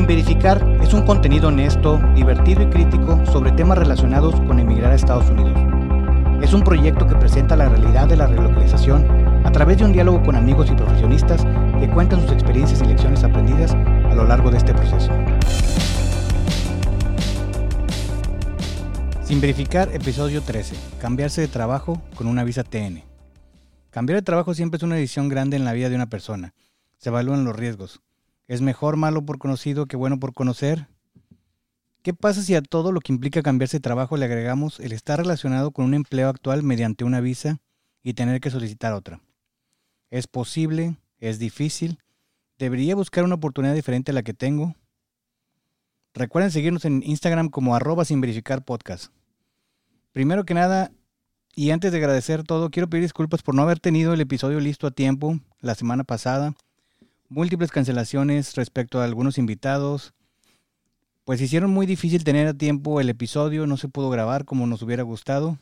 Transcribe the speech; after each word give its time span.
Sin 0.00 0.06
Verificar 0.06 0.66
es 0.80 0.94
un 0.94 1.02
contenido 1.02 1.48
honesto, 1.48 2.00
divertido 2.14 2.62
y 2.62 2.70
crítico 2.70 3.22
sobre 3.26 3.52
temas 3.52 3.76
relacionados 3.76 4.34
con 4.34 4.58
emigrar 4.58 4.92
a 4.92 4.94
Estados 4.94 5.28
Unidos. 5.28 5.58
Es 6.42 6.54
un 6.54 6.64
proyecto 6.64 7.06
que 7.06 7.16
presenta 7.16 7.54
la 7.54 7.68
realidad 7.68 8.08
de 8.08 8.16
la 8.16 8.26
relocalización 8.26 9.06
a 9.44 9.52
través 9.52 9.76
de 9.76 9.84
un 9.84 9.92
diálogo 9.92 10.22
con 10.22 10.36
amigos 10.36 10.70
y 10.70 10.74
profesionistas 10.74 11.44
que 11.78 11.90
cuentan 11.90 12.22
sus 12.22 12.32
experiencias 12.32 12.80
y 12.80 12.86
lecciones 12.86 13.22
aprendidas 13.24 13.72
a 13.74 14.14
lo 14.14 14.24
largo 14.24 14.50
de 14.50 14.56
este 14.56 14.72
proceso. 14.72 15.12
Sin 19.22 19.42
verificar, 19.42 19.90
episodio 19.92 20.40
13. 20.40 20.76
Cambiarse 20.98 21.42
de 21.42 21.48
trabajo 21.48 22.00
con 22.14 22.26
una 22.26 22.42
visa 22.42 22.64
TN. 22.64 23.02
Cambiar 23.90 24.20
de 24.20 24.22
trabajo 24.22 24.54
siempre 24.54 24.78
es 24.78 24.82
una 24.82 24.96
decisión 24.96 25.28
grande 25.28 25.58
en 25.58 25.66
la 25.66 25.74
vida 25.74 25.90
de 25.90 25.96
una 25.96 26.08
persona. 26.08 26.54
Se 26.96 27.10
evalúan 27.10 27.44
los 27.44 27.54
riesgos. 27.54 28.00
¿Es 28.50 28.62
mejor 28.62 28.96
malo 28.96 29.24
por 29.24 29.38
conocido 29.38 29.86
que 29.86 29.96
bueno 29.96 30.18
por 30.18 30.34
conocer? 30.34 30.88
¿Qué 32.02 32.12
pasa 32.14 32.42
si 32.42 32.56
a 32.56 32.62
todo 32.62 32.90
lo 32.90 32.98
que 32.98 33.12
implica 33.12 33.42
cambiarse 33.42 33.76
de 33.76 33.82
trabajo 33.82 34.16
le 34.16 34.24
agregamos 34.24 34.80
el 34.80 34.90
estar 34.90 35.20
relacionado 35.20 35.70
con 35.70 35.84
un 35.84 35.94
empleo 35.94 36.28
actual 36.28 36.64
mediante 36.64 37.04
una 37.04 37.20
visa 37.20 37.60
y 38.02 38.14
tener 38.14 38.40
que 38.40 38.50
solicitar 38.50 38.92
otra? 38.92 39.20
¿Es 40.10 40.26
posible? 40.26 40.96
¿Es 41.20 41.38
difícil? 41.38 42.00
¿Debería 42.58 42.96
buscar 42.96 43.22
una 43.22 43.36
oportunidad 43.36 43.72
diferente 43.72 44.10
a 44.10 44.14
la 44.14 44.24
que 44.24 44.34
tengo? 44.34 44.74
Recuerden 46.12 46.50
seguirnos 46.50 46.84
en 46.84 47.04
Instagram 47.04 47.50
como 47.50 47.76
arroba 47.76 48.04
sin 48.04 48.20
verificar. 48.20 48.64
Primero 50.10 50.44
que 50.44 50.54
nada, 50.54 50.90
y 51.54 51.70
antes 51.70 51.92
de 51.92 51.98
agradecer 51.98 52.42
todo, 52.42 52.70
quiero 52.70 52.90
pedir 52.90 53.04
disculpas 53.04 53.44
por 53.44 53.54
no 53.54 53.62
haber 53.62 53.78
tenido 53.78 54.12
el 54.12 54.20
episodio 54.20 54.58
listo 54.58 54.88
a 54.88 54.90
tiempo 54.90 55.38
la 55.60 55.76
semana 55.76 56.02
pasada. 56.02 56.56
Múltiples 57.32 57.70
cancelaciones 57.70 58.56
respecto 58.56 59.00
a 59.00 59.04
algunos 59.04 59.38
invitados. 59.38 60.14
Pues 61.22 61.40
hicieron 61.40 61.70
muy 61.70 61.86
difícil 61.86 62.24
tener 62.24 62.48
a 62.48 62.54
tiempo 62.54 63.00
el 63.00 63.08
episodio, 63.08 63.68
no 63.68 63.76
se 63.76 63.86
pudo 63.86 64.10
grabar 64.10 64.44
como 64.44 64.66
nos 64.66 64.82
hubiera 64.82 65.04
gustado. 65.04 65.56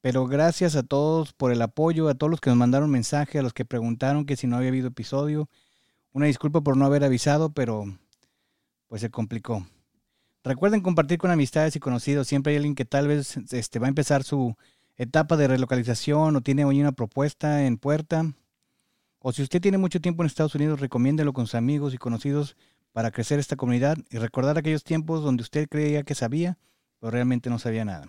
Pero 0.00 0.26
gracias 0.26 0.74
a 0.74 0.82
todos 0.82 1.34
por 1.34 1.52
el 1.52 1.60
apoyo, 1.60 2.08
a 2.08 2.14
todos 2.14 2.30
los 2.30 2.40
que 2.40 2.48
nos 2.48 2.58
mandaron 2.58 2.90
mensaje, 2.90 3.38
a 3.38 3.42
los 3.42 3.52
que 3.52 3.66
preguntaron 3.66 4.24
que 4.24 4.34
si 4.34 4.46
no 4.46 4.56
había 4.56 4.70
habido 4.70 4.88
episodio. 4.88 5.50
Una 6.14 6.24
disculpa 6.24 6.62
por 6.62 6.78
no 6.78 6.86
haber 6.86 7.04
avisado, 7.04 7.52
pero 7.52 7.84
pues 8.88 9.02
se 9.02 9.10
complicó. 9.10 9.66
Recuerden 10.42 10.80
compartir 10.80 11.18
con 11.18 11.30
amistades 11.30 11.76
y 11.76 11.80
conocidos. 11.80 12.28
Siempre 12.28 12.52
hay 12.52 12.56
alguien 12.56 12.74
que 12.74 12.86
tal 12.86 13.08
vez 13.08 13.36
este, 13.52 13.78
va 13.78 13.88
a 13.88 13.90
empezar 13.90 14.24
su 14.24 14.56
etapa 14.96 15.36
de 15.36 15.48
relocalización 15.48 16.34
o 16.34 16.40
tiene 16.40 16.64
hoy 16.64 16.80
una 16.80 16.92
propuesta 16.92 17.66
en 17.66 17.76
puerta. 17.76 18.32
O 19.24 19.32
si 19.32 19.42
usted 19.42 19.60
tiene 19.60 19.78
mucho 19.78 20.00
tiempo 20.00 20.22
en 20.22 20.26
Estados 20.26 20.56
Unidos, 20.56 20.80
recomiéndelo 20.80 21.32
con 21.32 21.46
sus 21.46 21.54
amigos 21.54 21.94
y 21.94 21.98
conocidos 21.98 22.56
para 22.90 23.12
crecer 23.12 23.38
esta 23.38 23.54
comunidad 23.54 23.96
y 24.10 24.18
recordar 24.18 24.58
aquellos 24.58 24.82
tiempos 24.82 25.22
donde 25.22 25.44
usted 25.44 25.68
creía 25.68 26.02
que 26.02 26.16
sabía, 26.16 26.58
pero 26.98 27.12
realmente 27.12 27.48
no 27.48 27.60
sabía 27.60 27.84
nada. 27.84 28.08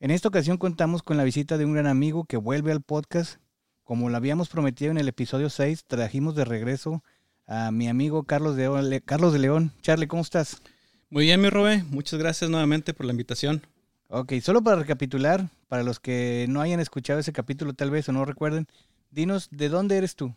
En 0.00 0.10
esta 0.10 0.28
ocasión 0.28 0.56
contamos 0.56 1.02
con 1.02 1.18
la 1.18 1.24
visita 1.24 1.58
de 1.58 1.66
un 1.66 1.74
gran 1.74 1.86
amigo 1.86 2.24
que 2.24 2.38
vuelve 2.38 2.72
al 2.72 2.80
podcast. 2.80 3.36
Como 3.84 4.08
lo 4.08 4.16
habíamos 4.16 4.48
prometido 4.48 4.90
en 4.90 4.98
el 4.98 5.08
episodio 5.08 5.50
6, 5.50 5.84
trajimos 5.86 6.34
de 6.34 6.46
regreso 6.46 7.04
a 7.46 7.70
mi 7.70 7.88
amigo 7.88 8.24
Carlos 8.24 8.56
de, 8.56 9.02
Carlos 9.04 9.34
de 9.34 9.40
León. 9.40 9.72
Charlie, 9.82 10.08
¿cómo 10.08 10.22
estás? 10.22 10.62
Muy 11.10 11.24
bien, 11.24 11.40
mi 11.42 11.50
Robe. 11.50 11.84
Muchas 11.90 12.18
gracias 12.18 12.48
nuevamente 12.48 12.94
por 12.94 13.04
la 13.04 13.12
invitación. 13.12 13.62
Ok, 14.08 14.32
solo 14.42 14.62
para 14.62 14.76
recapitular, 14.76 15.50
para 15.68 15.82
los 15.82 16.00
que 16.00 16.46
no 16.48 16.62
hayan 16.62 16.80
escuchado 16.80 17.20
ese 17.20 17.32
capítulo 17.32 17.74
tal 17.74 17.90
vez 17.90 18.08
o 18.08 18.12
no 18.12 18.24
recuerden, 18.24 18.66
dinos, 19.12 19.48
¿de 19.50 19.68
dónde 19.68 19.96
eres 19.96 20.16
tú? 20.16 20.34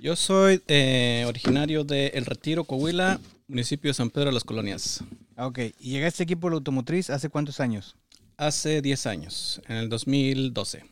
Yo 0.00 0.16
soy 0.16 0.62
eh, 0.66 1.24
originario 1.28 1.84
de 1.84 2.08
El 2.08 2.26
Retiro, 2.26 2.64
Coahuila, 2.64 3.20
municipio 3.46 3.90
de 3.90 3.94
San 3.94 4.10
Pedro 4.10 4.26
de 4.26 4.32
las 4.32 4.44
Colonias. 4.44 5.04
Ok, 5.36 5.58
¿y 5.78 5.90
llegaste 5.90 6.24
aquí 6.24 6.34
por 6.34 6.50
la 6.50 6.56
automotriz 6.56 7.10
hace 7.10 7.28
cuántos 7.28 7.60
años? 7.60 7.96
Hace 8.36 8.82
10 8.82 9.06
años, 9.06 9.62
en 9.68 9.76
el 9.76 9.88
2012. 9.88 10.84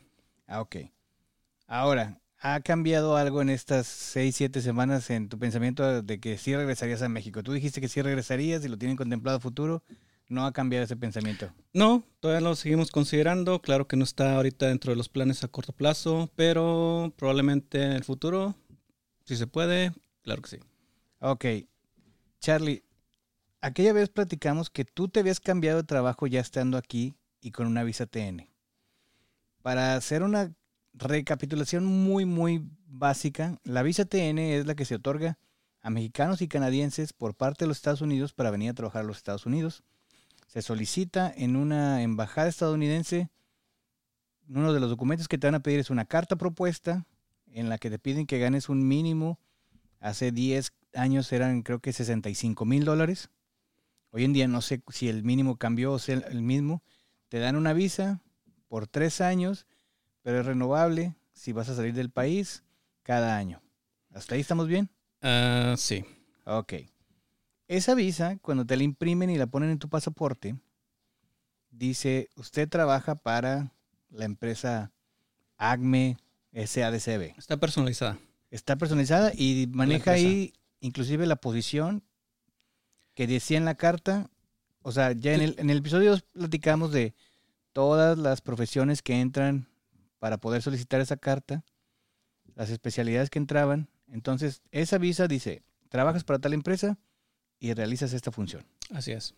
Ah, 0.47 0.61
ok. 0.61 0.77
Ahora, 1.67 2.19
¿Ha 2.47 2.59
cambiado 2.59 3.17
algo 3.17 3.41
en 3.41 3.49
estas 3.49 3.87
seis, 3.87 4.35
siete 4.35 4.61
semanas 4.61 5.09
en 5.09 5.29
tu 5.29 5.39
pensamiento 5.39 6.03
de 6.03 6.19
que 6.19 6.37
sí 6.37 6.55
regresarías 6.55 7.01
a 7.01 7.09
México? 7.09 7.41
Tú 7.41 7.53
dijiste 7.53 7.81
que 7.81 7.87
sí 7.87 8.03
regresarías 8.03 8.63
y 8.63 8.67
lo 8.67 8.77
tienen 8.77 8.97
contemplado 8.97 9.37
a 9.37 9.41
futuro. 9.41 9.81
¿No 10.27 10.45
ha 10.45 10.53
cambiado 10.53 10.85
ese 10.85 10.95
pensamiento? 10.95 11.51
No, 11.73 12.03
todavía 12.19 12.47
lo 12.47 12.55
seguimos 12.55 12.91
considerando. 12.91 13.61
Claro 13.61 13.87
que 13.87 13.95
no 13.95 14.03
está 14.03 14.35
ahorita 14.35 14.67
dentro 14.67 14.91
de 14.91 14.95
los 14.95 15.07
planes 15.07 15.43
a 15.43 15.47
corto 15.47 15.71
plazo, 15.71 16.31
pero 16.35 17.13
probablemente 17.15 17.83
en 17.83 17.91
el 17.91 18.03
futuro, 18.03 18.55
si 19.23 19.35
se 19.35 19.45
puede, 19.45 19.91
claro 20.23 20.41
que 20.41 20.49
sí. 20.49 20.57
Ok. 21.19 21.45
Charlie, 22.39 22.83
aquella 23.61 23.93
vez 23.93 24.09
platicamos 24.09 24.69
que 24.69 24.83
tú 24.83 25.07
te 25.07 25.19
habías 25.19 25.39
cambiado 25.39 25.77
de 25.77 25.87
trabajo 25.87 26.25
ya 26.25 26.39
estando 26.39 26.77
aquí 26.77 27.15
y 27.39 27.51
con 27.51 27.67
una 27.67 27.83
visa 27.83 28.07
TN. 28.07 28.49
Para 29.61 29.95
hacer 29.95 30.23
una 30.23 30.53
recapitulación 30.93 31.85
muy, 31.85 32.25
muy 32.25 32.67
básica. 32.87 33.59
La 33.63 33.83
visa 33.83 34.05
TN 34.05 34.39
es 34.39 34.65
la 34.65 34.75
que 34.75 34.85
se 34.85 34.95
otorga 34.95 35.37
a 35.81 35.89
mexicanos 35.89 36.41
y 36.41 36.47
canadienses 36.47 37.13
por 37.13 37.35
parte 37.35 37.65
de 37.65 37.67
los 37.67 37.77
Estados 37.77 38.01
Unidos 38.01 38.33
para 38.33 38.49
venir 38.49 38.71
a 38.71 38.73
trabajar 38.73 39.01
a 39.03 39.05
los 39.05 39.17
Estados 39.17 39.45
Unidos. 39.45 39.83
Se 40.45 40.61
solicita 40.61 41.33
en 41.35 41.55
una 41.55 42.01
embajada 42.01 42.47
estadounidense. 42.47 43.29
Uno 44.47 44.73
de 44.73 44.79
los 44.79 44.89
documentos 44.89 45.27
que 45.27 45.37
te 45.37 45.47
van 45.47 45.55
a 45.55 45.61
pedir 45.61 45.79
es 45.79 45.89
una 45.89 46.05
carta 46.05 46.35
propuesta 46.35 47.05
en 47.47 47.69
la 47.69 47.77
que 47.77 47.89
te 47.89 47.99
piden 47.99 48.27
que 48.27 48.39
ganes 48.39 48.69
un 48.69 48.87
mínimo. 48.87 49.39
Hace 49.99 50.31
10 50.31 50.71
años 50.93 51.31
eran 51.31 51.63
creo 51.63 51.79
que 51.79 51.93
65 51.93 52.65
mil 52.65 52.85
dólares. 52.85 53.29
Hoy 54.11 54.23
en 54.23 54.33
día 54.33 54.47
no 54.47 54.61
sé 54.61 54.81
si 54.89 55.09
el 55.09 55.23
mínimo 55.23 55.57
cambió 55.57 55.93
o 55.93 55.99
sea 55.99 56.15
el 56.15 56.41
mismo. 56.41 56.83
Te 57.29 57.39
dan 57.39 57.55
una 57.55 57.73
visa 57.73 58.21
por 58.67 58.87
tres 58.87 59.19
años 59.21 59.65
pero 60.25 60.39
es 60.39 60.45
renovable 60.47 61.15
si 61.33 61.53
vas 61.53 61.69
a 61.69 61.75
salir 61.75 61.93
del 61.93 62.09
país 62.09 62.63
cada 63.03 63.37
año. 63.37 63.61
¿Hasta 64.11 64.33
ahí 64.33 64.41
estamos 64.41 64.67
bien? 64.67 64.89
Ah, 65.21 65.75
sí. 65.77 66.03
Ok. 66.45 66.73
Esa 67.67 67.95
visa, 67.95 68.37
cuando 68.41 68.65
te 68.65 68.77
la 68.77 68.83
imprimen 68.83 69.29
y 69.29 69.37
la 69.37 69.47
ponen 69.47 69.71
en 69.71 69.79
tu 69.79 69.89
pasaporte, 69.89 70.55
dice, 71.71 72.29
usted 72.35 72.69
trabaja 72.69 73.15
para 73.15 73.73
la 74.09 74.25
empresa 74.25 74.91
ACME 75.57 76.17
SADCB. 76.53 77.37
Está 77.37 77.57
personalizada. 77.57 78.19
Está 78.51 78.75
personalizada 78.77 79.31
y 79.35 79.67
maneja 79.71 80.11
ahí 80.11 80.53
inclusive 80.79 81.25
la 81.25 81.35
posición 81.35 82.03
que 83.15 83.25
decía 83.25 83.57
en 83.57 83.65
la 83.65 83.75
carta. 83.75 84.29
O 84.83 84.91
sea, 84.91 85.13
ya 85.13 85.33
en 85.33 85.41
el, 85.41 85.55
en 85.57 85.69
el 85.71 85.79
episodio 85.79 86.17
platicamos 86.33 86.91
de 86.91 87.15
todas 87.73 88.17
las 88.17 88.41
profesiones 88.41 89.01
que 89.01 89.19
entran 89.19 89.67
para 90.19 90.37
poder 90.37 90.61
solicitar 90.61 91.01
esa 91.01 91.17
carta, 91.17 91.65
las 92.53 92.69
especialidades 92.69 93.31
que 93.31 93.39
entraban. 93.39 93.89
Entonces, 94.07 94.61
esa 94.71 94.99
visa 94.99 95.27
dice, 95.27 95.63
trabajas 95.89 96.23
para 96.23 96.39
tal 96.39 96.53
empresa 96.53 96.99
y 97.65 97.73
realizas 97.73 98.13
esta 98.13 98.31
función. 98.31 98.63
Así 98.91 99.11
es. 99.11 99.33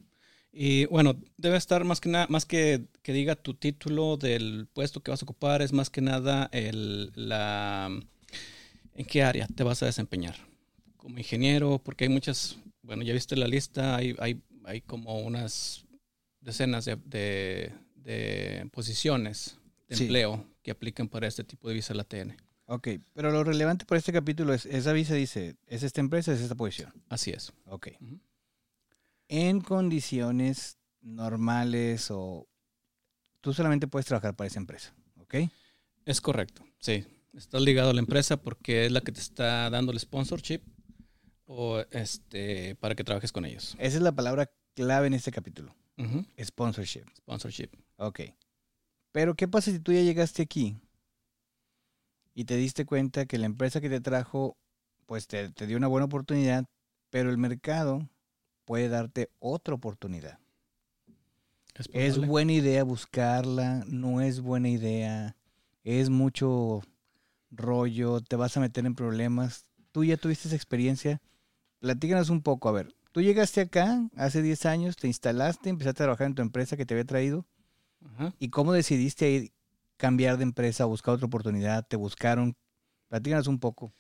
Y 0.52 0.86
bueno, 0.86 1.18
debe 1.38 1.56
estar 1.56 1.84
más 1.86 2.02
que 2.02 2.10
nada, 2.10 2.28
más 2.30 2.46
que 2.46 2.86
que 3.02 3.14
diga 3.14 3.36
tu 3.36 3.54
título 3.54 4.18
del 4.18 4.68
puesto 4.74 5.02
que 5.02 5.12
vas 5.12 5.22
a 5.22 5.26
ocupar, 5.26 5.62
es 5.62 5.72
más 5.72 5.90
que 5.90 6.02
nada 6.02 6.50
el, 6.52 7.12
la, 7.16 7.90
en 8.96 9.06
qué 9.06 9.24
área 9.24 9.48
te 9.48 9.64
vas 9.64 9.82
a 9.82 9.86
desempeñar. 9.86 10.36
Como 10.98 11.18
ingeniero, 11.18 11.80
porque 11.82 12.04
hay 12.04 12.10
muchas, 12.10 12.58
bueno, 12.82 13.04
ya 13.04 13.14
viste 13.14 13.38
la 13.38 13.48
lista, 13.48 13.96
hay, 13.96 14.14
hay, 14.20 14.42
hay 14.66 14.82
como 14.82 15.20
unas 15.20 15.86
decenas 16.42 16.84
de, 16.84 17.72
de, 17.96 18.70
posiciones 18.74 19.58
de 19.88 20.04
empleo 20.04 20.46
que 20.62 20.72
aplican 20.72 21.08
para 21.08 21.28
este 21.28 21.46
tipo 21.46 21.70
de 21.70 21.76
visa 21.76 21.94
la 21.94 22.04
TN. 22.04 22.36
Ok, 22.70 22.90
pero 23.14 23.32
lo 23.32 23.46
relevante 23.46 23.86
para 23.86 23.98
este 23.98 24.12
capítulo 24.12 24.54
es, 24.54 24.66
esa 24.66 24.92
visa 24.92 25.14
dice, 25.14 25.56
es 25.68 25.84
esta 25.84 26.02
empresa, 26.02 26.34
es 26.34 26.42
esta 26.42 26.56
posición. 26.56 26.92
Así 27.08 27.32
es. 27.32 27.54
Ok. 27.66 27.88
En 29.30 29.62
condiciones 29.62 30.78
normales 31.00 32.12
o 32.12 32.46
tú 33.40 33.54
solamente 33.54 33.88
puedes 33.88 34.06
trabajar 34.06 34.36
para 34.36 34.48
esa 34.48 34.60
empresa, 34.60 34.94
¿ok? 35.16 35.36
Es 36.06 36.20
correcto, 36.20 36.66
sí. 36.80 37.06
Estás 37.34 37.62
ligado 37.62 37.92
a 37.92 37.94
la 37.94 38.02
empresa 38.02 38.36
porque 38.36 38.86
es 38.86 38.92
la 38.92 39.00
que 39.00 39.14
te 39.14 39.22
está 39.22 39.70
dando 39.70 39.94
el 39.94 40.00
sponsorship 40.00 40.62
o 41.46 41.80
este 41.92 42.76
para 42.76 42.96
que 42.96 43.06
trabajes 43.06 43.32
con 43.32 43.46
ellos. 43.46 43.76
Esa 43.80 43.98
es 43.98 44.04
la 44.04 44.12
palabra 44.12 44.52
clave 44.74 45.08
en 45.08 45.14
este 45.14 45.32
capítulo. 45.32 45.74
Sponsorship. 46.38 47.06
Sponsorship. 47.16 47.70
Ok. 47.96 48.22
Pero 49.14 49.36
¿qué 49.36 49.48
pasa 49.48 49.72
si 49.72 49.80
tú 49.80 49.94
ya 49.94 50.02
llegaste 50.02 50.42
aquí 50.44 50.76
y 52.38 52.46
te 52.46 52.56
diste 52.56 52.86
cuenta 52.86 53.26
que 53.26 53.40
la 53.40 53.48
empresa 53.48 53.82
que 53.82 53.90
te 53.90 54.00
trajo, 54.00 54.58
pues 55.08 55.26
te, 55.26 55.50
dio 55.50 55.76
una 55.76 55.88
buena 55.88 56.06
oportunidad, 56.06 56.66
pero 57.10 57.32
el 57.32 57.38
mercado 57.40 58.08
puede 58.64 58.90
darte 58.90 59.32
otra 59.40 59.74
oportunidad? 59.74 60.38
¿Es, 61.74 61.90
¿Es 61.94 62.28
buena 62.28 62.54
idea 62.54 62.84
buscarla? 62.84 63.84
¿No 63.88 64.22
es 64.22 64.42
buena 64.42 64.70
idea? 64.70 65.36
¿Es 65.84 66.12
mucho 66.12 66.84
rollo? 67.50 68.22
¿Te 68.22 68.36
vas 68.36 68.56
a 68.56 68.60
meter 68.60 68.86
en 68.86 68.94
problemas? 68.94 69.66
¿Tú 69.92 70.04
ya 70.04 70.16
tuviste 70.16 70.48
esa 70.48 70.56
experiencia 70.56 71.20
platícanos 71.80 72.30
un 72.30 72.44
poco, 72.44 72.70
a 72.70 72.74
ver, 72.74 72.94
tú 73.14 73.22
llegaste 73.24 73.62
acá 73.62 74.08
hace 74.16 74.44
10 74.44 74.68
años, 74.68 74.96
te 74.96 75.08
instalaste, 75.08 75.70
empezaste 75.70 76.04
a 76.04 76.06
trabajar 76.06 76.28
en 76.28 76.36
tu 76.36 76.44
empresa 76.44 76.78
que 76.78 76.86
te 76.86 76.94
había 76.94 77.06
traído, 77.06 77.48
Ajá. 78.06 78.36
¿y 78.38 78.50
cómo 78.50 78.74
decidiste 78.74 79.32
ir, 79.32 79.52
cambiar 79.98 80.38
de 80.38 80.44
empresa, 80.44 80.86
buscar 80.86 81.16
otra 81.16 81.28
oportunidad? 81.28 81.86
¿Te 81.88 81.96
buscaron? 81.96 82.56
Platícanos 83.10 83.48
un 83.48 83.60
poco. 83.60 83.94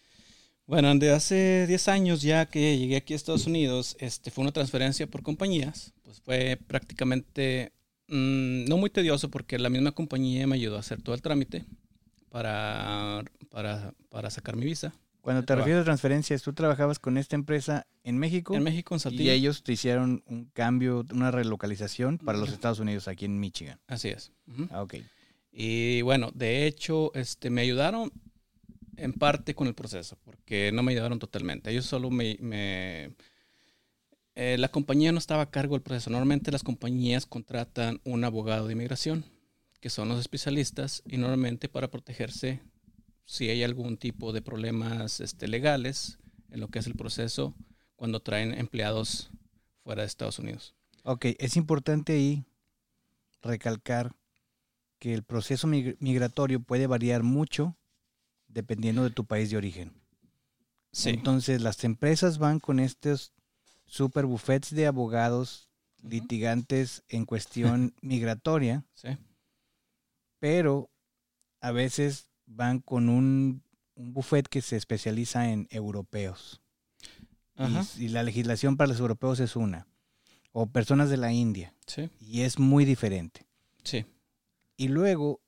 Bueno, 0.65 0.93
de 0.95 1.11
hace 1.11 1.65
10 1.67 1.87
años 1.87 2.21
ya 2.21 2.45
que 2.45 2.77
llegué 2.77 2.97
aquí 2.97 3.13
a 3.13 3.15
Estados 3.15 3.47
Unidos, 3.47 3.95
este, 3.99 4.31
fue 4.31 4.41
una 4.43 4.51
transferencia 4.51 5.07
por 5.07 5.23
compañías. 5.23 5.93
Pues 6.03 6.19
fue 6.19 6.59
prácticamente 6.67 7.71
mm, 8.09 8.65
no 8.65 8.77
muy 8.77 8.89
tedioso 8.89 9.29
porque 9.29 9.57
la 9.59 9.69
misma 9.69 9.93
compañía 9.93 10.45
me 10.45 10.55
ayudó 10.55 10.75
a 10.75 10.81
hacer 10.81 11.01
todo 11.01 11.15
el 11.15 11.21
trámite 11.21 11.65
para, 12.29 13.23
para, 13.49 13.93
para 14.09 14.29
sacar 14.29 14.55
mi 14.55 14.65
visa. 14.65 14.93
Cuando 15.21 15.43
te 15.43 15.55
refieres 15.55 15.81
a 15.81 15.85
transferencias, 15.85 16.41
tú 16.41 16.53
trabajabas 16.53 16.99
con 16.99 17.17
esta 17.17 17.35
empresa 17.35 17.85
en 18.03 18.17
México 18.17 18.55
En 18.55 18.63
México, 18.63 18.95
en 18.95 18.99
y 18.99 19.01
Saltillo. 19.01 19.31
ellos 19.31 19.63
te 19.63 19.73
hicieron 19.73 20.23
un 20.25 20.45
cambio, 20.45 21.05
una 21.11 21.31
relocalización 21.31 22.17
para 22.17 22.37
los. 22.37 22.49
Estados 22.49 22.79
Unidos, 22.79 23.09
aquí 23.09 23.25
en 23.25 23.37
Michigan. 23.39 23.79
Así 23.87 24.07
es. 24.07 24.31
Ujú. 24.47 24.67
Ah, 24.71 24.83
ok. 24.83 24.95
Y 25.51 26.01
bueno, 26.03 26.31
de 26.33 26.67
hecho, 26.67 27.13
este, 27.15 27.49
me 27.49 27.61
ayudaron 27.61 28.11
en 28.97 29.13
parte 29.13 29.55
con 29.55 29.67
el 29.67 29.75
proceso, 29.75 30.17
porque 30.23 30.71
no 30.73 30.83
me 30.83 30.91
ayudaron 30.93 31.19
totalmente. 31.19 31.71
Ellos 31.71 31.85
solo 31.85 32.09
me... 32.09 32.37
me- 32.41 33.15
eh, 34.35 34.57
la 34.59 34.69
compañía 34.69 35.11
no 35.11 35.17
estaba 35.17 35.43
a 35.43 35.49
cargo 35.51 35.73
del 35.75 35.81
proceso. 35.81 36.09
Normalmente 36.11 36.51
las 36.51 36.63
compañías 36.63 37.25
contratan 37.25 38.01
un 38.03 38.23
abogado 38.23 38.67
de 38.67 38.73
inmigración, 38.73 39.25
que 39.79 39.89
son 39.89 40.09
los 40.09 40.19
especialistas, 40.19 41.01
y 41.05 41.17
normalmente 41.17 41.69
para 41.69 41.89
protegerse 41.89 42.61
si 43.25 43.49
hay 43.49 43.63
algún 43.63 43.97
tipo 43.97 44.33
de 44.33 44.41
problemas 44.41 45.19
este, 45.21 45.47
legales 45.47 46.19
en 46.51 46.59
lo 46.59 46.67
que 46.69 46.79
es 46.79 46.87
el 46.87 46.95
proceso 46.95 47.55
cuando 47.95 48.21
traen 48.21 48.53
empleados 48.53 49.31
fuera 49.83 50.03
de 50.03 50.07
Estados 50.07 50.39
Unidos. 50.39 50.75
Ok, 51.03 51.25
es 51.39 51.57
importante 51.57 52.13
ahí 52.13 52.45
recalcar 53.41 54.13
que 54.99 55.13
el 55.13 55.23
proceso 55.23 55.67
mig- 55.67 55.95
migratorio 55.99 56.59
puede 56.59 56.87
variar 56.87 57.23
mucho 57.23 57.75
dependiendo 58.47 59.03
de 59.03 59.09
tu 59.11 59.25
país 59.25 59.49
de 59.49 59.57
origen. 59.57 59.93
Sí. 60.91 61.09
Entonces, 61.09 61.61
las 61.61 61.83
empresas 61.83 62.37
van 62.39 62.59
con 62.59 62.79
estos 62.79 63.33
super 63.85 64.25
buffets 64.25 64.73
de 64.73 64.87
abogados 64.87 65.69
litigantes 66.01 67.03
en 67.09 67.25
cuestión 67.25 67.93
migratoria, 68.01 68.85
sí. 68.93 69.09
pero 70.39 70.89
a 71.61 71.71
veces 71.71 72.29
van 72.45 72.79
con 72.79 73.09
un, 73.09 73.63
un 73.95 74.13
buffet 74.13 74.47
que 74.47 74.61
se 74.61 74.77
especializa 74.77 75.49
en 75.51 75.67
europeos. 75.71 76.61
Y- 77.99 78.05
y 78.05 78.07
la 78.09 78.21
legislación 78.23 78.77
para 78.77 78.89
los 78.89 78.99
europeos 78.99 79.39
es 79.39 79.55
una. 79.55 79.87
O 80.51 80.67
personas 80.67 81.09
de 81.09 81.17
la 81.17 81.33
India. 81.33 81.73
Sí. 81.87 82.09
Y 82.19 82.41
es 82.41 82.59
muy 82.59 82.85
diferente. 82.85 83.45
Sí. 83.83 84.05
Y 84.77 84.87
luego, 84.89 85.41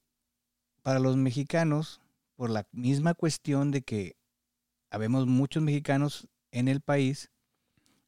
para 0.82 1.00
los 1.00 1.16
mexicanos, 1.18 2.02
por 2.36 2.50
la 2.50 2.68
misma 2.72 3.14
cuestión 3.14 3.72
de 3.72 3.82
que 3.84 4.16
habemos 4.90 5.28
muchos 5.28 5.62
mexicanos 5.64 6.28
en 6.52 6.68
el 6.68 6.82
país, 6.82 7.30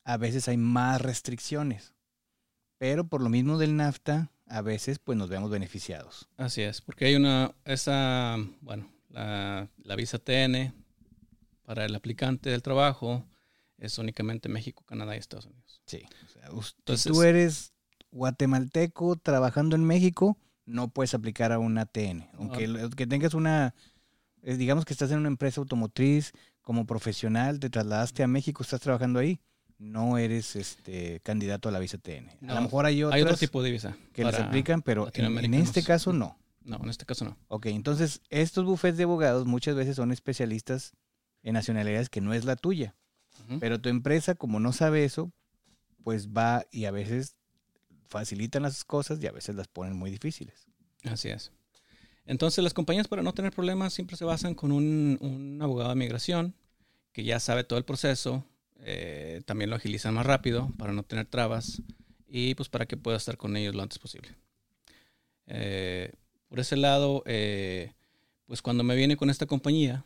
a 0.03 0.18
veces 0.18 0.47
hay 0.47 0.57
más 0.57 1.00
restricciones. 1.01 1.94
Pero 2.77 3.06
por 3.07 3.21
lo 3.21 3.29
mismo 3.29 3.57
del 3.59 3.75
NAFTA, 3.75 4.31
a 4.47 4.62
veces 4.62 4.97
pues 5.00 5.18
nos 5.18 5.29
vemos 5.29 5.51
beneficiados. 5.51 6.27
Así 6.38 6.62
es, 6.63 6.81
porque 6.81 7.06
hay 7.06 7.15
una, 7.15 7.53
esa, 7.65 8.38
bueno, 8.62 8.91
la, 9.09 9.69
la 9.83 9.95
visa 9.95 10.17
TN 10.17 10.74
para 11.63 11.85
el 11.85 11.94
aplicante 11.95 12.50
del 12.50 12.63
trabajo 12.63 13.24
es 13.77 13.97
únicamente 14.00 14.50
México, 14.50 14.83
Canadá 14.85 15.15
y 15.15 15.19
Estados 15.19 15.45
Unidos. 15.45 15.81
Sí. 15.85 16.01
O 16.25 16.29
sea, 16.29 16.51
us- 16.51 16.74
Entonces- 16.79 17.12
tú 17.12 17.21
eres 17.21 17.74
guatemalteco 18.12 19.15
trabajando 19.17 19.75
en 19.75 19.83
México, 19.85 20.38
no 20.66 20.90
puedes 20.90 21.13
aplicar 21.13 21.52
a 21.52 21.60
una 21.60 21.86
TN. 21.86 22.30
Aunque, 22.34 22.68
lo- 22.68 22.90
que 22.92 23.08
tengas 23.08 23.34
una, 23.34 23.74
eh, 24.44 24.56
digamos 24.58 24.86
que 24.86 24.94
estás 24.94 25.12
en 25.12 25.19
una 25.19 25.28
empresa 25.28 25.62
automotriz 25.62 26.34
como 26.62 26.86
profesional, 26.86 27.60
te 27.60 27.69
trasladaste 27.69 28.24
a 28.24 28.28
México, 28.28 28.63
estás 28.63 28.81
trabajando 28.81 29.19
ahí, 29.19 29.40
no 29.80 30.18
eres 30.19 30.56
este 30.56 31.19
candidato 31.22 31.68
a 31.69 31.72
la 31.72 31.80
visa 31.80 31.98
TN. 31.98 32.30
a 32.30 32.36
No, 32.42 32.56
lo 32.56 32.62
mejor 32.62 32.86
hay 32.86 33.04
otras 33.04 33.16
Hay 33.16 33.22
otro 33.24 33.38
tipo 33.38 33.63
de 33.63 33.72
visa. 33.72 33.98
que 34.13 34.24
les 34.24 34.36
aplican, 34.40 34.81
pero 34.84 35.10
en, 35.13 35.54
este 35.56 35.84
caso 35.84 36.13
no. 36.13 36.38
No, 36.63 36.78
en 36.84 36.90
este 36.90 37.06
caso 37.06 37.25
no. 37.25 37.36
Ok, 37.48 37.66
entonces 37.68 38.22
estos 38.30 38.63
bufetes 38.66 38.98
de 38.98 39.04
abogados 39.06 39.48
muchas 39.48 39.74
veces 39.75 39.96
son 39.96 40.12
especialistas 40.12 40.94
en 41.42 41.54
nacionalidades 41.56 42.10
que 42.10 42.22
no 42.22 42.34
es 42.36 42.46
la 42.46 42.56
tuya. 42.56 42.96
Pero 43.60 43.81
tu 43.81 43.90
empresa, 43.90 44.36
como 44.36 44.60
no 44.60 44.72
sabe 44.72 45.04
eso, 45.04 45.31
pues 46.04 46.30
va 46.30 46.63
y 46.72 46.86
a 46.86 46.92
veces 46.92 47.36
facilitan 48.12 48.63
las 48.63 48.84
cosas 48.84 49.24
y 49.24 49.28
a 49.28 49.31
veces 49.31 49.56
las 49.56 49.68
ponen 49.68 49.96
muy 49.96 50.12
difíciles. 50.12 50.68
Así 51.06 51.30
es. 51.30 51.52
Entonces 52.25 52.63
las 52.63 52.74
compañías 52.74 53.08
para 53.08 53.24
no 53.24 53.34
tener 53.34 53.52
problemas 53.52 53.94
siempre 53.94 54.18
se 54.18 54.25
basan 54.25 54.54
con 54.54 54.72
un, 54.72 55.58
abogado 55.62 55.90
de 55.90 55.96
migración 55.96 56.54
que 57.13 57.24
ya 57.24 57.40
sabe 57.40 57.63
todo 57.63 57.80
el 57.80 57.86
proceso, 57.86 58.46
eh, 58.80 59.42
también 59.46 59.69
lo 59.69 59.75
agilizan 59.78 60.13
más 60.13 60.25
rápido 60.25 60.69
para 60.78 60.94
no 60.94 61.04
tener 61.04 61.25
trabas 61.25 61.81
y 62.28 62.54
pues 62.56 62.69
para 62.69 62.86
que 62.86 62.98
pueda 62.98 63.18
estar 63.18 63.38
con 63.38 63.58
ellos 63.58 63.75
lo 63.75 63.81
antes 63.81 63.98
posible. 63.98 64.30
Eh, 65.48 66.13
por 66.48 66.60
ese 66.60 66.78
lado, 66.78 67.24
eh, 67.25 67.94
pues 68.46 68.62
cuando 68.62 68.84
me 68.84 68.96
viene 68.96 69.18
con 69.18 69.30
esta 69.30 69.46
compañía, 69.46 70.06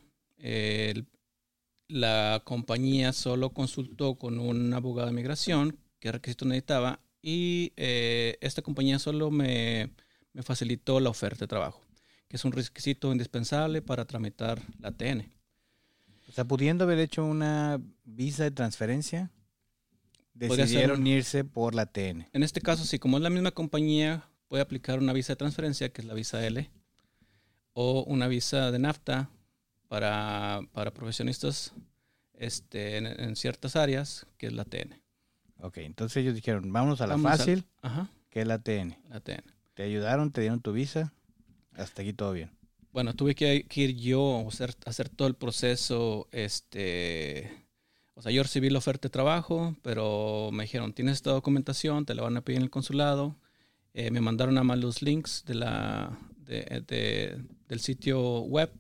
la 1.88 2.42
compañía 2.44 3.13
solo 3.13 3.52
consultó 3.52 4.16
con 4.16 4.40
un 4.40 4.74
abogado 4.74 5.07
de 5.07 5.13
migración 5.13 5.80
qué 6.00 6.12
requisitos 6.12 6.48
necesitaba 6.48 7.00
y 7.27 7.74
eh, 7.75 8.38
esta 8.39 8.62
compañía 8.62 9.00
solo 9.00 9.31
me, 9.31 9.89
me 10.31 10.44
facilitó 10.44 11.00
la 11.00 11.10
oferta 11.10 11.39
de 11.39 11.48
trabajo, 11.48 11.81
que 12.27 12.36
es 12.38 12.45
un 12.45 12.51
requisito 12.51 13.12
indispensable 13.12 13.81
para 13.81 14.06
tramitar 14.06 14.62
la 14.80 14.92
TN. 14.92 15.31
O 16.30 16.31
sea, 16.31 16.45
pudiendo 16.45 16.83
haber 16.83 17.00
hecho 17.00 17.25
una 17.25 17.81
visa 18.04 18.44
de 18.44 18.51
transferencia, 18.51 19.31
ser 20.39 20.50
decidieron 20.50 21.01
un- 21.01 21.07
irse 21.07 21.44
por 21.44 21.74
la 21.74 21.88
TN. 21.88 22.30
En 22.31 22.44
este 22.44 22.62
caso, 22.62 22.83
sí, 22.86 23.00
como 23.00 23.18
es 23.18 23.24
la 23.24 23.31
misma 23.31 23.50
compañía, 23.51 24.30
puede 24.48 24.62
aplicar 24.62 25.00
una 25.00 25.12
visa 25.13 25.33
de 25.33 25.38
transferencia, 25.38 25.89
que 25.89 26.01
es 26.01 26.07
la 26.07 26.13
visa 26.13 26.45
L, 26.45 26.69
o 27.74 28.04
una 28.04 28.28
visa 28.28 28.69
de 28.71 28.78
NAFTA 28.78 29.30
para, 29.88 30.62
para 30.74 30.94
profesionistas 30.94 31.73
este, 32.33 32.97
en, 32.97 33.07
en 33.07 33.35
ciertas 33.35 33.76
áreas, 33.76 34.28
que 34.38 34.45
es 34.45 34.54
la 34.54 34.66
TN. 34.66 35.02
Ok, 35.62 35.78
entonces 35.78 36.18
ellos 36.18 36.35
dijeron, 36.35 36.71
vámonos 36.71 37.02
a 37.02 37.07
la 37.07 37.14
Vamos 37.16 37.31
fácil, 37.38 37.66
Ajá, 37.81 38.09
que 38.30 38.42
es 38.42 38.47
la 38.47 38.59
TN. 38.59 38.97
la 39.09 39.19
TN. 39.19 39.44
Te 39.74 39.83
ayudaron, 39.83 40.31
te 40.31 40.42
dieron 40.42 40.62
tu 40.62 40.71
visa, 40.74 41.14
hasta 41.74 42.02
aquí 42.02 42.14
todo 42.14 42.31
bien. 42.33 42.52
Bueno, 42.92 43.14
tuve 43.14 43.35
que, 43.35 43.66
que 43.68 43.81
ir 43.81 43.95
yo 43.95 44.40
a 44.45 44.47
hacer, 44.47 44.74
hacer 44.85 45.09
todo 45.09 45.28
el 45.28 45.35
proceso. 45.35 46.28
Este, 46.31 47.52
o 48.14 48.21
sea, 48.21 48.31
yo 48.31 48.42
recibí 48.44 48.69
la 48.69 48.78
oferta 48.80 49.07
de 49.07 49.12
trabajo, 49.12 49.76
pero 49.81 50.50
me 50.54 50.64
dijeron, 50.64 50.94
tienes 50.94 51.16
esta 51.16 51.31
documentación, 51.31 52.06
te 52.06 52.16
la 52.16 52.24
van 52.24 52.38
a 52.38 52.42
pedir 52.42 52.57
en 52.57 52.64
el 52.64 52.69
consulado. 52.69 53.35
Eh, 53.94 54.12
me 54.12 54.21
mandaron 54.21 54.57
a 54.57 54.64
más 54.64 54.78
los 54.80 55.02
links 55.02 55.44
de 55.45 55.56
la, 55.56 56.18
de- 56.38 56.83
de- 56.88 57.44
del 57.68 57.80
sitio 57.80 58.40
web 58.42 58.71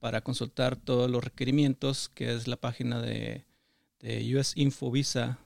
para 0.00 0.20
consultar 0.22 0.76
todos 0.76 1.10
los 1.10 1.22
requerimientos, 1.22 2.08
que 2.08 2.32
es 2.34 2.46
la 2.48 2.56
página 2.56 3.00
de, 3.00 3.44
de 4.00 4.36
US 4.36 4.52
Info 4.56 4.90
Visa 4.90 5.38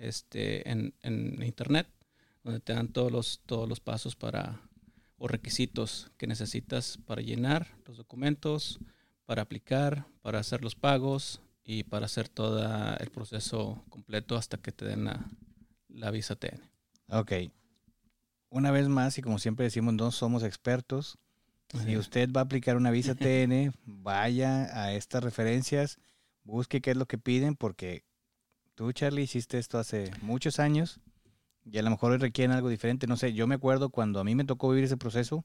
este, 0.00 0.68
en, 0.68 0.94
en 1.02 1.42
internet, 1.42 1.86
donde 2.42 2.60
te 2.60 2.72
dan 2.72 2.88
todos 2.88 3.12
los, 3.12 3.40
todos 3.46 3.68
los 3.68 3.80
pasos 3.80 4.16
para, 4.16 4.60
o 5.18 5.28
requisitos 5.28 6.10
que 6.16 6.26
necesitas 6.26 6.98
para 7.06 7.22
llenar 7.22 7.68
los 7.86 7.98
documentos, 7.98 8.80
para 9.26 9.42
aplicar, 9.42 10.06
para 10.22 10.40
hacer 10.40 10.64
los 10.64 10.74
pagos 10.74 11.40
y 11.62 11.84
para 11.84 12.06
hacer 12.06 12.28
todo 12.28 12.66
el 12.98 13.10
proceso 13.10 13.84
completo 13.90 14.36
hasta 14.36 14.56
que 14.56 14.72
te 14.72 14.86
den 14.86 15.04
la, 15.04 15.30
la 15.88 16.10
visa 16.10 16.34
TN. 16.34 16.60
Ok. 17.08 17.32
Una 18.48 18.70
vez 18.70 18.88
más, 18.88 19.18
y 19.18 19.22
como 19.22 19.38
siempre 19.38 19.64
decimos, 19.64 19.94
no 19.94 20.10
somos 20.10 20.42
expertos. 20.42 21.18
Si 21.84 21.96
usted 21.96 22.28
va 22.32 22.40
a 22.40 22.44
aplicar 22.44 22.76
una 22.76 22.90
visa 22.90 23.14
TN, 23.14 23.72
vaya 23.84 24.82
a 24.82 24.92
estas 24.94 25.22
referencias, 25.22 25.98
busque 26.42 26.80
qué 26.80 26.92
es 26.92 26.96
lo 26.96 27.06
que 27.06 27.18
piden, 27.18 27.54
porque 27.54 28.04
tú, 28.80 28.90
Charlie, 28.92 29.24
hiciste 29.24 29.58
esto 29.58 29.78
hace 29.78 30.10
muchos 30.22 30.58
años 30.58 31.00
y 31.66 31.76
a 31.76 31.82
lo 31.82 31.90
mejor 31.90 32.18
requieren 32.18 32.56
algo 32.56 32.70
diferente. 32.70 33.06
No 33.06 33.18
sé, 33.18 33.34
yo 33.34 33.46
me 33.46 33.56
acuerdo 33.56 33.90
cuando 33.90 34.20
a 34.20 34.24
mí 34.24 34.34
me 34.34 34.46
tocó 34.46 34.70
vivir 34.70 34.84
ese 34.84 34.96
proceso, 34.96 35.44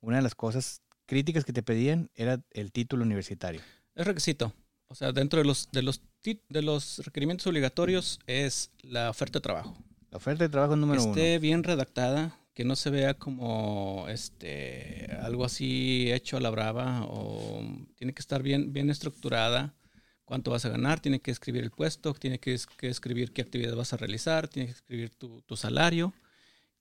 una 0.00 0.16
de 0.16 0.22
las 0.22 0.34
cosas 0.34 0.80
críticas 1.04 1.44
que 1.44 1.52
te 1.52 1.62
pedían 1.62 2.08
era 2.14 2.40
el 2.52 2.72
título 2.72 3.04
universitario. 3.04 3.60
Es 3.94 4.06
requisito. 4.06 4.54
O 4.86 4.94
sea, 4.94 5.12
dentro 5.12 5.40
de 5.40 5.44
los, 5.44 5.68
de 5.72 5.82
los, 5.82 6.00
de 6.22 6.62
los 6.62 7.02
requerimientos 7.04 7.46
obligatorios 7.46 8.18
es 8.26 8.70
la 8.80 9.10
oferta 9.10 9.40
de 9.40 9.42
trabajo. 9.42 9.76
La 10.10 10.16
oferta 10.16 10.44
de 10.44 10.48
trabajo 10.48 10.74
número 10.74 11.02
que 11.02 11.08
esté 11.10 11.32
uno. 11.32 11.40
bien 11.42 11.64
redactada, 11.64 12.40
que 12.54 12.64
no 12.64 12.76
se 12.76 12.88
vea 12.88 13.12
como 13.12 14.06
este 14.08 15.14
algo 15.20 15.44
así 15.44 16.10
hecho 16.12 16.38
a 16.38 16.40
la 16.40 16.48
brava 16.48 17.04
o 17.04 17.62
tiene 17.96 18.14
que 18.14 18.20
estar 18.20 18.42
bien 18.42 18.72
bien 18.72 18.88
estructurada 18.88 19.74
cuánto 20.24 20.50
vas 20.50 20.64
a 20.64 20.70
ganar, 20.70 21.00
tiene 21.00 21.20
que 21.20 21.30
escribir 21.30 21.62
el 21.62 21.70
puesto, 21.70 22.14
tiene 22.14 22.38
que, 22.38 22.58
escribir 22.82 23.32
qué 23.32 23.42
actividad 23.42 23.76
vas 23.76 23.92
a 23.92 23.96
realizar, 23.96 24.48
tiene 24.48 24.68
que 24.68 24.74
escribir 24.74 25.10
tu, 25.10 25.56
salario, 25.56 26.14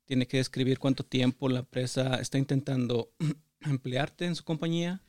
tiene 0.06 0.28
que 0.28 0.40
escribir 0.40 0.80
cuánto 0.80 1.04
tiempo 1.04 1.50
la 1.50 1.60
empresa 1.60 2.16
está 2.16 2.38
intentando 2.38 3.12
emplearte 3.62 4.26
en 4.26 4.36
su 4.36 4.44
compañía 4.44 5.02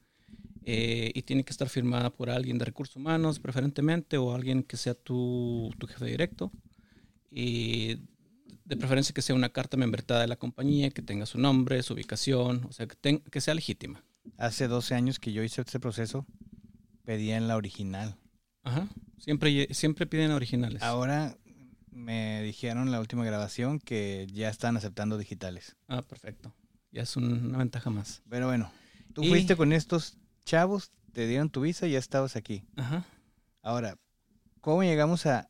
eh, 0.64 1.12
y 1.14 1.22
tiene 1.22 1.44
que 1.44 1.50
estar 1.50 1.68
firmada 1.68 2.10
por 2.10 2.30
alguien 2.30 2.58
de 2.58 2.64
recursos 2.64 2.96
humanos 2.96 3.38
preferentemente 3.38 4.16
o 4.16 4.34
alguien 4.34 4.62
que 4.62 4.76
sea 4.76 4.94
tu, 4.94 5.70
tu 5.78 5.86
jefe 5.86 6.06
directo 6.06 6.50
y 7.30 7.98
de 8.64 8.76
preferencia 8.76 9.12
que 9.12 9.22
sea 9.22 9.34
una 9.34 9.50
carta 9.50 9.76
membretada 9.76 10.22
de 10.22 10.28
la 10.28 10.36
compañía, 10.36 10.90
que 10.90 11.02
tenga 11.02 11.26
su 11.26 11.38
nombre, 11.38 11.82
su 11.82 11.94
ubicación, 11.94 12.64
o 12.64 12.72
sea, 12.72 12.86
que, 12.86 13.20
que 13.20 13.40
sea 13.40 13.54
legítima. 13.54 14.02
Hace 14.38 14.68
12 14.68 14.94
años 14.94 15.18
que 15.18 15.32
yo 15.32 15.42
hice 15.42 15.60
este 15.60 15.78
proceso, 15.78 16.26
pedían 17.04 17.46
la 17.46 17.56
original. 17.56 18.16
Ajá. 18.64 18.88
Siempre, 19.18 19.72
siempre 19.72 20.06
piden 20.06 20.32
originales. 20.32 20.82
Ahora 20.82 21.36
me 21.90 22.42
dijeron 22.42 22.90
la 22.90 23.00
última 23.00 23.24
grabación 23.24 23.78
que 23.78 24.26
ya 24.32 24.48
están 24.50 24.76
aceptando 24.76 25.16
digitales. 25.16 25.76
Ah, 25.86 26.02
perfecto. 26.02 26.52
Ya 26.90 27.02
es 27.02 27.16
una 27.16 27.58
ventaja 27.58 27.90
más. 27.90 28.22
Pero 28.28 28.46
bueno, 28.46 28.70
tú 29.12 29.24
fuiste 29.24 29.56
con 29.56 29.72
estos 29.72 30.16
chavos, 30.44 30.90
te 31.12 31.26
dieron 31.26 31.50
tu 31.50 31.62
visa 31.62 31.86
y 31.86 31.92
ya 31.92 31.98
estabas 31.98 32.36
aquí. 32.36 32.64
Ajá. 32.76 33.04
Ahora, 33.62 33.96
¿cómo 34.60 34.82
llegamos 34.82 35.26
a, 35.26 35.48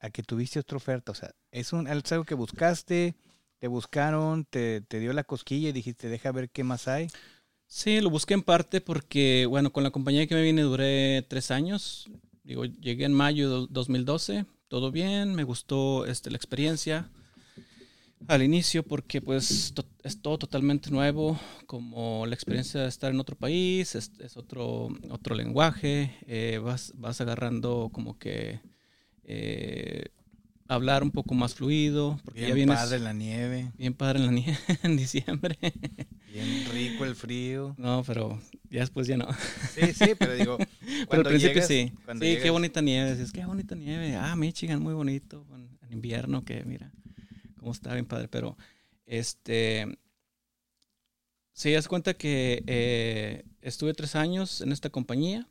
a 0.00 0.10
que 0.10 0.22
tuviste 0.22 0.60
otra 0.60 0.76
oferta? 0.76 1.12
O 1.12 1.14
sea, 1.14 1.32
¿es, 1.50 1.72
un, 1.72 1.88
es 1.88 2.12
algo 2.12 2.24
que 2.24 2.34
buscaste? 2.34 3.16
¿Te 3.58 3.66
buscaron? 3.68 4.44
Te, 4.44 4.82
¿Te 4.82 5.00
dio 5.00 5.12
la 5.12 5.24
cosquilla 5.24 5.70
y 5.70 5.72
dijiste, 5.72 6.08
deja 6.08 6.30
ver 6.32 6.50
qué 6.50 6.64
más 6.64 6.86
hay? 6.86 7.08
Sí, 7.66 8.00
lo 8.00 8.08
busqué 8.08 8.34
en 8.34 8.42
parte 8.42 8.80
porque, 8.80 9.46
bueno, 9.46 9.72
con 9.72 9.82
la 9.82 9.90
compañía 9.90 10.26
que 10.26 10.34
me 10.34 10.42
vine 10.42 10.62
duré 10.62 11.22
tres 11.28 11.50
años. 11.50 12.08
Digo, 12.48 12.64
llegué 12.64 13.04
en 13.04 13.12
mayo 13.12 13.60
de 13.60 13.66
2012, 13.68 14.46
todo 14.68 14.90
bien, 14.90 15.34
me 15.34 15.44
gustó 15.44 16.06
este, 16.06 16.30
la 16.30 16.38
experiencia 16.38 17.10
al 18.26 18.42
inicio 18.42 18.82
porque 18.82 19.20
pues 19.20 19.74
es 20.02 20.22
todo 20.22 20.38
totalmente 20.38 20.90
nuevo, 20.90 21.38
como 21.66 22.24
la 22.24 22.34
experiencia 22.34 22.80
de 22.80 22.88
estar 22.88 23.12
en 23.12 23.20
otro 23.20 23.36
país, 23.36 23.94
es, 23.94 24.10
otro, 24.38 24.88
otro 25.10 25.34
lenguaje, 25.34 26.16
eh, 26.26 26.58
vas, 26.64 26.94
vas 26.96 27.20
agarrando 27.20 27.90
como 27.92 28.18
que 28.18 28.62
eh, 29.24 30.06
hablar 30.68 31.02
un 31.02 31.10
poco 31.10 31.34
más 31.34 31.54
fluido. 31.54 32.20
Porque 32.24 32.40
bien 32.40 32.50
ya 32.50 32.54
vienes, 32.54 32.76
padre 32.76 32.96
en 32.98 33.04
la 33.04 33.12
nieve. 33.14 33.72
Bien 33.76 33.94
padre 33.94 34.20
en 34.20 34.26
la 34.26 34.32
nieve 34.32 34.58
en 34.82 34.96
diciembre. 34.96 35.58
Bien 36.30 36.66
rico 36.70 37.04
el 37.04 37.16
frío. 37.16 37.74
No, 37.78 38.04
pero 38.06 38.40
ya 38.70 38.80
después 38.80 39.06
ya 39.06 39.16
no. 39.16 39.28
Sí, 39.74 39.92
sí, 39.94 40.12
pero 40.16 40.34
digo. 40.34 40.58
pero 41.10 41.22
al 41.22 41.28
principio 41.28 41.62
sí. 41.62 41.92
Sí, 42.20 42.36
qué 42.42 42.50
bonita 42.50 42.80
nieve. 42.82 43.12
Dices, 43.12 43.32
qué 43.32 43.44
bonita 43.44 43.74
nieve. 43.74 44.14
Ah, 44.14 44.36
Michigan, 44.36 44.80
muy 44.80 44.94
bonito. 44.94 45.44
En 45.82 45.92
invierno, 45.92 46.44
que 46.44 46.62
mira, 46.64 46.92
cómo 47.58 47.72
está 47.72 47.94
bien 47.94 48.06
padre. 48.06 48.28
Pero, 48.28 48.56
este. 49.06 49.98
Sí, 51.54 51.72
das 51.72 51.88
cuenta 51.88 52.14
que 52.14 52.62
eh, 52.66 53.44
estuve 53.62 53.92
tres 53.94 54.14
años 54.14 54.60
en 54.60 54.70
esta 54.70 54.90
compañía. 54.90 55.48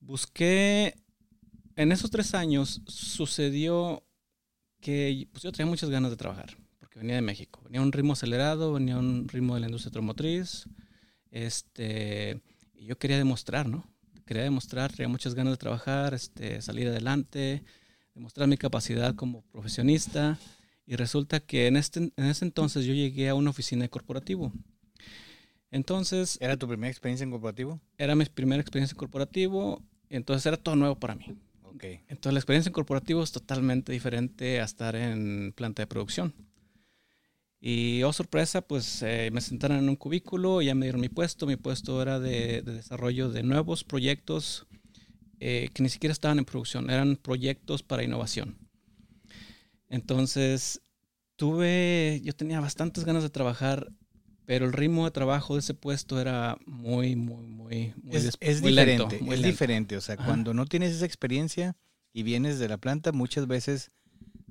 Busqué. 0.00 0.94
En 1.76 1.92
esos 1.92 2.10
tres 2.10 2.34
años 2.34 2.82
sucedió 2.86 4.02
que 4.80 5.28
pues 5.32 5.42
yo 5.42 5.52
tenía 5.52 5.70
muchas 5.70 5.90
ganas 5.90 6.10
de 6.10 6.16
trabajar, 6.16 6.56
porque 6.78 6.98
venía 6.98 7.16
de 7.16 7.22
México. 7.22 7.60
Venía 7.64 7.80
a 7.80 7.82
un 7.82 7.92
ritmo 7.92 8.12
acelerado, 8.12 8.72
venía 8.72 8.94
a 8.94 8.98
un 8.98 9.28
ritmo 9.28 9.54
de 9.54 9.60
la 9.60 9.66
industria 9.66 9.90
automotriz. 9.90 10.66
Este, 11.30 12.40
y 12.74 12.86
yo 12.86 12.98
quería 12.98 13.18
demostrar, 13.18 13.68
¿no? 13.68 13.84
Quería 14.24 14.42
demostrar, 14.42 14.92
tenía 14.92 15.08
muchas 15.08 15.34
ganas 15.34 15.54
de 15.54 15.56
trabajar, 15.56 16.14
este, 16.14 16.60
salir 16.60 16.88
adelante, 16.88 17.64
demostrar 18.14 18.48
mi 18.48 18.56
capacidad 18.56 19.14
como 19.14 19.42
profesionista. 19.50 20.38
Y 20.86 20.96
resulta 20.96 21.40
que 21.40 21.66
en, 21.66 21.76
este, 21.76 22.12
en 22.16 22.24
ese 22.24 22.44
entonces 22.44 22.84
yo 22.84 22.94
llegué 22.94 23.28
a 23.28 23.34
una 23.34 23.50
oficina 23.50 23.82
de 23.82 23.90
corporativo. 23.90 24.52
Entonces... 25.70 26.38
¿Era 26.40 26.56
tu 26.56 26.66
primera 26.66 26.90
experiencia 26.90 27.24
en 27.24 27.30
corporativo? 27.30 27.80
Era 27.98 28.14
mi 28.14 28.24
primera 28.24 28.60
experiencia 28.60 28.94
en 28.94 28.98
corporativo. 28.98 29.82
Entonces 30.08 30.46
era 30.46 30.56
todo 30.56 30.76
nuevo 30.76 30.98
para 30.98 31.14
mí. 31.14 31.36
Entonces 31.80 32.32
la 32.32 32.38
experiencia 32.38 32.68
en 32.68 32.74
corporativo 32.74 33.22
es 33.22 33.32
totalmente 33.32 33.92
diferente 33.92 34.60
a 34.60 34.64
estar 34.64 34.96
en 34.96 35.52
planta 35.54 35.82
de 35.82 35.86
producción. 35.86 36.34
Y 37.60 38.02
oh 38.04 38.12
sorpresa, 38.12 38.62
pues 38.62 39.02
eh, 39.02 39.30
me 39.32 39.40
sentaron 39.40 39.78
en 39.78 39.88
un 39.88 39.96
cubículo, 39.96 40.62
ya 40.62 40.74
me 40.74 40.86
dieron 40.86 41.00
mi 41.00 41.08
puesto. 41.08 41.46
Mi 41.46 41.56
puesto 41.56 42.00
era 42.00 42.20
de, 42.20 42.62
desarrollo 42.62 43.30
de 43.30 43.42
nuevos 43.42 43.82
proyectos 43.82 44.66
eh, 45.40 45.68
que 45.74 45.82
ni 45.82 45.88
siquiera 45.88 46.12
estaban 46.12 46.38
en 46.38 46.44
producción, 46.44 46.90
eran 46.90 47.16
proyectos 47.16 47.82
para 47.82 48.04
innovación. 48.04 48.56
Entonces, 49.88 50.82
tuve, 51.36 52.20
yo 52.22 52.34
tenía 52.34 52.60
bastantes 52.60 53.04
ganas 53.04 53.22
de 53.22 53.30
trabajar 53.30 53.92
pero 54.48 54.64
el 54.64 54.72
ritmo 54.72 55.04
de 55.04 55.10
trabajo 55.10 55.52
de 55.52 55.60
ese 55.60 55.74
puesto 55.74 56.18
era 56.18 56.56
muy, 56.64 57.16
muy, 57.16 57.46
muy, 57.46 57.92
muy 58.02 58.16
Es, 58.16 58.38
es 58.40 58.62
diferente, 58.62 59.20
es 59.22 59.42
diferente. 59.42 59.94
O 59.94 60.00
sea, 60.00 60.16
cuando 60.16 60.54
no 60.54 60.64
tienes 60.64 60.94
esa 60.94 61.04
experiencia 61.04 61.76
y 62.14 62.22
vienes 62.22 62.58
de 62.58 62.66
la 62.66 62.78
planta, 62.78 63.12
muchas 63.12 63.46
veces 63.46 63.90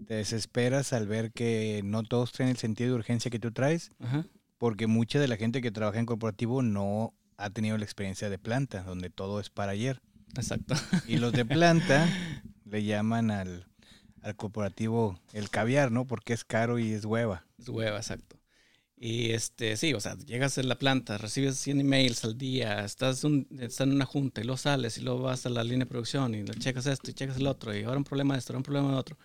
te 0.05 0.13
desesperas 0.13 0.93
al 0.93 1.07
ver 1.07 1.31
que 1.31 1.81
no 1.83 2.03
todos 2.03 2.31
traen 2.31 2.51
el 2.51 2.57
sentido 2.57 2.91
de 2.91 2.95
urgencia 2.97 3.31
que 3.31 3.39
tú 3.39 3.51
traes, 3.51 3.89
porque 4.59 4.85
mucha 4.85 5.19
de 5.19 5.27
la 5.27 5.35
gente 5.35 5.63
que 5.63 5.71
trabaja 5.71 5.97
en 5.97 6.05
corporativo 6.05 6.61
no 6.61 7.15
ha 7.35 7.49
tenido 7.49 7.75
la 7.75 7.83
experiencia 7.83 8.29
de 8.29 8.37
planta, 8.37 8.83
donde 8.83 9.09
todo 9.09 9.39
es 9.39 9.49
para 9.49 9.71
ayer. 9.71 9.99
Exacto. 10.35 10.75
Y 11.07 11.17
los 11.17 11.33
de 11.33 11.43
planta 11.43 12.07
le 12.65 12.83
llaman 12.83 13.31
al, 13.31 13.65
al 14.21 14.35
corporativo 14.35 15.19
el 15.33 15.49
caviar, 15.49 15.91
¿no? 15.91 16.05
Porque 16.05 16.33
es 16.33 16.43
caro 16.45 16.77
y 16.77 16.91
es 16.91 17.03
hueva. 17.03 17.47
Es 17.57 17.67
hueva, 17.67 17.97
exacto. 17.97 18.36
Y 18.99 19.31
este, 19.31 19.77
sí, 19.77 19.93
o 19.93 19.99
sea, 19.99 20.17
llegas 20.17 20.57
a 20.57 20.63
la 20.63 20.75
planta, 20.75 21.19
recibes 21.19 21.57
100 21.59 21.81
emails 21.81 22.23
al 22.23 22.35
día, 22.35 22.83
estás, 22.83 23.23
estás 23.23 23.81
en 23.81 23.93
una 23.93 24.05
junta 24.05 24.41
y 24.41 24.43
luego 24.43 24.57
sales 24.57 24.97
y 24.97 25.01
luego 25.01 25.21
vas 25.21 25.45
a 25.45 25.49
la 25.49 25.63
línea 25.63 25.79
de 25.79 25.85
producción 25.85 26.33
y 26.33 26.43
checas 26.45 26.87
esto 26.87 27.11
y 27.11 27.13
checas 27.13 27.37
el 27.37 27.45
otro 27.45 27.77
y 27.77 27.83
ahora 27.83 27.97
un 27.97 28.03
problema 28.03 28.33
de 28.33 28.39
esto, 28.39 28.53
ahora 28.53 28.59
un 28.59 28.63
problema 28.63 28.89
de 28.89 28.95
otro. 28.95 29.17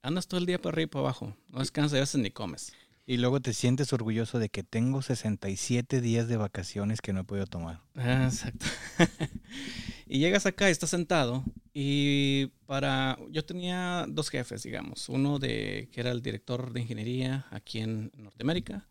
Andas 0.00 0.26
todo 0.26 0.40
el 0.40 0.46
día 0.46 0.58
para 0.58 0.72
arriba 0.72 0.84
y 0.84 0.86
para 0.88 1.00
abajo, 1.00 1.36
no 1.50 1.58
descansas 1.58 1.98
a 1.98 2.00
veces 2.00 2.22
ni 2.22 2.30
comes. 2.30 2.72
Y 3.04 3.18
luego 3.18 3.40
te 3.40 3.52
sientes 3.52 3.92
orgulloso 3.92 4.38
de 4.38 4.48
que 4.48 4.62
tengo 4.62 5.02
67 5.02 6.00
días 6.00 6.26
de 6.28 6.36
vacaciones 6.38 7.02
que 7.02 7.12
no 7.12 7.20
he 7.20 7.24
podido 7.24 7.46
tomar. 7.46 7.80
Ah, 7.96 8.24
exacto. 8.24 8.64
y 10.06 10.20
llegas 10.20 10.46
acá 10.46 10.68
y 10.68 10.72
estás 10.72 10.90
sentado 10.90 11.44
y 11.74 12.46
para... 12.64 13.18
Yo 13.30 13.44
tenía 13.44 14.06
dos 14.08 14.30
jefes, 14.30 14.62
digamos. 14.62 15.08
Uno 15.08 15.38
de 15.38 15.90
que 15.92 16.00
era 16.00 16.12
el 16.12 16.22
director 16.22 16.72
de 16.72 16.80
ingeniería 16.80 17.46
aquí 17.50 17.80
en 17.80 18.12
Norteamérica 18.16 18.86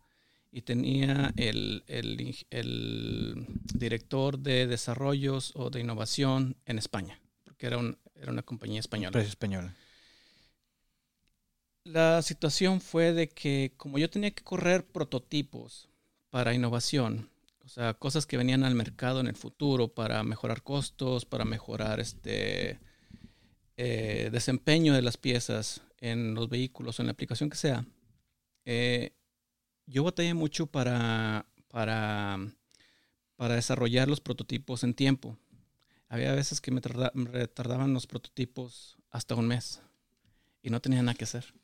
y 0.52 0.62
tenía 0.62 1.32
el, 1.36 1.82
director 3.74 4.38
de 4.38 4.66
desarrollos 4.66 5.52
o 5.56 5.70
de 5.70 5.80
innovación 5.80 6.56
en 6.66 6.78
España, 6.78 7.18
porque 7.44 7.66
era, 7.66 7.78
era 8.14 8.30
una 8.30 8.42
compañía 8.42 8.80
española. 8.80 9.18
española. 9.20 9.74
La 11.84 12.22
situación 12.22 12.80
fue 12.80 13.12
de 13.12 13.28
que 13.28 13.72
como 13.76 13.98
yo 13.98 14.08
tenía 14.08 14.30
que 14.30 14.44
correr 14.44 14.86
prototipos 14.86 15.88
para 16.30 16.54
innovación, 16.54 17.30
o 17.64 17.68
sea, 17.68 17.94
cosas 17.94 18.26
que 18.26 18.36
venían 18.36 18.62
al 18.62 18.74
mercado 18.74 19.20
en 19.20 19.26
el 19.26 19.36
futuro 19.36 19.88
para 19.88 20.22
mejorar 20.22 20.62
costos, 20.62 21.24
para 21.24 21.44
mejorar 21.44 21.98
este 21.98 22.78
eh, 23.78 24.28
desempeño 24.30 24.92
de 24.92 25.02
las 25.02 25.16
piezas 25.16 25.80
en 25.98 26.34
los 26.34 26.50
vehículos 26.50 26.98
o 26.98 27.02
en 27.02 27.06
la 27.06 27.12
aplicación 27.12 27.48
que 27.48 27.56
sea, 27.56 27.86
eh, 28.64 29.12
yo 29.92 30.02
batallé 30.04 30.34
mucho 30.34 30.66
para, 30.66 31.46
para, 31.68 32.38
para 33.36 33.54
desarrollar 33.54 34.08
los 34.08 34.20
prototipos 34.20 34.82
en 34.82 34.94
tiempo. 34.94 35.36
Había 36.08 36.32
veces 36.32 36.60
que 36.60 36.70
me 36.70 36.80
retardaban 36.80 37.94
los 37.94 38.06
prototipos 38.06 38.98
hasta 39.10 39.34
un 39.34 39.46
mes 39.46 39.80
y 40.62 40.70
no 40.70 40.80
tenía 40.80 41.02
nada 41.02 41.14
que 41.14 41.24
hacer. 41.24 41.54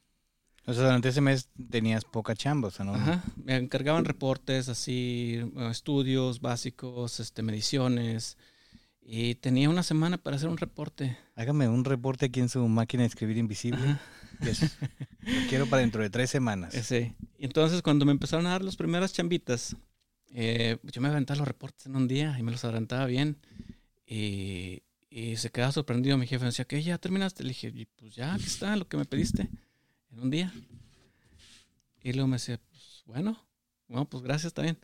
O 0.66 0.74
sea, 0.74 0.84
durante 0.84 1.08
ese 1.08 1.22
mes 1.22 1.48
tenías 1.70 2.04
poca 2.04 2.34
chamba, 2.34 2.70
¿no? 2.84 2.94
Ajá. 2.94 3.22
Me 3.42 3.56
encargaban 3.56 4.04
reportes 4.04 4.68
así, 4.68 5.40
estudios 5.70 6.40
básicos, 6.40 7.20
este, 7.20 7.42
mediciones. 7.42 8.36
Y 9.10 9.36
tenía 9.36 9.70
una 9.70 9.82
semana 9.82 10.18
para 10.18 10.36
hacer 10.36 10.50
un 10.50 10.58
reporte. 10.58 11.16
Hágame 11.34 11.66
un 11.66 11.86
reporte 11.86 12.26
aquí 12.26 12.40
en 12.40 12.50
su 12.50 12.68
máquina 12.68 13.04
de 13.04 13.06
escribir 13.06 13.38
invisible. 13.38 13.96
Lo 14.40 15.48
quiero 15.48 15.64
para 15.64 15.80
dentro 15.80 16.02
de 16.02 16.10
tres 16.10 16.28
semanas. 16.28 16.74
Sí. 16.74 17.14
Y 17.38 17.46
entonces 17.46 17.80
cuando 17.80 18.04
me 18.04 18.12
empezaron 18.12 18.46
a 18.46 18.50
dar 18.50 18.62
las 18.62 18.76
primeras 18.76 19.14
chambitas, 19.14 19.74
eh, 20.34 20.76
yo 20.82 21.00
me 21.00 21.08
aventaba 21.08 21.38
los 21.38 21.48
reportes 21.48 21.86
en 21.86 21.96
un 21.96 22.06
día 22.06 22.36
y 22.38 22.42
me 22.42 22.52
los 22.52 22.62
aventaba 22.66 23.06
bien. 23.06 23.38
Y, 24.06 24.82
se 25.36 25.48
quedaba 25.50 25.72
sorprendido 25.72 26.18
mi 26.18 26.26
jefe. 26.26 26.44
Me 26.44 26.50
decía, 26.50 26.66
¿qué? 26.66 26.82
¿Ya 26.82 26.98
terminaste? 26.98 27.44
Le 27.44 27.48
dije, 27.48 27.88
pues 27.96 28.14
ya, 28.14 28.34
aquí 28.34 28.44
está 28.44 28.76
lo 28.76 28.88
que 28.88 28.98
me 28.98 29.06
pediste 29.06 29.48
en 30.12 30.20
un 30.20 30.28
día. 30.28 30.52
Y 32.02 32.12
luego 32.12 32.28
me 32.28 32.36
decía, 32.36 32.60
pues 32.68 33.04
bueno, 33.06 33.42
bueno, 33.88 34.04
pues 34.04 34.22
gracias 34.22 34.52
también. 34.52 34.78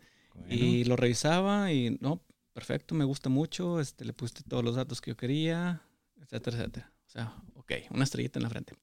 Y 0.48 0.84
lo 0.84 0.96
revisaba 0.96 1.72
y 1.72 1.98
no, 2.00 2.22
perfecto, 2.54 2.94
me 2.94 3.04
gusta 3.04 3.28
mucho. 3.28 3.80
Este, 3.80 4.06
le 4.06 4.14
puse 4.14 4.42
todos 4.48 4.64
los 4.64 4.76
datos 4.76 5.02
que 5.02 5.10
yo 5.10 5.16
quería. 5.16 5.82
etcétera, 6.22 6.56
etcétera. 6.56 6.92
O 7.06 7.10
sea, 7.10 7.34
ok, 7.56 7.72
una 7.90 8.04
estrellita 8.04 8.38
en 8.38 8.44
la 8.44 8.48
frente. 8.48 8.74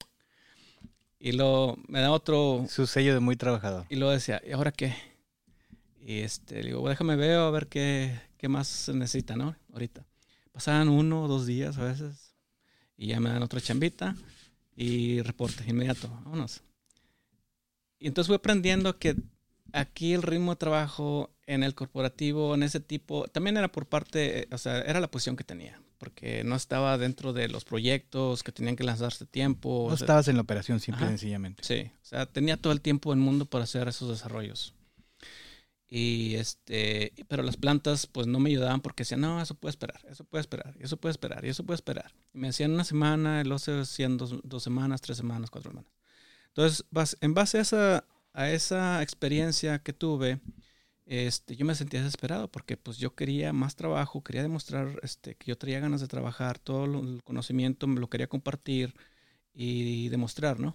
Y 1.18 1.32
luego 1.32 1.76
me 1.88 2.00
da 2.00 2.12
otro... 2.12 2.64
Su 2.68 2.86
sello 2.86 3.14
de 3.14 3.20
muy 3.20 3.36
trabajador. 3.36 3.86
Y 3.88 3.96
luego 3.96 4.12
decía, 4.12 4.40
¿y 4.46 4.52
ahora 4.52 4.72
qué? 4.72 4.94
Y 6.00 6.20
este, 6.20 6.62
le 6.62 6.68
digo, 6.68 6.88
déjame 6.88 7.16
ver 7.16 7.38
a 7.38 7.50
ver 7.50 7.68
qué, 7.68 8.20
qué 8.38 8.48
más 8.48 8.68
se 8.68 8.92
necesita, 8.92 9.36
¿no? 9.36 9.56
Ahorita. 9.72 10.04
Pasaban 10.52 10.88
uno 10.88 11.24
o 11.24 11.28
dos 11.28 11.46
días 11.46 11.78
a 11.78 11.84
veces 11.84 12.34
y 12.96 13.08
ya 13.08 13.20
me 13.20 13.30
dan 13.30 13.42
otra 13.42 13.60
chambita 13.60 14.14
y 14.76 15.22
reporte 15.22 15.64
inmediato, 15.66 16.08
vámonos. 16.08 16.62
Y 17.98 18.08
entonces 18.08 18.26
fui 18.26 18.36
aprendiendo 18.36 18.98
que 18.98 19.16
aquí 19.72 20.12
el 20.12 20.22
ritmo 20.22 20.52
de 20.52 20.56
trabajo 20.56 21.30
en 21.52 21.62
el 21.62 21.74
corporativo, 21.74 22.54
en 22.54 22.62
ese 22.62 22.80
tipo, 22.80 23.26
también 23.28 23.56
era 23.56 23.70
por 23.70 23.86
parte, 23.86 24.48
o 24.50 24.58
sea, 24.58 24.80
era 24.80 25.00
la 25.00 25.10
posición 25.10 25.36
que 25.36 25.44
tenía, 25.44 25.80
porque 25.98 26.44
no 26.44 26.56
estaba 26.56 26.98
dentro 26.98 27.32
de 27.32 27.48
los 27.48 27.64
proyectos 27.64 28.42
que 28.42 28.52
tenían 28.52 28.76
que 28.76 28.84
lanzarse 28.84 29.26
tiempo. 29.26 29.86
No 29.88 29.94
o 29.94 29.96
sea, 29.96 30.04
estabas 30.04 30.28
en 30.28 30.36
la 30.36 30.42
operación, 30.42 30.80
simple 30.80 31.06
y 31.06 31.08
sencillamente. 31.08 31.62
Sí, 31.64 31.90
o 32.02 32.04
sea, 32.04 32.26
tenía 32.26 32.56
todo 32.56 32.72
el 32.72 32.80
tiempo 32.80 33.10
del 33.10 33.20
mundo 33.20 33.46
para 33.46 33.64
hacer 33.64 33.88
esos 33.88 34.08
desarrollos. 34.08 34.74
Y 35.94 36.36
este, 36.36 37.12
pero 37.28 37.42
las 37.42 37.58
plantas 37.58 38.06
pues 38.06 38.26
no 38.26 38.40
me 38.40 38.48
ayudaban 38.48 38.80
porque 38.80 39.02
decían, 39.02 39.20
no, 39.20 39.42
eso 39.42 39.54
puede 39.54 39.72
esperar, 39.72 40.00
eso 40.08 40.24
puede 40.24 40.40
esperar, 40.40 40.74
eso 40.80 40.96
puede 40.96 41.10
esperar, 41.10 41.44
y 41.44 41.50
eso 41.50 41.64
puede 41.64 41.74
esperar. 41.74 42.14
Y 42.32 42.38
me 42.38 42.46
decían 42.46 42.72
una 42.72 42.84
semana, 42.84 43.44
luego 43.44 43.58
se 43.58 43.78
hacían 43.78 44.16
dos, 44.16 44.36
dos 44.42 44.62
semanas, 44.62 45.02
tres 45.02 45.18
semanas, 45.18 45.50
cuatro 45.50 45.70
semanas. 45.70 45.92
Entonces, 46.48 46.86
en 47.20 47.34
base 47.34 47.58
a 47.58 47.60
esa, 47.60 48.04
a 48.32 48.50
esa 48.50 49.02
experiencia 49.02 49.80
que 49.80 49.92
tuve, 49.92 50.40
este, 51.12 51.56
yo 51.56 51.66
me 51.66 51.74
sentía 51.74 52.00
desesperado 52.00 52.50
porque 52.50 52.78
pues 52.78 52.96
yo 52.96 53.14
quería 53.14 53.52
más 53.52 53.76
trabajo, 53.76 54.24
quería 54.24 54.40
demostrar 54.40 54.98
este, 55.02 55.34
que 55.34 55.48
yo 55.48 55.58
tenía 55.58 55.78
ganas 55.78 56.00
de 56.00 56.08
trabajar, 56.08 56.58
todo 56.58 56.86
el 56.86 57.22
conocimiento 57.22 57.86
me 57.86 58.00
lo 58.00 58.08
quería 58.08 58.28
compartir 58.28 58.94
y 59.52 60.08
demostrar, 60.08 60.58
¿no? 60.58 60.74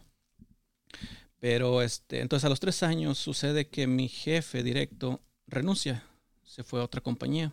Pero 1.40 1.82
este, 1.82 2.22
entonces 2.22 2.46
a 2.46 2.50
los 2.50 2.60
tres 2.60 2.84
años 2.84 3.18
sucede 3.18 3.68
que 3.68 3.88
mi 3.88 4.10
jefe 4.10 4.62
directo 4.62 5.22
renuncia, 5.48 6.04
se 6.44 6.64
fue 6.64 6.82
a 6.82 6.86
otra 6.86 7.02
compañía. 7.02 7.52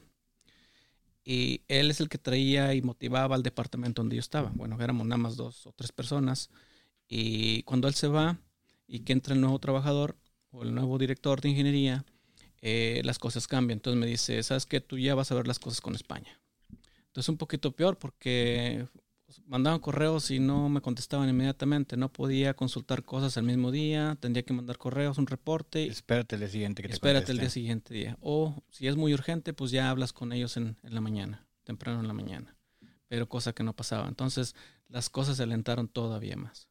Y 1.25 1.63
él 1.69 1.91
es 1.91 2.01
el 2.01 2.11
que 2.11 2.19
traía 2.19 2.75
y 2.75 2.83
motivaba 2.83 3.35
al 3.35 3.43
departamento 3.43 4.03
donde 4.03 4.17
yo 4.17 4.21
estaba. 4.21 4.51
Bueno, 4.55 4.79
éramos 4.79 5.07
nada 5.07 5.17
más 5.17 5.37
dos 5.37 5.67
o 5.67 5.73
tres 5.73 5.91
personas. 5.91 6.51
Y 7.09 7.63
cuando 7.63 7.89
él 7.89 7.95
se 7.95 8.09
va 8.09 8.39
y 8.87 9.01
que 9.01 9.15
entra 9.15 9.33
el 9.33 9.41
nuevo 9.41 9.59
trabajador 9.59 10.19
o 10.51 10.65
el 10.65 10.75
nuevo 10.75 10.99
director 10.99 11.41
de 11.41 11.49
ingeniería, 11.49 12.05
eh, 12.67 13.03
las 13.05 13.19
cosas 13.19 13.47
cambian. 13.47 13.77
Entonces 13.77 14.01
me 14.01 14.07
dice, 14.07 14.43
¿sabes 14.43 14.65
qué? 14.65 14.81
Tú 14.81 14.97
ya 14.97 15.15
vas 15.15 15.31
a 15.31 15.35
ver 15.35 15.47
las 15.47 15.59
cosas 15.59 15.83
con 15.83 15.95
España. 15.95 16.41
Entonces 17.09 17.29
un 17.29 17.37
poquito 17.37 17.73
peor 17.73 17.99
porque 17.99 18.89
mandaban 19.47 19.81
correos 19.81 20.31
y 20.31 20.39
no 20.39 20.71
me 20.71 20.81
contestaban 20.81 21.29
inmediatamente. 21.29 21.99
No 21.99 22.11
podía 22.11 22.55
consultar 22.55 23.05
cosas 23.05 23.37
al 23.37 23.45
mismo 23.45 23.71
día. 23.71 24.17
Tendría 24.19 24.45
que 24.45 24.55
mandar 24.55 24.79
correos, 24.79 25.19
un 25.19 25.27
reporte. 25.27 25.87
Espérate 25.87 26.37
el 26.37 26.41
día 26.41 26.49
siguiente 26.49 26.81
que 26.81 26.89
te 26.89 26.95
Espérate 26.95 27.33
el 27.33 27.39
día 27.39 27.51
siguiente 27.51 27.93
día. 27.93 28.17
O 28.23 28.65
si 28.71 28.89
es 28.89 28.97
muy 28.97 29.13
urgente, 29.13 29.53
pues 29.53 29.71
ya 29.71 29.91
hablas 29.91 30.15
con 30.15 30.33
ellos 30.33 30.57
en, 30.57 30.79
en 30.83 30.95
la 30.95 31.03
mañana, 31.03 31.47
temprano 31.65 32.01
en 32.01 32.09
la 32.09 32.15
mañana. 32.15 32.57
Pero 33.09 33.29
cosa 33.29 33.53
que 33.53 33.63
no 33.63 33.77
pasaba. 33.77 34.09
Entonces 34.09 34.57
las 34.89 35.11
cosas 35.11 35.37
se 35.37 35.43
alentaron 35.43 35.87
todavía 35.87 36.39
más. 36.39 36.67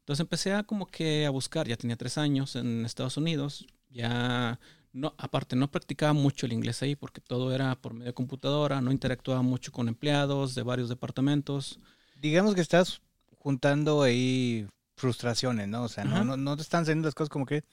Entonces 0.00 0.20
empecé 0.20 0.52
a 0.52 0.64
como 0.64 0.84
que 0.84 1.24
a 1.24 1.30
buscar. 1.30 1.66
Ya 1.66 1.78
tenía 1.78 1.96
tres 1.96 2.18
años 2.18 2.56
en 2.56 2.84
Estados 2.84 3.16
Unidos. 3.16 3.66
Ya 3.88 4.60
no, 4.92 5.14
aparte 5.18 5.56
no 5.56 5.70
practicaba 5.70 6.12
mucho 6.12 6.46
el 6.46 6.52
inglés 6.52 6.82
ahí 6.82 6.96
porque 6.96 7.20
todo 7.20 7.54
era 7.54 7.74
por 7.76 7.92
medio 7.94 8.06
de 8.06 8.14
computadora. 8.14 8.80
No 8.80 8.92
interactuaba 8.92 9.42
mucho 9.42 9.72
con 9.72 9.88
empleados 9.88 10.54
de 10.54 10.62
varios 10.62 10.88
departamentos. 10.88 11.78
Digamos 12.20 12.54
que 12.54 12.60
estás 12.60 13.00
juntando 13.38 14.02
ahí 14.02 14.66
frustraciones, 14.96 15.68
¿no? 15.68 15.84
O 15.84 15.88
sea, 15.88 16.04
no, 16.04 16.24
no, 16.24 16.36
no 16.36 16.56
te 16.56 16.62
están 16.62 16.84
saliendo 16.84 17.06
las 17.06 17.14
cosas 17.14 17.30
como 17.30 17.46
que... 17.46 17.64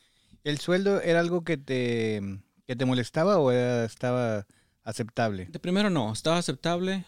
¿El 0.43 0.59
sueldo 0.59 1.01
era 1.01 1.19
algo 1.19 1.43
que 1.43 1.57
te, 1.57 2.21
que 2.65 2.75
te 2.77 2.85
molestaba 2.85 3.37
o 3.37 3.51
era- 3.51 3.83
estaba 3.83 4.45
aceptable? 4.83 5.45
De 5.45 5.59
primero 5.59 5.89
no, 5.89 6.13
estaba 6.13 6.37
aceptable 6.37 7.05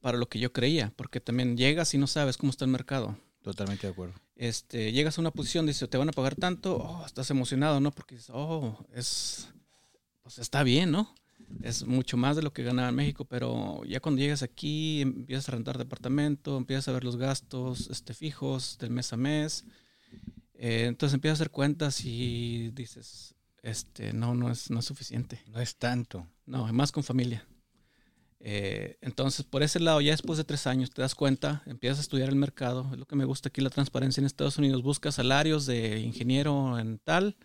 para 0.00 0.16
lo 0.16 0.28
que 0.28 0.38
yo 0.38 0.52
creía, 0.52 0.92
porque 0.94 1.20
también 1.20 1.56
llegas 1.56 1.92
y 1.94 1.98
no 1.98 2.06
sabes 2.06 2.36
cómo 2.36 2.50
está 2.50 2.64
el 2.66 2.70
mercado. 2.70 3.16
Totalmente 3.42 3.86
de 3.86 3.92
acuerdo. 3.92 4.14
Este, 4.36 4.92
llegas 4.92 5.18
a 5.18 5.20
una 5.20 5.30
posición, 5.30 5.66
dice, 5.66 5.88
te 5.88 5.98
van 5.98 6.08
a 6.08 6.12
pagar 6.12 6.34
tanto, 6.34 6.76
oh, 6.76 7.06
estás 7.06 7.30
emocionado, 7.30 7.80
¿no? 7.80 7.90
Porque 7.90 8.16
dices, 8.16 8.30
oh, 8.32 8.78
es, 8.94 9.48
pues 10.22 10.38
está 10.38 10.62
bien, 10.62 10.90
¿no? 10.90 11.14
Es 11.62 11.86
mucho 11.86 12.16
más 12.16 12.36
de 12.36 12.42
lo 12.42 12.52
que 12.52 12.62
ganaba 12.62 12.90
en 12.90 12.94
México, 12.94 13.24
pero 13.24 13.82
ya 13.84 14.00
cuando 14.00 14.20
llegas 14.20 14.42
aquí, 14.42 15.00
empiezas 15.00 15.48
a 15.48 15.52
rentar 15.52 15.78
departamento, 15.78 16.56
empiezas 16.56 16.88
a 16.88 16.92
ver 16.92 17.04
los 17.04 17.16
gastos 17.16 17.88
este, 17.90 18.14
fijos 18.14 18.78
del 18.78 18.90
mes 18.90 19.12
a 19.12 19.16
mes, 19.16 19.64
eh, 20.54 20.84
entonces 20.86 21.14
empiezas 21.14 21.40
a 21.40 21.42
hacer 21.42 21.50
cuentas 21.50 22.04
y 22.04 22.70
dices, 22.70 23.34
este, 23.62 24.12
no, 24.12 24.34
no 24.34 24.50
es, 24.50 24.70
no 24.70 24.78
es 24.78 24.84
suficiente. 24.84 25.42
No 25.48 25.60
es 25.60 25.76
tanto. 25.76 26.26
No, 26.46 26.70
más 26.72 26.92
con 26.92 27.02
familia. 27.02 27.46
Eh, 28.42 28.96
entonces, 29.02 29.44
por 29.44 29.62
ese 29.62 29.80
lado, 29.80 30.00
ya 30.00 30.12
después 30.12 30.38
de 30.38 30.44
tres 30.44 30.66
años 30.66 30.90
te 30.90 31.02
das 31.02 31.14
cuenta, 31.14 31.62
empiezas 31.66 31.98
a 31.98 32.02
estudiar 32.02 32.30
el 32.30 32.36
mercado. 32.36 32.88
Es 32.92 32.98
lo 32.98 33.06
que 33.06 33.16
me 33.16 33.26
gusta 33.26 33.50
aquí, 33.50 33.60
la 33.60 33.70
transparencia 33.70 34.20
en 34.20 34.26
Estados 34.26 34.56
Unidos. 34.58 34.82
Buscas 34.82 35.16
salarios 35.16 35.66
de 35.66 36.00
ingeniero 36.00 36.78
en 36.78 36.98
tal, 36.98 37.36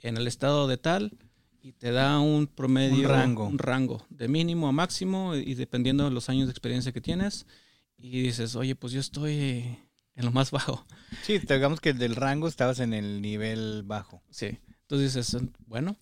en 0.00 0.16
el 0.18 0.26
estado 0.26 0.68
de 0.68 0.76
tal, 0.76 1.16
y 1.62 1.72
te 1.72 1.92
da 1.92 2.18
un 2.18 2.46
promedio, 2.46 3.08
Un 3.08 3.14
rango. 3.14 3.46
un 3.46 3.58
rango 3.58 4.06
de 4.10 4.28
mínimo 4.28 4.68
a 4.68 4.72
máximo, 4.72 5.34
y 5.34 5.54
dependiendo 5.54 6.04
de 6.04 6.10
los 6.10 6.28
años 6.28 6.46
de 6.46 6.50
experiencia 6.52 6.92
que 6.92 7.00
tienes. 7.00 7.46
Y 7.96 8.20
dices, 8.20 8.54
oye, 8.54 8.76
pues 8.76 8.92
yo 8.92 9.00
estoy 9.00 9.78
en 10.14 10.24
lo 10.26 10.30
más 10.30 10.50
bajo. 10.50 10.84
Sí, 11.22 11.38
digamos 11.38 11.80
que 11.80 11.94
del 11.94 12.16
rango 12.16 12.48
estabas 12.48 12.80
en 12.80 12.92
el 12.92 13.22
nivel 13.22 13.82
bajo. 13.82 14.22
Sí. 14.30 14.58
Entonces 14.82 15.14
dices, 15.14 15.42
bueno, 15.66 15.96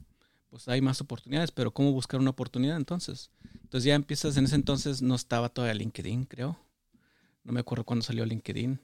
pues 0.51 0.67
hay 0.69 0.81
más 0.81 1.01
oportunidades, 1.01 1.53
pero 1.53 1.71
¿cómo 1.73 1.93
buscar 1.93 2.19
una 2.19 2.31
oportunidad 2.31 2.77
entonces? 2.77 3.31
Entonces 3.73 3.87
ya 3.87 3.95
empiezas, 3.95 4.37
en 4.37 4.45
ese 4.45 4.55
entonces 4.55 5.01
no 5.01 5.15
estaba 5.15 5.49
todavía 5.49 5.73
LinkedIn, 5.73 6.27
creo. 6.27 6.59
No 7.43 7.55
me 7.55 7.61
acuerdo 7.61 7.85
cuándo 7.85 8.05
salió 8.05 8.27
LinkedIn. 8.27 8.79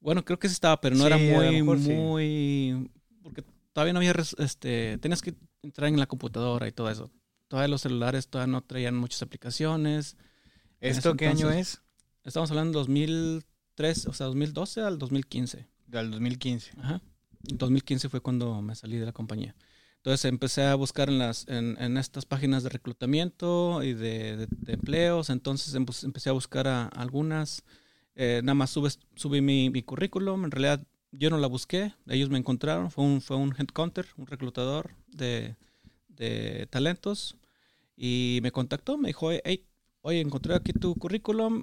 Bueno, 0.00 0.24
creo 0.24 0.38
que 0.38 0.48
sí 0.48 0.54
estaba, 0.54 0.80
pero 0.80 0.96
no 0.96 1.02
Sí, 1.02 1.06
era 1.08 1.18
muy, 1.62 1.78
sí. 1.78 1.92
muy... 1.92 2.90
Porque 3.22 3.44
todavía 3.74 3.92
no 3.92 3.98
había, 3.98 4.14
este, 4.38 4.96
tenías 4.96 5.20
que 5.20 5.34
entrar 5.62 5.88
en 5.88 5.98
la 6.00 6.06
computadora 6.06 6.66
y 6.66 6.72
todo 6.72 6.88
eso. 6.88 7.10
Todavía 7.48 7.68
los 7.68 7.82
celulares 7.82 8.26
todavía 8.28 8.50
no 8.50 8.62
traían 8.62 8.96
muchas 8.96 9.20
aplicaciones. 9.20 10.16
¿Esto 10.80 11.14
qué 11.18 11.26
año 11.28 11.50
es? 11.50 11.82
Estamos 12.22 12.50
hablando 12.50 12.70
de 12.70 12.78
2003, 12.78 14.06
o 14.06 14.14
sea, 14.14 14.24
2012 14.28 14.80
al 14.80 14.98
2015. 14.98 15.68
Del 15.86 16.10
2015. 16.10 16.72
Ajá. 16.78 17.02
En 17.46 17.58
2015 17.58 18.08
fue 18.08 18.22
cuando 18.22 18.62
me 18.62 18.74
salí 18.74 18.96
de 18.96 19.04
la 19.04 19.12
compañía. 19.12 19.54
Entonces 20.04 20.26
empecé 20.26 20.64
a 20.64 20.74
buscar 20.74 21.08
en, 21.08 21.18
las, 21.18 21.48
en, 21.48 21.96
estas 21.96 22.26
páginas 22.26 22.62
de 22.62 22.68
reclutamiento 22.68 23.82
y 23.82 23.94
de, 23.94 24.46
empleos. 24.66 25.30
Entonces 25.30 25.74
empe- 25.74 26.04
empecé 26.04 26.28
a 26.28 26.32
buscar 26.34 26.68
algunas. 26.94 27.64
Eh, 28.14 28.42
nada 28.44 28.52
más 28.54 28.68
subí 29.14 29.40
mi, 29.40 29.70
mi 29.70 29.82
currículum. 29.82 30.44
En 30.44 30.50
realidad 30.50 30.86
yo 31.10 31.30
no 31.30 31.38
la 31.38 31.46
busqué. 31.46 31.94
Ellos 32.06 32.28
me 32.28 32.36
encontraron. 32.36 32.90
Fue 32.90 33.02
un, 33.02 33.22
fue 33.22 33.38
un 33.38 33.54
headhunter, 33.56 34.04
un 34.18 34.26
reclutador 34.26 34.90
de, 35.08 35.56
de 36.08 36.66
talentos. 36.68 37.34
Y 37.96 38.40
me 38.42 38.52
contactó. 38.52 38.98
Me 38.98 39.08
dijo, 39.08 39.30
hey, 39.42 39.64
oye, 40.02 40.20
encontré 40.20 40.54
aquí 40.54 40.74
tu 40.74 40.96
currículum. 40.96 41.62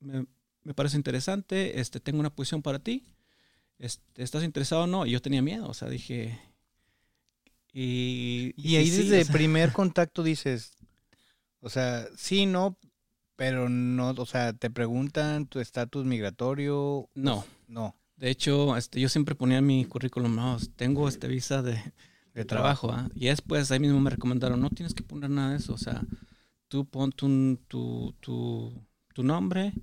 Me, 0.00 0.26
me- 0.62 0.74
parece 0.74 0.96
interesante. 0.96 1.80
Este, 1.80 1.98
tengo 1.98 2.20
una 2.20 2.30
posición 2.32 2.62
para 2.62 2.78
ti 2.78 3.02
¿estás 3.78 4.44
interesado 4.44 4.84
o 4.84 4.86
no? 4.86 5.06
Y 5.06 5.10
yo 5.12 5.22
tenía 5.22 5.42
miedo, 5.42 5.68
o 5.68 5.74
sea, 5.74 5.88
dije... 5.88 6.38
Y, 7.72 8.54
Y 8.56 8.76
ahí 8.76 8.88
sí, 8.90 9.02
desde 9.02 9.16
o 9.16 9.20
el 9.20 9.26
sea, 9.26 9.32
primer 9.34 9.72
contacto 9.74 10.22
dices, 10.22 10.72
o 11.60 11.68
sea, 11.68 12.06
sí, 12.16 12.46
no, 12.46 12.78
pero 13.36 13.68
no, 13.68 14.10
o 14.10 14.26
sea, 14.26 14.54
te 14.54 14.70
preguntan 14.70 15.46
tu 15.46 15.60
estatus 15.60 16.06
migratorio. 16.06 17.08
No, 17.14 17.44
No, 17.68 17.94
de 18.16 18.30
hecho, 18.30 18.76
este, 18.76 18.98
yo 18.98 19.10
siempre 19.10 19.34
ponía 19.34 19.58
en 19.58 19.66
mi 19.66 19.84
currículum, 19.84 20.34
no, 20.34 20.56
tengo 20.76 21.06
este 21.06 21.28
visa 21.28 21.60
de, 21.60 21.72
de 21.72 21.92
de 22.32 22.44
trabajo, 22.46 22.90
¿ah? 22.92 23.10
Y 23.14 23.26
después 23.26 23.70
ahí 23.70 23.80
mismo 23.80 24.00
me 24.00 24.08
recomendaron, 24.10 24.60
no 24.60 24.70
tienes 24.70 24.94
que 24.94 25.02
poner 25.02 25.28
nada 25.28 25.50
de 25.50 25.58
eso, 25.58 25.74
o 25.74 25.78
sea, 25.78 26.02
tú 26.68 26.86
pon 26.86 27.12
tu, 27.12 27.58
tu, 27.68 28.14
tu, 28.20 28.72
tu 29.12 29.22
nombre 29.22 29.74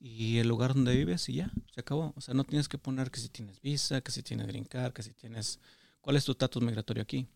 y 0.00 0.38
el 0.38 0.48
lugar 0.48 0.74
donde 0.74 0.94
vives 0.94 1.28
y 1.28 1.34
ya, 1.34 1.50
se 1.74 1.80
acabó. 1.80 2.12
O 2.16 2.20
sea, 2.20 2.34
no 2.34 2.44
tienes 2.44 2.68
que 2.68 2.78
poner 2.78 3.10
que 3.10 3.20
si 3.20 3.28
tienes 3.28 3.60
visa, 3.60 4.00
que 4.00 4.12
si 4.12 4.22
tienes 4.22 4.46
green 4.46 4.64
card, 4.64 4.92
que 4.92 5.02
si 5.02 5.12
tienes... 5.12 5.58
¿Cuál 6.00 6.16
es 6.16 6.24
tu 6.24 6.32
estatus 6.32 6.62
migratorio 6.62 7.02
aquí? 7.02 7.26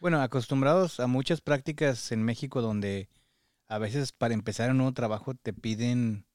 Bueno, 0.00 0.20
acostumbrados 0.20 1.00
a 1.00 1.06
muchas 1.06 1.40
prácticas 1.40 2.12
en 2.12 2.22
México 2.22 2.62
donde 2.62 3.08
a 3.68 3.78
veces 3.78 4.12
para 4.12 4.34
empezar 4.34 4.70
un 4.70 4.78
nuevo 4.78 4.92
trabajo 4.92 5.34
te 5.34 5.52
piden 5.52 6.26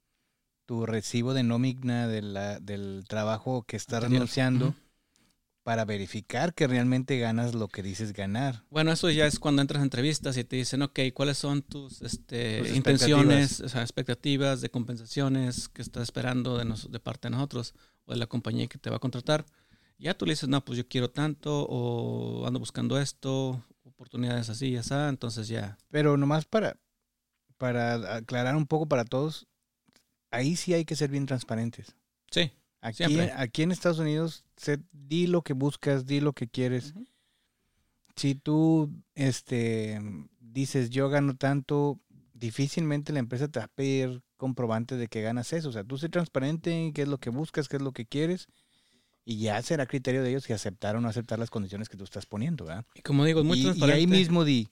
tu 0.65 0.85
recibo 0.85 1.33
de 1.33 1.43
nómina 1.43 2.07
de 2.07 2.21
la- 2.21 2.59
del 2.59 3.05
trabajo 3.07 3.63
que 3.63 3.75
estás 3.77 4.01
renunciando 4.03 4.69
Ujú. 4.69 4.75
Para 5.65 5.83
verificar 5.83 6.53
que 6.53 6.67
realmente 6.67 7.17
ganas 7.17 7.55
lo 7.55 7.67
que 7.69 7.81
dices 7.81 8.13
ganar. 8.13 8.63
Bueno, 8.69 8.91
eso 8.91 9.09
ya 9.09 9.25
es 9.25 9.39
cuando 9.39 9.63
entras 9.63 9.81
a 9.81 9.83
entrevistas 9.83 10.37
y 10.37 10.43
te 10.43 10.57
dicen, 10.57 10.83
ok, 10.83 10.99
¿cuáles 11.11 11.39
son 11.39 11.63
tus 11.63 12.03
este, 12.03 12.59
intenciones, 12.75 13.61
o 13.61 13.67
sea, 13.67 13.81
expectativas 13.81 14.61
de 14.61 14.69
compensaciones 14.69 15.67
que 15.67 15.81
estás 15.81 16.03
esperando 16.03 16.59
de, 16.59 16.65
nos, 16.65 16.91
de 16.91 16.99
parte 16.99 17.29
de 17.29 17.31
nosotros 17.31 17.73
o 18.05 18.11
de 18.11 18.19
la 18.19 18.27
compañía 18.27 18.67
que 18.67 18.77
te 18.77 18.91
va 18.91 18.97
a 18.97 18.99
contratar? 18.99 19.43
Ya 19.97 20.13
tú 20.13 20.27
le 20.27 20.33
dices, 20.33 20.47
no, 20.47 20.63
pues 20.63 20.77
yo 20.77 20.87
quiero 20.87 21.09
tanto 21.09 21.65
o 21.67 22.45
ando 22.45 22.59
buscando 22.59 22.99
esto, 22.99 23.59
oportunidades 23.85 24.49
así 24.49 24.67
y 24.67 24.77
así, 24.77 24.93
entonces 24.93 25.47
ya. 25.47 25.79
Pero 25.89 26.15
nomás 26.15 26.45
para, 26.45 26.77
para 27.57 28.17
aclarar 28.17 28.55
un 28.55 28.67
poco 28.67 28.85
para 28.85 29.03
todos, 29.03 29.47
ahí 30.29 30.57
sí 30.57 30.75
hay 30.75 30.85
que 30.85 30.95
ser 30.95 31.09
bien 31.09 31.25
transparentes. 31.25 31.95
Sí. 32.29 32.51
Aquí, 32.85 33.19
aquí 33.19 33.63
en 33.63 33.71
Estados 33.71 33.97
Unidos, 33.97 34.45
di 34.91 35.25
lo 35.25 35.41
que 35.41 35.53
buscas, 35.53 36.05
di 36.05 36.19
lo 36.19 36.33
que 36.33 36.47
quieres. 36.47 36.93
Si 38.15 38.35
tú 38.35 38.91
este, 39.15 39.99
dices, 40.39 40.91
yo 40.91 41.09
gano 41.09 41.35
tanto, 41.35 41.99
difícilmente 42.33 43.11
la 43.11 43.17
empresa 43.17 43.47
te 43.47 43.57
va 43.57 43.65
a 43.65 43.69
pedir 43.69 44.21
comprobante 44.37 44.97
de 44.97 45.07
que 45.07 45.23
ganas 45.23 45.51
eso. 45.51 45.69
O 45.69 45.71
sea, 45.71 45.83
tú 45.83 45.97
sé 45.97 46.09
transparente 46.09 46.71
en 46.71 46.93
qué 46.93 47.01
es 47.01 47.07
lo 47.07 47.17
que 47.17 47.31
buscas, 47.31 47.67
qué 47.67 47.77
es 47.77 47.81
lo 47.81 47.91
que 47.91 48.05
quieres. 48.05 48.45
Y 49.23 49.39
ya 49.39 49.59
será 49.63 49.87
criterio 49.87 50.21
de 50.21 50.29
ellos 50.29 50.43
si 50.43 50.53
aceptar 50.53 50.95
o 50.95 51.01
no 51.01 51.09
aceptar 51.09 51.39
las 51.39 51.49
condiciones 51.49 51.89
que 51.89 51.97
tú 51.97 52.03
estás 52.03 52.27
poniendo, 52.27 52.65
¿verdad? 52.65 52.85
Y 52.93 53.01
como 53.01 53.25
digo, 53.25 53.43
muy 53.43 53.63
transparente. 53.63 53.97
Y 53.97 54.01
ahí 54.01 54.05
mismo 54.05 54.45
di, 54.45 54.69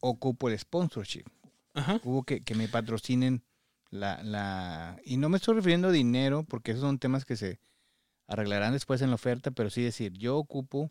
ocupo 0.00 0.48
el 0.48 0.58
sponsorship. 0.58 1.26
Ajá. 1.74 2.00
Hubo 2.02 2.24
que, 2.24 2.42
que 2.42 2.56
me 2.56 2.66
patrocinen 2.66 3.44
la, 3.92 4.22
la, 4.22 4.98
y 5.04 5.18
no 5.18 5.28
me 5.28 5.36
estoy 5.36 5.54
refiriendo 5.54 5.88
a 5.88 5.92
dinero, 5.92 6.44
porque 6.44 6.70
esos 6.70 6.80
son 6.80 6.98
temas 6.98 7.26
que 7.26 7.36
se 7.36 7.60
arreglarán 8.26 8.72
después 8.72 9.02
en 9.02 9.10
la 9.10 9.16
oferta, 9.16 9.50
pero 9.50 9.68
sí 9.68 9.82
decir, 9.82 10.14
yo 10.14 10.38
ocupo 10.38 10.90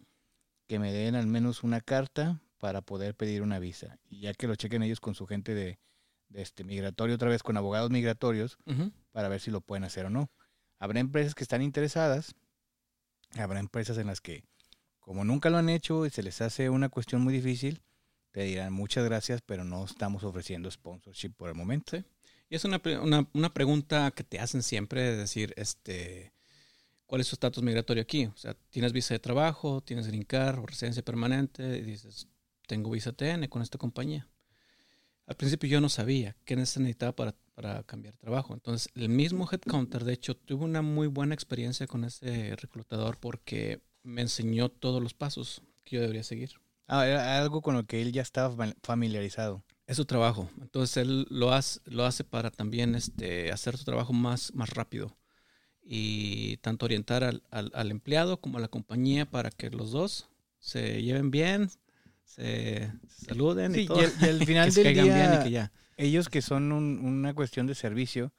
que 0.68 0.78
me 0.78 0.94
den 0.94 1.16
al 1.16 1.26
menos 1.26 1.64
una 1.64 1.82
carta 1.82 2.42
para 2.60 2.82
poder 2.82 3.16
pedir 3.16 3.42
una 3.42 3.58
visa. 3.58 3.98
Y 4.08 4.22
ya 4.22 4.36
que 4.36 4.46
lo 4.46 4.56
chequen 4.56 4.84
ellos 4.84 5.00
con 5.00 5.16
su 5.16 5.26
gente 5.26 5.56
de, 5.56 5.80
este 6.34 6.64
migratorio, 6.64 7.16
otra 7.16 7.28
vez 7.28 7.42
con 7.42 7.58
abogados 7.58 7.90
migratorios, 7.90 8.60
para 9.12 9.28
ver 9.30 9.42
si 9.42 9.50
lo 9.50 9.62
pueden 9.62 9.84
hacer 9.84 10.06
o 10.06 10.12
no. 10.12 10.30
Habrá 10.78 11.00
empresas 11.00 11.34
que 11.34 11.44
están 11.44 11.64
interesadas, 11.64 12.36
habrá 13.36 13.60
empresas 13.60 13.98
en 13.98 14.08
las 14.08 14.22
que, 14.22 14.44
como 15.00 15.26
nunca 15.26 15.50
lo 15.50 15.58
han 15.58 15.70
hecho 15.70 16.06
y 16.06 16.12
se 16.12 16.22
les 16.22 16.40
hace 16.40 16.70
una 16.70 16.90
cuestión 16.90 17.24
muy 17.24 17.34
difícil, 17.34 17.82
te 18.30 18.44
dirán 18.44 18.72
muchas 18.72 19.04
gracias, 19.04 19.42
pero 19.42 19.66
no 19.66 19.84
estamos 19.84 20.24
ofreciendo 20.24 20.70
sponsorship 20.70 21.32
por 21.32 21.50
el 21.50 21.56
momento. 21.56 21.98
Y 22.52 22.56
es 22.56 22.66
una, 22.66 22.82
una, 23.02 23.30
una, 23.32 23.54
pregunta 23.54 24.12
que 24.12 24.26
te 24.26 24.38
hacen 24.38 24.62
siempre, 24.62 25.02
de 25.02 25.16
decir, 25.16 25.54
este, 25.56 26.34
¿cuál 27.06 27.22
es 27.22 27.30
tu 27.30 27.36
estatus 27.36 27.64
migratorio 27.64 28.04
aquí? 28.04 28.26
O 28.26 28.36
sea, 28.36 28.58
¿tienes 28.72 28.92
visa 28.92 29.14
de 29.14 29.20
trabajo, 29.20 29.80
tienes 29.80 30.08
green 30.08 30.26
card 30.26 30.60
o 30.60 30.66
residencia 30.66 31.02
permanente? 31.02 31.78
Y 31.78 31.82
dices, 31.82 32.28
tengo 32.68 32.92
visa 32.92 33.14
TN 33.14 33.48
con 33.48 33.62
esta 33.62 33.78
compañía. 33.78 34.28
Al 35.28 35.38
principio 35.38 35.70
yo 35.70 35.80
no 35.80 35.88
sabía 35.88 36.36
qué 36.44 36.58
necesitaba 36.58 37.16
para, 37.16 37.36
para 37.54 37.84
cambiar 37.84 38.18
trabajo. 38.18 38.54
Entonces, 38.54 38.90
el 38.96 39.08
mismo 39.08 39.48
headcounter, 39.50 40.04
de 40.04 40.12
hecho, 40.12 40.36
tuve 40.36 40.66
una 40.66 40.82
muy 40.82 41.08
buena 41.08 41.34
experiencia 41.34 41.88
con 41.88 42.04
ese 42.04 42.58
reclutador 42.58 43.18
porque 43.18 43.82
me 44.04 44.24
enseñó 44.24 44.68
todos 44.68 45.02
los 45.02 45.14
pasos 45.14 45.64
que 45.86 45.96
yo 45.96 46.02
debería 46.02 46.24
seguir. 46.24 46.52
Ah, 46.86 47.08
era 47.08 47.40
algo 47.40 47.62
con 47.62 47.76
lo 47.76 47.86
que 47.86 48.02
él 48.02 48.12
ya 48.12 48.24
estaba 48.24 48.74
familiarizado. 48.84 49.64
Es 49.91 49.97
su 49.97 50.06
trabajo. 50.06 50.49
Entonces 50.62 50.95
él 50.95 51.27
lo 51.30 51.51
hace, 51.51 51.82
lo 51.84 52.06
hace 52.06 52.23
para 52.23 52.49
también 52.49 52.95
este, 52.95 53.51
hacer 53.51 53.75
su 53.75 53.84
trabajo 53.84 54.13
más, 54.13 54.56
más 54.56 54.69
rápido. 54.69 55.17
Y 55.84 56.56
tanto 56.62 56.86
orientar 56.86 57.25
al, 57.25 57.43
al, 57.51 57.91
empleado 57.91 58.39
como 58.39 58.58
a 58.58 58.62
la 58.62 58.69
compañía 58.69 59.30
para 59.30 59.51
que 59.51 59.69
los 59.69 59.91
dos 59.91 60.30
se 60.60 61.04
lleven 61.04 61.30
bien, 61.30 61.71
se, 62.23 62.89
saluden 63.10 63.77
y, 63.77 63.86
todo. 63.86 64.01
Y, 64.01 64.06
al 64.23 64.39
final 64.45 64.73
del 64.73 64.93
día, 64.93 65.43
que 65.43 65.51
ya. 65.51 65.73
ellos 65.97 66.30
que 66.30 66.41
son 66.41 66.71
una 66.71 67.34
cuestión 67.34 67.67
de 67.67 67.75
servicio, 67.75 68.32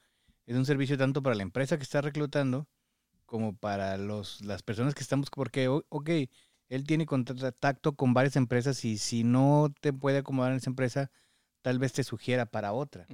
es 0.46 0.56
un 0.56 0.64
servicio 0.64 0.96
tanto 0.96 1.22
para 1.22 1.36
la 1.36 1.42
empresa 1.42 1.76
que 1.76 1.82
está 1.82 2.00
reclutando 2.00 2.66
como 3.26 3.54
para 3.54 3.98
los, 3.98 4.40
las 4.40 4.62
personas 4.62 4.94
que 4.94 5.02
estamos, 5.02 5.28
porque, 5.28 5.68
ok, 5.68 6.10
él 6.70 6.86
tiene 6.86 7.04
contacto 7.04 7.94
con 7.94 8.14
varias 8.14 8.36
empresas 8.36 8.82
y 8.86 8.96
si 8.96 9.22
no 9.22 9.70
te 9.82 9.92
puede 9.92 10.16
acomodar 10.16 10.52
en 10.52 10.56
esa 10.56 10.70
empresa, 10.70 11.10
tal 11.62 11.78
vez 11.78 11.92
te 11.92 12.04
sugiera 12.04 12.46
para 12.46 12.72
otra. 12.72 13.06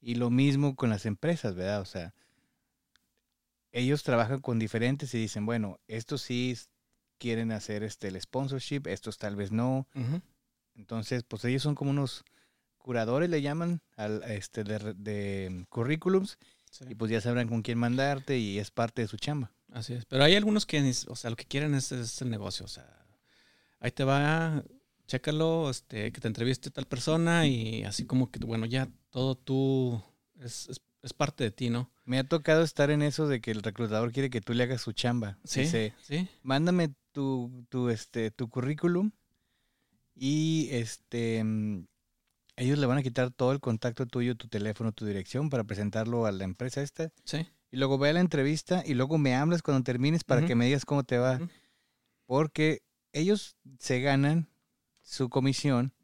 Y 0.00 0.16
lo 0.16 0.30
mismo 0.30 0.76
con 0.76 0.90
las 0.90 1.06
empresas, 1.06 1.54
¿verdad? 1.54 1.80
O 1.80 1.84
sea, 1.84 2.14
ellos 3.72 4.02
trabajan 4.02 4.40
con 4.40 4.58
diferentes 4.58 5.14
y 5.14 5.18
dicen, 5.18 5.46
bueno, 5.46 5.80
estos 5.88 6.22
sí 6.22 6.56
quieren 7.18 7.52
hacer 7.52 7.82
este 7.82 8.08
el 8.08 8.20
sponsorship, 8.20 8.82
estos 8.86 9.18
tal 9.18 9.36
vez 9.36 9.52
no. 9.52 9.86
Entonces, 10.74 11.24
pues 11.24 11.44
ellos 11.44 11.62
son 11.62 11.74
como 11.74 11.90
unos 11.90 12.24
curadores, 12.76 13.28
le 13.28 13.42
llaman, 13.42 13.82
al, 13.96 14.22
este, 14.24 14.64
de, 14.64 15.66
currículums, 15.68 16.38
y 16.88 16.94
pues 16.94 17.10
ya 17.10 17.20
sabrán 17.20 17.48
con 17.48 17.62
quién 17.62 17.78
mandarte 17.78 18.38
y 18.38 18.58
es 18.58 18.70
parte 18.70 19.02
de 19.02 19.08
su 19.08 19.16
chamba. 19.16 19.52
Así 19.72 19.94
es, 19.94 20.06
pero 20.06 20.24
hay 20.24 20.34
algunos 20.34 20.64
que, 20.64 20.80
o 21.08 21.16
sea, 21.16 21.30
lo 21.30 21.36
que 21.36 21.44
quieren 21.44 21.74
es, 21.74 21.92
es 21.92 22.22
el 22.22 22.30
negocio, 22.30 22.64
o 22.64 22.68
sea, 22.68 22.88
ahí 23.80 23.90
te 23.90 24.04
va 24.04 24.62
chécalo, 25.08 25.70
este, 25.70 26.12
que 26.12 26.20
te 26.20 26.28
entreviste 26.28 26.70
tal 26.70 26.86
persona 26.86 27.46
y 27.46 27.82
así 27.82 28.04
como 28.04 28.30
que, 28.30 28.38
bueno, 28.38 28.66
ya 28.66 28.88
todo 29.10 29.34
tú 29.34 30.00
es, 30.38 30.68
es, 31.02 31.12
parte 31.14 31.42
de 31.42 31.50
ti, 31.50 31.70
¿no? 31.70 31.90
Me 32.04 32.18
ha 32.18 32.24
tocado 32.24 32.62
estar 32.62 32.90
en 32.90 33.00
eso 33.00 33.26
de 33.26 33.40
que 33.40 33.50
el 33.50 33.62
reclutador 33.62 34.12
quiere 34.12 34.28
que 34.28 34.42
tú 34.42 34.52
le 34.52 34.62
hagas 34.62 34.82
su 34.82 34.92
chamba. 34.92 35.38
Sí, 35.42 35.60
Dice, 35.60 35.94
sí. 36.02 36.28
Mándame 36.42 36.90
tu, 37.12 37.64
tu, 37.70 37.88
este, 37.88 38.30
tu 38.30 38.50
currículum 38.50 39.10
y 40.14 40.68
este 40.70 41.42
mm, 41.42 41.86
ellos 42.56 42.78
le 42.78 42.86
van 42.86 42.98
a 42.98 43.02
quitar 43.02 43.30
todo 43.30 43.52
el 43.52 43.60
contacto 43.60 44.06
tuyo, 44.06 44.36
tu 44.36 44.48
teléfono, 44.48 44.92
tu 44.92 45.06
dirección 45.06 45.48
para 45.48 45.64
presentarlo 45.64 46.26
a 46.26 46.32
la 46.32 46.44
empresa 46.44 46.82
esta. 46.82 47.10
Sí. 47.24 47.46
Y 47.70 47.78
luego 47.78 47.96
ve 47.98 48.10
a 48.10 48.12
la 48.12 48.20
entrevista 48.20 48.82
y 48.84 48.94
luego 48.94 49.16
me 49.16 49.34
hablas 49.34 49.62
cuando 49.62 49.82
termines 49.82 50.24
para 50.24 50.44
que 50.44 50.54
me 50.54 50.66
digas 50.66 50.84
cómo 50.84 51.04
te 51.04 51.18
va. 51.18 51.40
Porque 52.26 52.82
ellos 53.12 53.56
se 53.78 54.00
ganan 54.00 54.48
su 55.08 55.30
comisión 55.30 55.94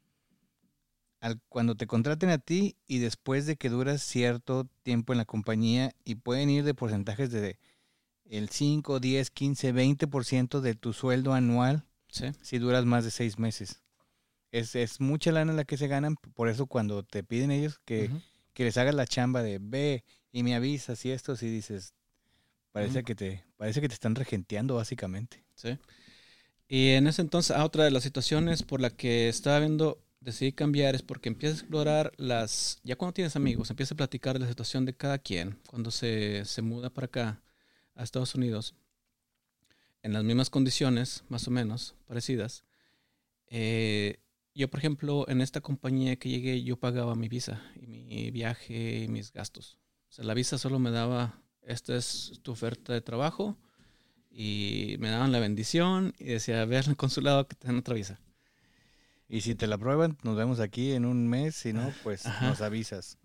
al, 1.20 1.40
cuando 1.50 1.74
te 1.74 1.86
contraten 1.86 2.30
a 2.30 2.38
ti 2.38 2.76
y 2.86 2.98
después 2.98 3.44
de 3.44 3.56
que 3.56 3.68
duras 3.68 4.02
cierto 4.02 4.66
tiempo 4.82 5.12
en 5.12 5.18
la 5.18 5.24
compañía 5.26 5.94
y 6.04 6.16
pueden 6.16 6.48
ir 6.48 6.64
de 6.64 6.74
porcentajes 6.74 7.30
de 7.30 7.58
el 8.24 8.48
5, 8.48 9.00
10, 9.00 9.30
15, 9.30 9.74
20% 9.74 10.60
de 10.60 10.74
tu 10.74 10.94
sueldo 10.94 11.34
anual 11.34 11.86
si 12.40 12.58
duras 12.58 12.86
más 12.86 13.04
de 13.04 13.10
seis 13.10 13.38
meses. 13.38 13.82
Es, 14.52 14.74
es, 14.74 15.00
mucha 15.00 15.32
lana 15.32 15.52
la 15.52 15.64
que 15.64 15.76
se 15.76 15.88
ganan, 15.88 16.14
por 16.16 16.48
eso 16.48 16.66
cuando 16.66 17.02
te 17.02 17.24
piden 17.24 17.50
ellos 17.50 17.80
que, 17.84 18.08
que 18.54 18.64
les 18.64 18.78
hagas 18.78 18.94
la 18.94 19.06
chamba 19.06 19.42
de 19.42 19.58
ve 19.60 20.04
y 20.32 20.44
me 20.44 20.54
avisas 20.54 21.04
y 21.04 21.10
esto, 21.10 21.36
si 21.36 21.48
dices, 21.48 21.92
parece, 22.72 23.02
que 23.02 23.14
te, 23.14 23.44
parece 23.56 23.80
que 23.80 23.88
te 23.88 23.94
están 23.94 24.14
regenteando 24.14 24.76
básicamente. 24.76 25.44
Sí. 25.56 25.76
Y 26.68 26.90
en 26.90 27.06
ese 27.06 27.22
entonces, 27.22 27.56
ah, 27.56 27.64
otra 27.64 27.84
de 27.84 27.90
las 27.90 28.02
situaciones 28.02 28.62
por 28.62 28.80
la 28.80 28.90
que 28.90 29.28
estaba 29.28 29.60
viendo, 29.60 30.02
decidí 30.20 30.52
cambiar 30.52 30.94
es 30.94 31.02
porque 31.02 31.28
empiezas 31.28 31.58
a 31.58 31.62
explorar 31.62 32.12
las, 32.16 32.80
ya 32.82 32.96
cuando 32.96 33.12
tienes 33.14 33.36
amigos, 33.36 33.70
empiezas 33.70 33.92
a 33.92 33.96
platicar 33.96 34.34
de 34.34 34.40
la 34.40 34.48
situación 34.48 34.84
de 34.86 34.96
cada 34.96 35.18
quien 35.18 35.58
cuando 35.68 35.90
se, 35.90 36.44
se 36.46 36.62
muda 36.62 36.90
para 36.90 37.06
acá, 37.06 37.42
a 37.94 38.02
Estados 38.02 38.34
Unidos, 38.34 38.74
en 40.02 40.12
las 40.12 40.24
mismas 40.24 40.50
condiciones, 40.50 41.24
más 41.28 41.46
o 41.48 41.50
menos, 41.50 41.94
parecidas. 42.06 42.64
Eh, 43.48 44.18
yo, 44.54 44.68
por 44.68 44.78
ejemplo, 44.80 45.28
en 45.28 45.40
esta 45.40 45.60
compañía 45.60 46.16
que 46.16 46.28
llegué, 46.28 46.62
yo 46.62 46.76
pagaba 46.76 47.14
mi 47.14 47.28
visa 47.28 47.62
y 47.74 47.86
mi 47.86 48.30
viaje 48.30 49.04
y 49.04 49.08
mis 49.08 49.32
gastos. 49.32 49.78
O 50.10 50.12
sea, 50.12 50.24
la 50.24 50.34
visa 50.34 50.58
solo 50.58 50.78
me 50.78 50.90
daba, 50.90 51.42
esta 51.62 51.96
es 51.96 52.38
tu 52.42 52.52
oferta 52.52 52.92
de 52.92 53.00
trabajo, 53.00 53.56
y 54.36 54.96
me 54.98 55.10
daban 55.10 55.30
la 55.30 55.38
bendición 55.38 56.12
y 56.18 56.24
decía, 56.24 56.64
ve 56.64 56.76
al 56.76 56.96
consulado 56.96 57.46
que 57.46 57.54
te 57.54 57.68
dan 57.68 57.78
otra 57.78 57.94
visa. 57.94 58.18
Y 59.28 59.42
si 59.42 59.54
te 59.54 59.68
la 59.68 59.78
prueban, 59.78 60.18
nos 60.24 60.36
vemos 60.36 60.58
aquí 60.58 60.92
en 60.92 61.04
un 61.04 61.28
mes, 61.28 61.54
si 61.54 61.72
no, 61.72 61.92
pues 62.02 62.24
nos 62.42 62.60
avisas. 62.60 63.16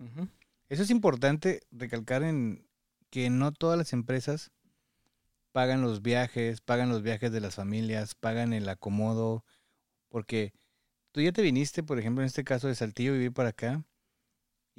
Eso 0.70 0.84
es 0.84 0.92
importante 0.92 1.62
recalcar 1.72 2.22
en 2.22 2.64
que 3.10 3.32
no 3.32 3.52
todas 3.52 3.78
las 3.78 3.92
empresas 3.92 4.52
pagan 5.52 5.82
los 5.82 6.04
viajes, 6.04 6.62
pagan 6.62 6.90
los 6.90 7.02
viajes 7.02 7.32
de 7.32 7.42
las 7.42 7.56
familias, 7.56 8.14
pagan 8.14 8.54
el 8.54 8.70
acomodo, 8.70 9.44
porque 10.10 10.54
tú 11.12 11.22
ya 11.22 11.32
te 11.32 11.42
viniste, 11.42 11.82
por 11.82 11.98
ejemplo, 11.98 12.22
en 12.22 12.28
este 12.28 12.44
caso 12.44 12.68
de 12.68 12.76
Saltillo, 12.76 13.14
vivir 13.14 13.34
para 13.34 13.50
acá, 13.50 13.84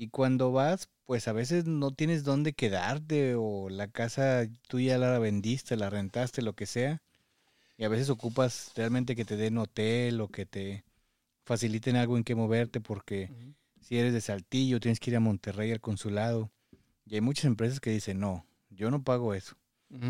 y 0.01 0.09
cuando 0.09 0.51
vas, 0.51 0.89
pues 1.05 1.29
a 1.29 1.33
veces 1.35 1.67
no 1.67 1.91
tienes 1.93 2.25
dónde 2.25 2.55
quedarte 2.55 3.35
o 3.37 3.69
la 3.69 3.89
casa 3.89 4.47
tú 4.67 4.81
ya 4.81 4.97
la 4.97 5.19
vendiste, 5.19 5.77
la 5.77 5.91
rentaste, 5.91 6.41
lo 6.41 6.55
que 6.55 6.65
sea. 6.65 7.03
Y 7.77 7.85
a 7.85 7.89
veces 7.89 8.11
ocupas 8.11 8.73
realmente 8.77 9.15
que 9.17 9.27
te 9.27 9.37
den 9.37 9.59
hotel 9.59 10.21
o 10.23 10.29
que 10.29 10.47
te 10.47 10.85
faciliten 11.45 11.97
algo 11.97 12.17
en 12.17 12.25
que 12.25 12.35
moverte 12.35 12.81
porque 12.81 13.31
si 13.81 13.99
eres 13.99 14.13
de 14.15 14.23
Saltillo 14.23 14.81
tienes 14.81 15.01
que 15.01 15.11
ir 15.11 15.17
a 15.17 15.21
Monterrey 15.21 15.73
al 15.73 15.81
consulado. 15.81 16.51
Y 17.07 17.17
hay 17.17 17.21
muchas 17.21 17.47
empresas 17.47 17.81
que 17.81 17.91
dicen, 17.91 18.21
no, 18.21 18.47
yo 18.71 18.91
no 18.91 19.03
pago 19.03 19.35
eso. 19.35 19.57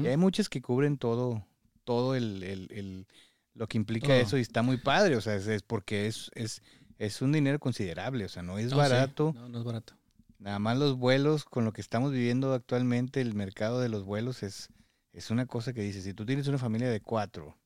Y 0.04 0.06
hay 0.08 0.16
muchas 0.16 0.48
que 0.48 0.62
cubren 0.62 0.98
todo, 0.98 1.46
todo 1.84 2.14
el, 2.14 2.42
el- 2.44 2.68
el- 2.72 3.06
lo 3.54 3.66
que 3.66 3.78
implica 3.78 4.16
eso 4.18 4.38
y 4.38 4.42
está 4.42 4.62
muy 4.62 4.76
padre, 4.76 5.16
o 5.16 5.20
sea, 5.20 5.34
es, 5.36 5.46
es 5.48 5.62
porque 5.62 6.06
es, 6.06 6.30
es, 6.34 6.62
es 7.00 7.22
un 7.22 7.32
dinero 7.32 7.58
considerable, 7.58 8.26
o 8.26 8.28
sea, 8.28 8.42
no 8.42 8.58
es 8.58 8.66
No, 8.70 8.76
sí, 8.76 8.76
barato. 8.76 9.32
No, 9.34 9.48
no 9.48 9.58
es 9.58 9.64
barato. 9.64 9.94
Nada 10.38 10.58
más 10.58 10.78
los 10.78 10.96
vuelos, 10.96 11.44
con 11.44 11.64
lo 11.64 11.72
que 11.72 11.80
estamos 11.80 12.12
viviendo 12.12 12.52
actualmente, 12.54 13.20
el 13.20 13.34
mercado 13.34 13.80
de 13.80 13.88
los 13.88 14.04
vuelos 14.04 14.42
es, 14.42 14.68
es 15.12 15.30
una 15.30 15.46
cosa 15.46 15.72
que 15.72 15.80
dice, 15.82 16.02
si 16.02 16.14
tú 16.14 16.24
tienes 16.26 16.46
una 16.46 16.58
familia 16.58 16.88
de 16.90 17.00
cuatro 17.00 17.58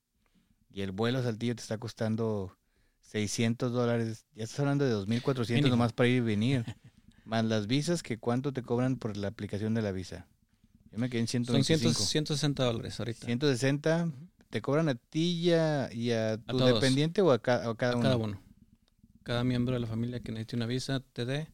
y 0.70 0.82
el 0.82 0.92
vuelo 0.92 1.18
a 1.18 1.22
Saltillo 1.22 1.54
te 1.54 1.62
está 1.62 1.78
costando 1.78 2.56
600 3.00 3.72
dólares, 3.72 4.24
ya 4.34 4.44
estás 4.44 4.60
hablando 4.60 4.84
de 4.84 4.92
2.400 4.92 5.48
Mínimo. 5.62 5.76
nomás 5.76 5.92
para 5.92 6.08
ir 6.08 6.16
y 6.16 6.20
venir. 6.20 6.64
Más 7.24 7.44
las 7.44 7.66
visas, 7.66 8.02
que 8.02 8.18
cuánto 8.18 8.52
te 8.52 8.62
cobran 8.62 8.96
por 8.96 9.16
la 9.16 9.28
aplicación 9.28 9.74
de 9.74 9.82
la 9.82 9.92
visa. 9.92 10.26
Yo 10.92 10.98
me 10.98 11.08
quedé 11.10 11.22
en 11.22 11.26
Son 11.26 11.64
125. 11.64 11.94
100, 11.94 12.26
160 12.26 12.64
dólares 12.64 12.98
ahorita. 13.00 13.26
160, 13.26 14.10
¿te 14.50 14.60
cobran 14.62 14.88
a 14.88 14.94
ti 14.94 15.32
y 15.40 15.52
a, 15.52 15.90
y 15.92 16.12
a 16.12 16.36
tu 16.38 16.58
dependiente 16.58 17.22
o 17.22 17.32
a, 17.32 17.38
ca- 17.40 17.68
a 17.68 17.74
cada 17.74 17.92
A 17.92 17.96
uno? 17.96 18.02
cada 18.02 18.16
uno. 18.16 18.43
Cada 19.24 19.42
miembro 19.42 19.74
de 19.74 19.80
la 19.80 19.86
familia 19.86 20.20
que 20.20 20.30
necesite 20.32 20.56
una 20.56 20.66
visa 20.66 21.00
TD, 21.00 21.48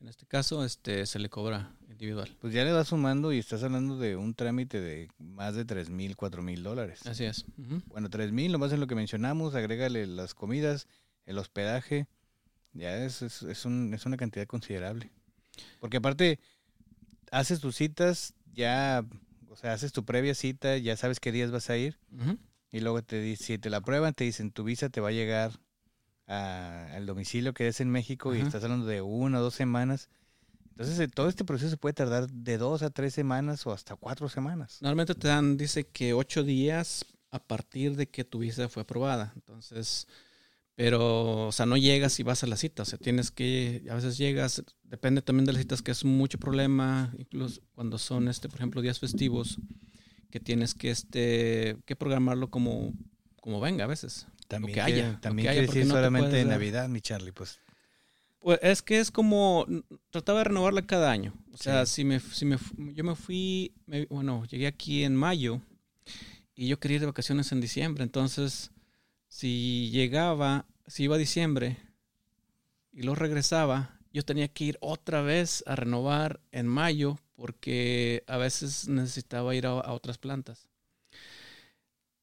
en 0.00 0.08
este 0.08 0.26
caso, 0.26 0.64
este 0.64 1.06
se 1.06 1.18
le 1.18 1.28
cobra 1.28 1.74
individual. 1.90 2.36
Pues 2.40 2.52
ya 2.54 2.64
le 2.64 2.72
vas 2.72 2.88
sumando 2.88 3.32
y 3.32 3.38
estás 3.38 3.62
hablando 3.64 3.98
de 3.98 4.14
un 4.16 4.34
trámite 4.34 4.80
de 4.80 5.08
más 5.18 5.54
de 5.56 5.64
3.000, 5.64 6.14
4.000 6.16 6.62
dólares. 6.62 7.06
Así 7.06 7.24
es. 7.24 7.46
Bueno, 7.86 8.08
3.000, 8.10 8.52
nomás 8.52 8.72
en 8.72 8.80
lo 8.80 8.86
que 8.86 8.94
mencionamos, 8.94 9.54
agrégale 9.54 10.06
las 10.06 10.34
comidas, 10.34 10.86
el 11.26 11.38
hospedaje, 11.38 12.06
ya 12.74 12.96
es, 13.04 13.22
es, 13.22 13.42
es 13.42 13.64
un- 13.64 13.92
es 13.94 14.06
una 14.06 14.16
cantidad 14.16 14.46
considerable. 14.46 15.10
Porque 15.80 15.96
aparte, 15.96 16.38
haces 17.32 17.60
tus 17.60 17.74
citas, 17.76 18.34
ya, 18.52 19.04
o 19.48 19.56
sea, 19.56 19.72
haces 19.72 19.92
tu 19.92 20.04
previa 20.04 20.34
cita, 20.34 20.76
ya 20.76 20.96
sabes 20.96 21.18
qué 21.20 21.32
días 21.32 21.50
vas 21.50 21.70
a 21.70 21.76
ir, 21.76 21.98
y 22.70 22.80
luego 22.80 23.02
te 23.02 23.34
si 23.36 23.56
te 23.58 23.70
la 23.70 23.80
prueban, 23.80 24.12
te 24.14 24.24
dicen 24.24 24.52
tu 24.52 24.62
visa 24.62 24.90
te 24.90 25.00
va 25.00 25.08
a 25.08 25.12
llegar 25.12 25.58
a- 26.28 26.94
al 26.94 27.06
domicilio 27.06 27.52
que 27.54 27.66
es 27.68 27.80
en 27.80 27.90
México 27.90 28.34
y 28.34 28.40
estás 28.40 28.62
hablando 28.62 28.86
de 28.86 29.00
una 29.02 29.40
o 29.40 29.42
dos 29.42 29.54
semanas. 29.54 30.08
Entonces, 30.70 31.00
eh, 31.00 31.08
todo 31.08 31.28
este 31.28 31.44
proceso 31.44 31.76
puede 31.76 31.94
tardar 31.94 32.30
de 32.30 32.56
dos 32.56 32.82
a 32.82 32.90
tres 32.90 33.12
semanas 33.14 33.66
o 33.66 33.72
hasta 33.72 33.96
cuatro 33.96 34.28
semanas. 34.28 34.78
Normalmente 34.80 35.14
te 35.16 35.26
dan, 35.26 35.56
dice 35.56 35.84
que 35.88 36.12
ocho 36.14 36.44
días 36.44 37.04
a 37.30 37.40
partir 37.40 37.96
de 37.96 38.08
que 38.08 38.24
tu 38.24 38.38
visa 38.38 38.68
fue 38.68 38.82
aprobada. 38.82 39.32
Entonces, 39.34 40.06
pero, 40.76 41.48
o 41.48 41.52
sea, 41.52 41.66
no 41.66 41.76
llegas 41.76 42.20
y 42.20 42.22
vas 42.22 42.44
a 42.44 42.46
la 42.46 42.56
cita. 42.56 42.82
O 42.84 42.86
sea, 42.86 42.98
tienes 42.98 43.32
que, 43.32 43.82
a 43.90 43.94
veces 43.96 44.16
llegas, 44.16 44.62
depende 44.84 45.20
también 45.22 45.46
de 45.46 45.52
las 45.52 45.60
citas, 45.62 45.82
que 45.82 45.90
es 45.90 46.04
mucho 46.04 46.38
problema, 46.38 47.12
incluso 47.18 47.60
cuando 47.72 47.98
son, 47.98 48.28
este, 48.28 48.48
por 48.48 48.58
ejemplo, 48.58 48.80
días 48.80 49.00
festivos, 49.00 49.58
que 50.30 50.38
tienes 50.38 50.74
que, 50.74 50.90
este, 50.90 51.76
que 51.84 51.96
programarlo 51.96 52.50
como, 52.50 52.92
como 53.40 53.60
venga 53.60 53.84
a 53.84 53.88
veces. 53.88 54.26
También, 54.48 54.74
que 54.74 54.80
haya, 54.80 55.20
también 55.20 55.44
que 55.46 55.50
haya, 55.50 55.60
quiere 55.60 55.66
decir 55.66 55.86
no 55.86 55.94
te 55.94 55.98
solamente 55.98 56.30
puedes 56.30 56.46
Navidad, 56.46 56.88
mi 56.88 57.00
Charlie, 57.00 57.32
pues. 57.32 57.60
Pues 58.40 58.58
es 58.62 58.82
que 58.82 58.98
es 59.00 59.10
como, 59.10 59.66
trataba 60.10 60.38
de 60.38 60.44
renovarla 60.44 60.86
cada 60.86 61.10
año. 61.10 61.34
O 61.52 61.56
sea, 61.56 61.84
Sí. 61.86 61.94
si 61.96 62.04
me, 62.04 62.20
si 62.20 62.44
me, 62.44 62.56
yo 62.94 63.04
me 63.04 63.14
fui, 63.14 63.72
me- 63.86 64.06
bueno, 64.06 64.44
llegué 64.46 64.66
aquí 64.66 65.04
en 65.04 65.14
mayo 65.16 65.60
y 66.54 66.68
yo 66.68 66.78
quería 66.78 66.96
ir 66.96 67.00
de 67.02 67.06
vacaciones 67.06 67.52
en 67.52 67.60
diciembre. 67.60 68.04
Entonces, 68.04 68.70
si 69.28 69.90
llegaba, 69.90 70.66
si 70.86 71.04
iba 71.04 71.16
a 71.16 71.18
diciembre 71.18 71.76
y 72.92 73.02
luego 73.02 73.16
regresaba, 73.16 73.98
yo 74.12 74.24
tenía 74.24 74.48
que 74.48 74.64
ir 74.64 74.78
otra 74.80 75.20
vez 75.20 75.62
a 75.66 75.76
renovar 75.76 76.40
en 76.52 76.66
mayo 76.66 77.18
porque 77.34 78.24
a 78.26 78.36
veces 78.38 78.88
necesitaba 78.88 79.54
ir 79.54 79.66
a, 79.66 79.70
a 79.72 79.92
otras 79.92 80.16
plantas. 80.18 80.68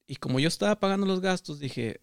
Y 0.07 0.15
como 0.17 0.39
yo 0.39 0.47
estaba 0.47 0.79
pagando 0.79 1.05
los 1.05 1.19
gastos, 1.21 1.59
dije, 1.59 2.01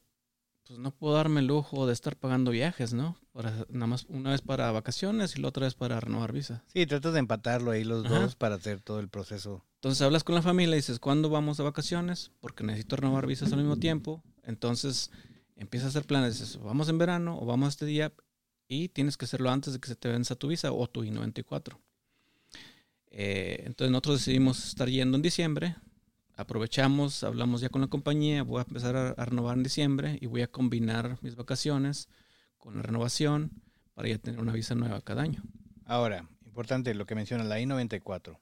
pues 0.73 0.81
no 0.81 0.91
puedo 0.91 1.13
darme 1.17 1.41
el 1.41 1.49
lujo 1.49 1.87
de 1.87 1.93
estar 1.93 2.17
pagando 2.17 2.51
viajes, 2.51 2.95
¿no? 2.95 3.19
Para, 3.33 3.51
nada 3.69 3.87
más 3.87 4.07
una 4.09 4.31
vez 4.31 4.41
para 4.41 4.73
vacaciones 4.73 5.37
y 5.37 5.43
la 5.43 5.49
otra 5.49 5.67
vez 5.67 5.75
para 5.75 6.01
renovar 6.01 6.33
visa. 6.33 6.65
Sí, 6.69 6.87
tratas 6.87 7.13
de 7.13 7.19
empatarlo 7.19 7.73
ahí 7.73 7.85
los 7.85 8.07
Ajá. 8.07 8.21
dos 8.21 8.37
para 8.37 8.55
hacer 8.55 8.81
todo 8.81 8.99
el 8.99 9.11
proceso. 9.11 9.63
Entonces 9.75 10.01
hablas 10.01 10.25
con 10.25 10.35
la 10.35 10.41
familia 10.41 10.75
y 10.75 10.79
dices, 10.79 10.99
¿cuándo 10.99 11.29
vamos 11.29 11.59
de 11.59 11.65
vacaciones? 11.65 12.31
Porque 12.41 12.65
necesito 12.65 12.97
renovar 12.97 13.27
visas 13.27 13.53
al 13.53 13.59
mismo 13.59 13.77
tiempo. 13.77 14.23
Entonces 14.45 15.11
empiezas 15.57 15.89
a 15.89 15.89
hacer 15.91 16.07
planes. 16.07 16.41
Dices, 16.41 16.59
vamos 16.59 16.89
en 16.89 16.97
verano 16.97 17.39
o 17.39 17.45
vamos 17.45 17.69
este 17.69 17.85
día 17.85 18.11
y 18.67 18.89
tienes 18.89 19.19
que 19.19 19.27
hacerlo 19.27 19.51
antes 19.51 19.75
de 19.75 19.79
que 19.79 19.89
se 19.89 19.97
te 19.97 20.09
venza 20.09 20.37
tu 20.37 20.49
visa 20.49 20.73
o 20.73 20.87
tu 20.87 21.05
I-94. 21.05 21.77
Eh, 23.11 23.65
entonces 23.67 23.91
nosotros 23.91 24.21
decidimos 24.21 24.69
estar 24.69 24.89
yendo 24.89 25.17
en 25.17 25.23
diciembre. 25.23 25.77
Aprovechamos, 26.37 27.25
hablamos 27.25 27.61
ya 27.61 27.69
con 27.69 27.83
la 27.83 27.89
compañía, 27.89 28.43
voy 28.43 28.61
a 28.61 28.65
empezar 28.67 28.97
a, 28.97 29.11
a 29.11 29.25
renovar 29.25 29.57
en 29.57 29.63
diciembre 29.63 30.19
y 30.21 30.27
voy 30.27 30.43
a 30.43 30.47
combinar 30.47 31.19
mis 31.21 31.37
vacaciones 31.37 32.09
con 32.59 32.77
la 32.77 32.83
renovación 32.83 33.51
para 33.95 34.09
ya 34.09 34.19
tener 34.19 34.41
una 34.41 34.53
visa 34.53 34.75
nueva 34.75 35.01
cada 35.01 35.23
año. 35.23 35.43
Ahora, 35.85 36.27
importante 36.47 36.95
lo 36.95 37.07
que 37.07 37.15
menciona 37.15 37.45
la 37.45 37.61
I-94. 37.61 38.39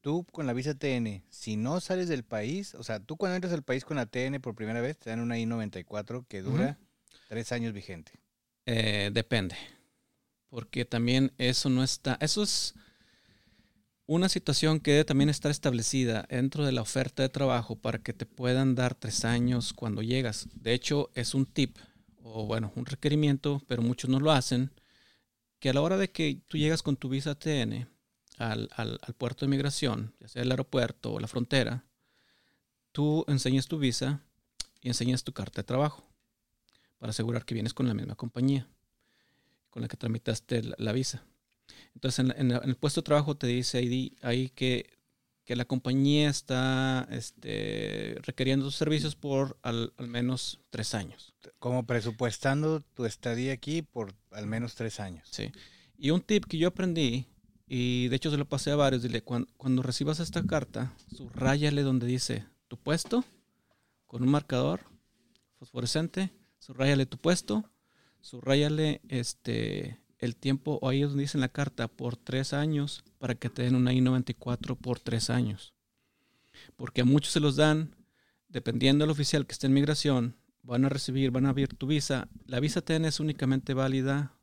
Tú 0.00 0.26
con 0.32 0.46
la 0.46 0.52
visa 0.52 0.74
TN, 0.74 1.22
si 1.28 1.56
no 1.56 1.80
sales 1.80 2.08
del 2.08 2.24
país, 2.24 2.74
o 2.74 2.82
sea, 2.82 3.00
tú 3.00 3.16
cuando 3.16 3.36
entras 3.36 3.52
al 3.52 3.62
país 3.62 3.84
con 3.84 3.96
la 3.96 4.06
TN 4.06 4.40
por 4.40 4.54
primera 4.54 4.80
vez, 4.80 4.98
te 4.98 5.10
dan 5.10 5.20
una 5.20 5.38
I-94 5.38 6.24
que 6.26 6.42
dura 6.42 6.78
tres 7.28 7.52
años 7.52 7.72
vigente. 7.72 8.12
Eh, 8.66 9.10
depende. 9.12 9.56
Porque 10.48 10.84
también 10.84 11.32
eso 11.38 11.68
no 11.68 11.84
está. 11.84 12.16
Eso 12.20 12.42
es 12.42 12.74
una 14.12 14.28
situación 14.28 14.80
que 14.80 14.90
debe 14.90 15.04
también 15.04 15.30
estar 15.30 15.52
establecida 15.52 16.26
dentro 16.28 16.66
de 16.66 16.72
la 16.72 16.82
oferta 16.82 17.22
de 17.22 17.28
trabajo 17.28 17.76
para 17.76 18.00
que 18.00 18.12
te 18.12 18.26
puedan 18.26 18.74
dar 18.74 18.96
tres 18.96 19.24
años 19.24 19.72
cuando 19.72 20.02
llegas. 20.02 20.48
De 20.52 20.74
hecho, 20.74 21.10
es 21.14 21.32
un 21.32 21.46
tip 21.46 21.78
o 22.24 22.44
bueno, 22.44 22.72
un 22.74 22.86
requerimiento, 22.86 23.62
pero 23.68 23.82
muchos 23.82 24.10
no 24.10 24.18
lo 24.18 24.32
hacen, 24.32 24.72
que 25.60 25.70
a 25.70 25.74
la 25.74 25.80
hora 25.80 25.96
de 25.96 26.10
que 26.10 26.42
tú 26.48 26.58
llegas 26.58 26.82
con 26.82 26.96
tu 26.96 27.08
visa 27.08 27.36
TN 27.36 27.88
al, 28.38 28.68
al, 28.74 28.98
puerto 29.16 29.46
de 29.46 29.50
migración, 29.50 30.12
ya 30.18 30.26
sea 30.26 30.42
el 30.42 30.50
aeropuerto 30.50 31.12
o 31.12 31.20
la 31.20 31.28
frontera, 31.28 31.84
tú 32.90 33.24
enseñas 33.28 33.68
tu 33.68 33.78
visa 33.78 34.24
y 34.80 34.88
enseñas 34.88 35.22
tu 35.22 35.32
carta 35.32 35.62
de 35.62 35.66
trabajo 35.66 36.04
para 36.98 37.10
asegurar 37.10 37.44
que 37.44 37.54
vienes 37.54 37.74
con 37.74 37.86
la 37.86 37.94
misma 37.94 38.16
compañía 38.16 38.66
con 39.70 39.82
la 39.82 39.88
que 39.88 39.96
tramitaste 39.96 40.62
la 40.78 40.90
visa. 40.90 41.22
Entonces, 41.94 42.34
en, 42.36 42.50
el 42.50 42.76
puesto 42.76 43.00
de 43.00 43.06
trabajo 43.06 43.36
te 43.36 43.46
dice 43.46 43.78
ahí, 43.78 44.16
ahí 44.22 44.48
que, 44.50 44.98
que 45.44 45.56
la 45.56 45.64
compañía 45.64 46.30
está 46.30 47.06
este, 47.10 48.16
requiriendo 48.22 48.66
tus 48.66 48.76
servicios 48.76 49.16
por 49.16 49.58
al, 49.62 49.92
al 49.96 50.08
menos 50.08 50.60
tres 50.70 50.94
años. 50.94 51.34
Como 51.58 51.86
presupuestando 51.86 52.80
tu 52.80 53.04
estadía 53.04 53.52
aquí 53.52 53.82
por 53.82 54.14
al 54.30 54.46
menos 54.46 54.74
tres 54.74 55.00
años. 55.00 55.28
Sí. 55.30 55.50
Y 55.98 56.10
un 56.10 56.22
tip 56.22 56.46
que 56.46 56.56
yo 56.56 56.68
aprendí, 56.68 57.26
y 57.66 58.08
de 58.08 58.16
hecho 58.16 58.30
se 58.30 58.36
lo 58.36 58.48
pasé 58.48 58.70
a 58.70 58.76
varios, 58.76 59.02
dile, 59.02 59.22
cuando, 59.22 59.48
cuando 59.56 59.82
recibas 59.82 60.20
esta 60.20 60.42
carta, 60.44 60.94
subrayale 61.14 61.82
donde 61.82 62.06
dice 62.06 62.46
tu 62.68 62.78
puesto, 62.78 63.24
con 64.06 64.22
un 64.22 64.30
marcador 64.30 64.80
fosforescente, 65.58 66.32
subrayale 66.58 67.06
tu 67.06 67.18
puesto, 67.18 67.70
subrayale 68.22 69.02
este, 69.08 69.99
el 70.20 70.36
tiempo, 70.36 70.78
o 70.82 70.88
ahí 70.88 71.02
es 71.02 71.08
donde 71.08 71.22
dice 71.22 71.38
la 71.38 71.48
carta, 71.48 71.88
por 71.88 72.16
tres 72.16 72.52
años, 72.52 73.02
para 73.18 73.34
que 73.34 73.48
te 73.48 73.62
den 73.62 73.74
una 73.74 73.92
I-94 73.92 74.76
por 74.76 75.00
tres 75.00 75.30
años. 75.30 75.74
Porque 76.76 77.00
a 77.00 77.04
muchos 77.04 77.32
se 77.32 77.40
los 77.40 77.56
dan, 77.56 77.96
dependiendo 78.48 79.02
del 79.02 79.10
oficial 79.10 79.46
que 79.46 79.52
esté 79.52 79.66
en 79.66 79.72
migración, 79.72 80.36
van 80.62 80.84
a 80.84 80.90
recibir, 80.90 81.30
van 81.30 81.46
a 81.46 81.50
abrir 81.50 81.74
tu 81.74 81.86
visa. 81.86 82.28
La 82.46 82.60
visa 82.60 82.82
TN 82.82 83.06
es 83.06 83.18
únicamente 83.18 83.72
válida 83.72 84.34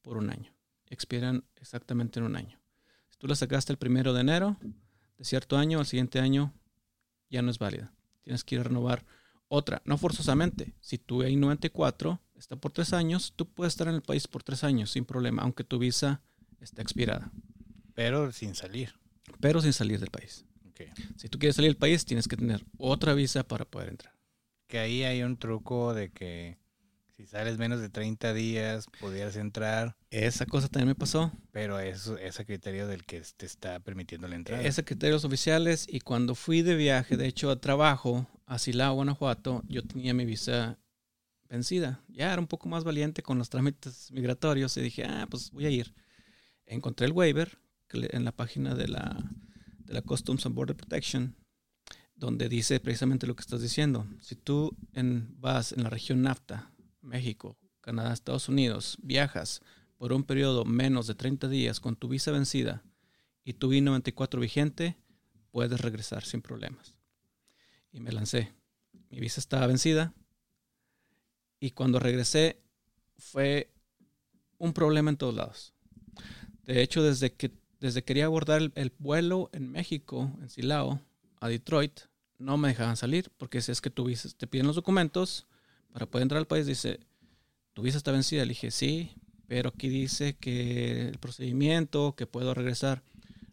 por 0.00 0.16
un 0.16 0.30
año. 0.30 0.52
Expiran 0.86 1.44
exactamente 1.56 2.18
en 2.18 2.24
un 2.24 2.36
año. 2.36 2.58
Si 3.10 3.18
tú 3.18 3.26
la 3.26 3.34
sacaste 3.34 3.72
el 3.72 3.78
primero 3.78 4.14
de 4.14 4.22
enero 4.22 4.56
de 5.18 5.24
cierto 5.24 5.58
año, 5.58 5.78
al 5.78 5.86
siguiente 5.86 6.20
año 6.20 6.54
ya 7.28 7.42
no 7.42 7.50
es 7.50 7.58
válida. 7.58 7.92
Tienes 8.22 8.44
que 8.44 8.54
ir 8.54 8.62
a 8.62 8.64
renovar 8.64 9.04
otra, 9.48 9.82
no 9.84 9.98
forzosamente. 9.98 10.74
Si 10.80 10.96
tu 10.96 11.22
I-94 11.22 12.18
está 12.38 12.56
por 12.56 12.72
tres 12.72 12.92
años, 12.92 13.32
tú 13.36 13.46
puedes 13.46 13.72
estar 13.74 13.88
en 13.88 13.94
el 13.94 14.02
país 14.02 14.26
por 14.28 14.42
tres 14.42 14.64
años 14.64 14.90
sin 14.90 15.04
problema, 15.04 15.42
aunque 15.42 15.64
tu 15.64 15.78
visa 15.78 16.20
está 16.60 16.82
expirada, 16.82 17.30
Pero 17.94 18.32
sin 18.32 18.54
salir. 18.54 18.94
pero 19.40 19.60
sin 19.60 19.72
salir 19.72 20.00
del 20.00 20.10
país. 20.10 20.44
Ok. 20.68 20.82
Si 21.16 21.28
tú 21.28 21.38
quieres 21.38 21.56
salir 21.56 21.70
del 21.70 21.76
país, 21.78 22.04
tienes 22.04 22.28
que 22.28 22.36
tener 22.36 22.64
otra 22.78 23.14
visa 23.14 23.42
para 23.44 23.64
poder 23.64 23.88
entrar. 23.90 24.14
Que 24.66 24.78
ahí 24.78 25.02
hay 25.04 25.22
un 25.22 25.36
truco 25.36 25.94
de 25.94 26.10
que 26.10 26.58
si 27.16 27.26
sales 27.26 27.58
menos 27.58 27.80
de 27.80 27.88
30 27.88 28.32
días, 28.34 28.86
pudieras 29.00 29.34
entrar, 29.36 29.96
Esa 30.10 30.46
cosa 30.46 30.68
también 30.68 30.88
me 30.88 30.94
pasó. 30.94 31.32
pero 31.50 31.80
es 31.80 32.08
a 32.38 32.44
criterio 32.44 32.86
del 32.86 33.04
que 33.04 33.22
te 33.36 33.44
está 33.46 33.80
permitiendo 33.80 34.28
la 34.28 34.36
entrada. 34.36 34.62
Ese 34.62 34.84
criterios 34.84 35.24
oficiales 35.24 35.86
y 35.90 35.98
cuando 36.00 36.34
fui 36.36 36.62
de 36.62 36.76
viaje, 36.76 37.16
de 37.16 37.26
hecho 37.26 37.50
a 37.50 37.60
trabajo 37.60 38.28
a 38.46 38.58
Silao, 38.58 38.94
Guanajuato, 38.94 39.62
yo 39.66 39.82
tenía 39.82 40.14
mi 40.14 40.24
visa 40.26 40.78
vencida. 41.48 42.02
Ya 42.08 42.32
era 42.32 42.40
un 42.40 42.46
poco 42.46 42.68
más 42.68 42.84
valiente 42.84 43.22
con 43.22 43.38
los 43.38 43.48
trámites 43.48 44.10
migratorios 44.12 44.76
y 44.76 44.82
dije, 44.82 45.04
ah, 45.04 45.26
pues 45.30 45.50
voy 45.50 45.66
a 45.66 45.70
ir. 45.70 45.94
Encontré 46.66 47.06
el 47.06 47.12
waiver 47.12 47.58
en 47.90 48.24
la 48.24 48.32
página 48.32 48.74
de 48.74 48.88
la, 48.88 49.16
de 49.78 49.94
la 49.94 50.02
Customs 50.02 50.44
and 50.46 50.54
Border 50.54 50.76
Protection. 50.76 51.34
donde 52.14 52.48
dice 52.48 52.80
precisamente 52.80 53.26
lo 53.26 53.36
que 53.36 53.42
estás 53.42 53.62
diciendo. 53.62 54.06
Si 54.20 54.34
tú 54.34 54.76
en, 54.92 55.34
vas 55.40 55.72
en 55.72 55.84
la 55.84 55.90
región 55.90 56.22
NAFTA, 56.22 56.72
México, 57.00 57.56
Canadá, 57.80 58.12
Estados 58.12 58.48
Unidos, 58.48 58.98
viajas 59.00 59.62
por 59.96 60.12
un 60.12 60.24
periodo 60.24 60.64
menos 60.64 61.06
de 61.06 61.14
30 61.14 61.48
días 61.48 61.80
con 61.80 61.96
tu 61.96 62.08
visa 62.08 62.32
vencida 62.32 62.82
y 63.44 63.54
tu 63.54 63.72
I-94 63.72 64.40
vigente, 64.40 64.96
puedes 65.52 65.80
regresar 65.80 66.24
sin 66.24 66.42
problemas. 66.42 66.96
Y 67.92 68.00
me 68.00 68.12
lancé. 68.12 68.52
Mi 69.10 69.20
visa 69.20 69.40
estaba 69.40 69.66
vencida 69.66 70.12
y 71.60 71.70
cuando 71.72 71.98
regresé 71.98 72.60
fue 73.16 73.70
un 74.58 74.72
problema 74.72 75.10
en 75.10 75.16
todos 75.16 75.34
lados. 75.34 75.74
De 76.64 76.82
hecho, 76.82 77.02
desde 77.02 77.32
que 77.32 77.52
desde 77.80 78.02
quería 78.02 78.26
abordar 78.26 78.72
el, 78.74 78.92
vuelo 78.98 79.50
en 79.52 79.70
México, 79.70 80.32
en 80.40 80.48
Silao, 80.48 81.00
a 81.40 81.48
Detroit, 81.48 82.00
no 82.38 82.56
me 82.56 82.68
dejaban 82.68 82.96
salir 82.96 83.30
porque 83.36 83.60
si 83.60 83.72
es 83.72 83.80
que 83.80 83.90
tu 83.90 84.10
te 84.36 84.46
piden 84.46 84.66
los 84.66 84.76
documentos 84.76 85.46
para 85.92 86.06
poder 86.06 86.24
entrar 86.24 86.38
al 86.38 86.46
país, 86.46 86.66
dice, 86.66 87.00
tu 87.74 87.82
visa 87.82 87.98
está 87.98 88.12
vencida. 88.12 88.44
Le 88.44 88.50
dije, 88.50 88.70
sí, 88.70 89.12
pero 89.46 89.70
aquí 89.70 89.88
dice 89.88 90.36
que 90.36 91.08
el 91.08 91.18
procedimiento, 91.18 92.14
que 92.16 92.26
puedo 92.26 92.54
regresar. 92.54 93.02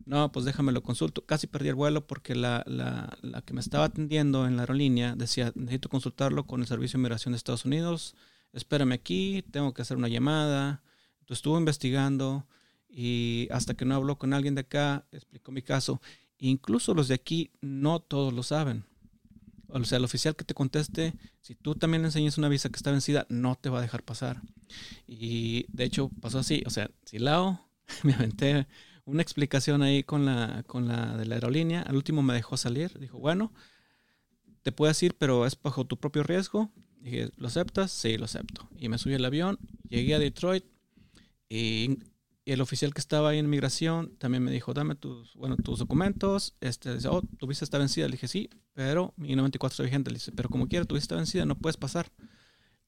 No, 0.05 0.31
pues 0.31 0.45
déjame 0.45 0.71
lo 0.71 0.83
consulto. 0.83 1.25
Casi 1.25 1.47
perdí 1.47 1.69
el 1.69 1.75
vuelo 1.75 2.05
porque 2.05 2.35
la, 2.35 2.63
la, 2.67 3.17
la, 3.21 3.41
que 3.41 3.53
me 3.53 3.59
estaba 3.59 3.85
atendiendo 3.85 4.45
en 4.45 4.55
la 4.55 4.63
aerolínea 4.63 5.15
decía, 5.15 5.51
necesito 5.55 5.89
consultarlo 5.89 6.45
con 6.45 6.61
el 6.61 6.67
Servicio 6.67 6.97
de 6.97 7.01
Inmigración 7.01 7.31
de 7.31 7.37
Estados 7.37 7.65
Unidos. 7.65 8.15
Espérame 8.53 8.93
aquí, 8.93 9.43
tengo 9.51 9.73
que 9.73 9.81
hacer 9.81 9.97
una 9.97 10.07
llamada. 10.07 10.83
Entonces 11.21 11.39
estuvo 11.39 11.57
investigando 11.57 12.45
y 12.87 13.47
hasta 13.51 13.73
que 13.73 13.83
no 13.83 13.95
habló 13.95 14.17
con 14.17 14.33
alguien 14.33 14.53
de 14.53 14.61
acá, 14.61 15.05
explicó 15.11 15.51
mi 15.51 15.63
caso. 15.63 16.01
Incluso 16.37 16.93
los 16.93 17.07
de 17.07 17.15
aquí 17.15 17.51
no 17.61 17.99
todos 17.99 18.31
lo 18.31 18.43
saben. 18.43 18.85
O 19.67 19.83
sea, 19.83 19.97
el 19.97 20.05
oficial 20.05 20.35
que 20.35 20.45
te 20.45 20.53
conteste, 20.53 21.13
si 21.41 21.55
tú 21.55 21.75
también 21.75 22.03
le 22.03 22.09
enseñas 22.09 22.37
una 22.37 22.47
visa 22.47 22.69
que 22.69 22.77
está 22.77 22.91
vencida, 22.91 23.25
no 23.29 23.55
te 23.55 23.69
va 23.69 23.79
a 23.79 23.81
dejar 23.81 24.03
pasar. 24.03 24.41
Y 25.07 25.65
de 25.69 25.83
hecho 25.83 26.09
pasó 26.21 26.39
así. 26.39 26.63
O 26.65 26.69
sea, 26.69 26.91
si 27.05 27.17
Lao 27.17 27.67
me 28.03 28.13
aventé 28.13 28.67
una 29.05 29.21
explicación 29.21 29.81
ahí 29.81 30.03
con 30.03 30.25
la, 30.25 30.63
con 30.67 30.87
la 30.87 31.15
de 31.15 31.25
la 31.25 31.35
aerolínea. 31.35 31.81
Al 31.83 31.95
último 31.95 32.21
me 32.23 32.33
dejó 32.33 32.57
salir. 32.57 32.97
Dijo, 32.99 33.17
bueno, 33.17 33.53
te 34.63 34.71
puedes 34.71 35.01
ir, 35.03 35.15
pero 35.15 35.45
es 35.45 35.57
bajo 35.61 35.85
tu 35.85 35.97
propio 35.97 36.23
riesgo. 36.23 36.71
Dije, 36.99 37.29
¿lo 37.37 37.47
aceptas? 37.47 37.91
Sí, 37.91 38.17
lo 38.17 38.25
acepto. 38.25 38.67
Y 38.77 38.89
me 38.89 38.97
subí 38.97 39.13
al 39.13 39.25
avión, 39.25 39.59
llegué 39.87 40.15
a 40.15 40.19
Detroit 40.19 40.65
y 41.49 41.99
el 42.45 42.61
oficial 42.61 42.93
que 42.93 42.99
estaba 42.99 43.29
ahí 43.29 43.39
en 43.39 43.49
migración 43.49 44.15
también 44.17 44.43
me 44.43 44.51
dijo, 44.51 44.73
dame 44.73 44.95
tus, 44.95 45.33
bueno, 45.35 45.57
tus 45.57 45.79
documentos. 45.79 46.55
Este, 46.61 46.93
dice, 46.95 47.07
oh, 47.07 47.21
tu 47.21 47.47
visa 47.47 47.65
está 47.65 47.77
vencida. 47.77 48.07
Le 48.07 48.13
dije, 48.13 48.27
sí, 48.27 48.49
pero 48.73 49.13
mi 49.17 49.35
94 49.35 49.73
está 49.73 49.83
vigente. 49.83 50.11
Le 50.11 50.15
dice, 50.15 50.31
pero 50.31 50.49
como 50.49 50.67
quiera, 50.67 50.85
tu 50.85 50.95
visa 50.95 51.05
está 51.05 51.15
vencida, 51.15 51.45
no 51.45 51.55
puedes 51.55 51.77
pasar. 51.77 52.11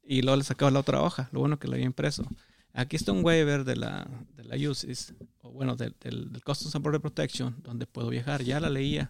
Y 0.04 0.22
luego 0.22 0.38
le 0.38 0.44
sacaba 0.44 0.72
la 0.72 0.80
otra 0.80 1.02
hoja, 1.02 1.30
lo 1.32 1.40
bueno 1.40 1.60
que 1.60 1.68
la 1.68 1.76
había 1.76 1.86
impreso. 1.86 2.28
Aquí 2.74 2.96
está 2.96 3.12
un 3.12 3.24
waiver 3.24 3.64
de 3.64 3.76
la, 3.76 4.08
de 4.36 4.44
la 4.44 4.70
UCIS, 4.70 5.14
o 5.42 5.52
bueno, 5.52 5.76
del, 5.76 5.96
del, 6.00 6.32
del 6.32 6.44
Customs 6.44 6.76
and 6.76 6.84
Border 6.84 7.02
Protection, 7.02 7.56
donde 7.64 7.88
puedo 7.88 8.10
viajar. 8.10 8.44
Ya 8.44 8.60
la 8.60 8.70
leía. 8.70 9.10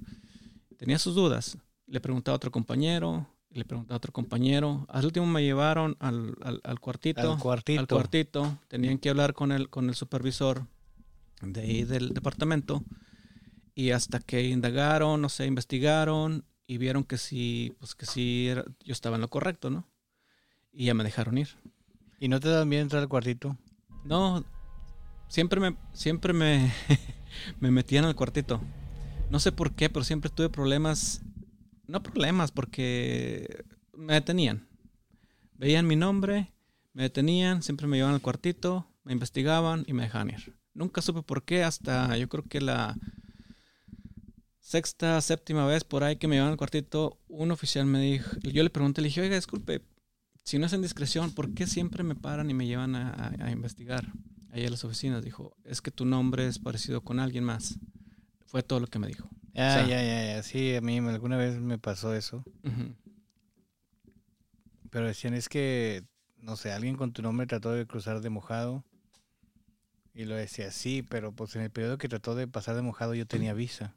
Tenía 0.77 0.99
sus 0.99 1.15
dudas. 1.15 1.57
Le 1.85 1.99
preguntaba 1.99 2.33
a 2.33 2.37
otro 2.37 2.51
compañero, 2.51 3.27
le 3.49 3.65
pregunté 3.65 3.93
a 3.93 3.97
otro 3.97 4.13
compañero. 4.13 4.85
Al 4.89 5.05
último 5.05 5.25
me 5.25 5.43
llevaron 5.43 5.95
al, 5.99 6.35
al, 6.63 6.79
cuartito. 6.79 7.33
Al 7.33 7.39
cuartito. 7.39 7.79
Al 7.79 7.87
cuartito. 7.87 8.59
Tenían 8.67 8.99
que 8.99 9.09
hablar 9.09 9.33
con 9.33 9.51
el, 9.51 9.69
con 9.69 9.89
el 9.89 9.95
supervisor 9.95 10.67
de 11.41 11.61
ahí 11.61 11.83
del 11.83 12.13
departamento. 12.13 12.83
Y 13.73 13.91
hasta 13.91 14.19
que 14.19 14.43
indagaron, 14.43 15.21
no 15.21 15.29
sé, 15.29 15.45
investigaron 15.45 16.45
y 16.67 16.77
vieron 16.77 17.03
que 17.03 17.17
sí, 17.17 17.75
pues 17.79 17.95
que 17.95 18.05
sí, 18.05 18.49
yo 18.83 18.91
estaba 18.91 19.15
en 19.15 19.21
lo 19.21 19.29
correcto, 19.29 19.69
¿no? 19.69 19.87
Y 20.71 20.85
ya 20.85 20.93
me 20.93 21.03
dejaron 21.03 21.37
ir. 21.37 21.49
¿Y 22.19 22.27
no 22.27 22.39
te 22.39 22.49
dan 22.49 22.69
bien 22.69 22.83
entrar 22.83 23.01
al 23.01 23.09
cuartito? 23.09 23.57
No, 24.03 24.43
siempre 25.27 25.59
me, 25.59 25.75
siempre 25.93 26.33
me, 26.33 26.71
me 27.59 27.71
metían 27.71 28.05
al 28.05 28.15
cuartito. 28.15 28.61
No 29.29 29.39
sé 29.39 29.51
por 29.51 29.73
qué, 29.73 29.89
pero 29.89 30.05
siempre 30.05 30.29
tuve 30.29 30.49
problemas 30.49 31.21
no 31.87 32.03
problemas, 32.03 32.51
porque 32.51 33.65
me 33.93 34.13
detenían. 34.13 34.67
Veían 35.53 35.87
mi 35.87 35.95
nombre, 35.95 36.53
me 36.93 37.03
detenían, 37.03 37.63
siempre 37.63 37.87
me 37.87 37.97
llevaban 37.97 38.15
al 38.15 38.21
cuartito, 38.21 38.87
me 39.03 39.13
investigaban 39.13 39.85
y 39.87 39.93
me 39.93 40.03
dejaban 40.03 40.29
ir. 40.29 40.55
Nunca 40.73 41.01
supe 41.01 41.23
por 41.23 41.43
qué 41.43 41.63
hasta 41.63 42.15
yo 42.17 42.29
creo 42.29 42.43
que 42.43 42.61
la 42.61 42.95
sexta, 44.59 45.19
séptima 45.21 45.65
vez 45.65 45.83
por 45.83 46.03
ahí 46.03 46.17
que 46.17 46.27
me 46.27 46.35
llevaban 46.35 46.51
al 46.51 46.57
cuartito, 46.57 47.17
un 47.27 47.51
oficial 47.51 47.85
me 47.85 47.99
dijo, 48.01 48.29
yo 48.41 48.61
le 48.63 48.69
pregunté, 48.69 49.01
le 49.01 49.07
dije, 49.07 49.21
oiga, 49.21 49.35
disculpe, 49.35 49.81
si 50.47 50.59
no 50.59 50.65
es 50.65 50.71
en 50.71 50.81
discreción, 50.81 51.31
¿por 51.31 51.53
qué 51.53 51.67
siempre 51.67 52.03
me 52.03 52.15
paran 52.15 52.49
y 52.49 52.53
me 52.53 52.65
llevan 52.65 52.95
a, 52.95 53.33
a 53.37 53.51
investigar 53.51 54.13
ahí 54.53 54.65
a 54.65 54.69
las 54.69 54.85
oficinas? 54.85 55.21
Dijo, 55.21 55.57
es 55.65 55.81
que 55.81 55.91
tu 55.91 56.05
nombre 56.05 56.47
es 56.47 56.57
parecido 56.57 57.01
con 57.01 57.19
alguien 57.19 57.43
más. 57.43 57.77
Fue 58.45 58.63
todo 58.63 58.79
lo 58.79 58.87
que 58.87 58.97
me 58.97 59.07
dijo. 59.07 59.29
Ah, 59.55 59.85
ya, 59.85 60.01
ya, 60.01 60.35
ya. 60.35 60.43
Sí, 60.43 60.73
a 60.73 60.79
mí 60.79 60.99
alguna 60.99 61.35
vez 61.35 61.59
me 61.59 61.77
pasó 61.77 62.15
eso. 62.15 62.45
Pero 64.89 65.05
decían, 65.05 65.33
es 65.33 65.49
que, 65.49 66.05
no 66.37 66.55
sé, 66.55 66.71
alguien 66.71 66.95
con 66.95 67.11
tu 67.11 67.21
nombre 67.21 67.45
trató 67.45 67.73
de 67.73 67.85
cruzar 67.85 68.21
de 68.21 68.29
mojado. 68.29 68.85
Y 70.13 70.23
lo 70.23 70.35
decía, 70.35 70.71
sí, 70.71 71.03
pero 71.03 71.33
pues 71.33 71.57
en 71.57 71.63
el 71.63 71.71
periodo 71.71 71.97
que 71.97 72.07
trató 72.07 72.35
de 72.35 72.47
pasar 72.47 72.77
de 72.77 72.83
mojado 72.83 73.15
yo 73.15 73.27
tenía 73.27 73.53
visa. 73.53 73.93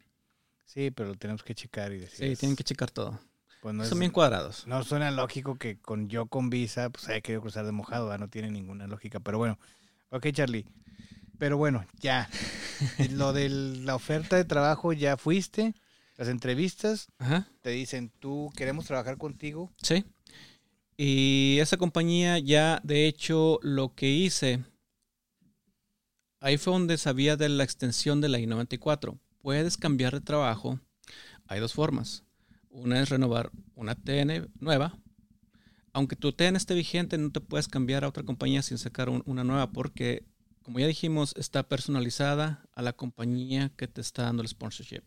Sí, 0.64 0.90
pero 0.90 1.10
lo 1.10 1.14
tenemos 1.14 1.44
que 1.44 1.54
checar 1.54 1.92
y 1.92 2.00
decir. 2.00 2.28
Sí, 2.28 2.34
tienen 2.34 2.56
que 2.56 2.64
checar 2.64 2.90
todo. 2.90 3.20
Pues 3.60 3.88
Son 3.88 3.98
bien 3.98 4.10
cuadrados. 4.10 4.66
No 4.66 4.82
suena 4.84 5.10
lógico 5.10 5.56
que 5.56 5.78
con 5.78 6.08
yo 6.08 6.26
con 6.26 6.48
visa, 6.48 6.88
pues 6.88 7.08
haya 7.08 7.20
querido 7.20 7.42
cruzar 7.42 7.66
de 7.66 7.72
mojado, 7.72 8.16
no 8.16 8.28
tiene 8.28 8.50
ninguna 8.50 8.86
lógica. 8.86 9.20
Pero 9.20 9.36
bueno, 9.36 9.58
ok, 10.10 10.28
Charlie. 10.32 10.66
Pero 11.38 11.58
bueno, 11.58 11.84
ya. 12.00 12.28
Lo 13.10 13.32
de 13.32 13.48
la 13.48 13.94
oferta 13.94 14.36
de 14.36 14.44
trabajo 14.44 14.92
ya 14.92 15.16
fuiste. 15.16 15.74
Las 16.16 16.28
entrevistas 16.28 17.08
te 17.62 17.70
dicen, 17.70 18.10
tú 18.18 18.52
queremos 18.56 18.86
trabajar 18.86 19.16
contigo. 19.16 19.70
Sí. 19.82 20.04
Y 20.96 21.58
esa 21.60 21.78
compañía 21.78 22.38
ya, 22.38 22.80
de 22.82 23.06
hecho, 23.06 23.58
lo 23.62 23.94
que 23.94 24.10
hice, 24.10 24.62
ahí 26.40 26.58
fue 26.58 26.74
donde 26.74 26.98
sabía 26.98 27.36
de 27.36 27.48
la 27.48 27.64
extensión 27.64 28.20
de 28.20 28.28
la 28.28 28.38
I-94. 28.38 29.18
Puedes 29.38 29.78
cambiar 29.78 30.12
de 30.12 30.20
trabajo. 30.20 30.78
Hay 31.46 31.58
dos 31.60 31.72
formas. 31.72 32.22
Una 32.70 33.00
es 33.00 33.08
renovar 33.08 33.50
una 33.74 33.94
TN 33.94 34.48
nueva. 34.58 34.98
Aunque 35.92 36.16
tu 36.16 36.32
TN 36.32 36.56
esté 36.56 36.74
vigente, 36.74 37.18
no 37.18 37.30
te 37.30 37.40
puedes 37.40 37.68
cambiar 37.68 38.04
a 38.04 38.08
otra 38.08 38.22
compañía 38.22 38.62
sin 38.62 38.78
sacar 38.78 39.08
una 39.08 39.44
nueva 39.44 39.70
porque 39.72 40.24
como 40.62 40.78
ya 40.78 40.86
dijimos, 40.86 41.34
está 41.36 41.62
personalizada 41.62 42.62
a 42.74 42.82
la 42.82 42.92
compañía 42.92 43.70
que 43.76 43.88
te 43.88 44.00
está 44.00 44.24
dando 44.24 44.42
el 44.42 44.48
sponsorship. 44.48 45.02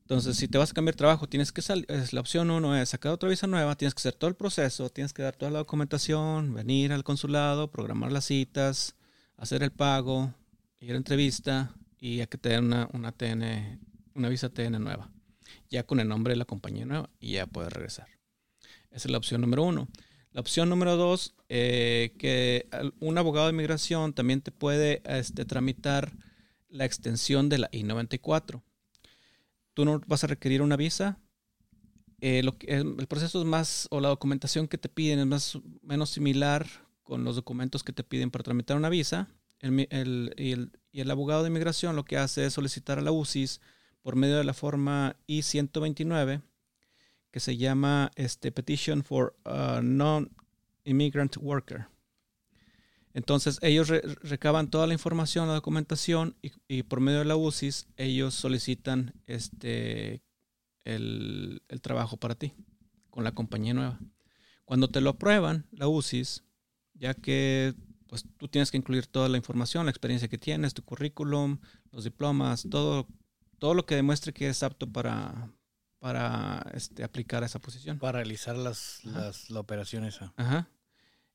Entonces, 0.00 0.38
si 0.38 0.48
te 0.48 0.56
vas 0.56 0.70
a 0.70 0.72
cambiar 0.72 0.94
trabajo, 0.94 1.28
tienes 1.28 1.52
que 1.52 1.60
salir, 1.60 1.86
la 2.12 2.20
opción 2.20 2.50
uno 2.50 2.74
es 2.74 2.88
sacar 2.88 3.12
otra 3.12 3.28
visa 3.28 3.46
nueva, 3.46 3.76
tienes 3.76 3.92
que 3.92 4.00
hacer 4.00 4.14
todo 4.14 4.30
el 4.30 4.36
proceso, 4.36 4.88
tienes 4.88 5.12
que 5.12 5.22
dar 5.22 5.36
toda 5.36 5.50
la 5.50 5.58
documentación, 5.58 6.54
venir 6.54 6.94
al 6.94 7.04
consulado, 7.04 7.70
programar 7.70 8.10
las 8.10 8.24
citas, 8.24 8.96
hacer 9.36 9.62
el 9.62 9.70
pago, 9.70 10.32
ir 10.80 10.94
a 10.94 10.96
entrevista 10.96 11.74
y 12.00 12.22
a 12.22 12.26
que 12.26 12.38
te 12.38 12.48
den 12.48 12.64
una, 12.64 12.88
una 12.94 13.12
TN, 13.12 13.78
una 14.14 14.30
visa 14.30 14.48
TN 14.48 14.82
nueva, 14.82 15.10
ya 15.68 15.84
con 15.84 16.00
el 16.00 16.08
nombre 16.08 16.32
de 16.32 16.36
la 16.36 16.44
compañía 16.44 16.86
nueva 16.86 17.10
y 17.20 17.32
ya 17.32 17.46
puedes 17.46 17.72
regresar. 17.72 18.08
Esa 18.90 19.08
es 19.08 19.10
la 19.10 19.18
opción 19.18 19.40
número 19.40 19.62
uno. 19.62 19.88
La 20.32 20.40
opción 20.40 20.68
número 20.68 20.96
dos, 20.96 21.34
eh, 21.48 22.14
que 22.18 22.68
un 23.00 23.18
abogado 23.18 23.46
de 23.46 23.52
inmigración 23.52 24.12
también 24.12 24.40
te 24.40 24.52
puede 24.52 25.02
este, 25.04 25.44
tramitar 25.44 26.12
la 26.68 26.84
extensión 26.84 27.48
de 27.48 27.58
la 27.58 27.68
I-94. 27.72 28.62
Tú 29.74 29.84
no 29.84 30.00
vas 30.06 30.24
a 30.24 30.26
requerir 30.26 30.62
una 30.62 30.76
visa. 30.76 31.18
Eh, 32.20 32.42
lo 32.42 32.58
que, 32.58 32.74
el 32.74 33.06
proceso 33.06 33.40
es 33.40 33.46
más, 33.46 33.88
o 33.90 34.00
la 34.00 34.08
documentación 34.08 34.68
que 34.68 34.78
te 34.78 34.88
piden 34.88 35.20
es 35.20 35.26
más 35.26 35.58
menos 35.82 36.10
similar 36.10 36.66
con 37.02 37.24
los 37.24 37.36
documentos 37.36 37.82
que 37.82 37.92
te 37.92 38.04
piden 38.04 38.30
para 38.30 38.44
tramitar 38.44 38.76
una 38.76 38.90
visa. 38.90 39.28
El, 39.60 39.88
el, 39.90 40.34
y, 40.36 40.52
el, 40.52 40.72
y 40.92 41.00
el 41.00 41.10
abogado 41.10 41.42
de 41.42 41.48
inmigración 41.48 41.96
lo 41.96 42.04
que 42.04 42.16
hace 42.16 42.44
es 42.44 42.52
solicitar 42.52 42.98
a 42.98 43.02
la 43.02 43.12
UCIS 43.12 43.60
por 44.08 44.16
medio 44.16 44.38
de 44.38 44.44
la 44.44 44.54
forma 44.54 45.16
I-129 45.26 46.40
que 47.30 47.40
se 47.40 47.58
llama 47.58 48.10
este, 48.14 48.50
Petition 48.50 49.04
for 49.04 49.36
a 49.44 49.82
Non-Immigrant 49.82 51.36
Worker. 51.36 51.88
Entonces 53.12 53.58
ellos 53.60 53.90
recaban 54.22 54.70
toda 54.70 54.86
la 54.86 54.94
información, 54.94 55.46
la 55.46 55.52
documentación 55.52 56.36
y, 56.68 56.84
por 56.84 57.00
medio 57.00 57.18
de 57.18 57.26
la 57.26 57.36
UCIS 57.36 57.88
ellos 57.98 58.32
solicitan 58.32 59.12
este, 59.26 60.22
el, 60.86 61.60
el, 61.68 61.80
trabajo 61.82 62.16
para 62.16 62.34
ti 62.34 62.54
con 63.10 63.24
la 63.24 63.32
compañía 63.32 63.74
nueva. 63.74 64.00
Cuando 64.64 64.88
te 64.88 65.02
lo 65.02 65.10
aprueban, 65.10 65.66
la 65.70 65.86
UCIS, 65.86 66.44
ya 66.94 67.12
que 67.12 67.74
pues, 68.06 68.24
tú 68.38 68.48
tienes 68.48 68.70
que 68.70 68.78
incluir 68.78 69.06
toda 69.06 69.28
la 69.28 69.36
información, 69.36 69.84
la 69.84 69.90
experiencia 69.90 70.28
que 70.28 70.38
tienes, 70.38 70.72
tu 70.72 70.82
currículum, 70.82 71.58
los 71.92 72.04
diplomas, 72.04 72.66
todo, 72.70 73.06
todo 73.58 73.74
lo 73.74 73.86
que 73.86 73.94
demuestre 73.96 74.32
que 74.32 74.48
es 74.48 74.62
apto 74.62 74.90
para, 74.90 75.50
para 75.98 76.64
este, 76.74 77.04
aplicar 77.04 77.42
esa 77.44 77.58
posición. 77.60 77.98
Para 77.98 78.18
realizar 78.18 78.56
las, 78.56 79.04
las 79.04 79.50
la 79.50 79.60
operación 79.60 80.04
esa. 80.04 80.32
Ajá. 80.36 80.68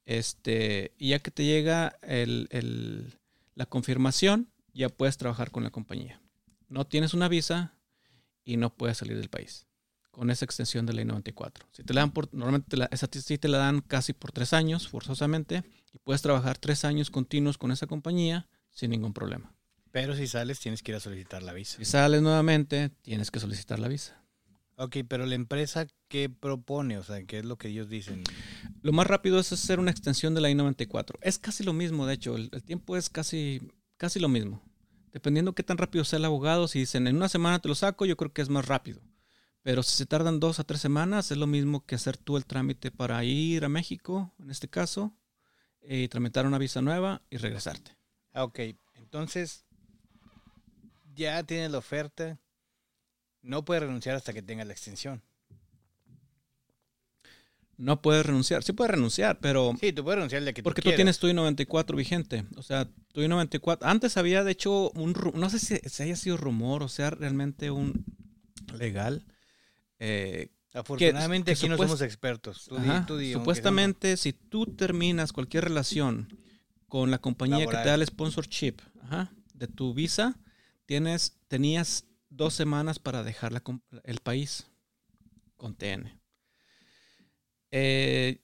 Este, 0.06 0.94
y 0.98 1.10
ya 1.10 1.20
que 1.20 1.32
te 1.32 1.46
llega 1.46 1.98
el, 2.02 2.48
el- 2.52 3.20
la 3.56 3.66
confirmación, 3.66 4.52
ya 4.74 4.90
puedes 4.90 5.18
trabajar 5.18 5.52
con 5.52 5.64
la 5.64 5.70
compañía. 5.70 6.20
No 6.68 6.86
tienes 6.88 7.14
una 7.14 7.28
visa 7.28 7.78
y 8.44 8.58
no 8.58 8.76
puedes 8.76 8.98
salir 8.98 9.16
del 9.18 9.30
país 9.30 9.68
con 10.12 10.30
esa 10.30 10.46
extensión 10.46 10.86
de 10.86 10.94
ley 10.94 11.06
94. 11.06 11.66
Si 11.72 11.84
te 11.84 11.94
la 11.94 12.02
dan 12.02 12.12
por, 12.12 12.32
normalmente 12.34 12.70
te 12.70 12.78
la- 12.78 12.86
esa 12.92 13.08
sí 13.12 13.38
te 13.38 13.48
la 13.48 13.58
dan 13.60 13.82
casi 13.82 14.14
por 14.14 14.32
tres 14.32 14.54
años, 14.54 14.88
forzosamente, 14.88 15.64
y 15.92 15.98
puedes 16.00 16.22
trabajar 16.22 16.58
tres 16.58 16.86
años 16.86 17.10
continuos 17.10 17.58
con 17.58 17.72
esa 17.72 17.88
compañía 17.88 18.48
sin 18.70 18.92
ningún 18.92 19.14
problema. 19.14 19.56
Pero 19.94 20.16
si 20.16 20.26
sales 20.26 20.60
tienes 20.60 20.82
que 20.82 20.92
ir 20.92 20.96
a 20.96 21.00
solicitar 21.00 21.44
la 21.44 21.54
visa. 21.54 21.78
Si 21.78 21.86
sales 21.86 22.24
nuevamente, 22.24 22.90
tienes 23.04 23.30
que 23.30 23.40
solicitar 23.40 23.78
la 23.78 23.88
visa. 23.88 24.20
Ok, 24.76 24.98
pero 25.08 25.28
la 25.28 25.36
empresa, 25.36 25.86
¿qué 26.08 26.32
propone? 26.32 26.98
O 26.98 27.04
sea, 27.04 27.24
¿qué 27.26 27.38
es 27.38 27.46
lo 27.46 27.60
que 27.60 27.68
ellos 27.68 27.90
dicen? 27.90 28.24
Lo 28.82 28.92
más 28.92 29.06
rápido 29.06 29.40
es 29.40 29.54
hacer 29.54 29.80
una 29.80 29.92
extensión 29.92 30.34
de 30.34 30.42
la 30.42 30.50
I-94. 30.50 31.20
Es 31.22 31.38
casi 31.38 31.64
lo 31.64 31.74
mismo, 31.74 32.08
de 32.08 32.16
hecho, 32.16 32.36
el, 32.36 32.50
el 32.52 32.64
tiempo 32.64 32.98
es 32.98 33.12
casi, 33.12 33.62
casi 33.98 34.20
lo 34.20 34.30
mismo. 34.30 34.64
Dependiendo 35.12 35.54
qué 35.54 35.62
tan 35.62 35.78
rápido 35.78 36.04
sea 36.06 36.18
el 36.18 36.26
abogado, 36.26 36.68
si 36.68 36.80
dicen 36.80 37.06
en 37.06 37.16
una 37.16 37.30
semana 37.30 37.60
te 37.60 37.68
lo 37.68 37.76
saco, 37.76 38.08
yo 38.08 38.18
creo 38.18 38.34
que 38.34 38.42
es 38.42 38.50
más 38.50 38.66
rápido. 38.66 39.00
Pero 39.62 39.84
si 39.84 39.96
se 39.96 40.08
tardan 40.08 40.40
dos 40.40 40.60
a 40.60 40.64
tres 40.64 40.82
semanas, 40.82 41.30
es 41.30 41.38
lo 41.38 41.46
mismo 41.46 41.86
que 41.86 41.94
hacer 41.94 42.18
tú 42.18 42.36
el 42.36 42.48
trámite 42.48 42.90
para 42.90 43.24
ir 43.24 43.64
a 43.64 43.70
México, 43.70 44.34
en 44.40 44.50
este 44.50 44.68
caso, 44.68 45.16
y 45.88 46.08
tramitar 46.08 46.48
una 46.48 46.58
visa 46.58 46.82
nueva 46.82 47.22
y 47.30 47.38
regresarte. 47.38 47.96
Ah, 48.32 48.44
ok, 48.44 48.60
entonces 48.96 49.63
ya 51.16 51.44
tienes 51.44 51.72
la 51.72 51.78
oferta. 51.80 52.40
No 53.42 53.66
puedes 53.66 53.84
renunciar 53.84 54.16
hasta 54.16 54.34
que 54.34 54.42
tengas 54.42 54.68
la 54.68 54.74
extensión. 54.74 55.22
No 57.76 58.02
puedes 58.02 58.26
renunciar. 58.26 58.64
Sí 58.64 58.72
puedes 58.72 58.92
renunciar, 58.92 59.40
pero 59.40 59.74
Sí, 59.80 59.92
tú 59.92 60.04
puedes 60.04 60.18
renunciar 60.18 60.44
día 60.44 60.54
que 60.54 60.62
Porque 60.62 60.82
tú 60.82 60.90
tú 60.92 60.96
tienes 60.96 61.18
tu 61.20 61.28
I-94 61.28 61.96
vigente. 61.96 62.46
O 62.56 62.62
sea, 62.62 62.88
tu 63.12 63.22
I-94. 63.22 63.80
Antes 63.82 64.16
había, 64.18 64.44
de 64.44 64.52
hecho, 64.52 64.92
un. 64.92 65.14
No 65.34 65.50
sé 65.50 65.60
si, 65.60 65.78
si 65.90 66.04
haya 66.04 66.16
sido 66.16 66.38
rumor 66.38 66.84
o 66.84 66.88
sea 66.88 67.10
realmente 67.10 67.72
un 67.72 68.06
legal. 68.78 69.26
eh, 70.00 70.50
Afortunadamente 70.76 71.52
que 71.54 71.58
aquí 71.60 71.70
no 71.70 71.78
somos 71.78 72.02
expertos. 72.02 72.66
Tú 72.68 72.78
di- 72.80 72.90
ajá, 72.90 73.06
tú 73.06 73.18
di, 73.18 73.34
aunque 73.34 73.42
supuestamente, 73.44 74.18
si 74.18 74.34
tú 74.34 74.66
terminas 74.66 75.32
cualquier 75.32 75.66
relación 75.66 76.36
con 76.88 77.12
la 77.12 77.20
compañía 77.20 77.60
que 77.66 77.78
te 77.78 77.90
da 77.90 77.94
el 77.96 78.06
sponsorship 78.06 78.76
ajá, 79.04 79.32
de 79.54 79.68
tu 79.68 79.94
visa, 79.94 80.36
tienes, 80.86 81.38
tenías 81.48 82.06
dos 82.30 82.54
semanas 82.54 83.00
para 83.00 83.24
dejar 83.24 83.52
la 83.52 83.64
el 84.04 84.20
país 84.20 84.68
con 85.56 85.76
TN. 85.76 86.20
Eh, 87.72 88.42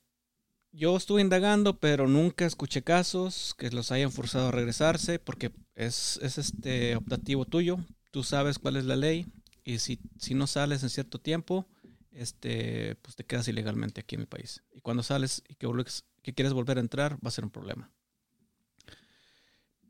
yo 0.72 0.96
estuve 0.96 1.22
indagando, 1.22 1.80
pero 1.80 2.08
nunca 2.08 2.46
escuché 2.46 2.84
casos 2.84 3.56
que 3.58 3.72
los 3.72 3.92
hayan 3.92 4.12
forzado 4.12 4.50
a 4.50 4.52
regresarse 4.52 5.20
porque 5.20 5.52
es, 5.76 6.20
es 6.22 6.38
este 6.38 6.96
optativo 6.96 7.46
tuyo. 7.46 7.78
Tú 8.12 8.24
sabes 8.24 8.60
cuál 8.60 8.76
es 8.76 8.86
la 8.86 8.96
ley 8.96 9.28
y 9.64 9.80
si, 9.80 10.00
si 10.18 10.34
no 10.34 10.48
sales 10.48 10.84
en 10.84 10.90
cierto 10.90 11.20
tiempo, 11.20 11.68
este, 12.12 12.96
pues 13.02 13.16
te 13.16 13.26
quedas 13.26 13.48
ilegalmente 13.48 14.02
aquí 14.02 14.16
en 14.16 14.22
el 14.22 14.28
país. 14.28 14.64
Y 14.72 14.82
cuando 14.82 15.04
sales 15.04 15.44
y 15.48 15.56
que, 15.56 15.68
que 16.22 16.34
quieres 16.34 16.54
volver 16.54 16.78
a 16.78 16.82
entrar, 16.82 17.16
va 17.16 17.30
a 17.30 17.32
ser 17.32 17.44
un 17.44 17.52
problema. 17.52 17.92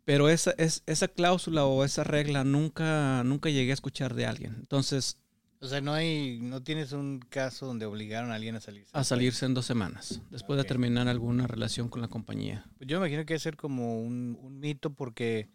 Pero 0.09 0.27
esa, 0.27 0.55
es, 0.57 0.81
esa 0.87 1.07
cláusula 1.07 1.65
o 1.65 1.85
esa 1.85 2.03
regla 2.03 2.43
nunca, 2.43 3.23
nunca 3.23 3.51
llegué 3.51 3.69
a 3.69 3.75
escuchar 3.75 4.15
de 4.15 4.25
alguien. 4.25 4.55
Entonces, 4.55 5.19
O 5.59 5.67
sea, 5.67 5.81
no 5.81 5.93
hay, 5.93 6.39
no 6.41 6.63
tienes 6.63 6.93
un 6.93 7.19
caso 7.19 7.67
donde 7.67 7.85
obligaron 7.85 8.31
a 8.31 8.33
alguien 8.33 8.55
a 8.55 8.59
salirse. 8.59 8.89
a 8.91 9.03
salirse 9.03 9.45
en 9.45 9.53
dos 9.53 9.67
semanas, 9.67 10.19
después 10.31 10.57
de 10.57 10.63
terminar 10.63 11.07
alguna 11.07 11.45
relación 11.45 11.89
con 11.89 12.01
la 12.01 12.07
compañía. 12.07 12.65
Pues 12.79 12.87
yo 12.87 12.99
me 12.99 13.05
imagino 13.05 13.23
que 13.23 13.33
debe 13.33 13.39
ser 13.39 13.55
como 13.55 14.01
un, 14.01 14.35
un 14.41 14.59
mito 14.59 14.89
porque 14.95 15.47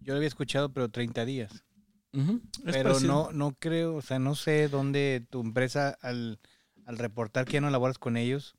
yo 0.00 0.14
lo 0.14 0.16
había 0.16 0.28
escuchado, 0.28 0.72
pero 0.72 0.88
30 0.88 1.26
días. 1.26 1.64
Pero 2.10 2.40
parecido. 2.64 3.12
no, 3.12 3.32
no 3.32 3.56
creo, 3.58 3.96
o 3.96 4.00
sea, 4.00 4.18
no 4.18 4.34
sé 4.34 4.68
dónde 4.68 5.26
tu 5.28 5.42
empresa 5.42 5.98
al, 6.00 6.40
al 6.86 6.96
reportar 6.96 7.44
que 7.44 7.52
ya 7.52 7.60
no 7.60 7.68
laboras 7.68 7.98
con 7.98 8.16
ellos, 8.16 8.56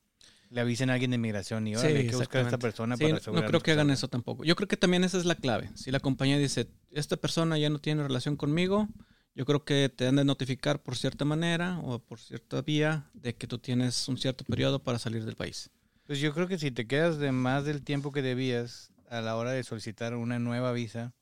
le 0.49 0.61
avisen 0.61 0.89
a 0.89 0.93
alguien 0.93 1.11
de 1.11 1.17
migración 1.17 1.67
y 1.67 1.75
Sí, 1.75 1.87
hay 1.87 2.07
que 2.07 2.15
buscar 2.15 2.41
a 2.41 2.45
esta 2.45 2.57
persona 2.57 2.95
Sí, 2.97 3.03
para 3.03 3.09
no- 3.09 3.15
no 3.15 3.19
asegurar 3.21 3.49
creo 3.49 3.59
que 3.61 3.71
hagan 3.71 3.89
eso 3.91 4.07
tampoco. 4.07 4.43
Yo 4.43 4.55
creo 4.55 4.67
que 4.67 4.77
también 4.77 5.03
esa 5.03 5.17
es 5.17 5.25
la 5.25 5.35
clave. 5.35 5.69
Si 5.75 5.91
la 5.91 5.99
compañía 5.99 6.37
dice, 6.37 6.67
esta 6.91 7.17
persona 7.17 7.57
ya 7.57 7.69
no 7.69 7.79
tiene 7.79 8.01
relación 8.03 8.35
conmigo, 8.35 8.87
yo 9.35 9.45
creo 9.45 9.63
que 9.63 9.89
te 9.89 10.07
han 10.07 10.15
de 10.15 10.25
notificar 10.25 10.81
por 10.81 10.97
cierta 10.97 11.23
manera 11.23 11.79
o 11.79 11.99
por 11.99 12.19
cierta 12.19 12.61
vía 12.61 13.09
de 13.13 13.35
que 13.35 13.47
tú 13.47 13.59
tienes 13.59 14.07
un 14.07 14.17
cierto 14.17 14.43
periodo 14.43 14.79
para 14.83 14.97
salir 14.99 15.23
del 15.23 15.35
país. 15.35 15.69
Pues 16.05 16.19
yo 16.19 16.33
creo 16.33 16.47
que 16.47 16.57
si 16.57 16.71
te 16.71 16.87
quedas 16.87 17.19
de 17.19 17.31
más 17.31 17.63
del 17.65 17.83
tiempo 17.83 18.11
que 18.11 18.21
debías 18.23 18.91
a 19.09 19.21
la 19.21 19.35
hora 19.35 19.51
de 19.51 19.63
solicitar 19.63 20.15
una 20.15 20.39
nueva 20.39 20.71
visa, 20.71 21.13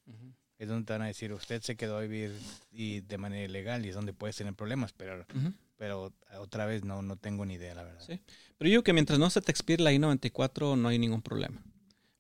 es 0.57 0.67
donde 0.69 0.86
te 0.86 0.93
van 0.93 1.01
a 1.03 1.07
decir, 1.07 1.34
usted 1.34 1.61
se 1.61 1.75
quedó 1.75 1.97
a 1.97 2.01
vivir 2.01 2.34
y 2.71 3.01
de 3.01 3.17
manera 3.17 3.43
ilegal 3.45 3.86
y 3.86 3.89
es 3.89 3.95
donde 3.95 4.13
puedes 4.13 4.36
tener 4.38 4.53
problemas, 4.55 4.93
pero, 4.93 5.25
Ujú. 5.36 5.53
Pero 5.78 6.13
otra 6.39 6.65
vez 6.65 6.84
no, 6.84 7.01
no 7.01 7.15
tengo 7.15 7.45
ni 7.45 7.55
idea, 7.55 7.75
la 7.75 7.84
verdad. 7.84 8.03
Sí. 8.05 8.19
Pero 8.57 8.67
yo 8.67 8.71
digo 8.71 8.84
que 8.84 8.93
mientras 8.93 9.19
no 9.19 9.30
se 9.30 9.41
te 9.41 9.51
expire 9.51 9.84
la 9.84 9.93
I-94 9.93 10.78
no 10.78 10.89
hay 10.89 10.99
ningún 10.99 11.21
problema. 11.21 11.63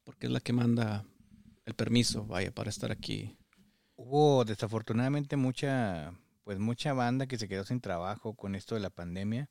Porque 0.03 0.27
es 0.27 0.31
la 0.31 0.39
que 0.39 0.53
manda 0.53 1.05
el 1.65 1.73
permiso, 1.73 2.25
vaya, 2.25 2.51
para 2.51 2.69
estar 2.69 2.91
aquí. 2.91 3.35
Hubo 3.95 4.45
desafortunadamente 4.45 5.35
mucha, 5.35 6.13
pues 6.43 6.59
mucha 6.59 6.93
banda 6.93 7.27
que 7.27 7.37
se 7.37 7.47
quedó 7.47 7.65
sin 7.65 7.81
trabajo 7.81 8.35
con 8.35 8.55
esto 8.55 8.75
de 8.75 8.81
la 8.81 8.89
pandemia. 8.89 9.49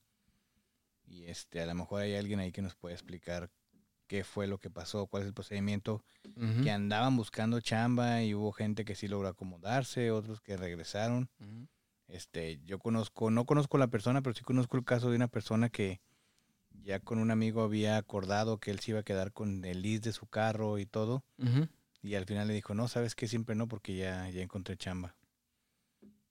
Y 1.04 1.24
este, 1.24 1.60
a 1.60 1.66
lo 1.66 1.74
mejor 1.74 2.02
hay 2.02 2.14
alguien 2.14 2.40
ahí 2.40 2.52
que 2.52 2.62
nos 2.62 2.74
puede 2.74 2.94
explicar 2.94 3.50
qué 4.06 4.24
fue 4.24 4.46
lo 4.46 4.58
que 4.58 4.70
pasó, 4.70 5.06
cuál 5.06 5.24
es 5.24 5.26
el 5.28 5.34
procedimiento, 5.34 6.04
que 6.62 6.70
andaban 6.70 7.16
buscando 7.16 7.60
chamba 7.60 8.22
y 8.22 8.34
hubo 8.34 8.52
gente 8.52 8.84
que 8.84 8.94
sí 8.94 9.08
logró 9.08 9.28
acomodarse, 9.28 10.10
otros 10.10 10.40
que 10.40 10.56
regresaron. 10.56 11.28
Este, 12.08 12.60
yo 12.64 12.78
conozco, 12.78 13.30
no 13.30 13.46
conozco 13.46 13.78
la 13.78 13.88
persona, 13.88 14.22
pero 14.22 14.34
sí 14.34 14.42
conozco 14.42 14.76
el 14.76 14.84
caso 14.84 15.10
de 15.10 15.16
una 15.16 15.28
persona 15.28 15.68
que 15.68 16.00
ya 16.82 17.00
con 17.00 17.18
un 17.18 17.30
amigo 17.30 17.62
había 17.62 17.96
acordado 17.96 18.58
que 18.58 18.70
él 18.70 18.80
se 18.80 18.92
iba 18.92 19.00
a 19.00 19.04
quedar 19.04 19.32
con 19.32 19.64
el 19.64 19.82
lease 19.82 20.00
de 20.00 20.12
su 20.12 20.26
carro 20.26 20.78
y 20.78 20.86
todo. 20.86 21.24
Y 22.02 22.14
al 22.14 22.26
final 22.26 22.46
le 22.46 22.54
dijo, 22.54 22.74
no, 22.74 22.86
sabes 22.86 23.14
que 23.14 23.26
siempre 23.26 23.56
no, 23.56 23.66
porque 23.66 23.96
ya, 23.96 24.28
ya 24.30 24.42
encontré 24.42 24.76
chamba. 24.76 25.16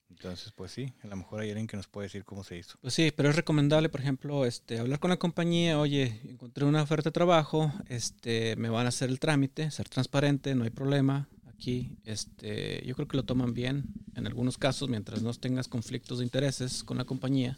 Entonces, 0.10 0.54
pues 0.54 0.72
sí, 0.72 0.94
a 1.04 1.08
lo 1.08 1.18
mejor 1.18 1.42
hay 1.42 1.50
alguien 1.50 1.68
que 1.68 1.76
nos 1.76 1.88
puede 1.88 2.06
decir 2.06 2.24
cómo 2.24 2.44
se 2.44 2.58
hizo. 2.58 2.78
Pues 2.80 2.94
sí, 2.94 3.12
pero 3.12 3.30
es 3.30 3.36
recomendable, 3.36 3.90
por 3.90 4.00
ejemplo, 4.00 4.46
este, 4.46 4.80
hablar 4.80 5.00
con 5.00 5.10
la 5.10 5.18
compañía, 5.18 5.78
oye, 5.80 6.22
encontré 6.24 6.64
una 6.64 6.84
oferta 6.84 7.10
de 7.10 7.14
trabajo, 7.14 7.74
este, 7.90 8.56
me 8.56 8.70
van 8.70 8.86
a 8.86 8.90
hacer 8.90 9.10
el 9.10 9.20
trámite, 9.20 9.70
ser 9.72 9.90
transparente, 9.90 10.56
no 10.56 10.64
hay 10.64 10.70
problema. 10.70 11.28
Aquí, 11.56 11.98
este, 12.04 12.84
yo 12.86 12.96
creo 12.96 13.08
que 13.08 13.18
lo 13.18 13.24
toman 13.24 13.54
bien 13.54 13.86
en 14.14 14.28
algunos 14.28 14.58
casos, 14.58 14.90
mientras 14.90 15.22
no 15.24 15.34
tengas 15.34 15.68
conflictos 15.68 16.20
de 16.20 16.26
intereses 16.26 16.84
con 16.84 16.98
la 16.98 17.06
compañía. 17.06 17.58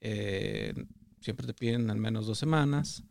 Eh, 0.00 0.74
siempre 1.20 1.46
te 1.46 1.54
piden 1.54 1.90
al 1.90 1.96
menos 1.98 2.26
dos 2.26 2.38
semanas. 2.38 3.02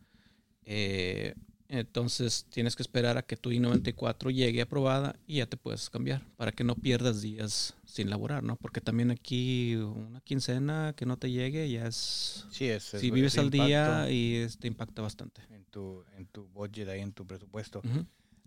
Eh, 0.64 1.34
entonces 1.68 2.46
tienes 2.48 2.76
que 2.76 2.82
esperar 2.84 3.18
a 3.18 3.22
que 3.22 3.36
tu 3.36 3.50
I-94 3.50 4.32
llegue 4.32 4.62
aprobada 4.62 5.16
y 5.26 5.36
ya 5.38 5.46
te 5.46 5.56
puedes 5.56 5.90
cambiar 5.90 6.24
para 6.36 6.52
que 6.52 6.62
no 6.62 6.76
pierdas 6.76 7.22
días 7.22 7.74
sin 7.84 8.08
laborar, 8.08 8.44
¿no? 8.44 8.54
Porque 8.56 8.80
también 8.80 9.10
aquí 9.10 9.74
una 9.74 10.20
quincena 10.20 10.94
que 10.96 11.06
no 11.06 11.16
te 11.18 11.30
llegue 11.32 11.68
ya 11.68 11.86
es... 11.88 12.46
Sí, 12.50 12.66
es. 12.66 12.84
si 12.84 12.96
es- 12.96 13.12
vives 13.12 13.32
es 13.34 13.38
al 13.40 13.50
día 13.50 14.06
y 14.10 14.46
te 14.60 14.68
impacta 14.68 15.02
bastante. 15.02 15.42
En 15.50 15.64
tu, 15.64 16.04
en 16.16 16.26
tu 16.26 16.46
budget, 16.48 16.88
ahí 16.88 17.00
en 17.00 17.12
tu 17.12 17.26
presupuesto. 17.26 17.80
Ujú. 17.80 18.06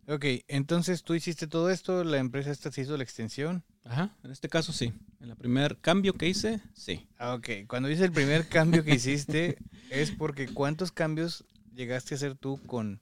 Ok, 0.09 0.25
entonces 0.47 1.03
tú 1.03 1.13
hiciste 1.13 1.45
todo 1.45 1.69
esto, 1.69 2.03
la 2.03 2.17
empresa 2.17 2.49
esta 2.49 2.71
se 2.71 2.81
hizo 2.81 2.97
la 2.97 3.03
extensión. 3.03 3.63
Ajá, 3.85 4.17
en 4.23 4.31
este 4.31 4.49
caso 4.49 4.73
sí. 4.73 4.91
En 5.19 5.29
el 5.29 5.35
primer 5.35 5.77
cambio 5.77 6.13
que 6.13 6.27
hice, 6.27 6.59
sí. 6.73 7.07
Ah, 7.19 7.35
ok, 7.35 7.67
cuando 7.67 7.89
dice 7.89 8.05
el 8.05 8.11
primer 8.11 8.47
cambio 8.47 8.83
que 8.83 8.95
hiciste, 8.95 9.59
es 9.91 10.09
porque 10.09 10.47
¿cuántos 10.47 10.91
cambios 10.91 11.45
llegaste 11.75 12.15
a 12.15 12.17
hacer 12.17 12.35
tú 12.35 12.59
con, 12.65 12.99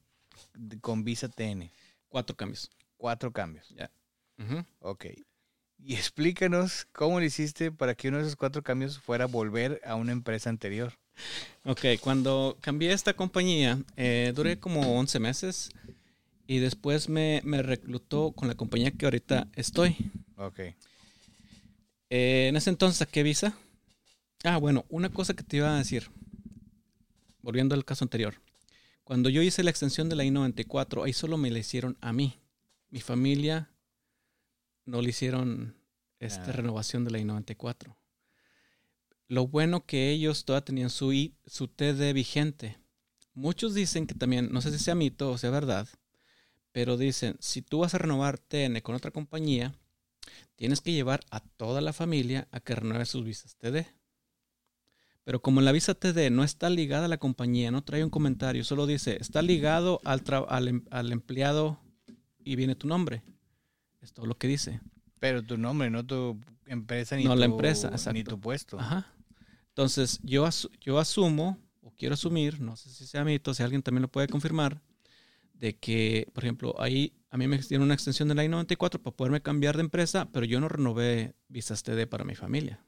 con 0.81 1.05
Visa 1.05 1.29
TN? 1.29 1.71
Cuatro 2.09 2.35
cambios. 2.35 2.69
Cuatro 2.97 3.31
cambios. 3.31 3.69
Ya. 3.69 3.89
Ujú. 4.37 4.65
Ok. 4.79 5.05
Y 5.79 5.93
explícanos 5.95 6.87
cómo 6.91 7.21
lo 7.21 7.25
hiciste 7.25 7.71
para 7.71 7.95
que 7.95 8.09
uno 8.09 8.17
de 8.17 8.23
esos 8.23 8.35
cuatro 8.35 8.63
cambios 8.63 8.99
fuera 8.99 9.27
volver 9.27 9.79
a 9.85 9.95
una 9.95 10.11
empresa 10.11 10.49
anterior. 10.49 10.91
Ok, 11.63 11.85
cuando 12.01 12.57
cambié 12.59 12.91
esta 12.91 13.13
compañía, 13.13 13.79
eh, 13.95 14.33
duré 14.35 14.59
como 14.59 14.97
11 14.99 15.19
meses 15.19 15.69
y 16.47 16.59
después 16.59 17.09
me, 17.09 17.41
me 17.43 17.61
reclutó 17.61 18.31
con 18.31 18.47
la 18.47 18.55
compañía 18.55 18.91
que 18.91 19.05
ahorita 19.05 19.47
estoy. 19.55 19.95
Ok. 20.37 20.59
Eh, 22.09 22.47
en 22.49 22.55
ese 22.55 22.69
entonces 22.69 22.97
saqué 22.99 23.23
visa. 23.23 23.57
Ah, 24.43 24.57
bueno, 24.57 24.85
una 24.89 25.09
cosa 25.09 25.33
que 25.33 25.43
te 25.43 25.57
iba 25.57 25.73
a 25.73 25.77
decir, 25.77 26.09
volviendo 27.41 27.75
al 27.75 27.85
caso 27.85 28.05
anterior. 28.05 28.35
Cuando 29.03 29.29
yo 29.29 29.41
hice 29.41 29.63
la 29.63 29.69
extensión 29.71 30.09
de 30.09 30.15
la 30.15 30.23
I-94, 30.25 31.05
ahí 31.05 31.13
solo 31.13 31.37
me 31.37 31.49
la 31.49 31.59
hicieron 31.59 31.97
a 32.01 32.13
mí. 32.13 32.35
Mi 32.89 32.99
familia 33.01 33.71
no 34.85 35.01
le 35.01 35.09
hicieron 35.09 35.75
esta 36.19 36.45
Ah. 36.49 36.51
renovación 36.53 37.03
de 37.05 37.11
la 37.11 37.19
I-94. 37.19 37.95
lo 39.29 39.45
bueno 39.45 39.85
que 39.85 40.09
ellos 40.11 40.45
todavía 40.45 40.63
tenían 40.63 40.89
su, 40.89 41.11
I- 41.11 41.35
su 41.45 41.67
TD 41.67 42.13
vigente. 42.13 42.77
Muchos 43.33 43.73
dicen 43.73 44.07
que 44.07 44.15
también, 44.15 44.47
no 44.53 44.61
sé 44.61 44.71
si 44.71 44.81
sea 44.81 44.95
mito 44.95 45.29
o 45.31 45.37
sea 45.37 45.49
verdad, 45.49 45.85
pero 46.77 46.95
dicen, 46.95 47.37
si 47.39 47.63
tú 47.63 47.79
vas 47.79 47.95
a 47.95 47.97
renovar 47.97 48.37
TN 48.37 48.81
con 48.83 48.93
otra 48.93 49.09
compañía, 49.09 49.73
tienes 50.55 50.79
que 50.79 50.91
llevar 50.91 51.21
a 51.31 51.39
toda 51.39 51.81
la 51.81 51.91
familia 51.91 52.47
a 52.51 52.59
que 52.59 52.75
renueve 52.75 53.07
sus 53.07 53.25
visas 53.25 53.55
TD. 53.55 53.87
Pero 55.23 55.41
como 55.41 55.59
la 55.61 55.71
visa 55.71 55.95
TD 55.95 56.29
no 56.29 56.43
está 56.43 56.69
ligada 56.69 57.05
a 57.05 57.07
la 57.07 57.17
compañía, 57.17 57.71
no 57.71 57.83
trae 57.83 58.03
un 58.03 58.11
comentario, 58.11 58.63
solo 58.63 58.85
dice, 58.85 59.17
está 59.19 59.41
ligado 59.41 60.01
al, 60.03 60.23
tra- 60.23 60.45
al, 60.47 60.67
em- 60.67 60.85
al 60.91 61.11
empleado 61.11 61.79
y 62.45 62.55
viene 62.55 62.75
tu 62.75 62.87
nombre. 62.87 63.23
Es 63.99 64.13
todo 64.13 64.27
lo 64.27 64.37
que 64.37 64.47
dice. 64.47 64.79
Pero 65.19 65.41
tu 65.41 65.57
nombre, 65.57 65.89
no 65.89 66.05
tu 66.05 66.39
empresa 66.67 67.15
ni, 67.15 67.23
No, 67.23 67.33
tu, 67.33 67.39
la 67.39 67.45
empresa, 67.47 67.87
ni 67.89 67.95
exacto. 67.95 68.23
tu 68.35 68.39
puesto. 68.39 68.79
Ajá. 68.79 69.11
Entonces, 69.69 70.19
yo, 70.21 70.45
asu- 70.45 70.69
yo 70.79 70.99
asumo, 70.99 71.57
o 71.81 71.89
quiero 71.97 72.13
asumir, 72.13 72.61
no 72.61 72.75
sé 72.75 72.91
si 72.91 73.07
sea 73.07 73.23
mito, 73.23 73.55
si 73.55 73.63
alguien 73.63 73.81
también 73.81 74.03
lo 74.03 74.09
puede 74.09 74.27
confirmar, 74.27 74.79
de 75.59 75.77
que, 75.77 76.27
por 76.33 76.43
ejemplo, 76.43 76.75
ahí 76.79 77.13
a 77.29 77.37
mí 77.37 77.47
me 77.47 77.57
dieron 77.57 77.85
una 77.85 77.93
extensión 77.93 78.27
de 78.29 78.35
la 78.35 78.45
I-94 78.45 78.99
para 79.01 79.15
poderme 79.15 79.41
cambiar 79.41 79.75
de 79.75 79.81
empresa, 79.81 80.29
pero 80.31 80.45
yo 80.45 80.59
no 80.59 80.69
renové 80.69 81.35
visas 81.47 81.83
TD 81.83 82.07
para 82.07 82.23
mi 82.23 82.35
familia. 82.35 82.83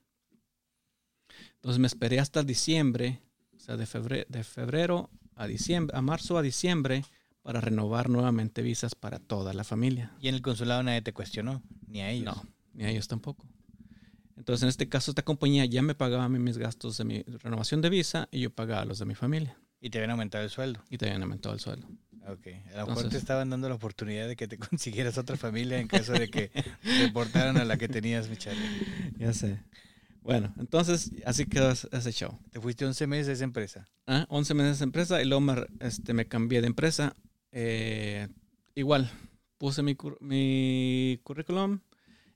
Entonces 1.55 1.79
me 1.79 1.87
esperé 1.87 2.19
hasta 2.19 2.43
diciembre, 2.43 3.21
o 3.55 3.59
sea, 3.59 3.75
de 3.75 3.85
febrero, 3.85 4.25
de 4.29 4.43
febrero 4.43 5.09
a 5.35 5.47
diciembre, 5.47 5.97
a 5.97 6.01
marzo 6.01 6.37
a 6.37 6.41
diciembre, 6.41 7.03
para 7.41 7.61
renovar 7.61 8.09
nuevamente 8.09 8.61
visas 8.61 8.95
para 8.95 9.19
toda 9.19 9.53
la 9.53 9.63
familia. 9.63 10.13
Y 10.19 10.27
en 10.27 10.35
el 10.35 10.41
consulado 10.41 10.83
nadie 10.83 11.01
te 11.01 11.13
cuestionó, 11.13 11.63
ni 11.87 12.01
a 12.01 12.09
ellos. 12.09 12.25
No, 12.25 12.43
ni 12.73 12.83
a 12.83 12.89
ellos 12.89 13.07
tampoco. 13.07 13.47
Entonces, 14.37 14.63
en 14.63 14.69
este 14.69 14.87
caso, 14.87 15.11
esta 15.11 15.23
compañía 15.23 15.65
ya 15.65 15.81
me 15.81 15.95
pagaba 15.95 16.23
a 16.23 16.29
mí 16.29 16.39
mis 16.39 16.57
gastos 16.57 16.97
de 16.97 17.03
mi 17.03 17.23
renovación 17.23 17.81
de 17.81 17.89
visa 17.89 18.29
y 18.31 18.39
yo 18.39 18.51
pagaba 18.51 18.85
los 18.85 18.99
de 18.99 19.05
mi 19.05 19.15
familia. 19.15 19.57
Y 19.81 19.89
te 19.89 19.97
habían 19.97 20.11
aumentado 20.11 20.43
el 20.43 20.49
sueldo. 20.49 20.81
Y 20.89 20.97
te 20.97 21.07
habían 21.07 21.23
aumentado 21.23 21.53
el 21.53 21.59
sueldo. 21.59 21.87
Ok. 22.27 22.47
A 22.73 22.77
lo 22.79 22.87
mejor 22.87 23.09
te 23.09 23.17
estaban 23.17 23.49
dando 23.49 23.69
la 23.69 23.75
oportunidad 23.75 24.27
de 24.27 24.35
que 24.35 24.47
te 24.47 24.57
consiguieras 24.69 25.17
otra 25.17 25.37
familia 25.37 25.79
en 25.79 25.87
caso 25.87 26.13
de 26.13 26.29
que 26.29 26.51
reportaran 26.99 27.57
a 27.57 27.65
la 27.65 27.77
que 27.77 27.87
tenías, 27.87 28.29
mi 28.29 28.37
Charlie. 28.37 29.15
Ya 29.17 29.33
sé. 29.33 29.59
Bueno, 30.21 30.53
entonces 30.59 31.11
así 31.25 31.45
quedó 31.45 31.71
ese 31.71 32.11
show. 32.11 32.37
Te 32.51 32.59
fuiste 32.59 32.85
11 32.85 33.07
meses 33.07 33.29
a 33.29 33.31
esa 33.33 33.43
empresa. 33.45 33.87
Ah, 34.05 34.25
11 34.29 34.53
meses 34.53 34.79
de 34.79 34.83
empresa 34.83 35.21
y 35.21 35.25
luego 35.25 35.41
me, 35.41 35.65
este, 35.79 36.13
me 36.13 36.27
cambié 36.27 36.61
de 36.61 36.67
empresa. 36.67 37.15
Eh, 37.51 38.27
igual, 38.75 39.09
puse 39.57 39.81
mi, 39.81 39.95
cur- 39.95 40.17
mi 40.19 41.19
currículum, 41.23 41.79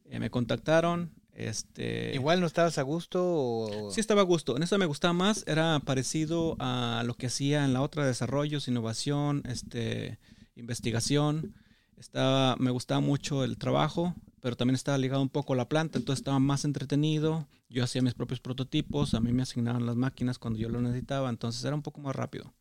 eh, 0.06 0.20
me 0.20 0.30
contactaron. 0.30 1.12
Este, 1.34 2.14
Igual 2.14 2.40
no 2.40 2.46
estabas 2.46 2.78
a 2.78 2.84
gusto 2.84 3.22
o... 3.24 3.92
Sí 3.92 4.00
estaba 4.00 4.22
a 4.22 4.26
gusto. 4.26 4.56
En 4.56 4.64
esa 4.64 4.78
me 4.78 4.86
gustaba 4.86 5.14
más. 5.14 5.44
Era 5.48 5.80
parecido 5.80 6.56
a 6.60 7.04
lo 7.06 7.16
que 7.16 7.28
hacía 7.28 7.66
en 7.66 7.74
la 7.74 7.82
otra, 7.82 8.06
desarrollos, 8.06 8.68
innovación, 8.68 9.42
este, 9.48 10.20
investigación. 10.56 11.56
Estaba, 11.98 12.56
me 12.58 12.72
gustaba 12.72 13.00
mucho 13.00 13.44
el 13.44 13.58
trabajo, 13.58 14.14
pero 14.42 14.56
también 14.56 14.76
estaba 14.76 14.98
ligado 14.98 15.22
un 15.22 15.30
poco 15.30 15.54
a 15.54 15.56
la 15.56 15.70
planta, 15.70 15.98
entonces 15.98 16.20
estaba 16.20 16.40
más 16.40 16.66
entretenido. 16.66 17.48
Yo 17.70 17.84
hacía 17.84 18.02
mis 18.02 18.14
propios 18.14 18.40
prototipos, 18.40 19.14
a 19.14 19.20
mí 19.20 19.32
me 19.32 19.44
asignaban 19.44 19.86
las 19.86 19.96
máquinas 19.96 20.38
cuando 20.38 20.60
yo 20.60 20.70
lo 20.70 20.82
necesitaba, 20.82 21.30
entonces 21.30 21.64
era 21.64 21.76
un 21.76 21.82
poco 21.82 22.02
más 22.02 22.16
rápido. 22.16 22.54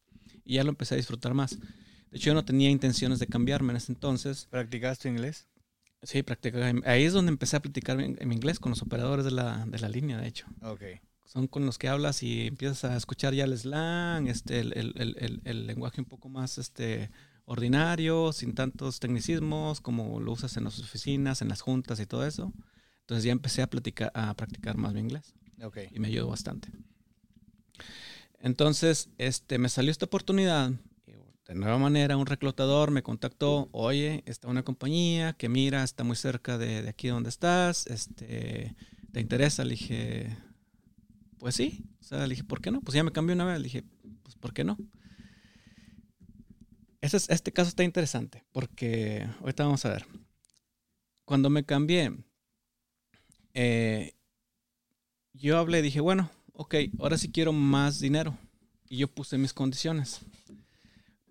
Y 0.44 0.54
ya 0.54 0.64
lo 0.64 0.70
empecé 0.70 0.94
a 0.94 0.96
disfrutar 0.96 1.34
más. 1.34 1.58
De 1.58 2.18
hecho, 2.18 2.26
yo 2.26 2.34
no 2.34 2.44
tenía 2.44 2.70
intenciones 2.70 3.18
de 3.18 3.26
cambiarme 3.26 3.72
en 3.72 3.78
ese 3.78 3.92
entonces. 3.92 4.46
¿Practicabas 4.50 4.98
tu 4.98 5.08
inglés? 5.08 5.48
Sí, 6.02 6.22
practicaba. 6.22 6.72
Ahí 6.84 7.04
es 7.04 7.12
donde 7.12 7.30
empecé 7.30 7.56
a 7.56 7.60
practicar 7.60 8.00
en, 8.00 8.16
en 8.20 8.32
inglés 8.32 8.58
con 8.58 8.70
los 8.70 8.82
operadores 8.82 9.24
de 9.24 9.30
la, 9.30 9.64
de 9.66 9.78
la 9.78 9.88
línea, 9.88 10.18
de 10.18 10.26
hecho 10.28 10.46
Ok. 10.62 10.82
son 11.24 11.46
con 11.46 11.64
los 11.64 11.78
que 11.78 11.88
hablas 11.88 12.22
y 12.22 12.48
empiezas 12.48 12.84
a 12.84 12.96
escuchar 12.96 13.34
ya 13.34 13.44
el 13.44 13.56
slang, 13.56 14.26
este, 14.26 14.58
el, 14.60 14.72
el- 14.76 14.92
el- 14.96 15.16
el- 15.18 15.40
el 15.44 15.66
lenguaje 15.66 16.00
un 16.00 16.06
poco 16.06 16.28
más 16.28 16.58
este, 16.58 17.10
ordinario, 17.44 18.32
sin 18.32 18.54
tantos 18.54 18.98
tecnicismos, 19.00 19.80
como 19.80 20.20
lo 20.20 20.32
usas 20.32 20.56
en 20.56 20.64
las 20.64 20.78
oficinas, 20.80 21.40
en 21.40 21.48
las 21.48 21.60
juntas 21.60 22.00
y 22.00 22.06
todo 22.06 22.26
eso. 22.26 22.52
Entonces 23.00 23.24
ya 23.24 23.32
empecé 23.32 23.62
a, 23.62 23.68
platicar, 23.70 24.10
a 24.14 24.34
practicar 24.34 24.76
más 24.76 24.92
mi 24.94 25.00
inglés 25.00 25.34
Ok. 25.62 25.78
y 25.90 26.00
me 26.00 26.08
ayudó 26.08 26.28
bastante. 26.28 26.68
Entonces, 28.40 29.08
este, 29.18 29.58
me 29.58 29.68
salió 29.68 29.90
esta 29.90 30.06
oportunidad. 30.06 30.72
De 31.46 31.54
nueva 31.54 31.78
manera, 31.78 32.16
un 32.16 32.26
reclutador 32.26 32.90
me 32.90 33.02
contactó. 33.02 33.68
Oye, 33.72 34.22
está 34.26 34.48
una 34.48 34.62
compañía 34.62 35.32
que 35.34 35.48
mira, 35.48 35.82
está 35.82 36.04
muy 36.04 36.16
cerca 36.16 36.56
de, 36.56 36.82
de 36.82 36.88
aquí 36.88 37.08
donde 37.08 37.30
estás. 37.30 37.86
Este, 37.88 38.74
¿Te 39.12 39.20
interesa? 39.20 39.64
Le 39.64 39.70
dije, 39.72 40.36
pues 41.38 41.54
sí. 41.54 41.84
O 42.00 42.04
sea, 42.04 42.20
le 42.26 42.30
dije, 42.30 42.44
¿por 42.44 42.60
qué 42.60 42.70
no? 42.70 42.80
Pues 42.80 42.94
ya 42.94 43.04
me 43.04 43.12
cambié 43.12 43.34
una 43.34 43.44
vez. 43.44 43.58
Le 43.58 43.64
dije, 43.64 43.84
pues 44.22 44.36
¿por 44.36 44.52
qué 44.52 44.64
no? 44.64 44.76
Este, 47.00 47.16
es- 47.16 47.30
este 47.30 47.52
caso 47.52 47.68
está 47.68 47.84
interesante 47.84 48.44
porque 48.52 49.26
ahorita 49.40 49.64
vamos 49.64 49.84
a 49.84 49.90
ver. 49.90 50.06
Cuando 51.24 51.50
me 51.50 51.64
cambié, 51.64 52.12
eh, 53.54 54.12
yo 55.34 55.58
hablé 55.58 55.78
y 55.80 55.82
dije, 55.82 56.00
bueno, 56.00 56.30
ok, 56.54 56.74
ahora 56.98 57.18
sí 57.18 57.30
quiero 57.30 57.52
más 57.52 58.00
dinero. 58.00 58.36
Y 58.88 58.98
yo 58.98 59.08
puse 59.08 59.38
mis 59.38 59.52
condiciones. 59.54 60.20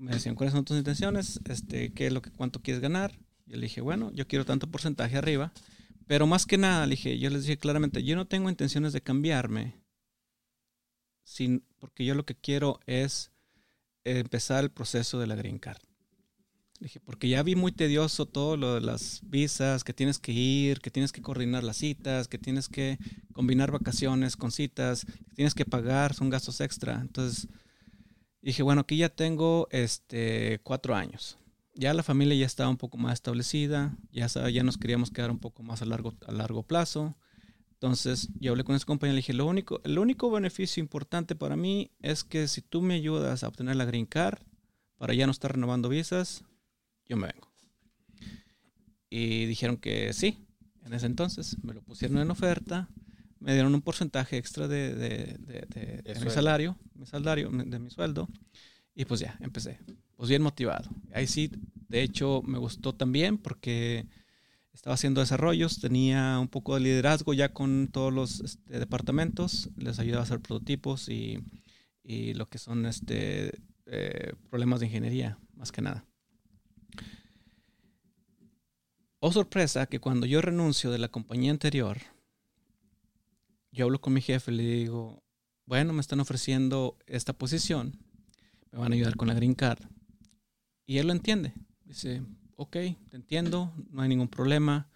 Me 0.01 0.13
decían, 0.13 0.33
¿cuáles 0.33 0.53
son 0.53 0.65
tus 0.65 0.77
intenciones? 0.77 1.39
Este, 1.45 1.93
¿qué 1.93 2.07
es 2.07 2.13
lo 2.13 2.23
que, 2.23 2.31
cuánto 2.31 2.59
quieres 2.63 2.81
ganar? 2.81 3.19
Yo 3.45 3.57
le 3.57 3.63
dije, 3.67 3.81
bueno, 3.81 4.11
yo 4.13 4.27
quiero 4.27 4.45
tanto 4.45 4.65
porcentaje 4.65 5.15
arriba. 5.15 5.53
Pero 6.07 6.25
más 6.25 6.47
que 6.47 6.57
nada, 6.57 6.87
le 6.87 6.95
dije, 6.95 7.19
yo 7.19 7.29
les 7.29 7.43
dije 7.43 7.59
claramente, 7.59 8.03
yo 8.03 8.15
no 8.15 8.25
tengo 8.25 8.49
intenciones 8.49 8.93
de 8.93 9.01
cambiarme. 9.01 9.75
Sin, 11.23 11.63
porque 11.77 12.03
yo 12.03 12.15
lo 12.15 12.25
que 12.25 12.33
quiero 12.33 12.79
es 12.87 13.31
empezar 14.03 14.63
el 14.63 14.71
proceso 14.71 15.19
de 15.19 15.27
la 15.27 15.35
green 15.35 15.59
card. 15.59 15.77
Le 16.79 16.85
Dije, 16.85 16.99
porque 16.99 17.29
ya 17.29 17.43
vi 17.43 17.55
muy 17.55 17.71
tedioso 17.71 18.25
todo 18.25 18.57
lo 18.57 18.73
de 18.73 18.81
las 18.81 19.21
visas, 19.23 19.83
que 19.83 19.93
tienes 19.93 20.17
que 20.17 20.31
ir, 20.31 20.81
que 20.81 20.89
tienes 20.89 21.11
que 21.11 21.21
coordinar 21.21 21.63
las 21.63 21.77
citas, 21.77 22.27
que 22.27 22.39
tienes 22.39 22.69
que 22.69 22.97
combinar 23.33 23.69
vacaciones 23.69 24.35
con 24.35 24.51
citas, 24.51 25.05
que 25.05 25.35
tienes 25.35 25.53
que 25.53 25.65
pagar, 25.65 26.15
son 26.15 26.31
gastos 26.31 26.59
extra. 26.59 26.99
Entonces, 26.99 27.47
dije, 28.41 28.63
bueno, 28.63 28.81
aquí 28.81 28.97
ya 28.97 29.09
tengo 29.09 29.67
este 29.71 30.59
cuatro 30.63 30.95
años. 30.95 31.37
Ya 31.73 31.93
la 31.93 32.03
familia 32.03 32.35
ya 32.35 32.45
estaba 32.45 32.69
un 32.69 32.77
poco 32.77 32.97
más 32.97 33.13
establecida, 33.13 33.97
ya, 34.11 34.27
ya 34.49 34.63
nos 34.63 34.77
queríamos 34.77 35.09
quedar 35.09 35.31
un 35.31 35.39
poco 35.39 35.63
más 35.63 35.81
a 35.81 35.85
largo, 35.85 36.13
a 36.27 36.31
largo 36.31 36.63
plazo. 36.63 37.15
Entonces, 37.73 38.29
yo 38.39 38.51
hablé 38.51 38.63
con 38.63 38.75
esa 38.75 38.85
compañía 38.85 39.13
y 39.13 39.15
le 39.15 39.19
dije, 39.19 39.33
lo 39.33 39.45
único, 39.47 39.81
el 39.83 39.97
único 39.97 40.29
beneficio 40.29 40.81
importante 40.81 41.35
para 41.35 41.55
mí 41.55 41.91
es 42.01 42.23
que 42.23 42.47
si 42.47 42.61
tú 42.61 42.81
me 42.81 42.93
ayudas 42.95 43.43
a 43.43 43.47
obtener 43.47 43.75
la 43.75 43.85
green 43.85 44.05
card, 44.05 44.39
para 44.97 45.15
ya 45.15 45.25
no 45.25 45.31
estar 45.31 45.51
renovando 45.51 45.89
visas, 45.89 46.43
yo 47.07 47.17
me 47.17 47.27
vengo. 47.27 47.51
Y 49.09 49.45
dijeron 49.45 49.77
que 49.77 50.13
sí, 50.13 50.45
en 50.85 50.93
ese 50.93 51.07
entonces. 51.07 51.57
Me 51.63 51.73
lo 51.73 51.81
pusieron 51.81 52.19
en 52.19 52.29
oferta, 52.29 52.87
me 53.41 53.53
dieron 53.53 53.73
un 53.75 53.81
porcentaje 53.81 54.37
extra 54.37 54.67
de, 54.67 54.95
de- 54.95 55.37
de- 55.39 56.01
de- 56.03 56.19
mi 56.23 56.29
salario, 56.29 56.77
mi 56.95 57.05
salario, 57.05 57.49
de 57.51 57.79
mi 57.79 57.89
sueldo. 57.89 58.29
Y 58.95 59.05
pues 59.05 59.19
ya, 59.19 59.37
empecé. 59.41 59.79
Pues 60.15 60.29
bien 60.29 60.41
motivado. 60.41 60.89
Ahí 61.13 61.27
sí, 61.27 61.51
de 61.89 62.03
hecho, 62.03 62.41
me 62.45 62.59
gustó 62.59 62.93
también 62.93 63.37
porque 63.37 64.05
estaba 64.73 64.93
haciendo 64.93 65.21
desarrollos, 65.21 65.79
tenía 65.79 66.39
un 66.39 66.47
poco 66.47 66.75
de 66.75 66.81
liderazgo 66.81 67.33
ya 67.33 67.49
con 67.53 67.89
todos 67.91 68.13
los 68.13 68.39
este, 68.41 68.79
departamentos, 68.79 69.69
les 69.75 69.99
ayudaba 69.99 70.21
a 70.21 70.25
hacer 70.25 70.39
prototipos 70.39 71.09
y, 71.09 71.39
y 72.03 72.33
lo 72.35 72.47
que 72.47 72.57
son 72.59 72.85
este, 72.85 73.51
eh, 73.87 74.33
problemas 74.49 74.79
de 74.79 74.85
ingeniería, 74.85 75.37
más 75.55 75.71
que 75.71 75.81
nada. 75.81 76.05
Oh 79.19 79.31
sorpresa 79.31 79.85
que 79.85 79.99
cuando 79.99 80.25
yo 80.25 80.41
renuncio 80.41 80.91
de 80.91 80.97
la 80.99 81.09
compañía 81.09 81.51
anterior, 81.51 81.97
yo 83.71 83.85
hablo 83.85 84.01
con 84.01 84.13
mi 84.13 84.21
jefe 84.21 84.51
y 84.51 84.55
le 84.55 84.63
digo, 84.63 85.23
bueno, 85.65 85.93
me 85.93 86.01
están 86.01 86.19
ofreciendo 86.19 86.97
esta 87.07 87.33
posición, 87.33 87.97
me 88.71 88.79
van 88.79 88.91
a 88.91 88.95
ayudar 88.95 89.15
con 89.15 89.27
la 89.27 89.33
green 89.33 89.55
card. 89.55 89.79
Y 90.85 90.97
él 90.97 91.07
lo 91.07 91.13
entiende. 91.13 91.53
Dice, 91.85 92.21
ok, 92.57 92.71
te 92.73 93.15
entiendo, 93.15 93.73
no 93.89 94.01
hay 94.01 94.09
ningún 94.09 94.27
problema. 94.27 94.89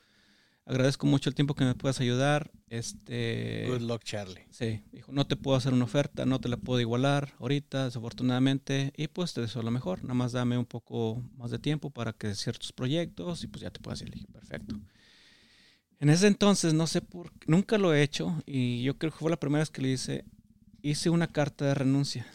Agradezco 0.65 1.05
mucho 1.05 1.29
el 1.29 1.35
tiempo 1.35 1.53
que 1.53 1.63
me 1.63 1.75
puedas 1.75 2.01
ayudar. 2.01 2.51
Este, 2.69 3.67
Good 3.69 3.81
luck, 3.81 4.03
Charlie. 4.03 4.41
Sí, 4.49 4.81
dijo, 4.91 5.11
no 5.11 5.27
te 5.27 5.35
puedo 5.35 5.55
hacer 5.55 5.73
una 5.73 5.85
oferta, 5.85 6.25
no 6.25 6.41
te 6.41 6.49
la 6.49 6.57
puedo 6.57 6.81
igualar 6.81 7.33
ahorita, 7.39 7.85
desafortunadamente, 7.85 8.91
y 8.97 9.07
pues 9.07 9.33
te 9.33 9.41
deseo 9.41 9.61
lo 9.61 9.71
mejor, 9.71 10.01
nada 10.03 10.15
más 10.15 10.31
dame 10.31 10.57
un 10.57 10.65
poco 10.65 11.21
más 11.37 11.51
de 11.51 11.59
tiempo 11.59 11.91
para 11.91 12.13
que 12.13 12.33
ciertos 12.33 12.73
proyectos 12.73 13.43
y 13.43 13.47
pues 13.47 13.61
ya 13.61 13.69
te 13.69 13.79
le 14.05 14.11
dije, 14.11 14.27
perfecto. 14.27 14.79
En 15.99 16.09
ese 16.09 16.27
entonces, 16.27 16.73
no 16.73 16.87
sé 16.87 17.01
por 17.01 17.31
qué, 17.31 17.45
nunca 17.47 17.77
lo 17.77 17.93
he 17.93 18.03
hecho 18.03 18.41
y 18.45 18.83
yo 18.83 18.97
creo 18.97 19.11
que 19.11 19.19
fue 19.19 19.29
la 19.29 19.39
primera 19.39 19.61
vez 19.61 19.69
que 19.69 19.81
le 19.81 19.89
hice, 19.89 20.25
hice 20.81 21.09
una 21.09 21.27
carta 21.27 21.65
de 21.65 21.73
renuncia 21.73 22.27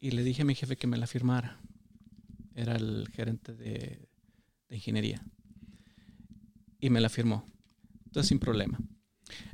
y 0.00 0.10
le 0.10 0.22
dije 0.22 0.42
a 0.42 0.44
mi 0.44 0.54
jefe 0.54 0.76
que 0.76 0.86
me 0.86 0.96
la 0.96 1.06
firmara. 1.06 1.60
Era 2.54 2.74
el 2.74 3.08
gerente 3.12 3.54
de, 3.54 4.08
ingeniería 4.70 5.24
y 6.80 6.90
me 6.90 7.00
la 7.00 7.08
firmó. 7.08 7.44
Entonces, 8.06 8.28
sin 8.28 8.38
problema. 8.38 8.78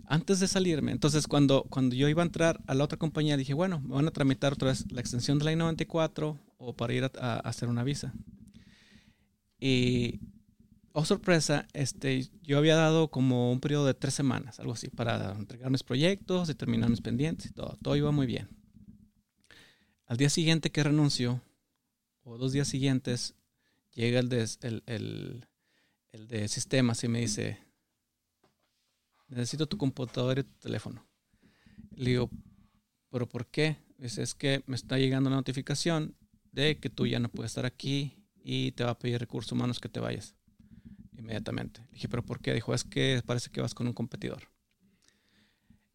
Antes 0.06 0.40
de 0.40 0.48
salirme, 0.48 0.92
entonces 0.92 1.26
cuando, 1.26 1.64
cuando 1.64 1.94
yo 1.94 2.08
iba 2.08 2.22
a 2.22 2.26
entrar 2.26 2.62
a 2.66 2.74
la 2.74 2.84
otra 2.84 2.98
compañía, 2.98 3.36
dije, 3.36 3.54
bueno, 3.54 3.80
me 3.80 3.94
van 3.94 4.06
a 4.06 4.12
tramitar 4.12 4.52
otra 4.52 4.68
vez 4.68 4.90
la 4.90 5.00
extensión 5.00 5.38
de 5.38 5.44
la 5.44 5.52
I-94 5.52 6.38
o 6.58 6.76
para 6.76 6.94
ir 6.94 7.04
a, 7.04 7.10
a 7.20 7.38
hacer 7.40 7.68
una 7.68 7.84
visa. 7.84 8.14
Y, 9.58 10.20
oh 10.96 11.04
sorpresa, 11.04 11.66
este, 11.72 12.30
yo 12.42 12.56
había 12.56 12.76
dado 12.76 13.08
como 13.08 13.50
un 13.50 13.58
periodo 13.58 13.84
de 13.84 13.94
tres 13.94 14.14
semanas, 14.14 14.60
algo 14.60 14.74
así, 14.74 14.88
para 14.88 15.32
entregar 15.32 15.68
mis 15.68 15.82
proyectos 15.82 16.48
y 16.48 16.54
terminar 16.54 16.88
mis 16.88 17.00
pendientes 17.00 17.46
y 17.46 17.52
todo. 17.52 17.76
Todo 17.82 17.96
iba 17.96 18.12
muy 18.12 18.26
bien. 18.26 18.48
Al 20.06 20.16
día 20.18 20.30
siguiente 20.30 20.70
que 20.70 20.84
renuncio, 20.84 21.42
o 22.22 22.38
dos 22.38 22.52
días 22.52 22.68
siguientes, 22.68 23.34
llega 23.92 24.20
el 24.20 24.28
de, 24.28 24.48
el, 24.62 24.84
el, 24.86 25.48
el 26.12 26.28
de 26.28 26.46
sistemas 26.46 27.02
y 27.02 27.08
me 27.08 27.22
dice, 27.22 27.58
necesito 29.26 29.66
tu 29.66 29.76
computadora 29.76 30.42
y 30.42 30.44
tu 30.44 30.58
teléfono. 30.60 31.04
Le 31.96 32.10
digo, 32.10 32.30
¿pero 33.10 33.28
por 33.28 33.48
qué? 33.48 33.78
Dice, 33.98 34.22
es 34.22 34.36
que 34.36 34.62
me 34.66 34.76
está 34.76 34.96
llegando 34.96 35.26
una 35.26 35.38
notificación 35.38 36.14
de 36.52 36.78
que 36.78 36.88
tú 36.88 37.04
ya 37.04 37.18
no 37.18 37.30
puedes 37.30 37.50
estar 37.50 37.66
aquí 37.66 38.16
y 38.44 38.70
te 38.72 38.84
va 38.84 38.90
a 38.90 38.98
pedir 38.98 39.18
recursos 39.18 39.50
humanos 39.50 39.80
que 39.80 39.88
te 39.88 39.98
vayas 39.98 40.36
inmediatamente. 41.24 41.80
Le 41.80 41.94
dije, 41.94 42.08
¿pero 42.08 42.22
por 42.22 42.40
qué? 42.40 42.52
Dijo, 42.52 42.74
es 42.74 42.84
que 42.84 43.22
parece 43.24 43.50
que 43.50 43.60
vas 43.60 43.74
con 43.74 43.86
un 43.86 43.94
competidor. 43.94 44.48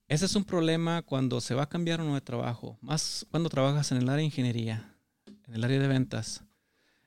Ese 0.07 0.25
es 0.25 0.36
un 0.36 0.43
problema 0.43 1.03
cuando 1.03 1.39
se 1.39 1.53
va 1.53 1.63
a 1.63 1.69
cambiar 1.69 2.01
uno 2.01 2.15
de 2.15 2.21
trabajo, 2.21 2.80
más 2.82 3.27
cuando 3.30 3.47
trabajas 3.47 3.91
en 3.91 3.99
el 3.99 4.09
área 4.09 4.17
de 4.17 4.23
ingeniería, 4.23 4.95
en 5.47 5.53
el 5.53 5.63
área 5.63 5.80
de 5.80 5.88
ventas. 5.88 6.43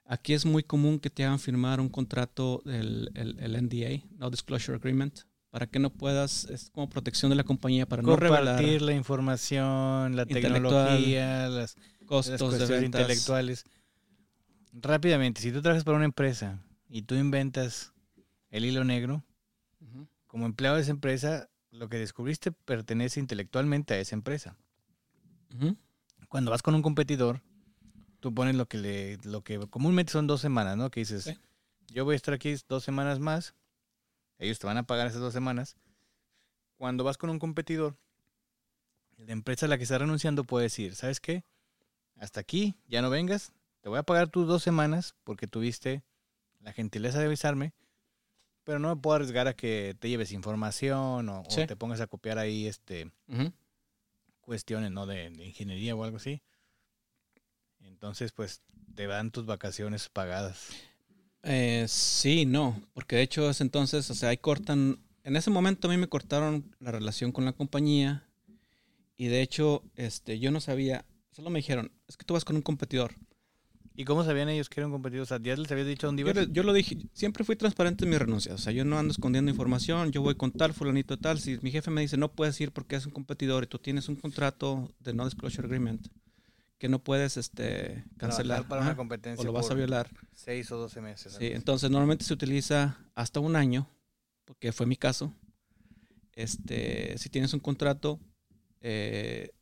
Aquí 0.04 0.34
es 0.34 0.46
muy 0.46 0.62
común 0.62 1.00
que 1.00 1.10
te 1.10 1.24
hagan 1.24 1.40
firmar 1.40 1.80
un 1.80 1.88
contrato 1.88 2.62
del 2.64 3.10
el, 3.14 3.66
NDA, 3.66 4.06
No 4.18 4.30
Disclosure 4.30 4.76
Agreement, 4.76 5.20
para 5.50 5.66
que 5.66 5.80
no 5.80 5.90
puedas, 5.90 6.44
es 6.44 6.70
como 6.70 6.88
protección 6.88 7.30
de 7.30 7.36
la 7.36 7.44
compañía 7.44 7.86
para 7.86 8.02
no 8.02 8.14
revelar 8.14 8.62
la 8.62 8.92
información, 8.94 10.14
la 10.14 10.24
tecnología, 10.24 11.48
las 11.48 11.76
costos 12.06 12.58
las 12.58 12.68
de 12.68 12.84
intelectuales. 12.84 13.64
Rápidamente, 14.72 15.40
si 15.40 15.50
tú 15.50 15.60
trabajas 15.60 15.82
para 15.82 15.96
una 15.96 16.06
empresa 16.06 16.62
y 16.88 17.02
tú 17.02 17.16
inventas 17.16 17.91
el 18.52 18.64
hilo 18.66 18.84
negro, 18.84 19.24
como 20.28 20.46
empleado 20.46 20.76
de 20.76 20.82
esa 20.82 20.92
empresa, 20.92 21.48
lo 21.72 21.88
que 21.88 21.98
descubriste 21.98 22.52
pertenece 22.52 23.18
intelectualmente 23.18 23.94
a 23.94 23.98
esa 23.98 24.14
empresa. 24.14 24.56
Cuando 26.28 26.50
vas 26.50 26.62
con 26.62 26.74
un 26.74 26.82
competidor, 26.82 27.42
tú 28.20 28.32
pones 28.32 28.54
lo 28.54 28.66
que 28.66 28.78
le, 28.78 29.18
lo 29.24 29.42
que 29.42 29.58
comúnmente 29.68 30.12
son 30.12 30.26
dos 30.26 30.40
semanas, 30.40 30.76
¿no? 30.76 30.90
Que 30.90 31.00
dices, 31.00 31.40
yo 31.88 32.04
voy 32.04 32.12
a 32.12 32.16
estar 32.16 32.34
aquí 32.34 32.54
dos 32.68 32.84
semanas 32.84 33.18
más, 33.18 33.54
ellos 34.38 34.58
te 34.58 34.66
van 34.66 34.76
a 34.76 34.84
pagar 34.84 35.06
esas 35.06 35.20
dos 35.20 35.32
semanas. 35.32 35.76
Cuando 36.76 37.04
vas 37.04 37.16
con 37.16 37.30
un 37.30 37.38
competidor, 37.38 37.96
la 39.16 39.32
empresa 39.32 39.66
a 39.66 39.68
la 39.68 39.78
que 39.78 39.84
está 39.84 39.98
renunciando 39.98 40.44
puede 40.44 40.64
decir, 40.64 40.94
¿sabes 40.94 41.20
qué? 41.20 41.44
Hasta 42.16 42.40
aquí, 42.40 42.76
ya 42.86 43.02
no 43.02 43.08
vengas, 43.08 43.52
te 43.80 43.88
voy 43.88 43.98
a 43.98 44.02
pagar 44.02 44.28
tus 44.28 44.46
dos 44.46 44.62
semanas 44.62 45.14
porque 45.24 45.46
tuviste 45.46 46.02
la 46.60 46.72
gentileza 46.72 47.18
de 47.18 47.26
avisarme, 47.26 47.72
pero 48.64 48.78
no 48.78 48.94
me 48.94 49.00
puedo 49.00 49.16
arriesgar 49.16 49.48
a 49.48 49.54
que 49.54 49.96
te 49.98 50.08
lleves 50.08 50.32
información 50.32 51.28
o, 51.28 51.42
te 51.42 51.76
pongas 51.76 52.00
a 52.00 52.06
copiar 52.06 52.38
ahí 52.38 52.66
este 52.66 53.10
cuestiones, 54.40 54.90
¿no? 54.90 55.06
De, 55.06 55.26
ingeniería 55.26 55.94
o 55.94 56.04
algo 56.04 56.18
así. 56.18 56.42
Entonces, 57.80 58.32
pues, 58.32 58.62
te 58.94 59.06
dan 59.06 59.30
tus 59.30 59.46
vacaciones 59.46 60.08
pagadas. 60.08 60.68
Eh, 61.42 61.86
sí, 61.88 62.44
no, 62.44 62.80
porque 62.92 63.16
de 63.16 63.22
hecho 63.22 63.50
es 63.50 63.60
entonces, 63.60 64.08
o 64.10 64.14
sea, 64.14 64.28
ahí 64.28 64.36
cortan, 64.36 65.00
en 65.24 65.36
ese 65.36 65.50
momento 65.50 65.88
a 65.88 65.90
mí 65.90 65.96
me 65.96 66.08
cortaron 66.08 66.76
la 66.78 66.92
relación 66.92 67.32
con 67.32 67.44
la 67.44 67.52
compañía 67.52 68.28
y 69.16 69.26
de 69.26 69.42
hecho, 69.42 69.82
este, 69.96 70.38
yo 70.38 70.50
no 70.50 70.60
sabía, 70.60 71.04
solo 71.30 71.50
me 71.50 71.58
dijeron, 71.58 71.90
es 72.06 72.16
que 72.16 72.24
tú 72.24 72.34
vas 72.34 72.44
con 72.44 72.56
un 72.56 72.62
competidor. 72.62 73.14
¿Y 73.94 74.04
cómo 74.04 74.24
sabían 74.24 74.48
ellos 74.48 74.68
que 74.68 74.80
era 74.80 74.86
un 74.86 74.92
competidor? 74.92 75.24
O 75.24 75.26
sea, 75.26 75.38
¿ya 75.42 75.54
les 75.54 75.70
habías 75.70 75.86
dicho 75.86 76.06
dónde 76.06 76.22
ibas? 76.22 76.34
Yo, 76.34 76.42
yo, 76.44 76.62
lo 76.62 76.72
dije, 76.72 76.96
siempre 77.12 77.44
fui 77.44 77.56
transparente 77.56 78.04
en 78.04 78.10
mi 78.10 78.16
renuncia. 78.16 78.54
O 78.54 78.58
sea, 78.58 78.72
yo 78.72 78.84
no 78.84 78.98
ando 78.98 79.12
escondiendo 79.12 79.50
información, 79.50 80.12
yo 80.12 80.22
voy 80.22 80.34
con 80.34 80.50
tal, 80.50 80.72
fulanito 80.72 81.18
tal. 81.18 81.38
Si 81.38 81.58
mi 81.62 81.70
jefe 81.70 81.90
me 81.90 82.00
dice, 82.00 82.16
no 82.16 82.32
puedes 82.32 82.58
ir 82.60 82.72
porque 82.72 82.96
es 82.96 83.04
un 83.04 83.12
competidor 83.12 83.64
y 83.64 83.66
tú 83.66 83.78
tienes 83.78 84.08
un 84.08 84.16
contrato 84.16 84.90
de 85.00 85.12
no 85.12 85.24
disclosure 85.24 85.66
agreement 85.66 86.08
que 86.82 86.88
no 86.88 86.98
puedes 86.98 87.36
este, 87.36 88.04
cancelar. 88.16 88.66
para 88.66 88.82
una 88.82 88.96
competencia. 88.96 89.40
O 89.42 89.46
lo 89.46 89.52
vas 89.52 89.70
a 89.70 89.74
violar. 89.74 90.10
Seis 90.34 90.72
o 90.72 90.76
doce 90.76 91.00
meses. 91.00 91.36
Sí, 91.38 91.46
entonces 91.46 91.88
normalmente 91.92 92.24
se 92.24 92.34
utiliza 92.34 92.98
hasta 93.14 93.38
un 93.38 93.54
año, 93.54 93.88
porque 94.44 94.72
fue 94.72 94.84
mi 94.86 94.96
caso. 94.96 95.32
Este, 96.32 97.16
si 97.18 97.28
tienes 97.28 97.54
un 97.54 97.60
contrato, 97.60 98.18
eh, 98.80 99.52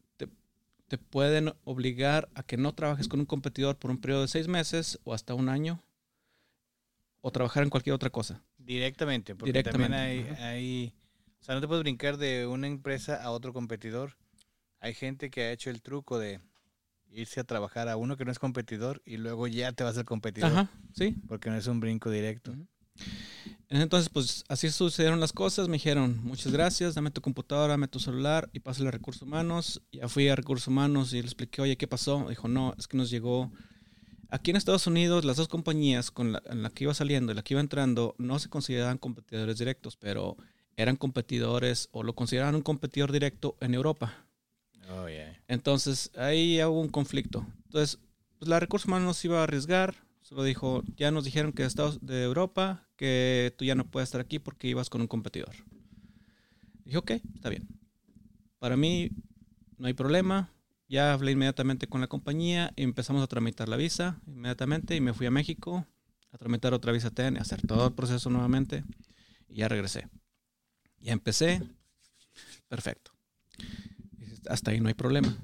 te 0.91 0.99
pueden 0.99 1.53
obligar 1.63 2.29
a 2.35 2.43
que 2.43 2.57
no 2.57 2.75
trabajes 2.75 3.07
con 3.07 3.21
un 3.21 3.27
competidor 3.27 3.77
por 3.77 3.93
un 3.93 4.01
periodo 4.01 4.23
de 4.23 4.29
seis 4.29 4.49
meses 4.49 4.99
o 5.05 5.15
hasta 5.15 5.35
un 5.35 5.49
año 5.49 5.81
o 7.21 7.31
trabajar 7.31 7.63
en 7.63 7.71
cualquier 7.71 7.95
otra 7.95 8.11
cosa. 8.11 8.43
Directamente, 8.59 9.37
porque 9.37 9.63
también 9.63 9.95
hay, 9.95 10.27
hay, 10.41 10.93
o 11.41 11.45
sea, 11.45 11.55
no 11.55 11.61
te 11.61 11.69
puedes 11.69 11.85
brincar 11.85 12.17
de 12.17 12.49
una 12.49 12.67
empresa 12.67 13.23
a 13.23 13.31
otro 13.31 13.53
competidor. 13.53 14.17
Hay 14.81 14.93
gente 14.95 15.31
que 15.31 15.43
ha 15.43 15.53
hecho 15.53 15.71
el 15.71 15.81
truco 15.81 16.19
de 16.19 16.41
irse 17.13 17.39
a 17.39 17.45
trabajar 17.45 17.89
a 17.89 17.97
uno 17.97 18.17
que 18.17 18.25
no 18.25 18.33
es 18.33 18.41
competidor 18.41 19.01
y 19.05 19.17
luego 19.17 19.47
ya 19.47 19.71
te 19.71 19.85
vas 19.85 19.97
al 19.97 20.07
competidor. 20.07 20.51
Ajá, 20.51 20.71
sí. 20.93 21.15
Porque 21.29 21.51
no 21.51 21.57
es 21.57 21.69
un 21.69 21.79
brinco 21.79 22.11
directo. 22.11 22.53
Entonces, 23.71 24.09
pues 24.09 24.45
así 24.49 24.69
sucedieron 24.71 25.21
las 25.21 25.33
cosas. 25.33 25.69
Me 25.69 25.75
dijeron, 25.75 26.21
muchas 26.25 26.53
gracias, 26.53 26.95
dame 26.97 27.13
tu 27.13 27.21
computadora, 27.21 27.75
dame 27.75 27.87
tu 27.87 28.01
celular 28.01 28.51
y 28.53 28.61
pásale 28.61 28.89
a 28.89 28.91
recursos 28.91 29.23
humanos. 29.23 29.81
Ya 29.93 30.09
fui 30.09 30.29
a 30.29 30.35
recursos 30.35 30.67
humanos 30.67 31.13
y 31.13 31.21
le 31.21 31.27
expliqué, 31.27 31.63
oye, 31.63 31.77
¿qué 31.77 31.87
pasó? 31.87 32.27
Dijo, 32.29 32.49
no, 32.49 32.75
es 32.77 32.89
que 32.89 32.97
nos 32.97 33.11
llegó. 33.11 33.53
Aquí 34.29 34.51
en 34.51 34.57
Estados 34.57 34.89
Unidos, 34.89 35.25
las 35.25 35.37
dos 35.37 35.47
compañías 35.47 36.11
con 36.11 36.33
la, 36.33 36.43
en 36.47 36.65
la 36.65 36.71
que 36.71 36.85
iba 36.85 36.95
saliendo 36.95 37.31
y 37.31 37.37
la 37.37 37.43
que 37.43 37.55
iba 37.55 37.61
entrando 37.61 38.17
no 38.19 38.41
se 38.41 38.49
consideraban 38.49 38.99
competidores 38.99 39.59
directos, 39.59 39.97
pero 39.97 40.37
eran 40.77 40.97
competidores 40.97 41.89
o 41.93 42.03
lo 42.03 42.15
consideraban 42.15 42.57
un 42.57 42.63
competidor 42.63 43.13
directo 43.13 43.57
en 43.61 43.75
Europa. 43.75 44.27
Oh, 44.91 45.09
yeah. 45.09 45.41
Entonces, 45.47 46.11
ahí 46.17 46.61
hubo 46.65 46.81
un 46.81 46.89
conflicto. 46.89 47.47
Entonces, 47.67 48.01
pues 48.39 48.49
la 48.49 48.59
recursos 48.59 48.89
humanos 48.89 49.25
iba 49.25 49.41
a 49.41 49.45
arriesgar, 49.45 49.95
Solo 50.31 50.45
dijo, 50.45 50.85
ya 50.97 51.11
nos 51.11 51.25
dijeron 51.25 51.53
que 51.53 51.65
Estados 51.65 52.07
de 52.07 52.23
Europa, 52.23 52.87
que 52.95 53.53
tú 53.59 53.65
ya 53.65 53.75
no 53.75 53.91
puedes 53.91 54.07
estar 54.07 54.21
aquí 54.21 54.39
porque 54.39 54.69
ibas 54.69 54.89
con 54.89 55.01
un 55.01 55.09
competidor. 55.09 55.57
Dije, 56.85 56.99
ok, 56.99 57.11
está 57.35 57.49
bien. 57.49 57.67
Para 58.61 58.77
mí 58.77 59.11
no 59.77 59.89
hay 59.89 59.93
problema. 59.93 60.53
Ya 60.89 61.13
hablé 61.13 61.33
inmediatamente 61.33 61.89
con 61.89 62.01
la 62.01 62.07
compañía 62.07 62.73
y 62.77 62.85
empezamos 62.85 63.25
a 63.25 63.27
tramitar 63.27 63.69
la 63.69 63.77
visa 63.77 64.21
inmediatamente 64.25 64.95
y 64.95 65.01
me 65.01 65.15
fui 65.15 65.27
a 65.27 65.33
México 65.33 65.85
a 66.31 66.39
tramitar 66.39 66.75
otra 66.75 66.93
visa 66.93 67.11
TN, 67.11 67.37
a 67.37 67.41
hacer 67.41 67.63
todo 67.67 67.89
el 67.89 67.95
proceso 67.95 68.31
nuevamente 68.31 68.85
y 69.49 69.57
ya 69.57 69.69
regresé. 69.69 70.07
Ya 71.01 71.13
empecé. 71.13 71.61
Perfecto. 72.69 73.11
Hasta 74.49 74.71
ahí 74.71 74.81
no 74.81 74.87
hay 74.87 74.95
problema. 74.95 75.37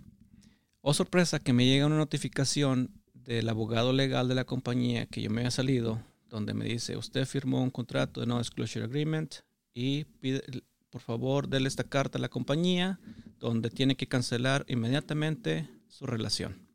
Oh, 0.80 0.94
sorpresa 0.94 1.40
que 1.40 1.52
me 1.52 1.66
llega 1.66 1.86
una 1.86 1.96
notificación 1.96 2.95
del 3.26 3.48
abogado 3.48 3.92
legal 3.92 4.28
de 4.28 4.34
la 4.34 4.44
compañía 4.44 5.06
que 5.06 5.20
yo 5.20 5.30
me 5.30 5.40
había 5.40 5.50
salido, 5.50 6.02
donde 6.30 6.54
me 6.54 6.64
dice, 6.64 6.96
usted 6.96 7.26
firmó 7.26 7.62
un 7.62 7.70
contrato 7.70 8.20
de 8.20 8.26
no 8.26 8.38
disclosure 8.38 8.84
agreement 8.84 9.36
y 9.74 10.04
pide, 10.04 10.42
por 10.90 11.00
favor, 11.00 11.48
déle 11.48 11.68
esta 11.68 11.84
carta 11.84 12.18
a 12.18 12.20
la 12.20 12.28
compañía 12.28 13.00
donde 13.38 13.68
tiene 13.68 13.96
que 13.96 14.06
cancelar 14.06 14.64
inmediatamente 14.68 15.68
su 15.88 16.06
relación 16.06 16.68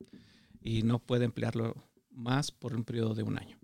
y 0.62 0.84
no 0.84 1.00
puede 1.00 1.26
emplearlo 1.26 1.90
más 2.12 2.52
por 2.52 2.76
un 2.76 2.84
periodo 2.84 3.16
de 3.16 3.24
un 3.24 3.40
año. 3.40 3.58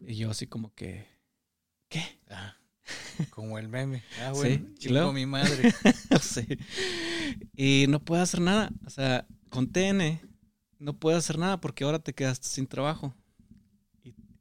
Y 0.00 0.16
yo 0.16 0.30
así 0.30 0.46
como 0.46 0.74
que, 0.74 1.06
¿qué? 1.88 2.02
Ah, 2.28 2.56
como 3.30 3.58
el 3.58 3.68
meme. 3.68 4.02
Ah, 4.20 4.32
bueno, 4.34 4.66
sí, 4.78 4.90
mi 5.12 5.26
madre. 5.26 5.72
sí. 6.20 6.46
Y 7.54 7.86
no 7.88 8.00
puedo 8.00 8.22
hacer 8.22 8.40
nada. 8.40 8.70
O 8.84 8.90
sea, 8.90 9.26
con 9.50 9.70
TN 9.70 10.31
no 10.82 10.94
puedes 10.94 11.18
hacer 11.18 11.38
nada 11.38 11.60
porque 11.60 11.84
ahora 11.84 12.00
te 12.00 12.12
quedaste 12.12 12.48
sin 12.48 12.66
trabajo. 12.66 13.14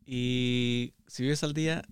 Y, 0.06 0.94
si 1.08 1.24
vives 1.24 1.44
al 1.44 1.54
día, 1.54 1.84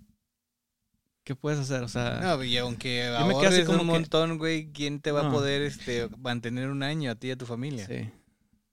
¿qué 1.23 1.35
puedes 1.35 1.59
hacer? 1.59 1.83
O 1.83 1.87
sea, 1.87 2.19
no, 2.21 2.43
y 2.43 2.57
aunque 2.57 3.05
ahorres 3.05 3.65
como 3.65 3.81
un 3.81 3.87
montón, 3.87 4.37
güey, 4.37 4.71
¿quién 4.71 4.99
te 4.99 5.11
va 5.11 5.27
a 5.27 5.31
poder 5.31 5.61
este, 5.61 6.09
mantener 6.17 6.69
un 6.69 6.83
año 6.83 7.11
a 7.11 7.15
ti 7.15 7.27
y 7.27 7.31
a 7.31 7.37
tu 7.37 7.45
familia? 7.45 7.85
Sí, 7.85 8.09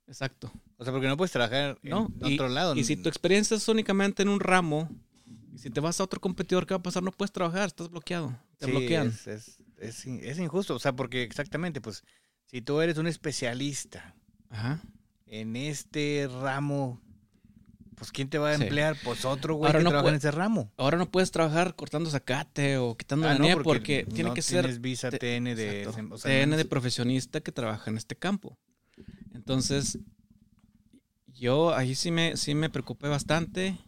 exacto. 0.07 0.51
O 0.77 0.83
sea, 0.83 0.91
porque 0.91 1.07
no 1.07 1.15
puedes 1.15 1.31
trabajar 1.31 1.77
en 1.83 1.93
otro 1.93 2.49
lado. 2.49 2.75
Y 2.75 2.83
si 2.83 2.97
tu 2.97 3.07
experiencia 3.07 3.55
es 3.55 3.67
únicamente 3.67 4.23
en 4.23 4.29
un 4.29 4.39
ramo, 4.39 4.89
y 5.53 5.59
si 5.59 5.69
te 5.69 5.79
vas 5.79 5.99
a 6.01 6.03
otro 6.03 6.19
competidor, 6.19 6.65
¿qué 6.65 6.73
va 6.73 6.79
a 6.79 6.83
pasar? 6.83 7.03
No 7.03 7.11
puedes 7.11 7.31
trabajar, 7.31 7.67
estás 7.67 7.89
bloqueado. 7.89 8.37
Te 8.57 8.65
bloquean. 8.65 9.07
Es, 9.07 9.27
es, 9.27 9.63
es, 9.77 10.05
es, 10.05 10.39
injusto, 10.39 10.75
o 10.75 10.79
sea, 10.79 10.93
porque 10.93 11.23
exactamente, 11.23 11.79
pues, 11.79 12.03
si 12.47 12.61
tú 12.61 12.81
eres 12.81 12.97
un 12.97 13.07
especialista 13.07 14.15
Ajá 14.49 14.81
en 15.27 15.55
este 15.55 16.29
ramo 16.41 16.99
pues 17.95 18.11
¿quién 18.11 18.29
te 18.29 18.37
va 18.37 18.51
a 18.51 18.55
Sí. 18.57 18.61
emplear? 18.63 18.95
Pues 19.03 19.25
otro 19.25 19.55
güey 19.55 19.67
Ahora 19.67 19.79
que 19.79 19.83
no 19.85 19.89
trabaja 19.89 20.09
en 20.09 20.15
ese 20.15 20.29
ramo. 20.29 20.71
Ahora 20.77 20.99
no 20.99 21.09
puedes 21.09 21.31
trabajar 21.31 21.75
cortando 21.75 22.11
zacate 22.11 22.77
o 22.77 22.95
quitando 22.95 23.27
Ah, 23.27 23.33
la 23.33 23.39
no, 23.55 23.63
porque, 23.63 24.05
tiene 24.13 24.35
que 24.35 24.43
ser 24.43 24.79
visa 24.79 25.09
TN 25.09 25.55
de... 25.55 25.81
Exacto. 25.81 26.13
o 26.13 26.17
sea, 26.19 26.45
TN 26.45 26.57
de 26.57 26.65
profesionista 26.65 27.41
que 27.41 27.51
trabaja 27.51 27.89
en 27.89 27.97
este 27.97 28.15
campo. 28.15 28.55
Entonces, 29.33 29.97
yo 31.27 31.73
ahí 31.75 31.95
sí 31.95 32.11
me, 32.11 32.37
sí 32.37 32.53
me 32.53 32.69
preocupé 32.69 33.07
bastante. 33.07 33.79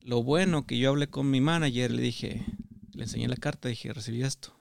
Lo 0.00 0.24
bueno 0.24 0.66
que 0.66 0.78
yo 0.78 0.90
hablé 0.90 1.06
con 1.08 1.30
mi 1.30 1.40
manager, 1.40 1.92
le 1.92 2.02
dije, 2.02 2.44
le 2.94 3.04
enseñé 3.04 3.28
la 3.28 3.36
carta, 3.36 3.68
dije, 3.68 3.92
recibí 3.92 4.22
esto. 4.24 4.59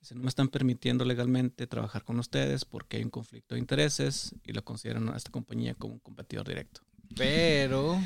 Dice, 0.00 0.14
no 0.14 0.22
me 0.22 0.28
están 0.28 0.48
permitiendo 0.48 1.04
legalmente 1.04 1.66
trabajar 1.66 2.04
con 2.04 2.18
ustedes 2.18 2.64
porque 2.64 2.98
hay 2.98 3.04
un 3.04 3.10
conflicto 3.10 3.54
de 3.54 3.60
intereses 3.60 4.34
y 4.44 4.52
lo 4.52 4.64
consideran 4.64 5.08
a 5.08 5.16
esta 5.16 5.30
compañía 5.30 5.74
como 5.74 5.94
un 5.94 6.00
competidor 6.00 6.46
directo. 6.46 6.82
Pero... 7.16 8.00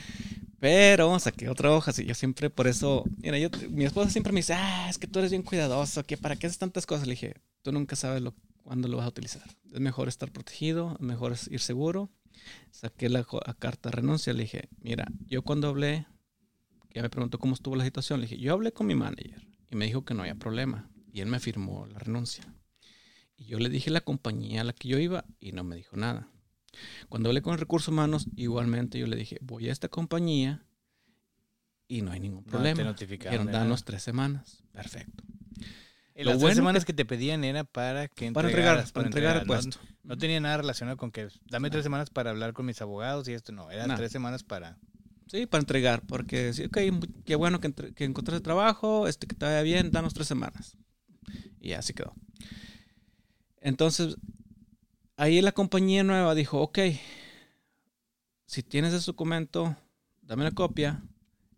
Pero 0.59 1.18
saqué 1.18 1.49
otra 1.49 1.72
hoja, 1.72 1.90
así 1.90 2.05
yo 2.05 2.14
siempre 2.14 2.49
por 2.49 2.68
eso, 2.68 3.03
mira, 3.16 3.36
yo, 3.36 3.49
mi 3.68 3.84
esposa 3.84 4.11
siempre 4.11 4.32
me 4.32 4.38
dice, 4.38 4.55
ah, 4.55 4.86
es 4.88 4.97
que 4.97 5.09
tú 5.09 5.18
eres 5.18 5.32
bien 5.32 5.43
cuidadoso, 5.43 6.05
que 6.05 6.16
para 6.16 6.36
qué 6.36 6.47
haces 6.47 6.59
tantas 6.59 6.86
cosas. 6.86 7.09
Le 7.09 7.14
dije, 7.14 7.34
tú 7.62 7.72
nunca 7.72 7.97
sabes 7.97 8.22
lo, 8.22 8.32
cuándo 8.62 8.86
lo 8.86 8.99
vas 8.99 9.07
a 9.07 9.09
utilizar. 9.09 9.43
Es 9.72 9.80
mejor 9.80 10.07
estar 10.07 10.30
protegido, 10.30 10.97
es 11.01 11.05
mejor 11.05 11.34
ir 11.51 11.59
seguro. 11.59 12.11
Saqué 12.70 13.09
la, 13.09 13.26
carta 13.59 13.90
de 13.90 13.97
renuncia, 13.97 14.32
le 14.34 14.45
dije, 14.45 14.68
mira, 14.78 15.05
yo 15.26 15.43
cuando 15.43 15.66
hablé, 15.66 16.07
ella 16.90 17.03
me 17.03 17.11
preguntó 17.11 17.40
cómo 17.40 17.55
estuvo 17.55 17.74
la 17.74 17.82
situación, 17.82 18.20
le 18.20 18.28
dije, 18.28 18.40
yo 18.40 18.53
hablé 18.53 18.70
con 18.70 18.86
mi 18.86 18.95
manager 18.95 19.45
y 19.68 19.74
me 19.74 19.86
dijo 19.86 20.05
que 20.05 20.14
no 20.14 20.22
había 20.22 20.36
problema 20.36 20.91
y 21.12 21.20
él 21.20 21.26
me 21.28 21.38
firmó 21.40 21.86
la 21.86 21.98
renuncia. 21.98 22.44
Y 23.36 23.44
yo 23.46 23.58
le 23.58 23.68
dije 23.68 23.90
la 23.90 24.00
compañía 24.00 24.62
a 24.62 24.64
la 24.64 24.72
que 24.72 24.88
yo 24.88 24.98
iba 24.98 25.24
y 25.40 25.52
no 25.52 25.64
me 25.64 25.76
dijo 25.76 25.96
nada. 25.96 26.28
Cuando 27.08 27.28
hablé 27.28 27.42
con 27.42 27.58
recursos 27.58 27.88
humanos, 27.88 28.26
igualmente 28.36 28.98
yo 28.98 29.06
le 29.06 29.16
dije, 29.16 29.38
voy 29.42 29.68
a 29.68 29.72
esta 29.72 29.88
compañía 29.88 30.64
y 31.88 32.02
no 32.02 32.12
hay 32.12 32.20
ningún 32.20 32.44
No 32.44 32.50
problema. 32.50 32.76
te 32.76 32.84
notificaron 32.84 33.46
Dijeron, 33.46 33.52
danos 33.52 33.84
tres 33.84 34.02
semanas. 34.02 34.62
Perfecto. 34.72 35.24
Y 36.14 36.24
Lo 36.24 36.30
las 36.30 36.38
tres 36.38 36.40
bueno 36.40 36.54
semanas 36.56 36.84
que... 36.84 36.92
te 36.92 37.04
pedían 37.04 37.44
era 37.44 37.64
para 37.64 38.08
que 38.08 38.30
Para 38.32 38.48
entregar, 38.48 38.92
para 38.92 39.06
entregar 39.06 39.36
el 39.38 39.46
puesto. 39.46 39.78
No, 40.02 40.10
no 40.14 40.18
tenía 40.18 40.40
nada 40.40 40.58
relacionado 40.58 40.96
con 40.96 41.10
que 41.10 41.28
dame 41.50 41.70
tres 41.70 41.82
semanas 41.84 42.10
para 42.10 42.30
hablar 42.30 42.52
con 42.52 42.66
mis 42.66 42.80
abogados 42.80 43.28
y 43.28 43.32
esto 43.32 43.52
no. 43.52 43.70
Eran 43.70 43.94
tres 43.96 44.12
semanas 44.12 44.42
para... 44.42 44.78
Sí, 45.26 45.46
para 45.46 45.60
entregar, 45.60 46.02
porque 46.06 46.52
sí, 46.52 46.64
ok, 46.64 46.78
qué 47.24 47.36
bueno 47.36 47.58
que, 47.60 47.66
entre- 47.68 47.94
que 47.94 48.04
encontraste 48.04 48.42
trabajo, 48.42 49.08
este 49.08 49.26
que 49.26 49.34
te 49.34 49.46
vaya 49.46 49.62
bien, 49.62 49.90
danos 49.90 50.12
tres 50.12 50.26
semanas. 50.28 50.76
Y 51.61 51.73
así 51.73 51.95
quedó. 51.95 52.14
Entonces, 53.61 54.16
ahí 55.16 55.41
la 55.41 55.53
compañía 55.53 56.03
nueva 56.03 56.35
dijo, 56.35 56.61
ok, 56.61 56.79
si 58.47 58.62
tienes 58.62 58.93
ese 58.93 59.07
documento, 59.07 59.77
dame 60.20 60.45
la 60.45 60.51
copia 60.51 61.03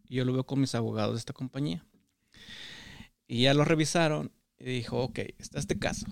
y 0.09 0.17
yo 0.17 0.25
lo 0.25 0.33
veo 0.33 0.45
con 0.45 0.61
mis 0.61 0.75
abogados 0.75 1.15
de 1.15 1.19
esta 1.19 1.33
compañía. 1.33 1.85
Y 3.27 3.43
ya 3.43 3.55
lo 3.55 3.65
revisaron 3.65 4.33
y 4.59 4.65
dijo, 4.65 5.01
ok, 5.03 5.19
está 5.39 5.59
este 5.59 5.79
caso. 5.79 6.07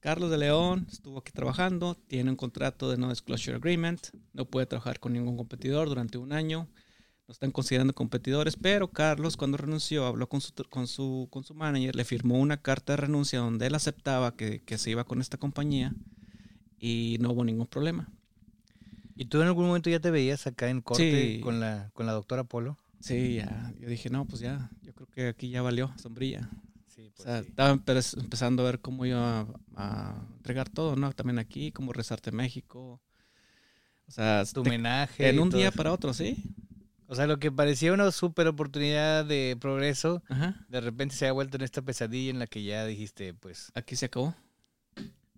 Carlos 0.00 0.30
de 0.30 0.38
León 0.38 0.86
estuvo 0.90 1.18
aquí 1.18 1.32
trabajando, 1.32 1.96
tiene 2.06 2.30
un 2.30 2.36
contrato 2.36 2.88
de 2.90 2.96
no 2.96 3.10
disclosure 3.10 3.56
agreement, 3.56 4.08
no 4.32 4.44
puede 4.44 4.66
trabajar 4.66 5.00
con 5.00 5.12
ningún 5.12 5.36
competidor 5.36 5.88
durante 5.88 6.16
un 6.16 6.32
año, 6.32 6.68
no 7.28 7.32
están 7.32 7.50
considerando 7.50 7.92
competidores, 7.92 8.56
pero 8.56 8.88
Carlos 8.88 9.36
cuando 9.36 9.56
renunció 9.56 10.06
habló 10.06 10.28
con 10.28 10.40
su, 10.40 10.52
con 10.70 10.86
su, 10.86 11.26
con 11.30 11.42
su 11.42 11.54
manager, 11.54 11.96
le 11.96 12.04
firmó 12.04 12.38
una 12.38 12.56
carta 12.62 12.92
de 12.92 12.98
renuncia 12.98 13.40
donde 13.40 13.66
él 13.66 13.74
aceptaba 13.74 14.36
que, 14.36 14.62
que 14.62 14.78
se 14.78 14.90
iba 14.90 15.04
con 15.04 15.20
esta 15.20 15.36
compañía 15.36 15.92
y 16.78 17.16
no 17.20 17.32
hubo 17.32 17.44
ningún 17.44 17.66
problema. 17.66 18.08
¿Y 19.16 19.24
tú 19.24 19.40
en 19.40 19.48
algún 19.48 19.66
momento 19.66 19.90
ya 19.90 19.98
te 19.98 20.10
veías 20.10 20.46
acá 20.46 20.68
en 20.68 20.82
corte 20.82 21.34
Sí. 21.36 21.40
con 21.40 21.58
la 21.58 21.90
con 21.94 22.06
la 22.06 22.12
doctora 22.12 22.44
Polo? 22.44 22.76
Sí, 23.00 23.36
ya, 23.36 23.72
yo 23.80 23.88
dije, 23.88 24.08
no, 24.10 24.24
pues 24.26 24.40
ya, 24.40 24.70
yo 24.82 24.94
creo 24.94 25.06
que 25.08 25.28
aquí 25.28 25.50
ya 25.50 25.62
valió, 25.62 25.92
sombrilla. 25.96 26.48
Sí, 26.86 27.10
O 27.18 27.22
sea, 27.22 27.38
estaba 27.40 27.74
empe- 27.74 28.20
empezando 28.20 28.62
a 28.62 28.66
ver 28.66 28.80
cómo 28.80 29.04
iba 29.04 29.40
a, 29.40 29.46
a 29.74 30.26
entregar 30.36 30.68
todo, 30.68 30.96
¿no? 30.96 31.12
También 31.12 31.38
aquí, 31.38 31.72
como 31.72 31.92
Rezarte 31.92 32.30
México. 32.32 33.00
O 34.06 34.10
sea, 34.10 34.44
Tu 34.44 34.62
te- 34.62 34.68
homenaje. 34.68 35.28
en 35.28 35.38
un 35.40 35.50
día 35.50 35.70
para 35.72 35.92
otro, 35.92 36.14
¿sí? 36.14 36.36
O 37.08 37.14
sea, 37.14 37.26
lo 37.26 37.38
que 37.38 37.52
parecía 37.52 37.92
una 37.92 38.10
super 38.10 38.48
oportunidad 38.48 39.24
de 39.24 39.56
progreso, 39.60 40.22
Ajá. 40.28 40.66
de 40.68 40.80
repente 40.80 41.14
se 41.14 41.28
ha 41.28 41.32
vuelto 41.32 41.56
en 41.56 41.62
esta 41.62 41.82
pesadilla 41.82 42.30
en 42.30 42.38
la 42.40 42.46
que 42.46 42.64
ya 42.64 42.84
dijiste, 42.84 43.32
pues, 43.34 43.70
Aquí 43.74 43.94
se 43.96 44.06
acabó. 44.06 44.34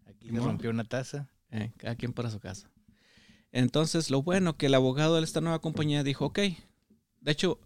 aquí 0.07 0.31
se 0.31 0.37
rompió 0.41 0.71
una 0.71 0.85
taza. 0.85 1.29
Eh, 1.51 1.73
cada 1.79 1.95
quien 1.97 2.13
para 2.13 2.31
su 2.31 2.41
casa. 2.41 2.71
Entonces, 3.53 4.11
lo 4.11 4.23
bueno 4.23 4.57
que 4.57 4.67
el 4.67 4.75
abogado 4.75 5.17
de 5.17 5.25
esta 5.25 5.41
nueva 5.41 5.61
compañía 5.61 6.03
dijo, 6.03 6.27
ok. 6.27 6.39
De 7.21 7.33
hecho, 7.33 7.59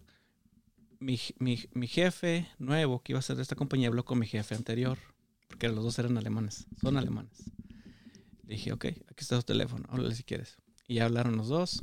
mi, 0.99 1.19
mi, 1.39 1.59
mi 1.73 1.87
jefe 1.87 2.47
nuevo 2.59 3.01
que 3.01 3.11
iba 3.11 3.19
a 3.19 3.21
ser 3.23 3.35
de 3.35 3.41
esta 3.41 3.55
compañía 3.55 3.89
habló 3.89 4.05
con 4.05 4.19
mi 4.19 4.25
jefe 4.25 4.55
anterior, 4.55 4.97
porque 5.47 5.67
los 5.67 5.83
dos 5.83 5.99
eran 5.99 6.17
alemanes, 6.17 6.65
son 6.81 6.97
alemanes. 6.97 7.51
Le 8.45 8.55
dije, 8.55 8.71
ok, 8.71 8.85
aquí 8.85 9.19
está 9.19 9.35
su 9.37 9.43
teléfono, 9.43 9.85
háblale 9.89 10.15
si 10.15 10.23
quieres. 10.23 10.57
Y 10.87 10.95
ya 10.95 11.05
hablaron 11.05 11.35
los 11.37 11.47
dos. 11.49 11.81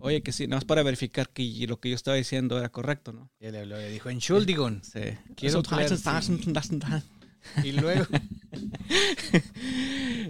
Oye, 0.00 0.22
que 0.22 0.32
sí, 0.32 0.46
nada 0.46 0.56
más 0.56 0.64
para 0.64 0.82
verificar 0.82 1.28
que 1.28 1.66
lo 1.68 1.78
que 1.78 1.90
yo 1.90 1.94
estaba 1.94 2.16
diciendo 2.16 2.58
era 2.58 2.70
correcto, 2.70 3.12
¿no? 3.12 3.30
Ya 3.38 3.50
le 3.50 3.60
habló, 3.60 3.76
le 3.76 3.90
dijo, 3.90 4.08
Entschuldigung. 4.10 4.82
Sí. 4.82 5.00
Quiero 5.36 5.60
emplear- 5.60 7.02
Y 7.64 7.72
luego, 7.72 8.06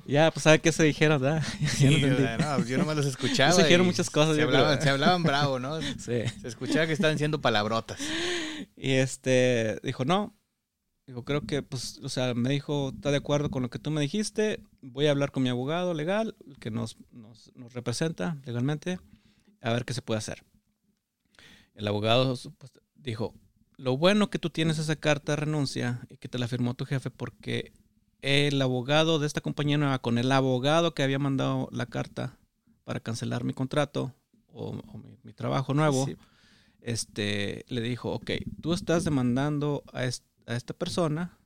ya, 0.06 0.30
pues, 0.30 0.42
¿sabe 0.44 0.60
qué 0.60 0.72
se 0.72 0.84
dijeron? 0.84 1.20
¿verdad? 1.20 1.42
sí, 1.68 2.00
Ya 2.00 2.38
no 2.38 2.64
yo 2.64 2.78
nomás 2.78 2.96
los 2.96 3.06
escuchaba. 3.14 3.52
Se 3.52 3.62
dijeron 3.62 3.86
y 3.86 3.90
muchas 3.90 4.10
cosas, 4.10 4.34
Se 4.36 4.42
yo 4.42 4.48
creo. 4.48 4.60
hablaban, 4.60 4.82
se 4.82 4.90
hablaban 4.90 5.22
bravo, 5.22 5.58
¿no? 5.58 5.80
Sí. 5.82 6.22
Se 6.40 6.48
escuchaba 6.48 6.86
que 6.86 6.92
estaban 6.92 7.16
diciendo 7.16 7.40
palabrotas. 7.40 7.98
Y 8.76 8.92
este 8.92 9.78
dijo, 9.82 10.04
no. 10.04 10.36
Dijo, 11.06 11.24
creo 11.24 11.40
que, 11.42 11.62
pues, 11.62 11.98
o 12.04 12.08
sea, 12.08 12.34
me 12.34 12.50
dijo, 12.50 12.92
está 12.94 13.10
de 13.10 13.16
acuerdo 13.16 13.50
con 13.50 13.62
lo 13.62 13.70
que 13.70 13.80
tú 13.80 13.90
me 13.90 14.00
dijiste. 14.00 14.60
Voy 14.80 15.06
a 15.06 15.10
hablar 15.10 15.32
con 15.32 15.42
mi 15.42 15.48
abogado 15.48 15.92
legal, 15.94 16.36
que 16.60 16.70
nos, 16.70 16.96
nos, 17.10 17.50
nos 17.56 17.72
representa 17.74 18.38
legalmente, 18.44 19.00
a 19.60 19.72
ver 19.72 19.84
qué 19.84 19.94
se 19.94 20.02
puede 20.02 20.18
hacer. 20.18 20.42
El 21.74 21.86
abogado 21.88 22.36
pues, 22.58 22.72
dijo, 22.94 23.34
lo 23.76 23.96
bueno 23.96 24.30
que 24.30 24.38
tú 24.38 24.50
tienes 24.50 24.78
esa 24.78 24.96
carta 24.96 25.32
de 25.32 25.36
renuncia 25.36 26.00
y 26.10 26.16
que 26.18 26.28
te 26.28 26.38
la 26.38 26.48
firmó 26.48 26.74
tu 26.74 26.84
jefe 26.84 27.10
porque 27.10 27.72
el 28.22 28.60
abogado 28.60 29.18
de 29.18 29.26
esta 29.26 29.40
compañía 29.40 29.78
nueva, 29.78 29.98
con 30.00 30.18
el 30.18 30.30
abogado 30.32 30.94
que 30.94 31.02
había 31.02 31.18
mandado 31.18 31.68
la 31.72 31.86
carta 31.86 32.36
para 32.84 33.00
cancelar 33.00 33.44
mi 33.44 33.54
contrato 33.54 34.14
o, 34.48 34.70
o 34.70 34.98
mi, 34.98 35.16
mi 35.22 35.32
trabajo 35.32 35.72
nuevo, 35.74 36.04
Sí. 36.06 36.16
este, 36.82 37.64
le 37.68 37.80
dijo, 37.80 38.12
ok, 38.12 38.30
tú 38.60 38.72
estás 38.74 39.04
demandando 39.04 39.84
a, 39.92 40.04
est- 40.04 40.26
a 40.46 40.56
esta 40.56 40.74
persona, 40.74 41.38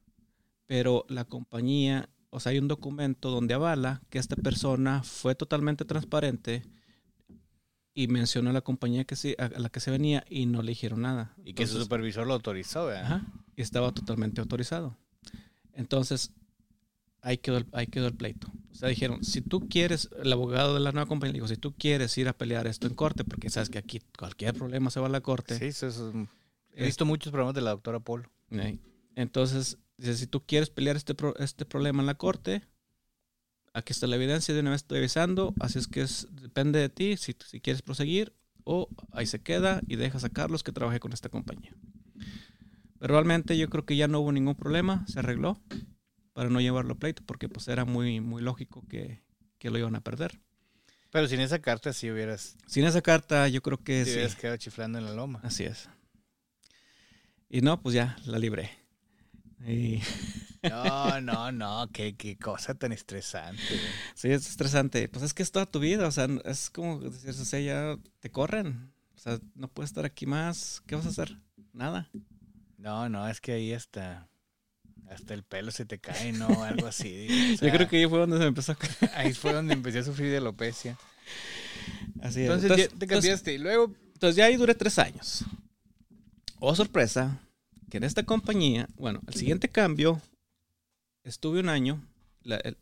pero 0.67 1.05
la 1.09 1.25
compañía, 1.25 2.09
o 2.31 2.41
sea, 2.41 2.51
hay 2.51 2.59
un 2.59 2.69
documento 2.69 3.31
donde 3.31 3.55
avala 3.55 4.03
que 4.11 4.19
esta 4.19 4.35
persona 4.37 5.03
fue 5.05 5.35
totalmente 5.35 5.85
transparente 5.85 6.63
y 7.95 8.09
mencionó 8.09 8.51
a 8.51 8.53
la 8.53 8.61
compañía 8.61 9.05
que 9.05 9.17
sí, 9.17 9.35
a 9.39 9.49
la 9.49 9.69
que 9.69 9.81
se 9.81 9.91
venía 9.91 10.25
y 10.29 10.47
no 10.47 10.63
le 10.63 10.71
dijeron 10.73 11.03
nada. 11.03 11.35
Y 11.39 11.55
que 11.55 11.65
su 11.67 11.73
Entonces, 11.73 11.83
supervisor 11.85 12.27
lo 12.27 12.35
autorizó, 12.35 12.87
¿verdad? 12.87 13.05
ajá, 13.05 13.27
y 13.57 13.63
estaba 13.63 13.93
totalmente 13.93 14.41
autorizado. 14.41 14.97
Entonces, 15.73 16.33
ahí 17.23 17.39
quedó, 17.39 17.59
el, 17.59 17.67
ahí 17.73 17.87
quedó 17.87 18.07
el 18.09 18.15
pleito. 18.15 18.49
O 18.73 18.75
sea, 18.75 18.89
dijeron, 18.89 19.23
si 19.23 19.41
tú 19.41 19.69
quieres, 19.69 20.11
el 20.23 20.33
abogado 20.33 20.75
de 20.75 20.81
la 20.81 20.91
nueva 20.93 21.07
compañía 21.07 21.35
dijo, 21.35 21.47
si 21.49 21.57
tú 21.57 21.73
quieres 21.75 22.17
ir 22.19 22.29
a 22.29 22.33
pelear 22.37 22.67
esto 22.67 22.87
en 22.89 22.95
corte, 22.95 23.23
porque 23.25 23.49
sabes 23.51 23.71
que 23.71 23.79
aquí 23.79 24.01
cualquier 24.19 24.55
problema 24.55 24.91
se 24.91 24.99
va 25.01 25.07
a 25.07 25.11
la 25.11 25.21
corte. 25.21 25.57
Sí, 25.59 25.67
eso 25.67 25.87
es 25.89 26.01
He 26.77 26.85
visto 26.87 27.05
muchos 27.07 27.31
programas 27.31 27.55
de 27.55 27.61
la 27.61 27.71
doctora 27.71 28.01
Polo. 28.01 28.29
Entonces, 29.15 29.79
dice, 29.97 30.17
si 30.17 30.27
tú 30.27 30.43
quieres 30.45 30.71
pelear 30.71 30.97
este, 30.97 31.15
pro- 31.15 31.37
este 31.39 31.65
problema 31.65 32.03
en 32.03 32.07
la 32.07 32.15
corte, 32.15 32.63
aquí 33.75 33.93
está 33.93 34.07
la 34.07 34.17
evidencia, 34.17 34.55
de 34.55 34.61
una 34.61 34.71
vez 34.71 34.83
estoy 34.83 34.99
avisando, 34.99 35.53
así 35.61 35.79
es 35.79 35.87
que 35.87 36.01
es, 36.01 36.29
depende 36.31 36.79
de 36.79 36.89
ti 36.89 37.17
si, 37.17 37.37
si 37.45 37.61
quieres 37.61 37.83
proseguir 37.83 38.33
o 38.65 38.89
ahí 39.13 39.27
se 39.27 39.43
queda 39.43 39.83
y 39.87 39.97
dejas 39.97 40.25
a 40.25 40.31
Carlos 40.31 40.63
que 40.63 40.73
trabaje 40.73 41.01
con 41.01 41.13
esta 41.13 41.29
compañía. 41.29 41.75
Pero 42.99 43.13
realmente 43.15 43.59
yo 43.59 43.69
creo 43.69 43.85
que 43.85 43.97
ya 43.97 44.09
no 44.09 44.21
hubo 44.21 44.33
ningún 44.33 44.55
problema, 44.55 45.05
se 45.07 45.19
arregló 45.19 45.61
para 46.33 46.49
no 46.49 46.61
llevarlo 46.61 46.95
a 46.95 46.99
pleito 46.99 47.23
porque 47.27 47.49
pues 47.49 47.69
era 47.69 47.85
muy, 47.85 48.21
muy 48.21 48.43
lógico 48.43 48.85
que, 48.89 49.23
que 49.59 49.71
lo 49.71 49.79
iban 49.79 49.95
a 49.97 50.01
perder. 50.01 50.41
Pero 51.11 51.29
sin 51.29 51.41
esa 51.41 51.61
carta 51.61 51.93
sí 51.93 52.11
hubieras, 52.11 52.57
Sin 52.67 52.85
esa 52.85 53.03
carta 53.03 53.47
yo 53.49 53.63
creo 53.63 53.79
que 53.79 54.05
sí 54.05 54.11
sí. 54.11 54.17
hubieras 54.17 54.37
quedado 54.37 54.57
chiflando 54.57 54.99
en 54.99 55.05
la 55.05 55.13
loma. 55.15 55.41
Así 55.43 55.65
es. 55.65 55.89
Y 57.49 57.61
no, 57.61 57.81
pues 57.81 57.95
ya, 57.95 58.17
la 58.25 58.39
libré. 58.39 58.71
Y 59.67 60.01
No, 60.71 61.21
no, 61.21 61.53
no, 61.53 61.89
qué, 61.93 62.17
qué 62.17 62.37
cosa 62.37 62.75
tan 62.75 62.93
estresante. 62.93 63.63
Sí, 64.15 64.31
es 64.31 64.49
estresante. 64.49 65.09
Pues 65.09 65.25
es 65.25 65.35
que 65.35 65.43
es 65.43 65.53
toda 65.53 65.67
tu 65.67 65.81
vida, 65.81 66.07
o 66.07 66.13
sea, 66.13 66.29
es 66.45 66.71
como 66.71 67.01
decir, 67.01 67.31
o 67.31 67.33
sea, 67.33 67.61
ya 67.61 67.97
te 68.21 68.31
corren. 68.31 68.93
O 69.15 69.19
sea, 69.19 69.39
no 69.55 69.69
puedes 69.69 69.91
estar 69.91 70.05
aquí 70.05 70.27
más. 70.27 70.83
¿Qué 70.87 70.97
vas 70.97 71.07
a 71.07 71.11
hacer? 71.11 71.39
Nada. 71.73 72.11
No, 72.79 73.09
no, 73.09 73.29
es 73.29 73.41
que 73.41 73.53
ahí 73.53 73.73
hasta, 73.73 74.29
hasta 75.09 75.35
el 75.35 75.43
pelo 75.43 75.71
se 75.71 75.87
te 75.87 75.99
cae, 75.99 76.33
¿no? 76.33 76.63
Algo 76.65 76.87
así. 76.87 77.09
digo, 77.09 77.55
o 77.55 77.57
sea, 77.57 77.69
Yo 77.69 77.75
creo 77.75 77.89
que 77.89 77.97
ahí 77.97 78.07
fue 78.07 78.19
donde 78.19 78.37
se 78.37 78.43
me 78.43 78.49
empezó 78.49 78.73
a... 78.73 78.77
ahí 79.15 79.33
fue 79.33 79.53
donde 79.53 79.75
empecé 79.75 80.01
a 80.01 80.05
sufrir 80.05 80.31
de 80.31 80.39
alopecia. 80.39 80.99
Así 82.21 82.41
es. 82.41 82.47
Entonces, 82.47 82.71
Entonces, 82.71 82.91
ya 82.91 82.99
te 82.99 83.07
cambiaste 83.07 83.55
y 83.55 83.59
luego... 83.59 83.95
entonces 84.13 84.37
ya 84.37 84.47
ahí 84.47 84.57
duré 84.57 84.75
tres 84.75 84.99
años. 84.99 85.45
Oh, 86.59 86.75
sorpresa, 86.75 87.41
que 87.91 87.99
en 87.99 88.05
esta 88.05 88.23
compañía, 88.23 88.89
bueno, 88.97 89.21
el 89.27 89.35
siguiente 89.35 89.69
cambio, 89.69 90.21
estuve 91.25 91.61
un 91.61 91.69
año, 91.69 92.07
la- 92.43 92.57
el- 92.57 92.77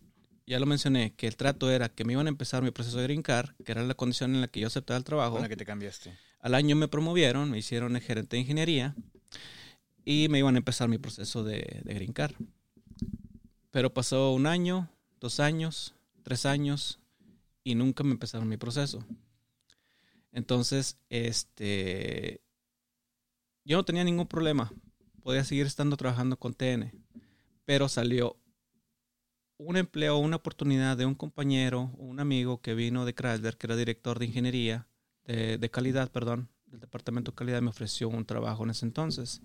ya 0.46 0.58
lo 0.58 0.66
mencioné, 0.66 1.14
que 1.14 1.26
el 1.28 1.36
trato 1.36 1.70
era 1.70 1.88
que 1.88 2.04
me 2.04 2.12
iban 2.12 2.26
a 2.26 2.30
empezar 2.30 2.62
mi 2.62 2.70
proceso 2.70 2.98
de 2.98 3.04
green 3.04 3.22
card, 3.22 3.50
que 3.64 3.72
era 3.72 3.82
la 3.82 3.94
condición 3.94 4.34
en 4.34 4.40
la 4.40 4.48
que 4.48 4.60
yo 4.60 4.66
aceptaba 4.66 4.98
el 4.98 5.04
trabajo. 5.04 5.32
Con 5.34 5.42
la 5.42 5.48
que 5.48 5.56
te 5.56 5.64
cambiaste. 5.64 6.16
Al 6.40 6.54
año 6.54 6.74
me 6.76 6.88
promovieron, 6.88 7.50
me 7.50 7.58
hicieron 7.58 7.94
el 7.96 8.02
gerente 8.02 8.36
de 8.36 8.40
ingeniería 8.40 8.94
y 10.04 10.28
me 10.28 10.40
iban 10.40 10.56
a 10.56 10.58
empezar 10.58 10.88
mi 10.88 10.98
proceso 10.98 11.44
de, 11.44 11.80
de. 11.84 12.34
Pero 13.70 13.94
pasó 13.94 14.32
un 14.32 14.46
año, 14.46 14.90
dos 15.20 15.38
años, 15.40 15.94
tres 16.24 16.44
años 16.44 16.98
y 17.64 17.76
nunca 17.76 18.02
me 18.02 18.10
empezaron 18.10 18.48
mi 18.48 18.56
proceso. 18.56 19.04
Entonces, 20.32 20.98
este, 21.10 22.40
yo 23.64 23.76
no 23.76 23.84
tenía 23.84 24.02
ningún 24.02 24.26
problema. 24.26 24.72
Podía 25.22 25.44
seguir 25.44 25.66
estando 25.66 25.96
trabajando 25.96 26.36
con 26.36 26.52
TN, 26.54 26.92
pero 27.64 27.88
salió 27.88 28.36
un 29.58 29.76
empleo, 29.76 30.18
una 30.18 30.36
oportunidad 30.36 30.96
de 30.96 31.06
un 31.06 31.14
compañero, 31.14 31.92
un 31.96 32.20
amigo 32.20 32.60
que 32.60 32.74
vino 32.74 33.04
de 33.04 33.14
Chrysler, 33.14 33.56
que 33.56 33.66
era 33.66 33.76
director 33.76 34.18
de 34.18 34.26
ingeniería, 34.26 34.88
de, 35.24 35.58
de 35.58 35.70
calidad, 35.70 36.10
perdón, 36.10 36.48
del 36.66 36.80
departamento 36.80 37.30
de 37.30 37.36
calidad, 37.36 37.62
me 37.62 37.70
ofreció 37.70 38.08
un 38.08 38.24
trabajo 38.24 38.64
en 38.64 38.70
ese 38.70 38.86
entonces. 38.86 39.40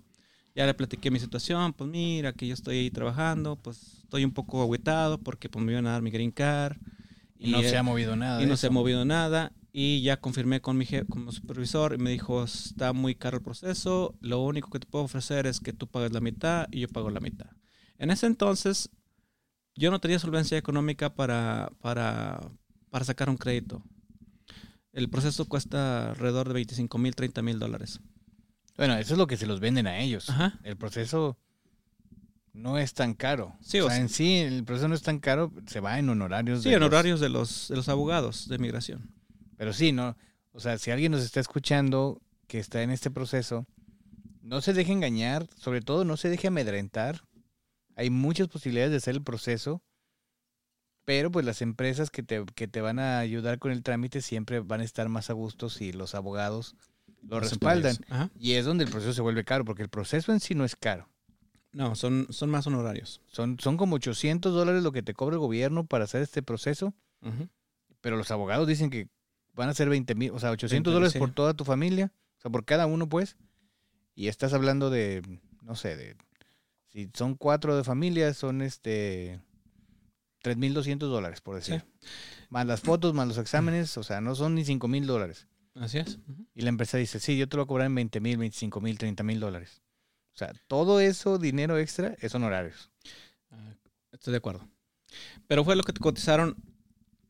Ya 0.54 0.66
le 0.66 0.74
platiqué 0.74 1.10
mi 1.10 1.20
situación, 1.20 1.72
pues 1.72 1.88
mira, 1.88 2.32
que 2.32 2.46
yo 2.48 2.54
estoy 2.54 2.78
ahí 2.78 2.90
trabajando, 2.90 3.56
pues 3.56 4.00
estoy 4.02 4.24
un 4.24 4.32
poco 4.32 4.60
agüitado 4.60 5.18
porque 5.18 5.48
pues 5.48 5.64
me 5.64 5.72
iban 5.72 5.86
a 5.86 5.92
dar 5.92 6.02
mi 6.02 6.10
green 6.10 6.32
card. 6.32 6.76
Y, 7.38 7.52
no 7.52 7.62
se 7.62 7.76
ha 7.76 7.82
movido 7.84 8.16
nada. 8.16 8.42
y 8.42 8.46
no 8.46 8.56
se 8.56 8.66
ha 8.66 8.70
movido 8.70 9.04
nada. 9.04 9.52
Y 9.70 10.02
ya 10.02 10.16
confirmé 10.16 10.60
con 10.60 10.76
mi, 10.76 10.86
con 10.86 11.26
mi 11.26 11.32
supervisor 11.32 11.94
y 11.94 11.98
me 11.98 12.10
dijo, 12.10 12.42
está 12.42 12.92
muy 12.92 13.14
caro 13.14 13.36
el 13.36 13.44
proceso, 13.44 14.16
lo 14.20 14.42
único 14.42 14.70
que 14.70 14.80
te 14.80 14.86
puedo 14.88 15.04
ofrecer 15.04 15.46
es 15.46 15.60
que 15.60 15.72
tú 15.72 15.86
pagues 15.86 16.12
la 16.12 16.20
mitad 16.20 16.66
y 16.72 16.80
yo 16.80 16.88
pago 16.88 17.10
la 17.10 17.20
mitad. 17.20 17.50
En 17.98 18.10
ese 18.10 18.26
entonces, 18.26 18.90
yo 19.74 19.90
no 19.90 20.00
tenía 20.00 20.18
solvencia 20.18 20.56
económica 20.58 21.14
para, 21.14 21.70
para, 21.80 22.40
para 22.90 23.04
sacar 23.04 23.28
un 23.28 23.36
crédito. 23.36 23.82
El 24.92 25.08
proceso 25.10 25.46
cuesta 25.46 26.10
alrededor 26.10 26.48
de 26.48 26.54
25 26.54 26.98
mil, 26.98 27.14
30 27.14 27.42
mil 27.42 27.58
dólares. 27.58 28.00
Bueno, 28.76 28.94
eso 28.96 29.14
es 29.14 29.18
lo 29.18 29.26
que 29.26 29.36
se 29.36 29.46
los 29.46 29.60
venden 29.60 29.86
a 29.86 29.98
ellos. 29.98 30.30
Ajá. 30.30 30.58
El 30.62 30.76
proceso 30.76 31.36
no 32.52 32.78
es 32.78 32.94
tan 32.94 33.14
caro. 33.14 33.56
Sí, 33.60 33.80
o 33.80 33.86
o 33.86 33.88
sea, 33.88 33.96
sea- 33.96 34.02
en 34.02 34.08
sí, 34.08 34.36
el 34.38 34.64
proceso 34.64 34.88
no 34.88 34.94
es 34.94 35.02
tan 35.02 35.18
caro, 35.20 35.52
se 35.66 35.80
va 35.80 35.98
en 35.98 36.08
honorarios. 36.08 36.62
Sí, 36.62 36.70
de 36.70 36.76
en 36.76 36.80
los- 36.80 36.88
horarios 36.88 37.20
de 37.20 37.28
los, 37.28 37.68
de 37.68 37.76
los 37.76 37.88
abogados 37.88 38.48
de 38.48 38.58
migración. 38.58 39.10
Pero 39.56 39.72
sí, 39.72 39.92
¿no? 39.92 40.16
O 40.52 40.60
sea, 40.60 40.78
si 40.78 40.90
alguien 40.90 41.12
nos 41.12 41.22
está 41.22 41.40
escuchando 41.40 42.20
que 42.46 42.58
está 42.58 42.82
en 42.82 42.90
este 42.90 43.10
proceso, 43.10 43.66
no 44.42 44.60
se 44.60 44.72
deje 44.72 44.92
engañar, 44.92 45.46
sobre 45.56 45.82
todo 45.82 46.04
no 46.04 46.16
se 46.16 46.30
deje 46.30 46.48
amedrentar. 46.48 47.22
Hay 47.98 48.10
muchas 48.10 48.46
posibilidades 48.46 48.92
de 48.92 48.98
hacer 48.98 49.16
el 49.16 49.24
proceso, 49.24 49.82
pero 51.04 51.32
pues 51.32 51.44
las 51.44 51.62
empresas 51.62 52.10
que 52.10 52.22
te, 52.22 52.44
que 52.54 52.68
te 52.68 52.80
van 52.80 53.00
a 53.00 53.18
ayudar 53.18 53.58
con 53.58 53.72
el 53.72 53.82
trámite 53.82 54.22
siempre 54.22 54.60
van 54.60 54.82
a 54.82 54.84
estar 54.84 55.08
más 55.08 55.30
a 55.30 55.32
gusto 55.32 55.68
si 55.68 55.90
los 55.90 56.14
abogados 56.14 56.76
lo 57.22 57.40
Los 57.40 57.50
respaldan. 57.50 57.96
Y 58.38 58.52
es 58.52 58.64
donde 58.64 58.84
el 58.84 58.90
proceso 58.90 59.12
se 59.12 59.20
vuelve 59.20 59.44
caro, 59.44 59.64
porque 59.64 59.82
el 59.82 59.88
proceso 59.88 60.30
en 60.30 60.38
sí 60.38 60.54
no 60.54 60.64
es 60.64 60.76
caro. 60.76 61.08
No, 61.72 61.96
son, 61.96 62.28
son 62.30 62.50
más 62.50 62.68
honorarios. 62.68 63.20
Son, 63.26 63.58
son 63.58 63.76
como 63.76 63.96
800 63.96 64.54
dólares 64.54 64.84
lo 64.84 64.92
que 64.92 65.02
te 65.02 65.12
cobra 65.12 65.34
el 65.34 65.40
gobierno 65.40 65.84
para 65.84 66.04
hacer 66.04 66.22
este 66.22 66.40
proceso, 66.40 66.94
pero 68.00 68.16
los 68.16 68.30
abogados 68.30 68.68
dicen 68.68 68.90
que 68.90 69.08
van 69.54 69.70
a 69.70 69.74
ser 69.74 69.88
20 69.88 70.14
mil, 70.14 70.30
o 70.30 70.38
sea, 70.38 70.52
800 70.52 70.92
20,000, 70.92 70.94
dólares 70.94 71.18
por 71.18 71.34
toda 71.34 71.52
tu 71.54 71.64
familia, 71.64 72.12
o 72.38 72.42
sea, 72.42 72.50
por 72.52 72.64
cada 72.64 72.86
uno, 72.86 73.08
pues. 73.08 73.36
Y 74.14 74.28
estás 74.28 74.52
hablando 74.52 74.88
de, 74.88 75.40
no 75.62 75.74
sé, 75.74 75.96
de, 75.96 76.16
si 76.88 77.10
son 77.14 77.34
cuatro 77.34 77.76
de 77.76 77.84
familia, 77.84 78.32
son 78.34 78.62
este, 78.62 79.40
3.200 80.42 80.98
dólares, 80.98 81.40
por 81.40 81.56
decir. 81.56 81.84
Más 82.50 82.66
las 82.66 82.80
fotos, 82.80 83.12
más 83.14 83.28
los 83.28 83.38
exámenes, 83.38 83.96
o 83.98 84.02
sea, 84.02 84.20
no 84.20 84.34
son 84.34 84.54
ni 84.54 84.64
5 84.64 84.88
mil 84.88 85.06
dólares. 85.06 85.46
Así 85.74 85.98
es. 85.98 86.18
Y 86.54 86.62
la 86.62 86.70
empresa 86.70 86.96
dice, 86.98 87.20
sí, 87.20 87.36
yo 87.38 87.48
te 87.48 87.56
lo 87.56 87.62
voy 87.62 87.66
a 87.66 87.68
cobrar 87.68 87.86
en 87.86 87.94
20 87.94 88.20
mil, 88.20 88.36
25 88.38 88.80
mil, 88.80 88.98
30 88.98 89.22
mil 89.22 89.38
dólares. 89.40 89.82
O 90.34 90.38
sea, 90.38 90.52
todo 90.66 91.00
eso, 91.00 91.38
dinero 91.38 91.78
extra, 91.78 92.16
es 92.20 92.34
honorarios. 92.34 92.90
Ah, 93.50 93.74
Estoy 94.12 94.32
de 94.32 94.38
acuerdo. 94.38 94.66
Pero 95.46 95.64
fue 95.64 95.76
lo 95.76 95.82
que 95.82 95.92
te 95.92 96.00
cotizaron 96.00 96.56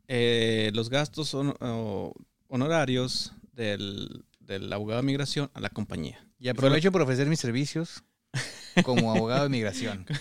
eh, 0.08 0.70
los 0.74 0.88
gastos 0.90 1.34
hon- 1.34 1.56
o 1.60 2.14
honorarios 2.48 3.32
del, 3.52 4.24
del 4.40 4.72
abogado 4.72 5.00
de 5.00 5.06
migración 5.06 5.50
a 5.54 5.60
la 5.60 5.70
compañía. 5.70 6.24
Y 6.38 6.48
aprovecho 6.48 6.92
por 6.92 7.02
ofrecer 7.02 7.26
mis 7.28 7.40
servicios 7.40 8.04
como 8.84 9.12
abogado 9.12 9.44
de 9.44 9.48
migración. 9.48 10.06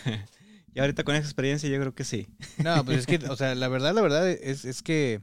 Y 0.74 0.80
ahorita 0.80 1.04
con 1.04 1.16
esa 1.16 1.26
experiencia 1.26 1.68
yo 1.68 1.80
creo 1.80 1.96
que 1.96 2.04
sí, 2.04 2.28
No, 2.60 2.86
pues 2.86 3.00
es 3.00 3.08
que, 3.08 3.16
o 3.30 3.36
sea, 3.36 3.56
la 3.56 3.68
verdad, 3.68 3.96
la 3.96 4.02
verdad 4.04 4.30
es, 4.30 4.64
es 4.64 4.84
que 4.84 5.22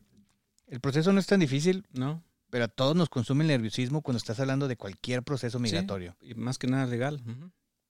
el 0.66 0.80
proceso 0.80 1.12
no 1.12 1.20
es 1.20 1.28
tan 1.28 1.39
difícil, 1.39 1.87
¿no? 1.93 2.24
pero 2.55 2.66
a 2.66 2.68
todos 2.68 2.95
nos 2.95 3.09
consume 3.09 3.43
el 3.43 3.49
nerviosismo 3.49 4.01
cuando 4.01 4.18
estás 4.18 4.39
hablando 4.39 4.68
de 4.68 4.76
cualquier 4.76 5.24
proceso 5.24 5.59
migratorio. 5.59 6.16
Y 6.20 6.35
más 6.35 6.57
que 6.57 6.68
nada 6.68 6.87
legal. 6.87 7.20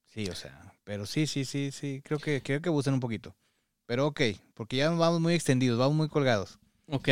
Sí, 0.07 0.27
o 0.31 0.35
sea, 0.35 0.73
pero 0.85 1.05
sí, 1.05 1.27
sí, 1.27 1.45
sí, 1.45 1.71
sí, 1.71 2.01
creo 2.03 2.19
que, 2.19 2.41
creo 2.41 2.63
que 2.63 2.71
abusan 2.71 2.95
un 2.95 3.01
poquito. 3.01 3.37
Pero 3.85 4.07
ok, 4.07 4.23
porque 4.55 4.79
ya 4.79 4.89
vamos 4.89 5.21
muy 5.21 5.35
extendidos, 5.35 5.79
vamos 5.79 5.95
muy 5.95 6.09
colgados. 6.09 6.59
Ok, 6.87 7.11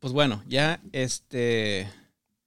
pues 0.00 0.14
bueno, 0.14 0.42
ya 0.48 0.80
este... 0.92 1.86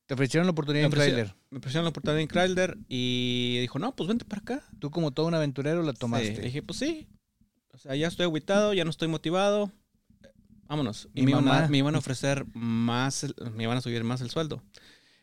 Te 0.09 0.15
ofrecieron 0.15 0.47
la 0.47 0.51
oportunidad 0.53 0.85
en 0.85 0.91
trailer. 0.91 1.35
Me 1.51 1.59
ofrecieron 1.59 1.85
la 1.85 1.91
oportunidad 1.91 2.19
en 2.19 2.27
Chrysler 2.27 2.79
y 2.87 3.59
dijo, 3.61 3.77
no, 3.77 3.95
pues 3.95 4.07
vente 4.07 4.25
para 4.25 4.41
acá. 4.41 4.63
Tú 4.79 4.89
como 4.89 5.11
todo 5.11 5.27
un 5.27 5.35
aventurero 5.35 5.83
la 5.83 5.93
tomaste. 5.93 6.35
Sí, 6.35 6.41
dije, 6.41 6.63
pues 6.63 6.79
sí. 6.79 7.07
O 7.73 7.77
sea, 7.77 7.95
ya 7.95 8.07
estoy 8.07 8.25
aguitado, 8.25 8.73
ya 8.73 8.83
no 8.85 8.89
estoy 8.89 9.07
motivado. 9.07 9.71
Vámonos. 10.67 11.09
Y 11.13 11.21
Mi 11.21 11.25
me 11.25 11.31
iban, 11.33 11.47
a, 11.47 11.51
mamá- 11.53 11.67
me 11.69 11.77
iban 11.77 11.93
a 11.93 11.99
ofrecer 11.99 12.43
más, 12.55 13.23
me 13.53 13.63
iban 13.65 13.77
a 13.77 13.81
subir 13.81 14.03
más 14.03 14.21
el 14.21 14.31
sueldo. 14.31 14.63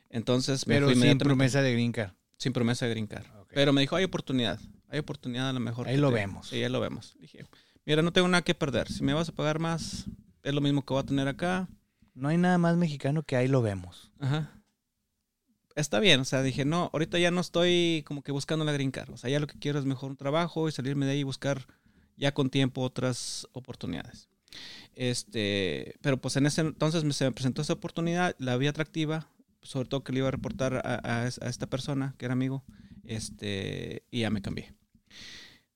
Entonces, 0.08 0.68
me 0.68 0.74
pero 0.76 0.86
fui 0.86 0.94
sin 0.94 1.18
promesa 1.18 1.62
de 1.62 1.72
green 1.72 1.90
card. 1.90 2.12
sin 2.38 2.52
promesa 2.52 2.86
de. 2.86 3.02
Ok. 3.02 3.50
Pero 3.54 3.72
me 3.72 3.80
dijo, 3.80 3.96
hay 3.96 4.04
oportunidad. 4.04 4.60
Hay 4.88 5.00
oportunidad 5.00 5.48
a 5.50 5.52
lo 5.52 5.58
mejor. 5.58 5.88
Ahí 5.88 5.96
lo 5.96 6.10
te- 6.10 6.14
vemos. 6.14 6.48
Sí, 6.48 6.62
ahí 6.62 6.70
lo 6.70 6.78
vemos. 6.78 7.16
Dije, 7.18 7.44
mira, 7.84 8.02
no 8.02 8.12
tengo 8.12 8.28
nada 8.28 8.42
que 8.42 8.54
perder. 8.54 8.88
Si 8.88 9.02
me 9.02 9.14
vas 9.14 9.28
a 9.30 9.32
pagar 9.32 9.58
más, 9.58 10.04
es 10.44 10.54
lo 10.54 10.60
mismo 10.60 10.84
que 10.84 10.94
voy 10.94 11.02
a 11.02 11.06
tener 11.06 11.26
acá. 11.26 11.68
No 12.14 12.28
hay 12.28 12.38
nada 12.38 12.56
más 12.56 12.76
mexicano 12.76 13.24
que 13.24 13.34
ahí 13.34 13.48
lo 13.48 13.62
vemos. 13.62 14.12
Ajá. 14.20 14.52
Está 15.76 16.00
bien, 16.00 16.20
o 16.20 16.24
sea, 16.24 16.42
dije, 16.42 16.64
no, 16.64 16.90
ahorita 16.92 17.18
ya 17.18 17.30
no 17.30 17.40
estoy 17.40 18.02
como 18.06 18.22
que 18.22 18.32
buscando 18.32 18.64
la 18.64 18.72
green 18.72 18.90
card. 18.90 19.10
O 19.10 19.16
sea, 19.18 19.30
ya 19.30 19.38
lo 19.38 19.46
que 19.46 19.58
quiero 19.58 19.78
es 19.78 19.84
mejor 19.84 20.10
un 20.10 20.16
trabajo 20.16 20.68
y 20.68 20.72
salirme 20.72 21.06
de 21.06 21.12
ahí 21.12 21.18
y 21.20 21.22
buscar 21.24 21.66
ya 22.16 22.32
con 22.32 22.48
tiempo 22.50 22.80
otras 22.80 23.46
oportunidades. 23.52 24.28
Este, 24.94 25.96
pero 26.00 26.16
pues 26.18 26.36
en 26.36 26.46
ese 26.46 26.62
entonces 26.62 27.04
me, 27.04 27.12
se 27.12 27.26
me 27.26 27.32
presentó 27.32 27.60
esa 27.60 27.74
oportunidad, 27.74 28.34
la 28.38 28.56
vi 28.56 28.66
atractiva, 28.68 29.28
sobre 29.60 29.88
todo 29.88 30.02
que 30.02 30.12
le 30.12 30.20
iba 30.20 30.28
a 30.28 30.30
reportar 30.30 30.76
a, 30.82 31.00
a 31.22 31.26
es- 31.26 31.40
a 31.42 31.48
esta 31.48 31.66
persona 31.66 32.14
que 32.16 32.24
era 32.24 32.32
amigo, 32.32 32.64
este, 33.04 34.02
y 34.10 34.20
ya 34.20 34.30
me 34.30 34.40
cambié. 34.40 34.72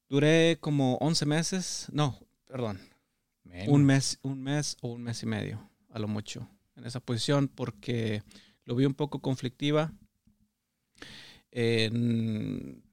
Duré 0.09 0.57
como 0.61 0.96
11 0.96 1.26
meses, 1.26 1.86
no, 1.92 2.18
perdón, 2.46 2.80
Menos. 3.44 3.68
un 3.68 3.84
mes, 3.84 4.18
un 4.22 4.42
mes 4.42 4.76
o 4.80 4.88
un 4.88 5.03
mes 5.03 5.22
y 5.22 5.26
medio, 5.26 5.70
a 5.90 5.98
lo 5.98 6.09
mucho, 6.09 6.48
en 6.76 6.86
esa 6.86 7.01
posición, 7.01 7.48
porque 7.48 8.22
lo 8.64 8.74
vi 8.76 8.84
un 8.84 8.94
poco 8.94 9.20
conflictiva. 9.20 9.92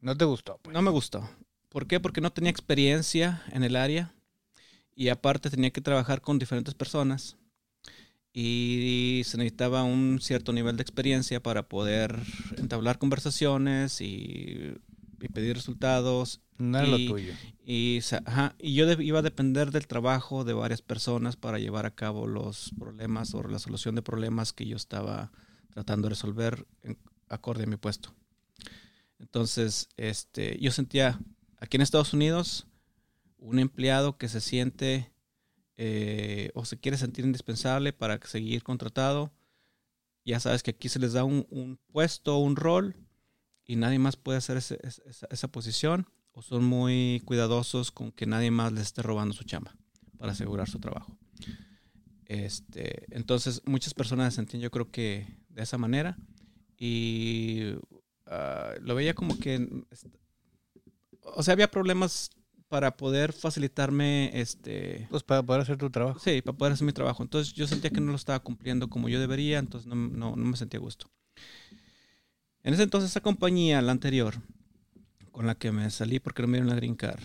No 0.01 0.17
te 0.17 0.25
gustó. 0.25 0.59
pues. 0.61 0.73
no 0.73 0.81
me 0.81 0.91
gustó. 0.91 1.29
¿Por 1.69 1.87
qué? 1.87 1.99
Porque 1.99 2.21
no 2.21 2.31
tenía 2.31 2.49
experiencia 2.51 3.43
en 3.51 3.63
el 3.63 3.75
área 3.75 4.13
y 4.95 5.09
aparte 5.09 5.49
tenía 5.49 5.69
que 5.71 5.81
trabajar 5.81 6.21
con 6.21 6.39
diferentes 6.39 6.73
personas 6.73 7.37
y 8.33 9.21
se 9.25 9.37
necesitaba 9.37 9.83
un 9.83 10.19
cierto 10.21 10.53
nivel 10.53 10.77
de 10.77 10.81
experiencia 10.83 11.41
para 11.41 11.67
poder 11.67 12.17
entablar 12.57 12.97
conversaciones 12.99 13.99
y, 14.01 14.73
y 15.21 15.27
pedir 15.29 15.55
resultados 15.55 16.41
No 16.57 16.79
era 16.79 16.87
y- 16.87 17.07
lo 17.07 17.13
tuyo. 17.13 17.33
y, 17.65 17.99
ajá, 18.25 18.55
y 18.59 18.73
yo 18.73 18.85
de- 18.87 19.03
iba 19.03 19.19
a 19.19 19.23
depender 19.23 19.71
del 19.71 19.87
trabajo 19.87 20.43
de 20.43 20.53
varias 20.53 20.81
personas 20.81 21.35
para 21.35 21.59
llevar 21.59 21.85
a 21.85 21.93
cabo 21.95 22.27
los 22.27 22.71
problemas 22.79 23.33
o 23.35 23.43
la 23.43 23.59
solución 23.59 23.93
de 23.95 24.01
problemas 24.01 24.53
que 24.53 24.65
yo 24.65 24.77
estaba 24.77 25.31
tratando 25.77 26.07
de 26.07 26.15
resolver 26.15 26.65
acorde 27.29 27.65
a 27.65 27.67
mi 27.67 27.77
puesto. 27.77 28.15
Entonces, 29.19 29.89
este, 29.95 30.57
yo 30.59 30.71
sentía 30.71 31.19
aquí 31.59 31.77
en 31.77 31.81
Estados 31.83 32.13
Unidos 32.13 32.65
un 33.37 33.59
empleado 33.59 34.17
que 34.17 34.27
se 34.27 34.41
siente 34.41 35.11
eh, 35.77 36.49
o 36.55 36.65
se 36.65 36.79
quiere 36.79 36.97
sentir 36.97 37.25
indispensable 37.25 37.93
para 37.93 38.19
seguir 38.25 38.63
contratado. 38.63 39.31
Ya 40.25 40.39
sabes 40.39 40.63
que 40.63 40.71
aquí 40.71 40.89
se 40.89 40.97
les 40.97 41.13
da 41.13 41.23
un, 41.23 41.77
puesto, 41.91 42.39
un 42.39 42.55
rol 42.55 42.95
y 43.63 43.75
nadie 43.75 43.99
más 43.99 44.15
puede 44.15 44.39
hacer 44.39 44.57
esa- 44.57 44.77
esa 45.29 45.47
posición 45.47 46.07
o 46.31 46.41
son 46.41 46.63
muy 46.65 47.21
cuidadosos 47.23 47.91
con 47.91 48.11
que 48.11 48.25
nadie 48.25 48.49
más 48.49 48.71
les 48.73 48.81
esté 48.87 49.03
robando 49.03 49.35
su 49.35 49.43
chamba 49.43 49.75
para 50.17 50.31
asegurar 50.31 50.67
su 50.67 50.79
trabajo. 50.79 51.15
Este, 52.27 53.05
entonces, 53.15 53.61
muchas 53.65 53.93
personas 53.93 54.33
se 54.33 54.37
sentían, 54.37 54.61
yo 54.61 54.69
creo 54.69 54.91
que 54.91 55.27
de 55.49 55.63
esa 55.63 55.77
manera. 55.77 56.17
Y 56.77 57.73
ah, 58.25 58.73
lo 58.81 58.95
veía 58.95 59.13
como 59.13 59.39
que. 59.39 59.85
O 61.21 61.41
sea, 61.43 61.53
había 61.53 61.71
problemas 61.71 62.29
para 62.69 62.97
poder 62.97 63.31
facilitarme 63.31 64.29
este 64.33 65.07
pues 65.09 65.23
para 65.23 65.41
poder 65.41 65.61
hacer 65.61 65.77
tu 65.77 65.89
trabajo 65.89 66.19
sí 66.19 66.41
para 66.41 66.57
poder 66.57 66.73
hacer 66.73 66.85
mi 66.85 66.91
trabajo 66.91 67.23
entonces 67.23 67.53
yo 67.53 67.65
sentía 67.65 67.89
que 67.89 68.01
no 68.01 68.11
lo 68.11 68.17
estaba 68.17 68.39
cumpliendo 68.41 68.89
como 68.89 69.07
yo 69.07 69.21
debería 69.21 69.59
entonces 69.59 69.87
no, 69.87 69.95
no, 69.95 70.35
no 70.35 70.45
me 70.45 70.57
sentía 70.57 70.77
a 70.79 70.81
gusto 70.81 71.07
en 72.63 72.73
ese 72.73 72.83
entonces 72.83 73.09
esa 73.09 73.21
compañía 73.21 73.81
la 73.81 73.93
anterior 73.93 74.35
con 75.31 75.47
la 75.47 75.55
que 75.55 75.71
me 75.71 75.89
salí 75.91 76.19
porque 76.19 76.41
no 76.41 76.49
me 76.49 76.57
dieron 76.57 76.69
la 76.69 76.75
green 76.75 76.95
card 76.95 77.23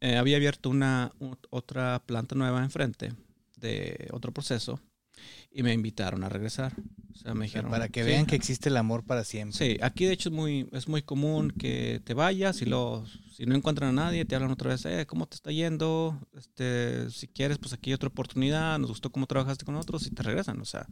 eh, 0.00 0.16
había 0.16 0.36
abierto 0.36 0.70
una 0.70 1.12
otra 1.50 2.02
planta 2.06 2.34
nueva 2.34 2.64
enfrente 2.64 3.12
de 3.58 4.08
otro 4.12 4.32
proceso 4.32 4.80
y 5.50 5.62
me 5.62 5.72
invitaron 5.72 6.24
a 6.24 6.28
regresar. 6.28 6.72
O 7.12 7.16
sea, 7.16 7.34
me 7.34 7.46
dijeron, 7.46 7.70
para 7.70 7.88
que 7.88 8.04
vean 8.04 8.26
que 8.26 8.36
existe 8.36 8.68
el 8.68 8.76
amor 8.76 9.02
para 9.02 9.24
siempre. 9.24 9.58
Sí, 9.58 9.78
aquí 9.82 10.04
de 10.04 10.12
hecho 10.12 10.28
es 10.28 10.34
muy, 10.34 10.68
es 10.72 10.86
muy 10.86 11.02
común 11.02 11.50
que 11.50 12.00
te 12.04 12.14
vayas 12.14 12.62
y 12.62 12.66
luego, 12.66 13.04
si 13.34 13.44
no 13.44 13.56
encuentran 13.56 13.90
a 13.90 14.04
nadie, 14.04 14.24
te 14.24 14.36
hablan 14.36 14.52
otra 14.52 14.70
vez, 14.70 14.84
eh, 14.86 15.04
¿cómo 15.06 15.26
te 15.26 15.34
está 15.34 15.50
yendo? 15.50 16.16
Este, 16.36 17.10
si 17.10 17.26
quieres, 17.26 17.58
pues 17.58 17.72
aquí 17.72 17.90
hay 17.90 17.94
otra 17.94 18.08
oportunidad, 18.08 18.78
nos 18.78 18.90
gustó 18.90 19.10
cómo 19.10 19.26
trabajaste 19.26 19.64
con 19.64 19.74
otros 19.74 20.06
y 20.06 20.10
te 20.10 20.22
regresan. 20.22 20.60
O 20.60 20.64
sea, 20.64 20.86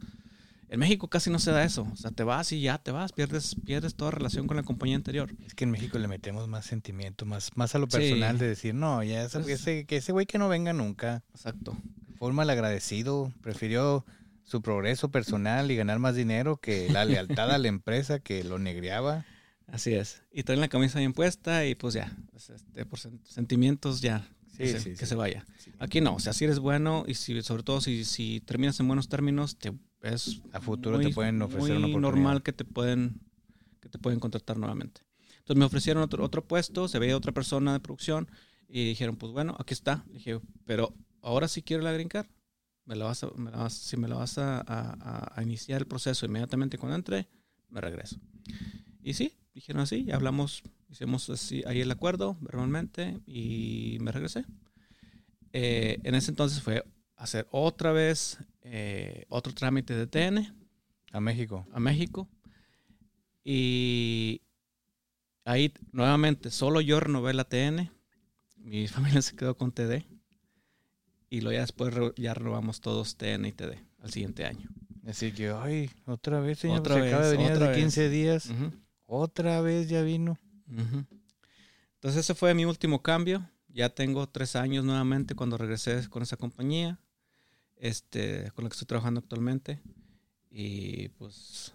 en 0.67 0.79
México 0.81 1.07
casi 1.07 1.29
no 1.29 1.39
se 1.39 1.51
da 1.51 1.63
eso. 1.63 1.87
O 1.93 1.95
sea, 1.95 2.11
te 2.11 2.23
vas 2.23 2.51
y 2.51 2.59
ya 2.59 2.77
te 2.77 2.91
vas, 2.91 3.13
pierdes, 3.13 3.55
pierdes 3.63 3.95
toda 3.95 4.11
relación 4.11 4.47
con 4.47 4.57
la 4.57 4.63
compañía 4.63 4.97
anterior. 4.97 5.33
Es 5.45 5.55
que 5.55 5.63
en 5.63 5.71
México 5.71 5.97
le 5.97 6.09
metemos 6.09 6.49
más 6.49 6.65
sentimiento, 6.65 7.25
más, 7.25 7.51
más 7.55 7.73
a 7.73 7.79
lo 7.79 7.87
personal 7.87 8.37
de 8.37 8.49
decir, 8.49 8.75
no, 8.75 9.01
ya 9.01 9.23
ese, 9.23 9.85
que 9.85 9.95
ese 9.95 10.11
güey 10.11 10.25
que 10.25 10.39
no 10.39 10.49
venga 10.49 10.73
nunca. 10.73 11.23
Exacto. 11.33 11.77
Forma 12.17 12.43
el 12.43 12.49
agradecido, 12.49 13.31
prefirió 13.41 14.05
su 14.43 14.61
progreso 14.61 15.09
personal 15.09 15.69
y 15.71 15.75
ganar 15.75 15.99
más 15.99 16.15
dinero 16.15 16.57
que 16.57 16.89
la 16.89 17.05
lealtad 17.05 17.51
a 17.51 17.57
la 17.57 17.67
empresa 17.67 18.19
que 18.19 18.43
lo 18.43 18.59
negreaba. 18.59 19.25
Así 19.67 19.93
es. 19.93 20.21
Y 20.31 20.43
traen 20.43 20.61
la 20.61 20.69
camisa 20.69 20.99
bien 20.99 21.13
puesta 21.13 21.65
y 21.65 21.75
pues 21.75 21.93
ya, 21.93 22.15
este, 22.35 22.85
por 22.85 22.99
sentimientos 22.99 23.99
ya, 23.99 24.25
que, 24.57 24.79
se, 24.79 25.15
vaya. 25.15 25.45
Aquí 25.79 26.01
no, 26.01 26.15
o 26.15 26.19
sea, 26.19 26.33
si 26.33 26.45
eres 26.45 26.59
bueno 26.59 27.03
y 27.05 27.15
si, 27.15 27.41
sobre 27.41 27.63
todo 27.63 27.81
si, 27.81 28.05
si 28.05 28.41
terminas 28.41 28.79
en 28.79 28.87
buenos 28.87 29.09
términos, 29.09 29.57
te, 29.57 29.73
es 30.01 30.41
a 30.53 30.61
futuro 30.61 30.99
te 30.99 31.09
pueden 31.09 31.41
ofrecer 31.41 31.75
una 31.75 31.87
oportunidad. 31.87 32.01
normal 32.01 32.43
que 32.43 32.53
te 32.53 32.63
pueden 32.63 33.19
que 33.81 33.89
te 33.89 33.99
pueden 33.99 34.19
contratar 34.19 34.57
nuevamente. 34.57 35.01
Entonces 35.39 35.59
me 35.59 35.65
ofrecieron 35.65 36.03
otro, 36.03 36.23
otro 36.23 36.43
puesto, 36.43 36.87
se 36.87 36.99
veía 36.99 37.15
otra 37.15 37.31
persona 37.31 37.73
de 37.73 37.79
producción 37.79 38.29
y 38.67 38.85
dijeron, 38.85 39.15
pues 39.15 39.31
bueno, 39.31 39.55
aquí 39.59 39.73
está. 39.73 40.03
dije, 40.07 40.39
pero 40.65 40.93
ahora 41.27 41.47
sí 41.47 41.61
quiero 41.61 41.83
la 41.83 41.91
green 41.91 42.07
card. 42.07 42.27
Me 42.85 42.95
la 42.95 43.05
vas 43.05 43.23
a, 43.23 43.69
si 43.69 43.97
me 43.97 44.07
la 44.07 44.15
vas 44.15 44.37
a, 44.37 44.63
a, 44.65 45.43
iniciar 45.43 45.81
el 45.81 45.87
proceso 45.87 46.25
inmediatamente 46.25 46.77
cuando 46.77 46.95
entre, 46.95 47.27
me 47.69 47.81
regreso. 47.81 48.17
Y 49.03 49.13
sí, 49.13 49.33
dijeron 49.53 49.81
así, 49.81 50.09
hablamos, 50.09 50.63
hicimos 50.89 51.29
así, 51.29 51.63
ahí 51.67 51.81
el 51.81 51.91
acuerdo 51.91 52.37
verbalmente 52.39 53.19
y 53.25 53.97
me 53.99 54.13
regresé. 54.13 54.45
Eh, 55.51 55.99
en 56.03 56.15
ese 56.15 56.31
entonces 56.31 56.61
fue 56.61 56.85
hacer 57.17 57.45
otra 57.51 57.91
vez 57.91 58.37
eh, 58.61 59.25
otro 59.27 59.53
trámite 59.53 59.93
de 59.93 60.07
TN. 60.07 60.55
A 61.11 61.19
México. 61.19 61.67
A 61.73 61.81
México. 61.81 62.29
Y 63.43 64.43
ahí 65.43 65.73
nuevamente 65.91 66.51
solo 66.51 66.79
yo 66.79 67.01
renové 67.01 67.33
la 67.33 67.43
TN. 67.43 67.91
Mi 68.55 68.87
familia 68.87 69.21
se 69.21 69.35
quedó 69.35 69.57
con 69.57 69.73
TD. 69.73 70.16
Y 71.29 71.41
luego 71.41 71.55
ya 71.55 71.61
después 71.61 71.93
ya 72.15 72.33
renovamos 72.33 72.81
todos 72.81 73.17
TN 73.17 73.45
y 73.45 73.51
TD 73.51 73.83
al 74.01 74.11
siguiente 74.11 74.45
año. 74.45 74.69
Así 75.05 75.31
que, 75.31 75.49
ay, 75.49 75.89
otra 76.05 76.39
vez, 76.39 76.59
señor, 76.59 76.79
otra 76.79 76.95
vez, 76.95 77.13
acaba 77.13 77.27
de 77.27 77.37
venir 77.37 77.51
hace 77.51 77.79
15 77.79 78.09
días. 78.09 78.49
Otra 79.05 79.61
vez 79.61 79.89
ya 79.89 80.01
vino. 80.01 80.37
Entonces 81.95 82.19
ese 82.19 82.35
fue 82.35 82.53
mi 82.53 82.65
último 82.65 83.01
cambio. 83.01 83.49
Ya 83.69 83.89
tengo 83.89 84.27
tres 84.27 84.55
años 84.55 84.83
nuevamente 84.83 85.35
cuando 85.35 85.57
regresé 85.57 86.09
con 86.09 86.23
esa 86.23 86.35
compañía 86.35 86.99
este, 87.79 88.51
con 88.51 88.63
la 88.63 88.69
que 88.69 88.73
estoy 88.73 88.87
trabajando 88.87 89.19
actualmente. 89.19 89.79
Y 90.49 91.09
pues... 91.09 91.73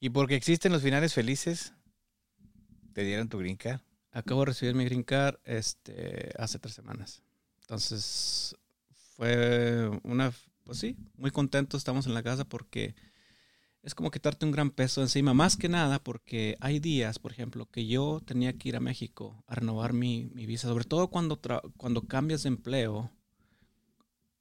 ¿Y 0.00 0.10
porque 0.10 0.34
existen 0.34 0.72
los 0.72 0.82
finales 0.82 1.14
felices? 1.14 1.72
¿Te 2.92 3.04
dieron 3.04 3.28
tu 3.28 3.38
green 3.38 3.56
card? 3.56 3.80
Acabo 4.10 4.40
de 4.40 4.46
recibir 4.46 4.74
mi 4.74 4.84
green 4.84 5.04
card 5.04 5.36
este, 5.44 6.32
hace 6.38 6.58
tres 6.58 6.74
semanas. 6.74 7.22
Entonces, 7.72 8.54
fue 9.16 9.88
una... 10.02 10.30
Pues 10.62 10.78
sí, 10.78 10.94
muy 11.16 11.30
contento 11.30 11.78
estamos 11.78 12.06
en 12.06 12.12
la 12.12 12.22
casa 12.22 12.44
porque 12.44 12.94
es 13.82 13.94
como 13.94 14.10
quitarte 14.10 14.44
un 14.44 14.52
gran 14.52 14.70
peso 14.70 15.00
encima. 15.00 15.32
Más 15.32 15.56
que 15.56 15.70
nada 15.70 15.98
porque 15.98 16.58
hay 16.60 16.80
días, 16.80 17.18
por 17.18 17.32
ejemplo, 17.32 17.64
que 17.64 17.86
yo 17.86 18.20
tenía 18.26 18.52
que 18.52 18.68
ir 18.68 18.76
a 18.76 18.80
México 18.80 19.42
a 19.46 19.54
renovar 19.54 19.94
mi, 19.94 20.28
mi 20.34 20.44
visa. 20.44 20.68
Sobre 20.68 20.84
todo 20.84 21.08
cuando, 21.08 21.40
cuando 21.78 22.02
cambias 22.02 22.42
de 22.42 22.48
empleo 22.48 23.10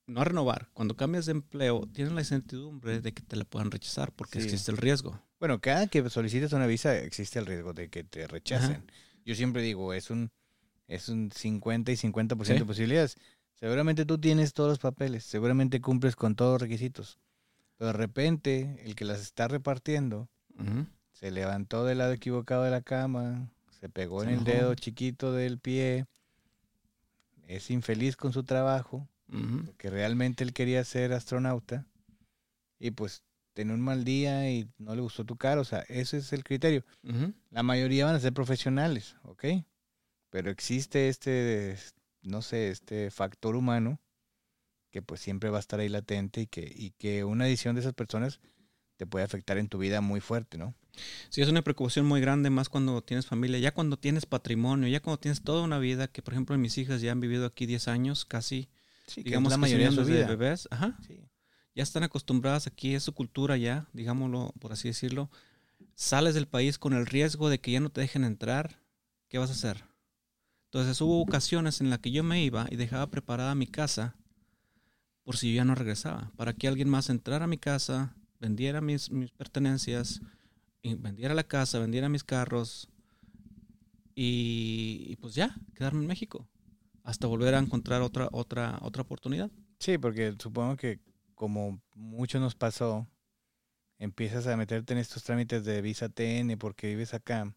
no 0.08 0.20
a 0.20 0.26
renovar, 0.26 0.68
cuando 0.74 0.98
cambias 0.98 1.26
de 1.26 1.32
empleo, 1.32 1.88
tienes 1.94 2.14
la 2.14 2.20
incertidumbre 2.20 3.00
de 3.00 3.14
que 3.14 3.24
te 3.24 3.38
la 3.38 3.46
puedan 3.46 3.72
rechazar 3.72 4.12
porque 4.12 4.40
existe 4.40 4.72
el 4.72 4.78
riesgo. 4.78 5.18
Bueno, 5.40 5.62
cada 5.62 5.88
que 5.88 6.10
solicites 6.10 6.52
una 6.52 6.68
visa 6.68 6.98
existe 6.98 7.40
el 7.40 7.46
riesgo 7.46 7.72
de 7.72 7.90
que 7.90 8.04
te 8.04 8.28
rechacen. 8.28 8.92
Yo 9.24 9.36
siempre 9.36 9.62
digo, 9.62 9.94
es 9.94 10.10
un, 10.10 10.32
es 10.92 11.08
un 11.08 11.32
50 11.32 11.92
y 11.92 11.96
50% 11.96 12.60
de 12.60 12.66
posibilidades. 12.66 13.16
Seguramente 13.56 14.06
tú 14.06 14.18
tienes 14.18 14.54
todos 14.54 14.70
los 14.70 14.80
papeles, 14.80 15.24
seguramente 15.24 15.80
cumples 15.80 16.16
con 16.16 16.36
todos 16.36 16.54
los 16.54 16.62
requisitos. 16.62 17.18
Pero 17.78 17.88
de 17.88 17.98
repente, 17.98 18.78
el 18.84 18.96
que 18.96 19.06
las 19.06 19.22
está 19.22 19.48
repartiendo 19.48 20.28
se 21.14 21.32
levantó 21.32 21.86
del 21.86 22.00
lado 22.00 22.12
equivocado 22.12 22.64
de 22.64 22.72
la 22.72 22.82
cama, 22.82 23.50
se 23.80 23.90
pegó 23.90 24.22
en 24.24 24.30
el 24.30 24.44
dedo 24.44 24.76
chiquito 24.76 25.32
del 25.34 25.58
pie, 25.60 26.06
es 27.48 27.72
infeliz 27.72 28.16
con 28.16 28.34
su 28.34 28.44
trabajo 28.44 29.08
que 29.78 29.90
realmente 29.90 30.44
él 30.44 30.52
quería 30.52 30.84
ser 30.84 31.14
astronauta 31.14 31.86
y 32.80 32.92
pues 32.92 33.24
tenía 33.54 33.74
un 33.74 33.82
mal 33.82 34.04
día 34.04 34.52
y 34.52 34.68
no 34.78 34.94
le 34.94 35.02
gustó 35.02 35.24
tu 35.24 35.38
cara, 35.38 35.62
o 35.62 35.64
sea, 35.64 35.80
ese 35.88 36.18
es 36.18 36.34
el 36.34 36.44
criterio. 36.44 36.84
La 37.50 37.64
mayoría 37.64 38.06
van 38.06 38.16
a 38.16 38.20
ser 38.20 38.34
profesionales, 38.34 39.16
¿ok? 39.24 39.46
Pero 40.32 40.50
existe 40.50 41.10
este, 41.10 41.78
no 42.24 42.42
sé, 42.42 42.70
este 42.70 43.12
factor 43.12 43.56
humano 43.56 44.00
que 44.90 45.02
pues 45.02 45.22
siempre 45.22 45.50
va 45.50 45.58
a 45.58 45.60
estar 45.60 45.80
ahí 45.80 45.90
latente 45.90 46.42
y 46.42 46.48
que, 46.48 46.72
y 46.76 46.92
que 46.92 47.24
una 47.24 47.48
edición 47.48 47.76
de 47.76 47.82
esas 47.82 47.94
personas 47.94 48.40
te 48.98 49.06
puede 49.06 49.24
afectar 49.24 49.58
en 49.58 49.70
tu 49.70 49.78
vida 49.78 50.02
muy 50.02 50.20
fuerte, 50.20 50.58
¿no? 50.58 50.76
Sí, 51.30 51.42
es 51.42 51.48
una 51.48 51.62
preocupación 51.62 52.06
muy 52.06 52.20
grande, 52.20 52.50
más 52.50 52.68
cuando 52.68 53.02
tienes 53.02 53.26
familia, 53.26 53.58
ya 53.60 53.74
cuando 53.74 53.98
tienes 53.98 54.26
patrimonio, 54.26 54.90
ya 54.90 55.02
cuando 55.02 55.20
tienes 55.20 55.42
toda 55.42 55.64
una 55.64 55.80
vida, 55.80 56.08
que 56.08 56.22
por 56.22 56.34
ejemplo 56.34 56.58
mis 56.58 56.78
hijas 56.78 57.02
ya 57.02 57.12
han 57.12 57.20
vivido 57.22 57.46
aquí 57.46 57.66
10 57.66 57.88
años 57.88 58.26
casi, 58.26 58.70
digamos, 59.16 59.52
la 59.52 59.58
mayoría 59.58 59.90
de 59.90 59.96
sus 59.96 60.08
bebés, 60.08 60.68
ajá, 60.72 60.98
ya 61.74 61.84
están 61.84 62.04
acostumbradas 62.04 62.68
aquí, 62.68 62.94
es 62.94 63.04
su 63.04 63.14
cultura 63.14 63.56
ya, 63.56 63.88
digámoslo, 63.94 64.54
por 64.60 64.74
así 64.74 64.90
decirlo. 64.90 65.32
Sales 65.96 66.36
del 66.36 66.48
país 66.48 66.78
con 66.78 66.94
el 66.94 67.06
riesgo 67.06 67.50
de 67.50 67.60
que 67.60 67.72
ya 67.72 67.80
no 67.80 67.90
te 67.90 68.02
dejen 68.02 68.24
entrar, 68.24 68.82
¿qué 69.30 69.38
vas 69.38 69.50
a 69.50 69.54
hacer? 69.54 69.91
Entonces 70.74 71.02
hubo 71.02 71.20
ocasiones 71.20 71.82
en 71.82 71.90
las 71.90 72.00
que 72.00 72.12
yo 72.12 72.24
me 72.24 72.42
iba 72.42 72.66
y 72.72 72.78
dejaba 72.78 73.08
preparada 73.08 73.56
mi 73.56 73.68
casa 73.68 74.16
por 75.24 75.36
si 75.36 75.52
yo 75.52 75.58
ya 75.58 75.66
no 75.66 75.76
regresaba, 75.76 76.32
para 76.38 76.54
que 76.54 76.70
alguien 76.70 76.88
más 76.88 77.10
entrara 77.10 77.44
a 77.44 77.48
mi 77.50 77.58
casa, 77.58 78.16
vendiera 78.40 78.80
mis, 78.80 79.10
pertenencias, 79.38 80.22
vendiera 80.82 81.34
la 81.34 81.44
casa, 81.44 81.78
vendiera 81.78 82.08
mis 82.08 82.24
carros 82.24 82.88
y, 84.16 85.08
y 85.10 85.18
pues 85.18 85.36
ya, 85.36 85.54
quedarme 85.76 86.04
en 86.04 86.08
México 86.08 86.48
hasta 87.04 87.28
volver 87.28 87.54
a 87.56 87.60
encontrar 87.60 88.02
otra, 88.02 88.30
otra, 88.32 88.80
otra 88.82 89.02
oportunidad. 89.02 89.52
Sí, 89.80 89.98
porque 89.98 90.36
supongo 90.40 90.78
que 90.78 91.02
como 91.36 91.82
mucho 91.96 92.40
nos 92.40 92.56
pasó, 92.56 93.10
empiezas 94.00 94.48
a 94.48 94.56
meterte 94.56 94.94
en 94.94 95.00
estos 95.00 95.24
trámites 95.24 95.66
de 95.66 95.82
visa 95.82 96.08
TN 96.08 96.58
porque 96.58 96.88
vives 96.88 97.14
acá 97.14 97.54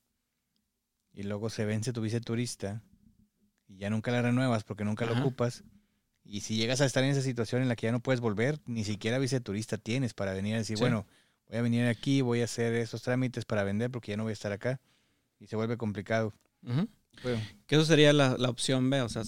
y 1.13 1.23
luego 1.23 1.49
se 1.49 1.65
vence 1.65 1.93
tu 1.93 2.01
visa 2.01 2.19
turista 2.19 2.83
y 3.69 3.77
ya 3.77 3.91
nunca 3.91 4.11
la 4.11 4.23
renuevas 4.23 4.65
porque 4.65 4.85
nunca 4.85 5.07
la 5.07 5.21
ocupas. 5.21 5.65
Y 6.25 6.41
si 6.41 6.57
llegas 6.57 6.81
a 6.81 6.87
estar 6.87 7.05
en 7.05 7.11
esa 7.11 7.21
situación 7.21 7.63
en 7.63 7.69
la 7.69 7.77
que 7.77 7.87
ya 7.87 7.93
no 7.93 8.01
puedes 8.01 8.21
volver, 8.21 8.61
ni 8.67 8.85
siquiera 8.85 9.19
visa 9.19 9.41
turista 9.41 9.77
tienes 9.77 10.15
para 10.15 10.33
venir 10.33 10.55
a 10.55 10.59
decir, 10.59 10.79
bueno, 10.79 11.07
voy 11.49 11.59
a 11.59 11.63
venir 11.63 11.87
aquí, 11.87 12.23
voy 12.23 12.41
a 12.41 12.45
hacer 12.45 12.75
esos 12.75 13.03
trámites 13.03 13.45
para 13.45 13.63
vender 13.65 13.91
porque 13.91 14.13
ya 14.13 14.17
no 14.17 14.23
voy 14.23 14.31
a 14.31 14.35
estar 14.35 14.53
acá. 14.53 14.81
Y 15.39 15.47
se 15.47 15.57
vuelve 15.57 15.77
complicado. 15.77 16.33
Que 17.67 17.77
eso 17.77 17.85
sería 17.85 18.13
la, 18.13 18.35
opción 18.49 18.89
B, 18.89 19.03
o 19.03 19.09
sea, 19.09 19.23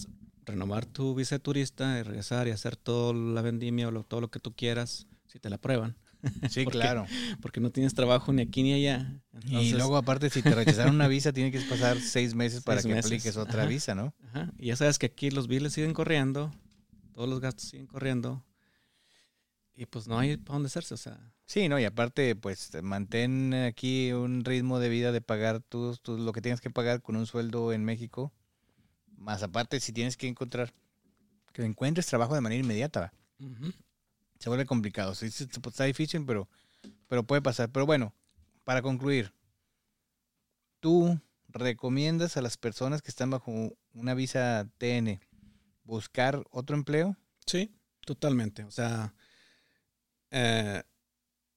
renovar 0.45 0.87
tu 0.87 1.15
visa 1.15 1.39
turista 1.39 1.99
y 1.99 2.03
regresar 2.03 2.49
y 2.49 2.51
hacer 2.51 2.77
toda 2.77 3.13
la 3.13 3.43
vendimia 3.43 3.89
o 3.89 4.03
todo 4.05 4.21
lo 4.21 4.31
que 4.31 4.41
tú 4.41 4.55
quieras, 4.55 5.07
si 5.27 5.39
te 5.39 5.51
la 5.51 5.59
prueban. 5.59 5.97
Sí, 6.51 6.65
claro. 6.67 7.07
Porque 7.41 7.61
no 7.61 7.71
tienes 7.71 7.95
trabajo 7.95 8.33
ni 8.33 8.43
aquí 8.43 8.63
ni 8.63 8.73
allá. 8.75 9.21
y 9.47 9.73
luego, 9.73 9.97
aparte, 9.97 10.31
si 10.31 10.43
te 10.43 10.55
rechazaron 10.55 10.95
una 10.95 11.09
visa, 11.09 11.33
tienes 11.33 11.53
que 11.53 11.69
pasar 11.69 12.01
seis 12.01 12.35
meses 12.35 12.63
para 12.63 12.83
que 12.83 12.99
apliques 12.99 13.37
otra 13.37 13.67
visa, 13.67 13.95
¿no? 13.95 14.15
Y 14.59 14.67
ya 14.69 14.77
sabes 14.77 14.99
que 14.99 15.07
aquí 15.07 15.31
los 15.31 15.49
biles 15.49 15.73
siguen 15.73 15.93
corriendo, 15.95 16.53
todos 17.13 17.29
los 17.29 17.41
gastos 17.41 17.69
siguen 17.69 17.87
corriendo. 17.87 18.43
y 19.75 19.85
pues 19.87 20.09
no 20.09 20.19
hay 20.19 20.37
para 20.39 20.55
dónde 20.55 20.69
hacerse, 20.69 20.95
o 20.95 20.97
sea. 20.97 21.33
Sí, 21.45 21.69
no, 21.69 21.79
y 21.79 21.85
aparte, 21.85 22.35
pues 22.35 22.71
mantén 22.83 23.53
aquí 23.55 24.11
un 24.13 24.45
ritmo 24.45 24.79
de 24.79 24.89
vida 24.89 25.13
de 25.13 25.21
pagar 25.21 25.61
tú, 25.61 25.97
tú 26.03 26.17
lo 26.19 26.33
que 26.33 26.41
tienes 26.41 26.61
que 26.61 26.71
pagar 26.71 27.03
con 27.03 27.15
un 27.17 27.27
sueldo 27.27 27.73
en 27.73 27.85
México. 27.85 28.33
Más 29.17 29.43
aparte, 29.43 29.79
si 29.81 29.93
tienes 29.93 30.17
que 30.17 30.29
encontrar, 30.29 30.73
que 31.53 31.63
encuentres 31.65 32.07
trabajo 32.07 32.35
de 32.35 32.41
manera 32.41 32.61
inmediata, 32.61 33.13
ujú. 33.39 33.73
Se 34.39 34.49
vuelve 34.49 34.67
complicado. 34.67 35.15
Sí, 35.15 35.27
está 35.27 35.85
difícil, 35.85 36.25
pero, 36.27 36.49
pero 37.09 37.25
puede 37.25 37.43
pasar. 37.43 37.71
Pero 37.71 37.87
bueno, 37.87 38.15
para 38.65 38.83
concluir, 38.83 39.33
¿tú 40.81 41.21
recomiendas 41.49 42.37
a 42.37 42.43
las 42.43 42.57
personas 42.57 43.03
que 43.03 43.11
están 43.11 43.31
bajo 43.31 43.53
una 43.95 44.15
visa 44.15 44.69
TN 44.79 45.21
buscar 45.85 46.45
otro 46.51 46.77
empleo? 46.77 47.17
Sí, 47.47 47.75
totalmente. 48.05 48.65
O 48.65 48.71
sea, 48.71 49.15
eh, 50.31 50.83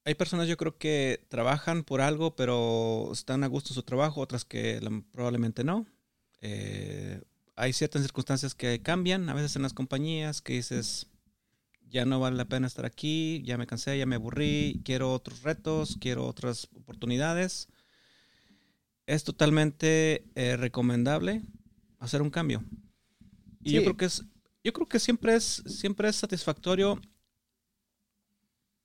hay 0.04 0.14
personas 0.14 0.48
yo 0.48 0.56
creo 0.56 0.78
que 0.78 1.26
trabajan 1.28 1.84
por 1.84 2.00
algo, 2.00 2.34
pero 2.36 3.10
están 3.12 3.44
a 3.44 3.48
gusto 3.48 3.70
en 3.70 3.74
su 3.74 3.82
trabajo, 3.82 4.20
otras 4.20 4.44
que 4.44 4.80
probablemente 5.12 5.64
no. 5.64 5.86
Eh, 6.40 7.20
hay 7.56 7.72
ciertas 7.72 8.02
circunstancias 8.02 8.54
que 8.54 8.80
cambian, 8.80 9.28
a 9.28 9.34
veces 9.34 9.56
en 9.56 9.62
las 9.62 9.74
compañías, 9.74 10.40
que 10.40 10.54
dices, 10.54 11.06
ya 11.90 12.04
no 12.04 12.20
vale 12.20 12.36
la 12.36 12.44
pena 12.46 12.66
estar 12.66 12.86
aquí, 12.86 13.42
ya 13.44 13.58
me 13.58 13.66
cansé, 13.66 13.98
ya 13.98 14.06
me 14.06 14.16
aburrí, 14.16 14.80
quiero 14.84 15.12
otros 15.12 15.42
retos, 15.42 15.96
quiero 16.00 16.26
otras 16.26 16.68
oportunidades. 16.74 17.68
Es 19.06 19.24
totalmente 19.24 20.24
eh, 20.34 20.56
recomendable 20.56 21.42
hacer 21.98 22.22
un 22.22 22.30
cambio. 22.30 22.64
Y 23.62 23.72
yo 23.72 23.82
creo 23.82 23.96
que 23.96 24.06
es, 24.06 24.24
yo 24.64 24.72
creo 24.72 24.88
que 24.88 24.98
siempre 25.00 25.34
es, 25.34 25.62
siempre 25.66 26.08
es 26.08 26.16
satisfactorio. 26.16 27.00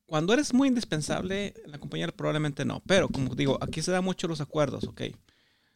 Cuando 0.07 0.33
eres 0.33 0.53
muy 0.53 0.67
indispensable, 0.67 1.53
en 1.63 1.71
la 1.71 1.79
compañía 1.79 2.07
probablemente 2.07 2.65
no. 2.65 2.81
Pero 2.85 3.09
como 3.09 3.35
digo, 3.35 3.57
aquí 3.61 3.81
se 3.81 3.91
dan 3.91 4.03
mucho 4.03 4.27
los 4.27 4.41
acuerdos, 4.41 4.87
ok. 4.87 5.01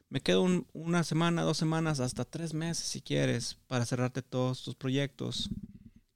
Me 0.09 0.21
quedo 0.21 0.43
un- 0.43 0.67
una 0.73 1.03
semana, 1.03 1.43
dos 1.43 1.57
semanas, 1.57 1.99
hasta 1.99 2.25
tres 2.25 2.53
meses 2.53 2.85
si 2.85 3.01
quieres, 3.01 3.57
para 3.67 3.85
cerrarte 3.85 4.21
todos 4.21 4.63
tus 4.63 4.75
proyectos. 4.75 5.51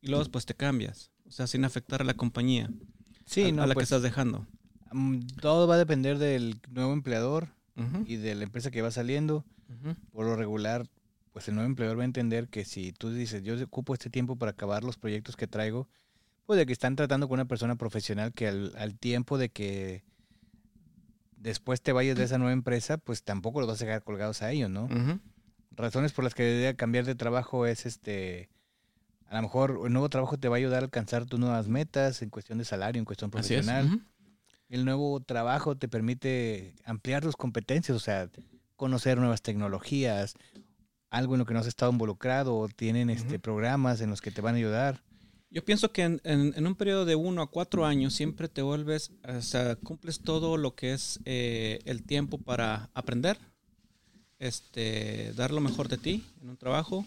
Y 0.03 0.07
luego 0.09 0.23
después 0.23 0.45
te 0.45 0.53
cambias. 0.53 1.09
O 1.25 1.31
sea, 1.31 1.47
sin 1.47 1.65
afectar 1.65 2.01
a 2.01 2.05
la 2.05 2.13
compañía 2.13 2.69
Sí, 3.25 3.45
a, 3.45 3.51
no, 3.51 3.63
a 3.63 3.67
la 3.67 3.73
que 3.73 3.75
pues, 3.75 3.85
estás 3.85 4.01
dejando. 4.03 4.45
mm, 4.91 5.19
todo 5.41 5.65
va 5.67 5.75
a 5.75 5.77
depender 5.79 6.17
del 6.19 6.59
nuevo 6.69 6.93
empleador 6.93 7.47
y 8.05 8.17
de 8.17 8.35
la 8.35 8.43
empresa 8.43 8.69
que 8.69 8.81
va 8.83 8.91
saliendo. 8.91 9.45
Por 10.11 10.25
lo 10.27 10.35
regular, 10.35 10.87
pues 11.31 11.47
el 11.47 11.55
nuevo 11.55 11.67
empleador 11.67 11.97
va 11.97 12.03
a 12.03 12.05
entender 12.05 12.47
que 12.49 12.63
si 12.65 12.91
tú 12.93 13.09
dices, 13.11 13.41
yo 13.43 13.55
ocupo 13.63 13.93
este 13.95 14.11
tiempo 14.11 14.35
para 14.35 14.51
acabar 14.51 14.83
los 14.83 14.97
proyectos 14.97 15.35
que 15.35 15.47
traigo, 15.47 15.87
pues 16.45 16.57
de 16.59 16.65
que 16.67 16.73
están 16.73 16.95
tratando 16.95 17.27
con 17.27 17.35
una 17.39 17.45
persona 17.45 17.75
profesional 17.75 18.33
que 18.33 18.47
al, 18.49 18.73
al 18.77 18.95
tiempo 18.99 19.37
de 19.39 19.49
que 19.49 20.03
después 21.37 21.81
te 21.81 21.91
vayas 21.91 22.17
de 22.17 22.25
esa 22.25 22.37
nueva 22.37 22.53
empresa, 22.53 22.97
pues 22.97 23.23
tampoco 23.23 23.59
los 23.61 23.67
vas 23.67 23.81
a 23.81 23.85
dejar 23.85 24.03
colgados 24.03 24.41
a 24.41 24.51
ellos, 24.51 24.69
¿no? 24.69 24.87
Razones 25.71 26.13
por 26.13 26.23
las 26.23 26.35
que 26.35 26.43
debería 26.43 26.75
cambiar 26.75 27.05
de 27.05 27.15
trabajo 27.15 27.65
es 27.65 27.85
este, 27.87 28.49
a 29.33 29.37
lo 29.37 29.43
mejor 29.43 29.79
el 29.85 29.91
nuevo 29.93 30.09
trabajo 30.09 30.37
te 30.37 30.47
va 30.47 30.55
a 30.55 30.59
ayudar 30.59 30.81
a 30.83 30.85
alcanzar 30.85 31.25
tus 31.25 31.39
nuevas 31.39 31.67
metas 31.67 32.21
en 32.21 32.29
cuestión 32.29 32.57
de 32.59 32.65
salario, 32.65 32.99
en 32.99 33.05
cuestión 33.05 33.31
Así 33.33 33.53
es. 33.55 33.65
profesional 33.65 33.99
el 34.69 34.85
nuevo 34.85 35.19
trabajo 35.19 35.75
te 35.77 35.87
permite 35.87 36.73
ampliar 36.85 37.21
tus 37.23 37.35
competencias, 37.35 37.95
o 37.95 37.99
sea, 37.99 38.29
conocer 38.75 39.17
nuevas 39.19 39.41
tecnologías, 39.43 40.33
algo 41.11 41.35
en 41.35 41.39
lo 41.39 41.45
que 41.45 41.53
no 41.53 41.59
has 41.59 41.67
estado 41.67 41.91
involucrado, 41.91 42.55
o 42.57 42.67
tienen 42.69 43.11
este 43.11 43.37
programas 43.37 44.01
en 44.01 44.09
los 44.09 44.19
que 44.19 44.31
te 44.31 44.41
van 44.41 44.55
a 44.55 44.57
ayudar. 44.57 45.03
Yo 45.51 45.63
pienso 45.63 45.91
que 45.91 46.01
en, 46.01 46.21
en- 46.23 46.53
en 46.55 46.65
un 46.65 46.73
periodo 46.73 47.05
de 47.05 47.13
uno 47.13 47.43
a 47.43 47.51
cuatro 47.51 47.85
años 47.85 48.13
siempre 48.15 48.47
te 48.49 48.63
vuelves, 48.63 49.11
o 49.27 49.41
sea, 49.43 49.75
cumples 49.75 50.19
todo 50.21 50.57
lo 50.57 50.73
que 50.73 50.93
es 50.93 51.19
eh, 51.25 51.79
el 51.85 52.01
tiempo 52.01 52.39
para 52.39 52.89
aprender, 52.95 53.37
este, 54.39 55.33
dar 55.33 55.51
lo 55.51 55.61
mejor 55.61 55.87
de 55.87 55.97
ti 55.97 56.25
en 56.41 56.49
un 56.49 56.57
trabajo. 56.57 57.05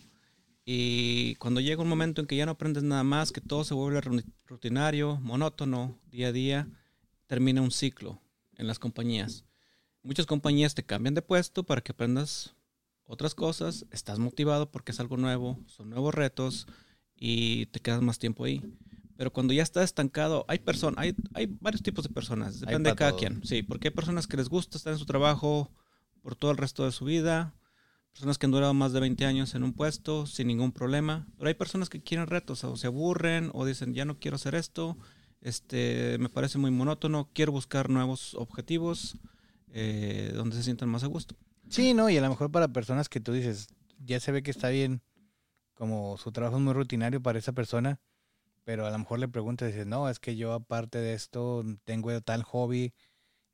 Y 0.69 1.37
cuando 1.37 1.61
llega 1.61 1.81
un 1.81 1.89
momento 1.89 2.21
en 2.21 2.27
que 2.27 2.35
ya 2.37 2.45
no 2.45 2.53
aprendes 2.53 2.83
nada 2.83 3.05
más, 3.05 3.31
que 3.31 3.41
todo 3.41 3.63
se 3.63 3.73
vuelve 3.73 4.01
ru- 4.01 4.25
rutinario, 4.47 5.17
monótono, 5.23 5.97
día 6.11 6.29
a 6.29 6.33
día, 6.33 6.69
termina 7.29 7.63
un 7.63 7.71
ciclo 7.71 8.21
en 8.57 8.67
las 8.67 8.81
compañías. 8.81 9.45
Muchas 10.03 10.27
compañías 10.27 10.75
te 10.75 10.83
cambian 10.85 11.15
de 11.15 11.23
puesto 11.23 11.63
para 11.63 11.83
que 11.83 11.93
aprendas 11.93 12.57
otras 13.05 13.37
cosas, 13.37 13.87
estás 13.93 14.19
motivado 14.19 14.69
porque 14.73 14.91
es 14.91 14.99
algo 14.99 15.17
nuevo, 15.17 15.57
son 15.69 15.89
nuevos 15.91 16.13
retos 16.13 16.67
y 17.15 17.67
te 17.67 17.79
quedas 17.79 18.03
más 18.03 18.19
tiempo 18.19 18.43
ahí. 18.45 18.61
Pero 19.17 19.33
cuando 19.33 19.53
ya 19.55 19.63
estás 19.63 19.85
estancado, 19.85 20.45
hay 20.49 20.59
personas, 20.59 20.99
hay, 20.99 21.15
hay 21.35 21.47
varios 21.47 21.81
tipos 21.83 22.03
de 22.05 22.13
personas, 22.13 22.59
depende 22.59 22.91
de 22.91 22.97
cada 22.97 23.13
todo. 23.13 23.21
quien. 23.21 23.47
Sí, 23.47 23.63
porque 23.63 23.89
hay 23.89 23.95
personas 23.95 24.27
que 24.27 24.37
les 24.37 24.49
gusta 24.49 24.77
estar 24.79 24.93
en 24.93 24.99
su 24.99 25.07
trabajo 25.07 25.71
por 26.23 26.35
todo 26.35 26.51
el 26.51 26.57
resto 26.57 26.85
de 26.85 26.91
su 26.91 27.05
vida, 27.05 27.55
personas 28.17 28.39
que 28.39 28.47
han 28.47 28.53
durado 28.53 28.73
más 28.73 28.95
de 28.95 29.01
20 29.01 29.27
años 29.27 29.55
en 29.55 29.63
un 29.63 29.75
puesto 29.75 30.25
sin 30.25 30.47
ningún 30.47 30.73
problema, 30.73 31.27
pero 31.37 31.49
hay 31.49 31.55
personas 31.55 31.91
que 31.91 32.01
quieren 32.03 32.27
retos 32.27 32.65
o 32.65 32.75
se 32.79 32.87
aburren 32.87 33.51
o 33.53 33.67
dicen, 33.67 33.93
ya 33.93 34.07
no 34.07 34.19
quiero 34.19 34.37
hacer 34.37 34.55
esto, 34.55 34.97
este, 35.43 36.17
me 36.19 36.31
parece 36.31 36.57
muy 36.57 36.71
monótono, 36.71 37.29
quiero 37.35 37.53
buscar 37.53 37.91
nuevos 37.91 38.35
objetivos 38.35 39.19
eh, 39.71 40.33
donde 40.35 40.57
se 40.57 40.63
sientan 40.63 40.89
más 40.89 41.05
a 41.05 41.09
gusto. 41.09 41.37
Sí, 41.69 41.93
¿no? 41.93 42.09
Y 42.09 42.17
a 42.17 42.23
lo 42.23 42.31
mejor 42.31 42.51
para 42.51 42.69
personas 42.69 43.11
que 43.11 43.21
tú 43.21 43.35
dices, 43.35 43.69
ya 43.99 44.19
se 44.19 44.33
ve 44.33 44.43
que 44.43 44.51
está 44.51 44.71
bien, 44.71 45.03
como 45.75 46.17
su 46.17 46.33
trabajo 46.33 46.57
es 46.57 46.63
muy 46.63 46.73
rutinario 46.73 47.23
para 47.23 47.39
esa 47.39 47.53
persona, 47.53 48.01
pero 48.65 48.87
a 48.87 48.91
lo 48.91 48.99
mejor 48.99 49.19
le 49.19 49.29
preguntas 49.29 49.69
y 49.69 49.73
dices, 49.73 49.87
no, 49.87 50.09
es 50.09 50.21
que 50.21 50.37
yo 50.37 50.55
aparte 50.55 50.97
de 50.97 51.13
esto 51.13 51.67
tengo 51.85 52.19
tal 52.23 52.45
hobby 52.45 52.95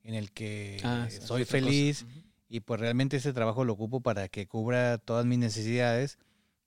en 0.03 0.15
el 0.15 0.31
que 0.31 0.79
Ah, 0.85 1.09
soy 1.09 1.43
feliz. 1.43 2.05
Y 2.53 2.59
pues 2.59 2.79
realmente 2.79 3.17
ese 3.17 3.33
trabajo 3.33 3.65
lo 3.65 3.73
ocupo 3.73 4.01
para 4.01 4.27
que 4.29 4.45
cubra 4.45 4.99
todas 4.99 5.25
mis 5.25 5.39
necesidades, 5.39 6.19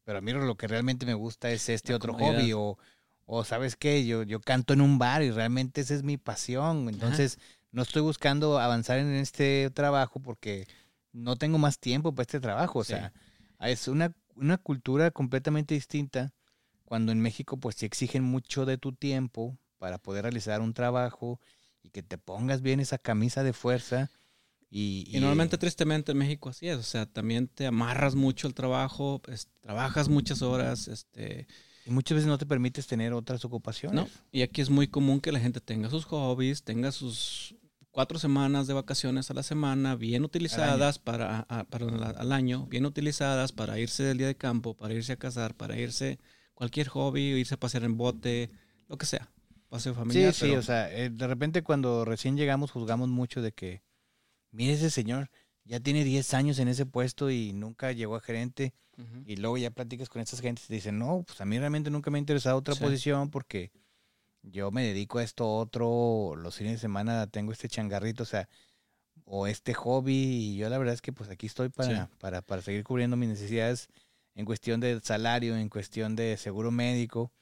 pero 0.03 0.19
a 0.19 0.21
mí 0.21 0.33
lo 0.33 0.57
que 0.57 0.67
realmente 0.67 1.07
me 1.07 1.15
gusta 1.15 1.53
es 1.53 1.69
este 1.69 1.93
La 1.93 1.97
otro 1.99 2.13
hobby 2.15 2.53
o, 2.55 2.77
o 3.25 3.45
sabes 3.45 3.77
qué, 3.77 4.05
yo, 4.05 4.25
yo 4.25 4.41
canto 4.41 4.73
en 4.73 4.81
un 4.81 4.99
bar 4.99 5.23
y 5.23 5.31
realmente 5.31 5.83
esa 5.83 5.95
es 5.95 6.03
mi 6.03 6.17
pasión, 6.17 6.89
entonces 6.89 7.39
no 7.71 7.83
estoy 7.83 8.03
buscando 8.03 8.59
avanzar 8.59 8.99
en 8.99 9.13
este 9.15 9.71
trabajo 9.71 10.19
porque 10.19 10.67
no 11.13 11.37
tengo 11.37 11.57
más 11.57 11.79
tiempo 11.79 12.13
para 12.13 12.23
este 12.23 12.41
trabajo, 12.41 12.81
o 12.81 12.85
Sí. 12.85 12.95
sea, 12.95 13.13
es 13.61 13.87
una, 13.87 14.13
una 14.35 14.59
cultura 14.59 15.13
completamente 15.13 15.75
distinta 15.75 16.33
cuando 16.85 17.13
en 17.13 17.21
México 17.21 17.59
pues 17.59 17.77
te 17.77 17.87
exigen 17.87 18.25
mucho 18.25 18.67
de 18.67 18.77
tu 18.77 18.93
tiempo 18.93 19.57
para 19.79 19.99
poder 19.99 20.25
realizar 20.25 20.63
un 20.63 20.75
trabajo 20.75 21.39
y 21.85 21.91
que 21.91 22.03
te 22.03 22.19
pongas 22.19 22.61
bien 22.61 22.81
esa 22.81 22.99
camisa 22.99 23.45
de 23.45 23.53
fuerza 23.53 24.11
y, 24.71 25.07
Y 25.17 25.21
normalmente, 25.21 25.59
tristemente, 25.59 26.13
en 26.13 26.19
México 26.19 26.49
así 26.49 26.69
es. 26.69 26.77
O 26.79 26.83
sea, 26.83 27.07
también 27.07 27.49
te 27.49 27.67
amarras 27.67 28.15
mucho 28.15 28.47
al 28.49 28.55
trabajo, 28.55 29.23
trabajas 29.61 30.09
muchas 30.09 30.43
horas, 30.43 30.89
este, 30.89 31.47
y 31.87 31.91
muchas 31.91 32.17
veces 32.17 32.29
no 32.29 32.37
te 32.39 32.47
permites 32.47 32.87
tener 32.87 33.13
otras 33.13 33.45
ocupaciones. 33.45 33.95
¿no? 33.95 34.09
Y 34.33 34.43
aquí 34.43 34.61
es 34.61 34.71
muy 34.71 34.89
común 34.89 35.21
que 35.21 35.31
la 35.33 35.39
gente 35.41 35.61
tenga 35.61 35.89
sus 35.89 36.05
hobbies, 36.07 36.63
tenga 36.65 36.91
sus 36.93 37.55
cuatro 37.93 38.19
semanas 38.19 38.67
de 38.67 38.75
vacaciones 38.75 39.31
a 39.31 39.35
la 39.35 39.43
semana 39.43 39.95
bien 39.97 40.25
utilizadas 40.25 40.99
para, 40.99 41.47
a- 41.49 41.65
para 41.65 41.87
la- 41.87 42.11
al 42.11 42.33
año, 42.33 42.67
bien 42.67 42.85
utilizadas 42.85 43.53
para 43.53 43.79
irse 43.79 44.03
del 44.03 44.19
día 44.19 44.27
de 44.27 44.37
campo, 44.37 44.75
para 44.75 44.93
irse 44.93 45.13
a 45.13 45.17
cazar, 45.17 45.55
para 45.55 45.79
irse 45.79 46.19
cualquier 46.55 46.89
hobby, 46.89 47.23
irse 47.39 47.55
a 47.55 47.59
pasear 47.61 47.85
en 47.85 47.97
bote, 47.97 48.51
lo 48.89 48.99
que 48.99 49.07
sea. 49.07 49.31
Paseo 49.71 49.95
Sí, 49.95 49.99
familiar. 49.99 50.35
sí, 50.35 50.41
pero- 50.43 50.59
o 50.59 50.63
sea, 50.63 50.93
eh, 50.93 51.09
de 51.09 51.27
repente 51.27 51.63
cuando 51.63 52.05
recién 52.05 52.37
llegamos 52.37 52.71
juzgamos 52.71 53.09
mucho 53.09 53.41
de 53.41 53.53
que, 53.53 53.83
mire 54.57 54.73
ese 54.73 54.91
señor, 54.91 55.31
ya 55.65 55.81
tiene 55.81 56.03
10 56.05 56.33
años 56.35 56.59
en 56.59 56.69
ese 56.69 56.87
puesto 56.87 57.31
y 57.31 57.53
nunca 57.53 57.93
llegó 57.93 58.17
a 58.17 58.21
gerente 58.21 58.73
y 59.27 59.37
luego 59.37 59.59
ya 59.59 59.71
platicas 59.71 60.09
con 60.09 60.23
estas 60.23 60.41
gentes 60.41 60.65
y 60.65 60.69
te 60.69 60.75
dicen, 60.75 60.99
no, 60.99 61.23
pues 61.27 61.41
a 61.41 61.45
mí 61.45 61.59
realmente 61.59 61.91
nunca 61.91 62.11
me 62.11 62.17
ha 62.19 62.21
interesado 62.21 62.57
otra 62.57 62.75
Sí. 62.75 62.81
posición 62.81 63.29
porque 63.31 63.71
yo 64.43 64.71
me 64.71 64.83
dedico 64.85 65.19
a 65.19 65.23
esto 65.25 65.47
otro, 65.57 66.35
los 66.37 66.57
fines 66.57 66.75
de 66.75 66.79
semana 66.79 67.27
tengo 67.27 67.53
este 67.53 67.69
changarrito, 67.69 68.23
o 68.23 68.27
sea, 68.27 68.49
o 69.25 69.47
este 69.47 69.75
hobby 69.75 70.15
y 70.15 70.57
yo 70.57 70.69
la 70.71 70.79
verdad 70.79 70.95
es 70.95 71.03
que 71.03 71.13
pues 71.13 71.29
aquí 71.29 71.47
estoy 71.47 71.69
para, 71.69 72.07
Sí. 72.07 72.13
para, 72.19 72.43
para 72.43 72.63
seguir 72.63 72.85
cubriendo 72.85 73.17
mis 73.17 73.29
necesidades 73.29 73.89
en 74.35 74.45
cuestión 74.47 74.81
de 74.81 75.01
salario, 75.03 75.57
en 75.57 75.69
cuestión 75.69 76.17
de 76.17 76.37
seguro 76.37 76.71
médico 76.71 77.33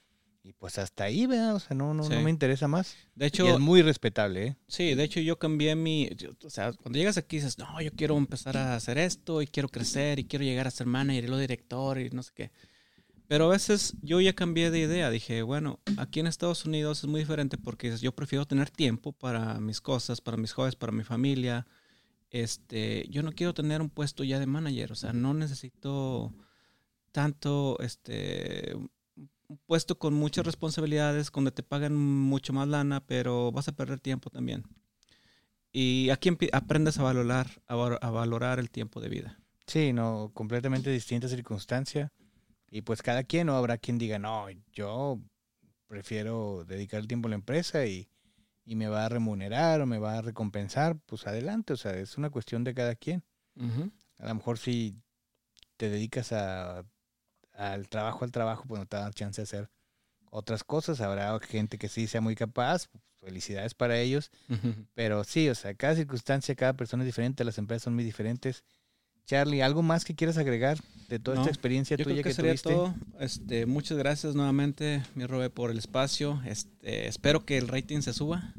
y 0.44 0.52
pues 0.52 0.78
hasta 0.78 1.04
ahí, 1.04 1.26
¿verdad? 1.26 1.56
O 1.56 1.60
sea, 1.60 1.74
no, 1.76 1.94
no, 1.94 2.08
no 2.08 2.20
me 2.20 2.30
interesa 2.30 2.68
más. 2.68 2.96
De 3.16 3.26
Y 3.26 3.28
hecho, 3.28 3.48
es 3.48 3.58
muy 3.58 3.82
respetable, 3.82 4.46
¿eh? 4.46 4.56
Sí, 4.68 4.94
de 4.94 5.04
hecho 5.04 5.20
yo 5.20 5.38
cambié 5.38 5.74
mi, 5.74 6.10
yo- 6.16 6.32
o 6.44 6.50
sea, 6.50 6.72
cuando 6.72 6.98
llegas 6.98 7.16
aquí 7.16 7.36
dices, 7.36 7.58
no, 7.58 7.80
yo 7.80 7.90
quiero 7.92 8.16
empezar 8.16 8.56
a 8.56 8.74
hacer 8.76 8.98
esto 8.98 9.40
y 9.42 9.46
quiero 9.46 9.68
crecer 9.68 10.18
y 10.18 10.24
quiero 10.24 10.44
llegar 10.44 10.66
a 10.66 10.70
ser 10.70 10.86
manager 10.86 11.24
y 11.24 11.26
luego 11.28 11.40
director 11.40 11.98
y 11.98 12.10
no 12.10 12.22
sé 12.22 12.32
qué. 12.34 12.50
Pero 13.28 13.46
a 13.46 13.50
veces 13.50 13.96
yo 14.02 14.20
ya 14.20 14.34
cambié 14.34 14.70
de 14.70 14.80
idea, 14.80 15.10
dije, 15.10 15.42
bueno, 15.42 15.80
aquí 15.96 16.20
en 16.20 16.26
Estados 16.28 16.66
Unidos 16.66 17.00
es 17.00 17.06
muy 17.06 17.20
diferente 17.20 17.58
porque 17.58 17.96
yo 17.98 18.12
prefiero 18.14 18.46
tener 18.46 18.70
tiempo 18.70 19.12
para 19.12 19.60
mis 19.60 19.80
cosas, 19.80 20.20
para 20.20 20.36
mis 20.36 20.52
hobbies, 20.52 20.76
para 20.76 20.92
mi 20.92 21.04
familia. 21.04 21.66
Este, 22.30 23.06
yo 23.10 23.22
no 23.22 23.32
quiero 23.32 23.54
tener 23.54 23.80
un 23.82 23.90
puesto 23.90 24.24
ya 24.24 24.40
de 24.40 24.46
manager, 24.46 24.92
o 24.92 24.96
sea, 24.96 25.12
no 25.12 25.34
necesito 25.34 26.34
tanto, 27.12 27.78
este, 27.80 28.74
puesto 29.66 29.98
con 29.98 30.14
muchas 30.14 30.44
responsabilidades, 30.46 31.30
donde 31.30 31.50
te 31.50 31.62
pagan 31.62 31.94
mucho 31.94 32.52
más 32.52 32.68
lana, 32.68 33.04
pero 33.04 33.52
vas 33.52 33.68
a 33.68 33.72
perder 33.72 34.00
tiempo 34.00 34.30
también. 34.30 34.64
Y 35.72 36.10
aquí 36.10 36.30
aprendes 36.52 36.98
a 36.98 37.02
valorar, 37.02 37.48
a, 37.66 37.74
valorar 37.74 38.58
el 38.58 38.70
tiempo 38.70 39.00
de 39.00 39.08
vida. 39.08 39.40
Sí, 39.66 39.92
no, 39.92 40.30
completamente 40.32 40.90
distinta 40.90 41.28
circunstancia. 41.28 42.12
Y 42.70 42.82
pues 42.82 43.02
cada 43.02 43.24
quien, 43.24 43.48
no 43.48 43.56
habrá 43.56 43.78
quien 43.78 43.98
diga, 43.98 44.18
no, 44.18 44.46
yo 44.72 45.20
prefiero 45.88 46.64
dedicar 46.64 47.00
el 47.00 47.08
tiempo 47.08 47.28
a 47.28 47.30
la 47.30 47.36
empresa 47.36 47.86
y, 47.86 48.08
me 48.66 48.88
va 48.88 49.04
a 49.04 49.08
remunerar 49.10 49.82
o 49.82 49.86
me 49.86 49.98
va 49.98 50.18
a 50.18 50.22
recompensar, 50.22 50.96
pues 51.06 51.26
adelante, 51.26 51.74
o 51.74 51.76
sea, 51.76 51.92
es 51.98 52.16
una 52.16 52.30
cuestión 52.30 52.64
de 52.64 52.72
cada 52.72 52.94
quien. 52.94 53.22
A 54.18 54.28
lo 54.28 54.34
mejor 54.34 54.58
si 54.58 54.96
te 55.76 55.90
dedicas 55.90 56.32
a, 56.32 56.84
al 57.54 57.88
trabajo, 57.88 58.24
al 58.24 58.32
trabajo, 58.32 58.64
pues 58.66 58.80
no 58.80 58.86
te 58.86 58.96
da 58.96 59.10
chance 59.12 59.40
de 59.40 59.44
hacer 59.44 59.70
otras 60.30 60.64
cosas. 60.64 61.00
Habrá 61.00 61.38
gente 61.40 61.78
que 61.78 61.88
sí 61.88 62.06
sea 62.06 62.20
muy 62.20 62.34
capaz, 62.34 62.88
felicidades 63.20 63.74
para 63.74 63.98
ellos. 63.98 64.30
Pero 64.94 65.24
sí, 65.24 65.48
o 65.48 65.54
sea, 65.54 65.74
cada 65.74 65.94
circunstancia, 65.94 66.54
cada 66.54 66.74
persona 66.74 67.02
es 67.02 67.06
diferente, 67.06 67.44
las 67.44 67.58
empresas 67.58 67.84
son 67.84 67.94
muy 67.94 68.04
diferentes. 68.04 68.64
Charlie, 69.26 69.62
¿algo 69.62 69.82
más 69.82 70.04
que 70.04 70.14
quieras 70.14 70.36
agregar 70.36 70.78
de 71.08 71.18
toda 71.18 71.38
esta 71.38 71.48
experiencia 71.48 71.96
tuya 71.96 72.22
que, 72.22 72.34
sería 72.34 72.50
tuviste? 72.52 72.74
Todo. 72.74 72.94
Este, 73.18 73.64
muchas 73.64 73.96
gracias 73.96 74.34
nuevamente, 74.34 75.02
mi 75.14 75.24
Robe, 75.24 75.48
por 75.48 75.70
el 75.70 75.78
espacio. 75.78 76.42
Este, 76.44 77.08
espero 77.08 77.46
que 77.46 77.56
el 77.56 77.68
rating 77.68 78.02
se 78.02 78.12
suba. 78.12 78.52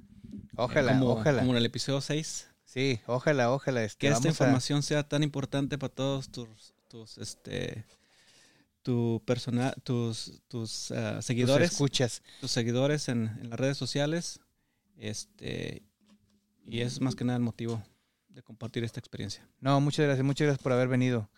Ojalá, 0.56 1.00
ojalá. 1.04 1.42
Como 1.42 1.52
en 1.52 1.58
el 1.58 1.66
episodio 1.66 2.02
6. 2.02 2.48
Sí, 2.64 3.00
ojalá, 3.06 3.52
ojalá. 3.52 3.84
Este, 3.84 4.08
que 4.08 4.14
esta 4.14 4.28
información 4.28 4.82
sea 4.82 5.08
tan 5.08 5.22
importante 5.22 5.78
para 5.78 5.94
todos 5.94 6.30
tus, 6.30 6.74
tus 6.90 7.20
este, 7.20 7.86
tu 8.86 9.20
persona, 9.26 9.74
tus, 9.84 10.44
tus 10.48 10.92
uh, 10.92 11.20
seguidores. 11.20 11.72
escuchas. 11.72 12.22
Tus 12.40 12.52
seguidores 12.52 13.10
en, 13.10 13.32
en, 13.42 13.50
las 13.50 13.60
redes 13.60 13.78
sociales. 13.78 14.40
Este, 14.96 15.82
y 16.68 16.82
es 16.82 17.02
más 17.02 17.16
que 17.16 17.24
nada 17.24 17.38
el 17.38 17.44
motivo 17.44 17.82
de 18.30 18.44
compartir 18.44 18.84
esta 18.84 19.00
experiencia. 19.00 19.50
No, 19.60 19.82
muchas 19.82 20.06
gracias, 20.06 20.24
muchas 20.24 20.46
gracias 20.46 20.62
por 20.62 20.72
haber 20.72 20.88
venido. 20.88 21.32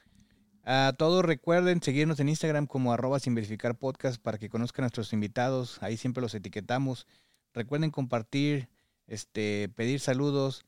A 0.65 0.93
todos 0.97 1.23
recuerden 1.23 1.81
seguirnos 1.81 2.19
en 2.19 2.27
Instagram 2.27 2.67
como 2.67 2.91
arroba 2.91 3.17
sin 3.21 3.33
verificar 3.33 3.77
podcast 3.77 4.21
para 4.21 4.37
que 4.37 4.49
conozcan 4.49 4.83
a 4.83 4.87
nuestros 4.87 5.13
invitados. 5.13 5.77
Ahí 5.81 5.95
siempre 5.95 6.21
los 6.21 6.35
etiquetamos. 6.35 7.07
Recuerden 7.53 7.91
compartir, 7.91 8.67
este, 9.07 9.69
pedir 9.73 10.01
saludos 10.01 10.65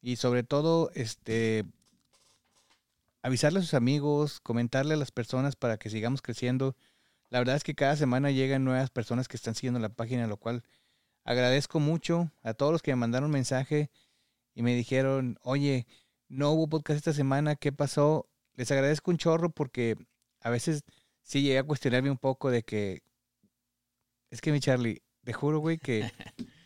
y 0.00 0.16
sobre 0.16 0.42
todo, 0.42 0.90
este, 0.94 1.66
avisarle 3.24 3.60
a 3.60 3.62
sus 3.62 3.72
amigos, 3.72 4.38
comentarle 4.40 4.94
a 4.94 4.98
las 4.98 5.10
personas 5.10 5.56
para 5.56 5.78
que 5.78 5.88
sigamos 5.88 6.20
creciendo. 6.20 6.76
La 7.30 7.38
verdad 7.38 7.56
es 7.56 7.64
que 7.64 7.74
cada 7.74 7.96
semana 7.96 8.30
llegan 8.30 8.64
nuevas 8.64 8.90
personas 8.90 9.28
que 9.28 9.38
están 9.38 9.54
siguiendo 9.54 9.80
la 9.80 9.88
página, 9.88 10.26
lo 10.26 10.36
cual 10.36 10.62
agradezco 11.24 11.80
mucho 11.80 12.30
a 12.42 12.52
todos 12.52 12.70
los 12.70 12.82
que 12.82 12.92
me 12.92 12.96
mandaron 12.96 13.30
mensaje 13.30 13.90
y 14.54 14.62
me 14.62 14.74
dijeron, 14.74 15.38
oye, 15.40 15.86
no 16.28 16.50
hubo 16.50 16.68
podcast 16.68 16.98
esta 16.98 17.14
semana, 17.14 17.56
¿qué 17.56 17.72
pasó? 17.72 18.28
Les 18.56 18.70
agradezco 18.70 19.10
un 19.10 19.16
chorro 19.16 19.48
porque 19.48 19.96
a 20.40 20.50
veces 20.50 20.84
sí 21.22 21.40
llegué 21.40 21.58
a 21.58 21.64
cuestionarme 21.64 22.10
un 22.10 22.18
poco 22.18 22.50
de 22.50 22.62
que, 22.62 23.02
es 24.28 24.42
que 24.42 24.52
mi 24.52 24.60
Charlie, 24.60 25.02
te 25.24 25.32
juro, 25.32 25.60
güey, 25.60 25.78
que 25.78 26.12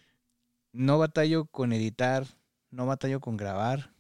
no 0.73 0.99
batallo 0.99 1.47
con 1.47 1.73
editar, 1.73 2.27
no 2.71 2.85
batallo 2.85 3.21
con 3.21 3.37
grabar. 3.37 3.95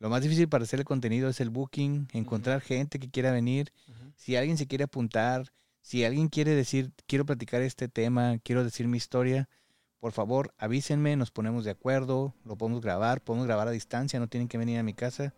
Lo 0.00 0.08
más 0.08 0.22
difícil 0.22 0.48
para 0.48 0.64
hacer 0.64 0.80
el 0.80 0.86
contenido 0.86 1.28
es 1.28 1.40
el 1.40 1.50
booking, 1.50 2.08
encontrar 2.14 2.62
gente 2.62 2.98
que 2.98 3.10
quiera 3.10 3.30
venir. 3.30 3.70
Si 4.16 4.34
alguien 4.34 4.56
se 4.56 4.66
quiere 4.66 4.84
apuntar, 4.84 5.52
si 5.82 6.04
alguien 6.04 6.28
quiere 6.28 6.54
decir, 6.54 6.90
quiero 7.06 7.26
platicar 7.26 7.60
este 7.60 7.86
tema, 7.86 8.38
quiero 8.42 8.64
decir 8.64 8.88
mi 8.88 8.96
historia, 8.96 9.48
por 9.98 10.12
favor 10.12 10.54
avísenme, 10.56 11.16
nos 11.16 11.30
ponemos 11.30 11.64
de 11.64 11.72
acuerdo, 11.72 12.34
lo 12.46 12.56
podemos 12.56 12.80
grabar, 12.80 13.20
podemos 13.20 13.46
grabar 13.46 13.68
a 13.68 13.72
distancia, 13.72 14.18
no 14.18 14.28
tienen 14.28 14.48
que 14.48 14.56
venir 14.56 14.78
a 14.78 14.82
mi 14.82 14.94
casa. 14.94 15.34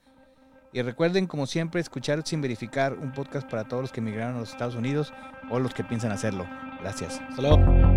Y 0.73 0.81
recuerden, 0.81 1.27
como 1.27 1.47
siempre, 1.47 1.81
escuchar 1.81 2.23
sin 2.25 2.41
verificar 2.41 2.95
un 2.95 3.13
podcast 3.13 3.51
para 3.51 3.67
todos 3.67 3.83
los 3.83 3.93
que 3.93 4.01
emigraron 4.01 4.37
a 4.37 4.41
los 4.41 4.53
Estados 4.53 4.77
Unidos 4.77 5.13
o 5.51 5.59
los 5.59 5.75
que 5.75 5.83
piensan 5.83 6.13
hacerlo. 6.13 6.47
Gracias. 6.81 7.21
Hasta 7.21 7.43
luego. 7.43 7.92